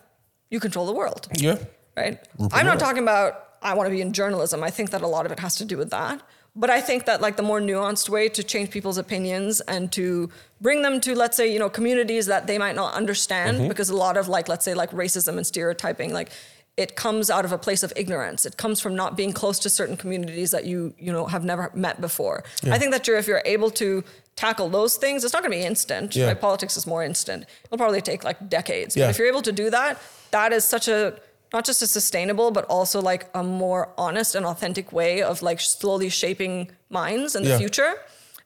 you 0.49 0.60
control 0.60 0.86
the 0.86 0.94
world 0.94 1.28
Yeah. 1.34 1.57
right? 1.98 2.18
Rupert 2.38 2.57
I'm 2.57 2.65
not 2.65 2.80
talking 2.80 3.03
about 3.03 3.40
I 3.61 3.74
want 3.76 3.88
to 3.88 3.91
be 3.91 4.02
in 4.02 4.11
journalism. 4.14 4.61
I 4.64 4.70
think 4.70 4.90
that 4.91 5.02
a 5.02 5.07
lot 5.07 5.26
of 5.26 5.32
it 5.32 5.40
has 5.40 5.56
to 5.56 5.65
do 5.65 5.78
with 5.78 5.90
that. 5.91 6.22
But 6.56 6.70
I 6.70 6.82
think 6.82 7.06
that 7.06 7.20
like 7.22 7.36
the 7.38 7.44
more 7.44 7.60
nuanced 7.61 8.10
way 8.10 8.30
to 8.30 8.44
change 8.44 8.70
people's 8.70 8.98
opinions 8.99 9.60
and 9.61 9.91
to 9.94 10.30
bring 10.61 10.82
them 10.84 10.99
to 11.02 11.15
let's 11.15 11.36
say 11.36 11.52
you 11.52 11.60
know 11.60 11.70
communities 11.70 12.26
that 12.28 12.45
they 12.45 12.57
might 12.57 12.76
not 12.76 12.94
understand 12.94 13.57
Mm-hmm. 13.57 13.68
because 13.70 13.90
a 13.90 13.95
lot 13.95 14.18
of 14.18 14.28
like 14.28 14.48
let's 14.49 14.64
say 14.65 14.74
like 14.76 14.91
racism 14.91 15.38
and 15.38 15.48
stereotyping 15.48 16.14
like 16.14 16.30
it 16.76 16.95
comes 16.95 17.30
out 17.30 17.45
of 17.45 17.52
a 17.52 17.58
place 17.58 17.84
of 17.84 17.94
ignorance. 17.95 18.45
It 18.45 18.58
comes 18.58 18.80
from 18.80 18.95
not 18.95 19.16
being 19.16 19.32
close 19.32 19.60
to 19.60 19.70
certain 19.70 19.95
communities 19.95 20.52
that 20.52 20.66
you 20.66 20.94
you 20.98 21.12
know 21.12 21.28
have 21.28 21.44
never 21.44 21.72
met 21.74 22.02
before. 22.02 22.44
I 22.66 22.78
think 22.80 22.91
that 22.91 23.08
you're 23.08 23.18
if 23.18 23.28
you're 23.28 23.44
able 23.45 23.70
to 23.72 24.04
tackle 24.36 24.70
those 24.70 24.95
things, 24.95 25.24
it's 25.24 25.34
not 25.34 25.44
going 25.44 25.52
to 25.52 25.58
be 25.58 25.64
instant. 25.64 26.16
Yeah. 26.16 26.28
Right? 26.28 26.41
Politics 26.41 26.76
is 26.76 26.88
more 26.88 27.04
instant. 27.04 27.45
It'll 27.66 27.78
probably 27.78 28.02
take 28.02 28.24
like 28.24 28.50
decades. 28.50 28.95
Yeah. 28.95 29.06
But 29.06 29.10
if 29.12 29.18
you're 29.20 29.28
able 29.28 29.44
to 29.44 29.52
do 29.52 29.70
that, 29.70 30.02
that 30.32 30.52
is 30.52 30.66
such 30.66 30.88
a 30.88 31.20
not 31.54 31.64
just 31.66 31.84
a 31.84 31.88
sustainable, 31.88 32.50
but 32.50 32.66
also 32.66 33.00
like 33.00 33.30
a 33.36 33.44
more 33.44 33.94
honest 33.95 34.34
and 34.34 34.44
authentic 34.44 34.91
way 34.91 35.22
of 35.22 35.44
like 35.44 35.60
slowly 35.60 36.10
shaping 36.10 36.72
minds 36.90 37.36
in 37.36 37.44
the 37.44 37.58
future 37.60 37.94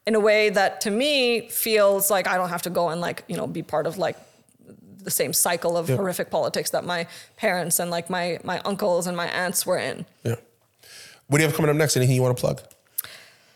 in 0.06 0.16
a 0.16 0.20
way 0.20 0.50
that 0.50 0.82
to 0.82 0.92
me 0.92 1.48
feels 1.50 2.10
like 2.10 2.28
I 2.28 2.38
don't 2.38 2.50
have 2.50 2.62
to 2.64 2.70
go 2.70 2.90
and 2.90 3.00
like, 3.00 3.24
you 3.28 3.38
know, 3.38 3.48
be 3.48 3.64
part 3.64 3.88
of 3.88 3.98
like 3.98 4.18
the 5.08 5.12
same 5.12 5.32
cycle 5.34 5.78
of 5.78 5.88
Yep. 5.90 5.98
horrific 6.00 6.30
politics 6.30 6.70
that 6.72 6.84
my 6.84 7.08
parents 7.38 7.80
and 7.80 7.90
like 7.90 8.10
my 8.10 8.26
my 8.44 8.60
uncles 8.72 9.08
and 9.08 9.16
my 9.24 9.28
aunts 9.44 9.66
were 9.66 9.78
in. 9.90 10.06
Yeah. 10.24 10.36
What 11.28 11.38
do 11.38 11.44
you 11.44 11.48
have 11.50 11.56
coming 11.56 11.70
up 11.72 11.78
next? 11.78 11.96
Anything 11.96 12.16
you 12.16 12.22
want 12.22 12.36
to 12.38 12.42
plug? 12.42 12.58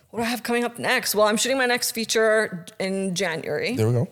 What 0.09 0.19
do 0.19 0.23
I 0.25 0.29
have 0.29 0.43
coming 0.43 0.63
up 0.63 0.79
next? 0.79 1.13
Well, 1.15 1.27
I'm 1.27 1.37
shooting 1.37 1.57
my 1.57 1.65
next 1.65 1.91
feature 1.91 2.65
in 2.79 3.13
January. 3.15 3.75
There 3.75 3.87
we 3.87 3.93
go. 3.93 4.07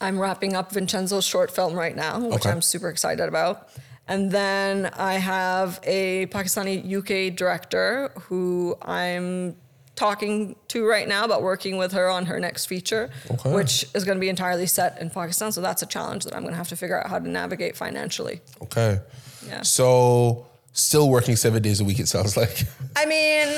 I'm 0.00 0.18
wrapping 0.18 0.54
up 0.54 0.72
Vincenzo's 0.72 1.24
short 1.24 1.50
film 1.50 1.72
right 1.74 1.96
now, 1.96 2.18
which 2.20 2.34
Okay. 2.44 2.50
I'm 2.50 2.60
super 2.62 2.88
excited 2.90 3.26
about. 3.28 3.68
And 4.08 4.30
then 4.30 4.86
I 4.94 5.14
have 5.14 5.80
a 5.82 6.26
Pakistani 6.26 6.74
UK 6.98 7.30
director 7.34 8.10
who 8.28 8.76
I'm 8.82 9.56
talking 9.96 10.54
to 10.68 10.86
right 10.86 11.08
now 11.08 11.24
about 11.24 11.42
working 11.42 11.76
with 11.78 11.92
her 11.92 12.08
on 12.08 12.26
her 12.26 12.38
next 12.38 12.66
feature, 12.66 13.10
Okay. 13.30 13.52
which 13.52 13.84
is 13.94 14.04
going 14.04 14.16
to 14.16 14.20
be 14.20 14.28
entirely 14.28 14.66
set 14.66 15.00
in 15.00 15.10
Pakistan. 15.10 15.50
So 15.52 15.60
that's 15.60 15.82
a 15.82 15.86
challenge 15.86 16.24
that 16.24 16.34
I'm 16.36 16.42
going 16.42 16.52
to 16.52 16.58
have 16.58 16.68
to 16.68 16.76
figure 16.76 17.00
out 17.02 17.08
how 17.10 17.18
to 17.18 17.28
navigate 17.28 17.76
financially. 17.76 18.40
Okay. 18.62 19.00
Yeah. 19.48 19.62
So 19.62 20.46
still 20.72 21.08
working 21.08 21.34
seven 21.36 21.62
days 21.62 21.80
a 21.80 21.84
week. 21.84 21.98
It 21.98 22.08
sounds 22.08 22.36
like. 22.36 22.64
I 22.94 23.06
mean, 23.06 23.56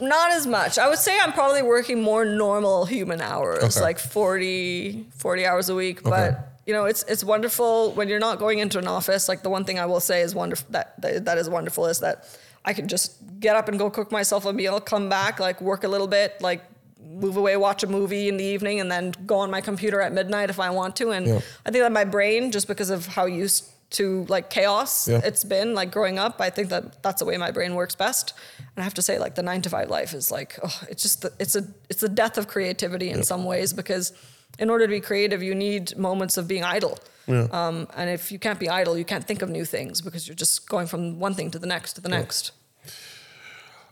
not 0.00 0.30
as 0.32 0.46
much. 0.46 0.78
I 0.78 0.88
would 0.88 0.98
say 0.98 1.18
I'm 1.20 1.32
probably 1.32 1.62
working 1.62 2.02
more 2.02 2.24
normal 2.24 2.84
human 2.84 3.20
hours, 3.20 3.62
Okay. 3.76 3.80
like 3.80 3.98
40, 3.98 5.06
40 5.16 5.46
hours 5.46 5.68
a 5.68 5.74
week. 5.74 6.00
Okay. 6.00 6.10
But 6.10 6.46
you 6.66 6.74
know, 6.74 6.84
it's 6.84 7.02
it's 7.04 7.24
wonderful 7.24 7.92
when 7.92 8.08
you're 8.08 8.20
not 8.20 8.38
going 8.38 8.58
into 8.58 8.78
an 8.78 8.86
office. 8.86 9.28
Like 9.28 9.42
the 9.42 9.50
one 9.50 9.64
thing 9.64 9.78
I 9.78 9.86
will 9.86 9.98
say 10.00 10.20
is 10.20 10.34
wonderful 10.34 10.66
that, 10.70 11.00
that 11.00 11.24
that 11.24 11.38
is 11.38 11.48
wonderful 11.48 11.86
is 11.86 12.00
that 12.00 12.28
I 12.64 12.72
can 12.74 12.88
just 12.88 13.16
get 13.40 13.56
up 13.56 13.68
and 13.68 13.78
go 13.78 13.88
cook 13.90 14.12
myself 14.12 14.44
a 14.44 14.52
meal, 14.52 14.80
come 14.80 15.08
back, 15.08 15.40
like 15.40 15.60
work 15.60 15.84
a 15.84 15.88
little 15.88 16.06
bit, 16.06 16.40
like 16.40 16.62
move 17.02 17.36
away, 17.36 17.56
watch 17.56 17.82
a 17.82 17.86
movie 17.86 18.28
in 18.28 18.36
the 18.36 18.44
evening, 18.44 18.80
and 18.80 18.90
then 18.90 19.12
go 19.26 19.36
on 19.38 19.50
my 19.50 19.60
computer 19.60 20.00
at 20.00 20.12
midnight 20.12 20.50
if 20.50 20.60
I 20.60 20.70
want 20.70 20.96
to. 20.96 21.10
And 21.10 21.26
Yeah. 21.26 21.40
I 21.66 21.70
think 21.70 21.82
that 21.82 21.92
my 21.92 22.04
brain, 22.04 22.52
just 22.52 22.68
because 22.68 22.90
of 22.90 23.06
how 23.06 23.24
used 23.26 23.64
to 23.92 24.24
like 24.28 24.50
chaos 24.50 25.08
Yeah. 25.08 25.20
it's 25.24 25.42
been 25.42 25.74
like 25.74 25.90
growing 25.90 26.18
up, 26.18 26.40
I 26.40 26.50
think 26.50 26.68
that 26.68 27.02
that's 27.02 27.18
the 27.18 27.24
way 27.24 27.36
my 27.38 27.50
brain 27.50 27.74
works 27.74 27.94
best. 27.96 28.34
And 28.58 28.68
I 28.78 28.84
have 28.84 28.94
to 28.94 29.02
say, 29.02 29.18
like 29.18 29.34
the 29.34 29.42
nine 29.42 29.62
to 29.62 29.70
five 29.70 29.88
life 29.90 30.14
is 30.14 30.30
like, 30.30 30.58
oh, 30.62 30.80
it's 30.88 31.02
just 31.02 31.22
the, 31.22 31.32
it's 31.40 31.56
a 31.56 31.66
it's 31.88 32.00
the 32.00 32.08
death 32.08 32.38
of 32.38 32.46
creativity 32.46 33.10
in 33.10 33.24
some 33.24 33.44
ways 33.44 33.72
because 33.72 34.12
in 34.58 34.70
order 34.70 34.86
to 34.86 34.90
be 34.90 35.00
creative, 35.00 35.42
you 35.42 35.54
need 35.54 35.96
moments 35.96 36.36
of 36.36 36.46
being 36.46 36.64
idle. 36.64 36.98
Um, 37.28 37.86
and 37.96 38.10
if 38.10 38.32
you 38.32 38.40
can't 38.40 38.58
be 38.58 38.68
idle, 38.68 38.98
you 38.98 39.04
can't 39.04 39.24
think 39.24 39.40
of 39.40 39.48
new 39.48 39.64
things 39.64 40.00
because 40.00 40.26
you're 40.26 40.34
just 40.34 40.68
going 40.68 40.88
from 40.88 41.20
one 41.20 41.34
thing 41.34 41.48
to 41.52 41.60
the 41.60 41.66
next 41.66 41.92
to 41.92 42.00
the 42.00 42.08
next. 42.08 42.50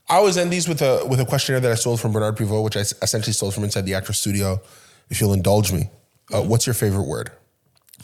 I 0.08 0.16
always 0.16 0.36
end 0.36 0.50
these 0.52 0.66
with 0.66 0.82
a 0.82 1.06
with 1.06 1.20
a 1.20 1.24
questionnaire 1.24 1.60
that 1.60 1.70
I 1.70 1.76
stole 1.76 1.96
from 1.96 2.10
Bernard 2.12 2.36
Pivot, 2.36 2.62
which 2.64 2.76
I 2.76 2.80
essentially 2.80 3.32
stole 3.32 3.52
from 3.52 3.62
inside 3.62 3.86
the 3.86 3.94
actor 3.94 4.12
studio. 4.12 4.60
If 5.08 5.20
you'll 5.20 5.34
indulge 5.34 5.70
me, 5.72 5.88
uh, 6.34 6.42
what's 6.42 6.66
your 6.66 6.74
favorite 6.74 7.04
word? 7.04 7.30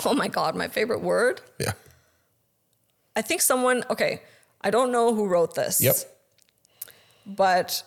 Oh 0.05 0.15
my 0.15 0.29
God, 0.29 0.55
my 0.55 0.69
favorite 0.69 1.01
word. 1.01 1.41
Yeah. 1.59 1.73
I 3.17 3.23
think 3.23 3.43
someone, 3.43 3.85
okay, 3.91 4.23
I 4.61 4.71
don't 4.71 4.91
know 4.93 5.15
who 5.15 5.27
wrote 5.27 5.55
this. 5.55 5.81
Yep. 5.81 5.97
But 7.27 7.83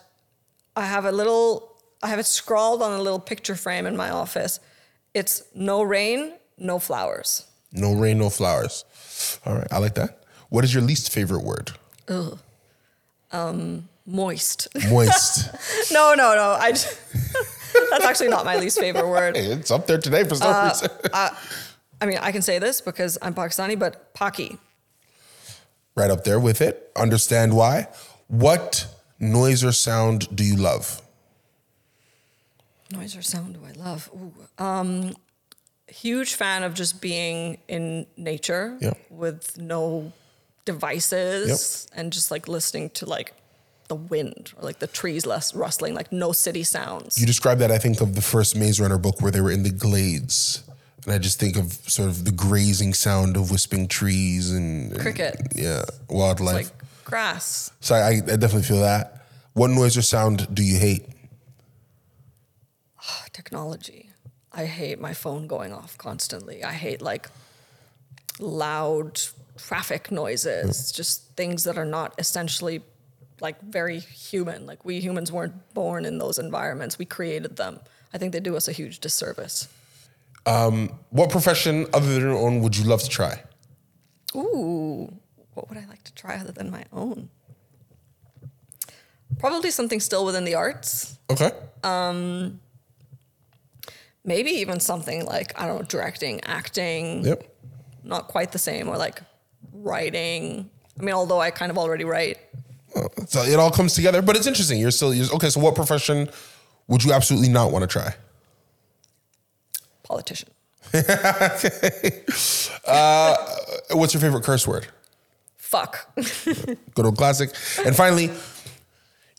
I 0.74 0.84
have 0.84 1.04
a 1.04 1.12
little, 1.12 1.67
I 2.02 2.08
have 2.08 2.18
it 2.18 2.26
scrawled 2.26 2.82
on 2.82 2.92
a 2.92 3.02
little 3.02 3.18
picture 3.18 3.54
frame 3.56 3.86
in 3.86 3.96
my 3.96 4.10
office. 4.10 4.60
It's 5.14 5.42
no 5.54 5.82
rain, 5.82 6.34
no 6.56 6.78
flowers. 6.78 7.44
No 7.72 7.92
rain, 7.94 8.18
no 8.18 8.30
flowers. 8.30 8.84
All 9.44 9.54
right, 9.56 9.66
I 9.72 9.78
like 9.78 9.94
that. 9.94 10.22
What 10.48 10.64
is 10.64 10.72
your 10.72 10.82
least 10.82 11.12
favorite 11.12 11.42
word? 11.44 11.72
Ugh, 12.08 12.38
Moist. 14.06 14.68
Moist. 14.90 15.50
no, 15.92 16.14
no, 16.14 16.34
no. 16.34 16.56
I, 16.58 16.70
that's 17.90 18.04
actually 18.04 18.28
not 18.28 18.44
my 18.46 18.56
least 18.56 18.78
favorite 18.80 19.06
word. 19.08 19.36
hey, 19.36 19.46
it's 19.46 19.70
up 19.70 19.86
there 19.86 19.98
today 19.98 20.24
for 20.24 20.34
some 20.36 20.54
Uh, 20.54 20.68
reason. 20.68 20.88
I 22.00 22.06
mean, 22.06 22.18
I 22.18 22.30
can 22.32 22.42
say 22.42 22.58
this 22.58 22.80
because 22.80 23.18
I'm 23.20 23.34
Pakistani, 23.34 23.78
but 23.78 24.14
Paki. 24.14 24.56
right 25.96 26.10
up 26.10 26.24
there 26.24 26.38
with 26.40 26.60
it. 26.60 26.90
Understand 26.96 27.54
why. 27.54 27.88
What 28.28 28.86
noise 29.18 29.64
or 29.64 29.72
sound 29.72 30.34
do 30.34 30.44
you 30.44 30.56
love? 30.56 31.02
Noise 32.92 33.16
or 33.16 33.22
sound 33.22 33.54
do 33.54 33.60
I 33.66 33.72
love? 33.72 34.10
Ooh, 34.14 34.32
um, 34.64 35.14
huge 35.88 36.34
fan 36.34 36.62
of 36.62 36.74
just 36.74 37.00
being 37.00 37.58
in 37.68 38.06
nature 38.16 38.76
Yep. 38.80 38.98
with 39.10 39.58
no 39.58 40.12
devices 40.64 41.86
and 41.94 42.12
just 42.12 42.30
like 42.30 42.48
listening 42.48 42.90
to 42.90 43.06
like 43.06 43.34
the 43.88 43.94
wind 43.94 44.52
or 44.56 44.62
like 44.64 44.78
the 44.80 44.86
trees 44.86 45.24
less 45.26 45.54
rustling, 45.54 45.94
like 45.94 46.12
no 46.12 46.32
city 46.32 46.62
sounds. 46.62 47.18
You 47.18 47.26
described 47.26 47.60
that, 47.62 47.70
I 47.70 47.78
think, 47.78 48.00
of 48.00 48.14
the 48.14 48.22
first 48.22 48.54
Maze 48.56 48.78
Runner 48.80 48.98
book 48.98 49.20
where 49.22 49.30
they 49.30 49.40
were 49.40 49.50
in 49.50 49.62
the 49.62 49.70
glades. 49.70 50.62
And 51.04 51.14
I 51.14 51.18
just 51.18 51.40
think 51.40 51.56
of 51.56 51.72
sort 51.72 52.08
of 52.08 52.24
the 52.26 52.32
grazing 52.32 52.92
sound 52.92 53.36
of 53.36 53.50
wisping 53.50 53.88
trees 53.88 54.50
and, 54.52 54.92
and- 54.92 55.00
Cricket. 55.00 55.36
yeah, 55.54 55.82
wildlife. 56.08 56.54
like 56.70 57.04
grass. 57.04 57.70
so 57.80 57.94
I, 57.94 58.08
I 58.16 58.20
definitely 58.20 58.62
feel 58.64 58.80
that. 58.80 59.26
What 59.54 59.70
noise 59.70 59.96
or 59.96 60.02
sound 60.02 60.54
do 60.54 60.62
you 60.62 60.78
hate? 60.78 61.06
Technology. 63.48 64.10
I 64.52 64.66
hate 64.66 65.00
my 65.00 65.14
phone 65.14 65.46
going 65.46 65.72
off 65.72 65.96
constantly. 65.96 66.62
I 66.62 66.72
hate 66.72 67.00
like 67.00 67.28
loud 68.38 69.20
traffic 69.56 70.10
noises, 70.10 70.90
hmm. 70.90 70.96
just 70.96 71.34
things 71.34 71.64
that 71.64 71.78
are 71.78 71.86
not 71.86 72.14
essentially 72.18 72.82
like 73.40 73.58
very 73.62 74.00
human. 74.00 74.66
Like 74.66 74.84
we 74.84 75.00
humans 75.00 75.32
weren't 75.32 75.56
born 75.72 76.04
in 76.04 76.18
those 76.18 76.38
environments. 76.38 76.98
We 76.98 77.06
created 77.06 77.56
them. 77.56 77.80
I 78.12 78.18
think 78.18 78.32
they 78.32 78.40
do 78.40 78.54
us 78.56 78.68
a 78.68 78.72
huge 78.72 79.00
disservice. 79.00 79.68
Um, 80.44 80.98
what 81.10 81.30
profession 81.30 81.86
other 81.94 82.12
than 82.12 82.22
your 82.22 82.38
own 82.38 82.60
would 82.60 82.76
you 82.76 82.84
love 82.84 83.02
to 83.02 83.08
try? 83.08 83.42
Ooh, 84.34 85.10
what 85.54 85.68
would 85.68 85.78
I 85.78 85.86
like 85.86 86.02
to 86.04 86.14
try 86.14 86.36
other 86.36 86.52
than 86.52 86.70
my 86.70 86.84
own? 86.92 87.28
Probably 89.38 89.70
something 89.70 90.00
still 90.00 90.24
within 90.24 90.44
the 90.44 90.54
arts. 90.54 91.18
Okay. 91.30 91.50
Um, 91.84 92.60
Maybe 94.28 94.50
even 94.62 94.78
something 94.80 95.24
like, 95.24 95.58
I 95.60 95.66
don't 95.66 95.78
know, 95.78 95.86
directing, 95.86 96.40
acting. 96.44 97.24
Yep. 97.24 97.38
not 98.04 98.28
quite 98.28 98.52
the 98.52 98.58
same 98.58 98.88
or 98.88 98.96
like 98.96 99.20
writing 99.72 100.70
i 100.98 101.02
mean 101.02 101.14
although 101.14 101.40
i 101.40 101.50
kind 101.50 101.70
of 101.70 101.76
already 101.78 102.04
write 102.04 102.38
uh, 102.96 103.08
So 103.26 103.42
it 103.42 103.58
all 103.58 103.70
comes 103.70 103.94
together, 103.94 104.22
but 104.22 104.34
it's 104.36 104.46
interesting. 104.46 104.80
You're 104.80 104.90
still 104.90 105.12
you're, 105.12 105.30
okay. 105.36 105.50
So 105.50 105.60
what 105.60 105.74
profession 105.74 106.28
would 106.88 107.04
you 107.04 107.12
absolutely 107.12 107.48
not 107.48 107.70
want 107.72 107.82
to 107.82 107.86
try? 107.98 108.14
politician 110.04 110.48
uh, 112.86 113.36
What's 113.92 114.14
your 114.14 114.20
favorite 114.20 114.44
curse 114.44 114.66
word? 114.66 114.86
fuck 115.56 116.08
Good 116.94 117.04
old 117.04 117.16
classic. 117.18 117.50
And 117.84 117.94
finally, 117.94 118.30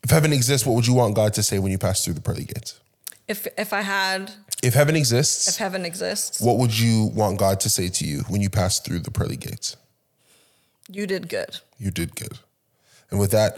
if 0.04 0.10
heaven 0.10 0.32
exists, 0.32 0.66
what 0.66 0.76
would 0.76 0.86
you 0.88 0.94
want 0.94 1.16
God 1.16 1.34
to 1.34 1.44
say 1.44 1.58
when 1.60 1.72
you 1.72 1.78
pass 1.80 2.06
through 2.06 2.14
the 2.14 2.22
pearly 2.22 2.46
gates? 2.46 2.80
If 3.34 3.48
if 3.58 3.72
i 3.74 3.82
had 3.82 4.22
If 4.64 4.74
heaven 4.74 4.96
exists, 4.96 5.48
if 5.48 5.58
heaven 5.58 5.86
exists 5.86 6.42
what 6.42 6.58
would 6.60 6.74
you 6.84 6.96
want 7.20 7.38
God 7.46 7.60
to 7.62 7.70
say 7.70 7.88
to 7.90 8.04
you 8.06 8.18
when 8.32 8.42
you 8.42 8.50
pass 8.50 8.80
through 8.80 9.00
the 9.08 9.12
pearly 9.12 9.38
gates? 9.38 9.78
you 10.98 11.06
did 11.08 11.30
good 11.30 11.52
You 11.78 11.92
did 11.92 12.16
good. 12.16 12.36
And 13.12 13.20
with 13.20 13.32
that, 13.32 13.52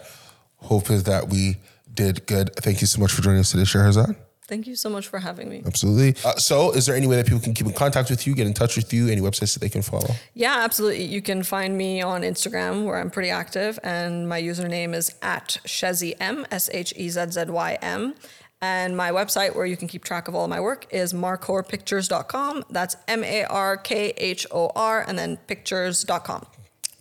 hope 0.71 0.89
is 0.91 1.03
that 1.11 1.23
we 1.33 1.43
did 2.01 2.15
good. 2.25 2.47
Thank 2.65 2.79
you 2.81 2.87
so 2.87 2.99
much 3.01 3.11
for 3.13 3.21
joining 3.21 3.39
us 3.43 3.51
today, 3.51 3.63
Shehrezade. 3.63 4.15
thank 4.51 4.67
you 4.67 4.75
so 4.75 4.89
much 4.95 5.05
for 5.11 5.19
having 5.19 5.47
me 5.53 5.57
Absolutely. 5.71 6.11
Uh, 6.25 6.35
so, 6.49 6.55
is 6.77 6.83
there 6.85 6.95
any 7.01 7.07
way 7.07 7.15
that 7.19 7.25
people 7.25 7.43
can 7.47 7.53
keep 7.57 7.67
in 7.71 7.73
contact 7.85 8.09
with 8.09 8.21
you, 8.27 8.31
get 8.35 8.47
in 8.47 8.53
touch 8.61 8.73
with 8.79 8.89
you, 8.95 9.07
any 9.15 9.21
websites 9.27 9.53
that 9.55 9.61
they 9.65 9.69
can 9.77 9.81
follow? 9.91 10.11
yeah 10.45 10.57
absolutely 10.67 11.03
you 11.15 11.21
can 11.29 11.41
find 11.55 11.71
me 11.83 11.89
on 12.11 12.19
instagram 12.31 12.75
where 12.85 12.97
i'm 13.01 13.09
pretty 13.17 13.29
active 13.43 13.73
and 13.83 14.13
my 14.33 14.39
username 14.51 14.91
is 15.01 15.07
at 15.35 15.47
shezzy 15.77 16.11
m 16.19 16.37
s-h-e-z-z-y-m 16.51 18.01
and 18.61 18.95
my 18.95 19.11
website 19.11 19.55
where 19.55 19.65
you 19.65 19.75
can 19.77 19.87
keep 19.87 20.03
track 20.03 20.27
of 20.27 20.35
all 20.35 20.47
my 20.47 20.59
work 20.59 20.85
is 20.91 21.13
markhorpictures.com 21.13 22.63
that's 22.69 22.95
m-a-r-k-h-o-r 23.07 25.05
and 25.07 25.17
then 25.17 25.37
pictures.com 25.47 26.45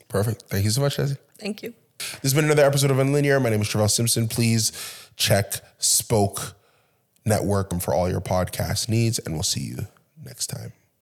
Perfect. 0.08 0.42
Thank 0.48 0.64
you 0.64 0.70
so 0.70 0.80
much, 0.80 0.96
Jesse. 0.96 1.16
thank 1.38 1.62
you 1.62 1.72
This 1.98 2.18
has 2.22 2.34
been 2.34 2.44
another 2.46 2.64
episode 2.64 2.90
of 2.90 2.96
Unlinear. 2.96 3.40
My 3.42 3.50
name 3.50 3.60
is 3.60 3.68
Travell 3.68 3.88
Simpson. 3.88 4.26
Please 4.26 4.72
check 5.16 5.54
Spoke 5.78 6.54
Network 7.26 7.78
for 7.80 7.92
all 7.94 8.08
your 8.08 8.20
podcast 8.22 8.88
needs, 8.88 9.18
and 9.18 9.34
we'll 9.34 9.42
see 9.42 9.60
you 9.60 9.86
next 10.24 10.46
time. 10.46 10.72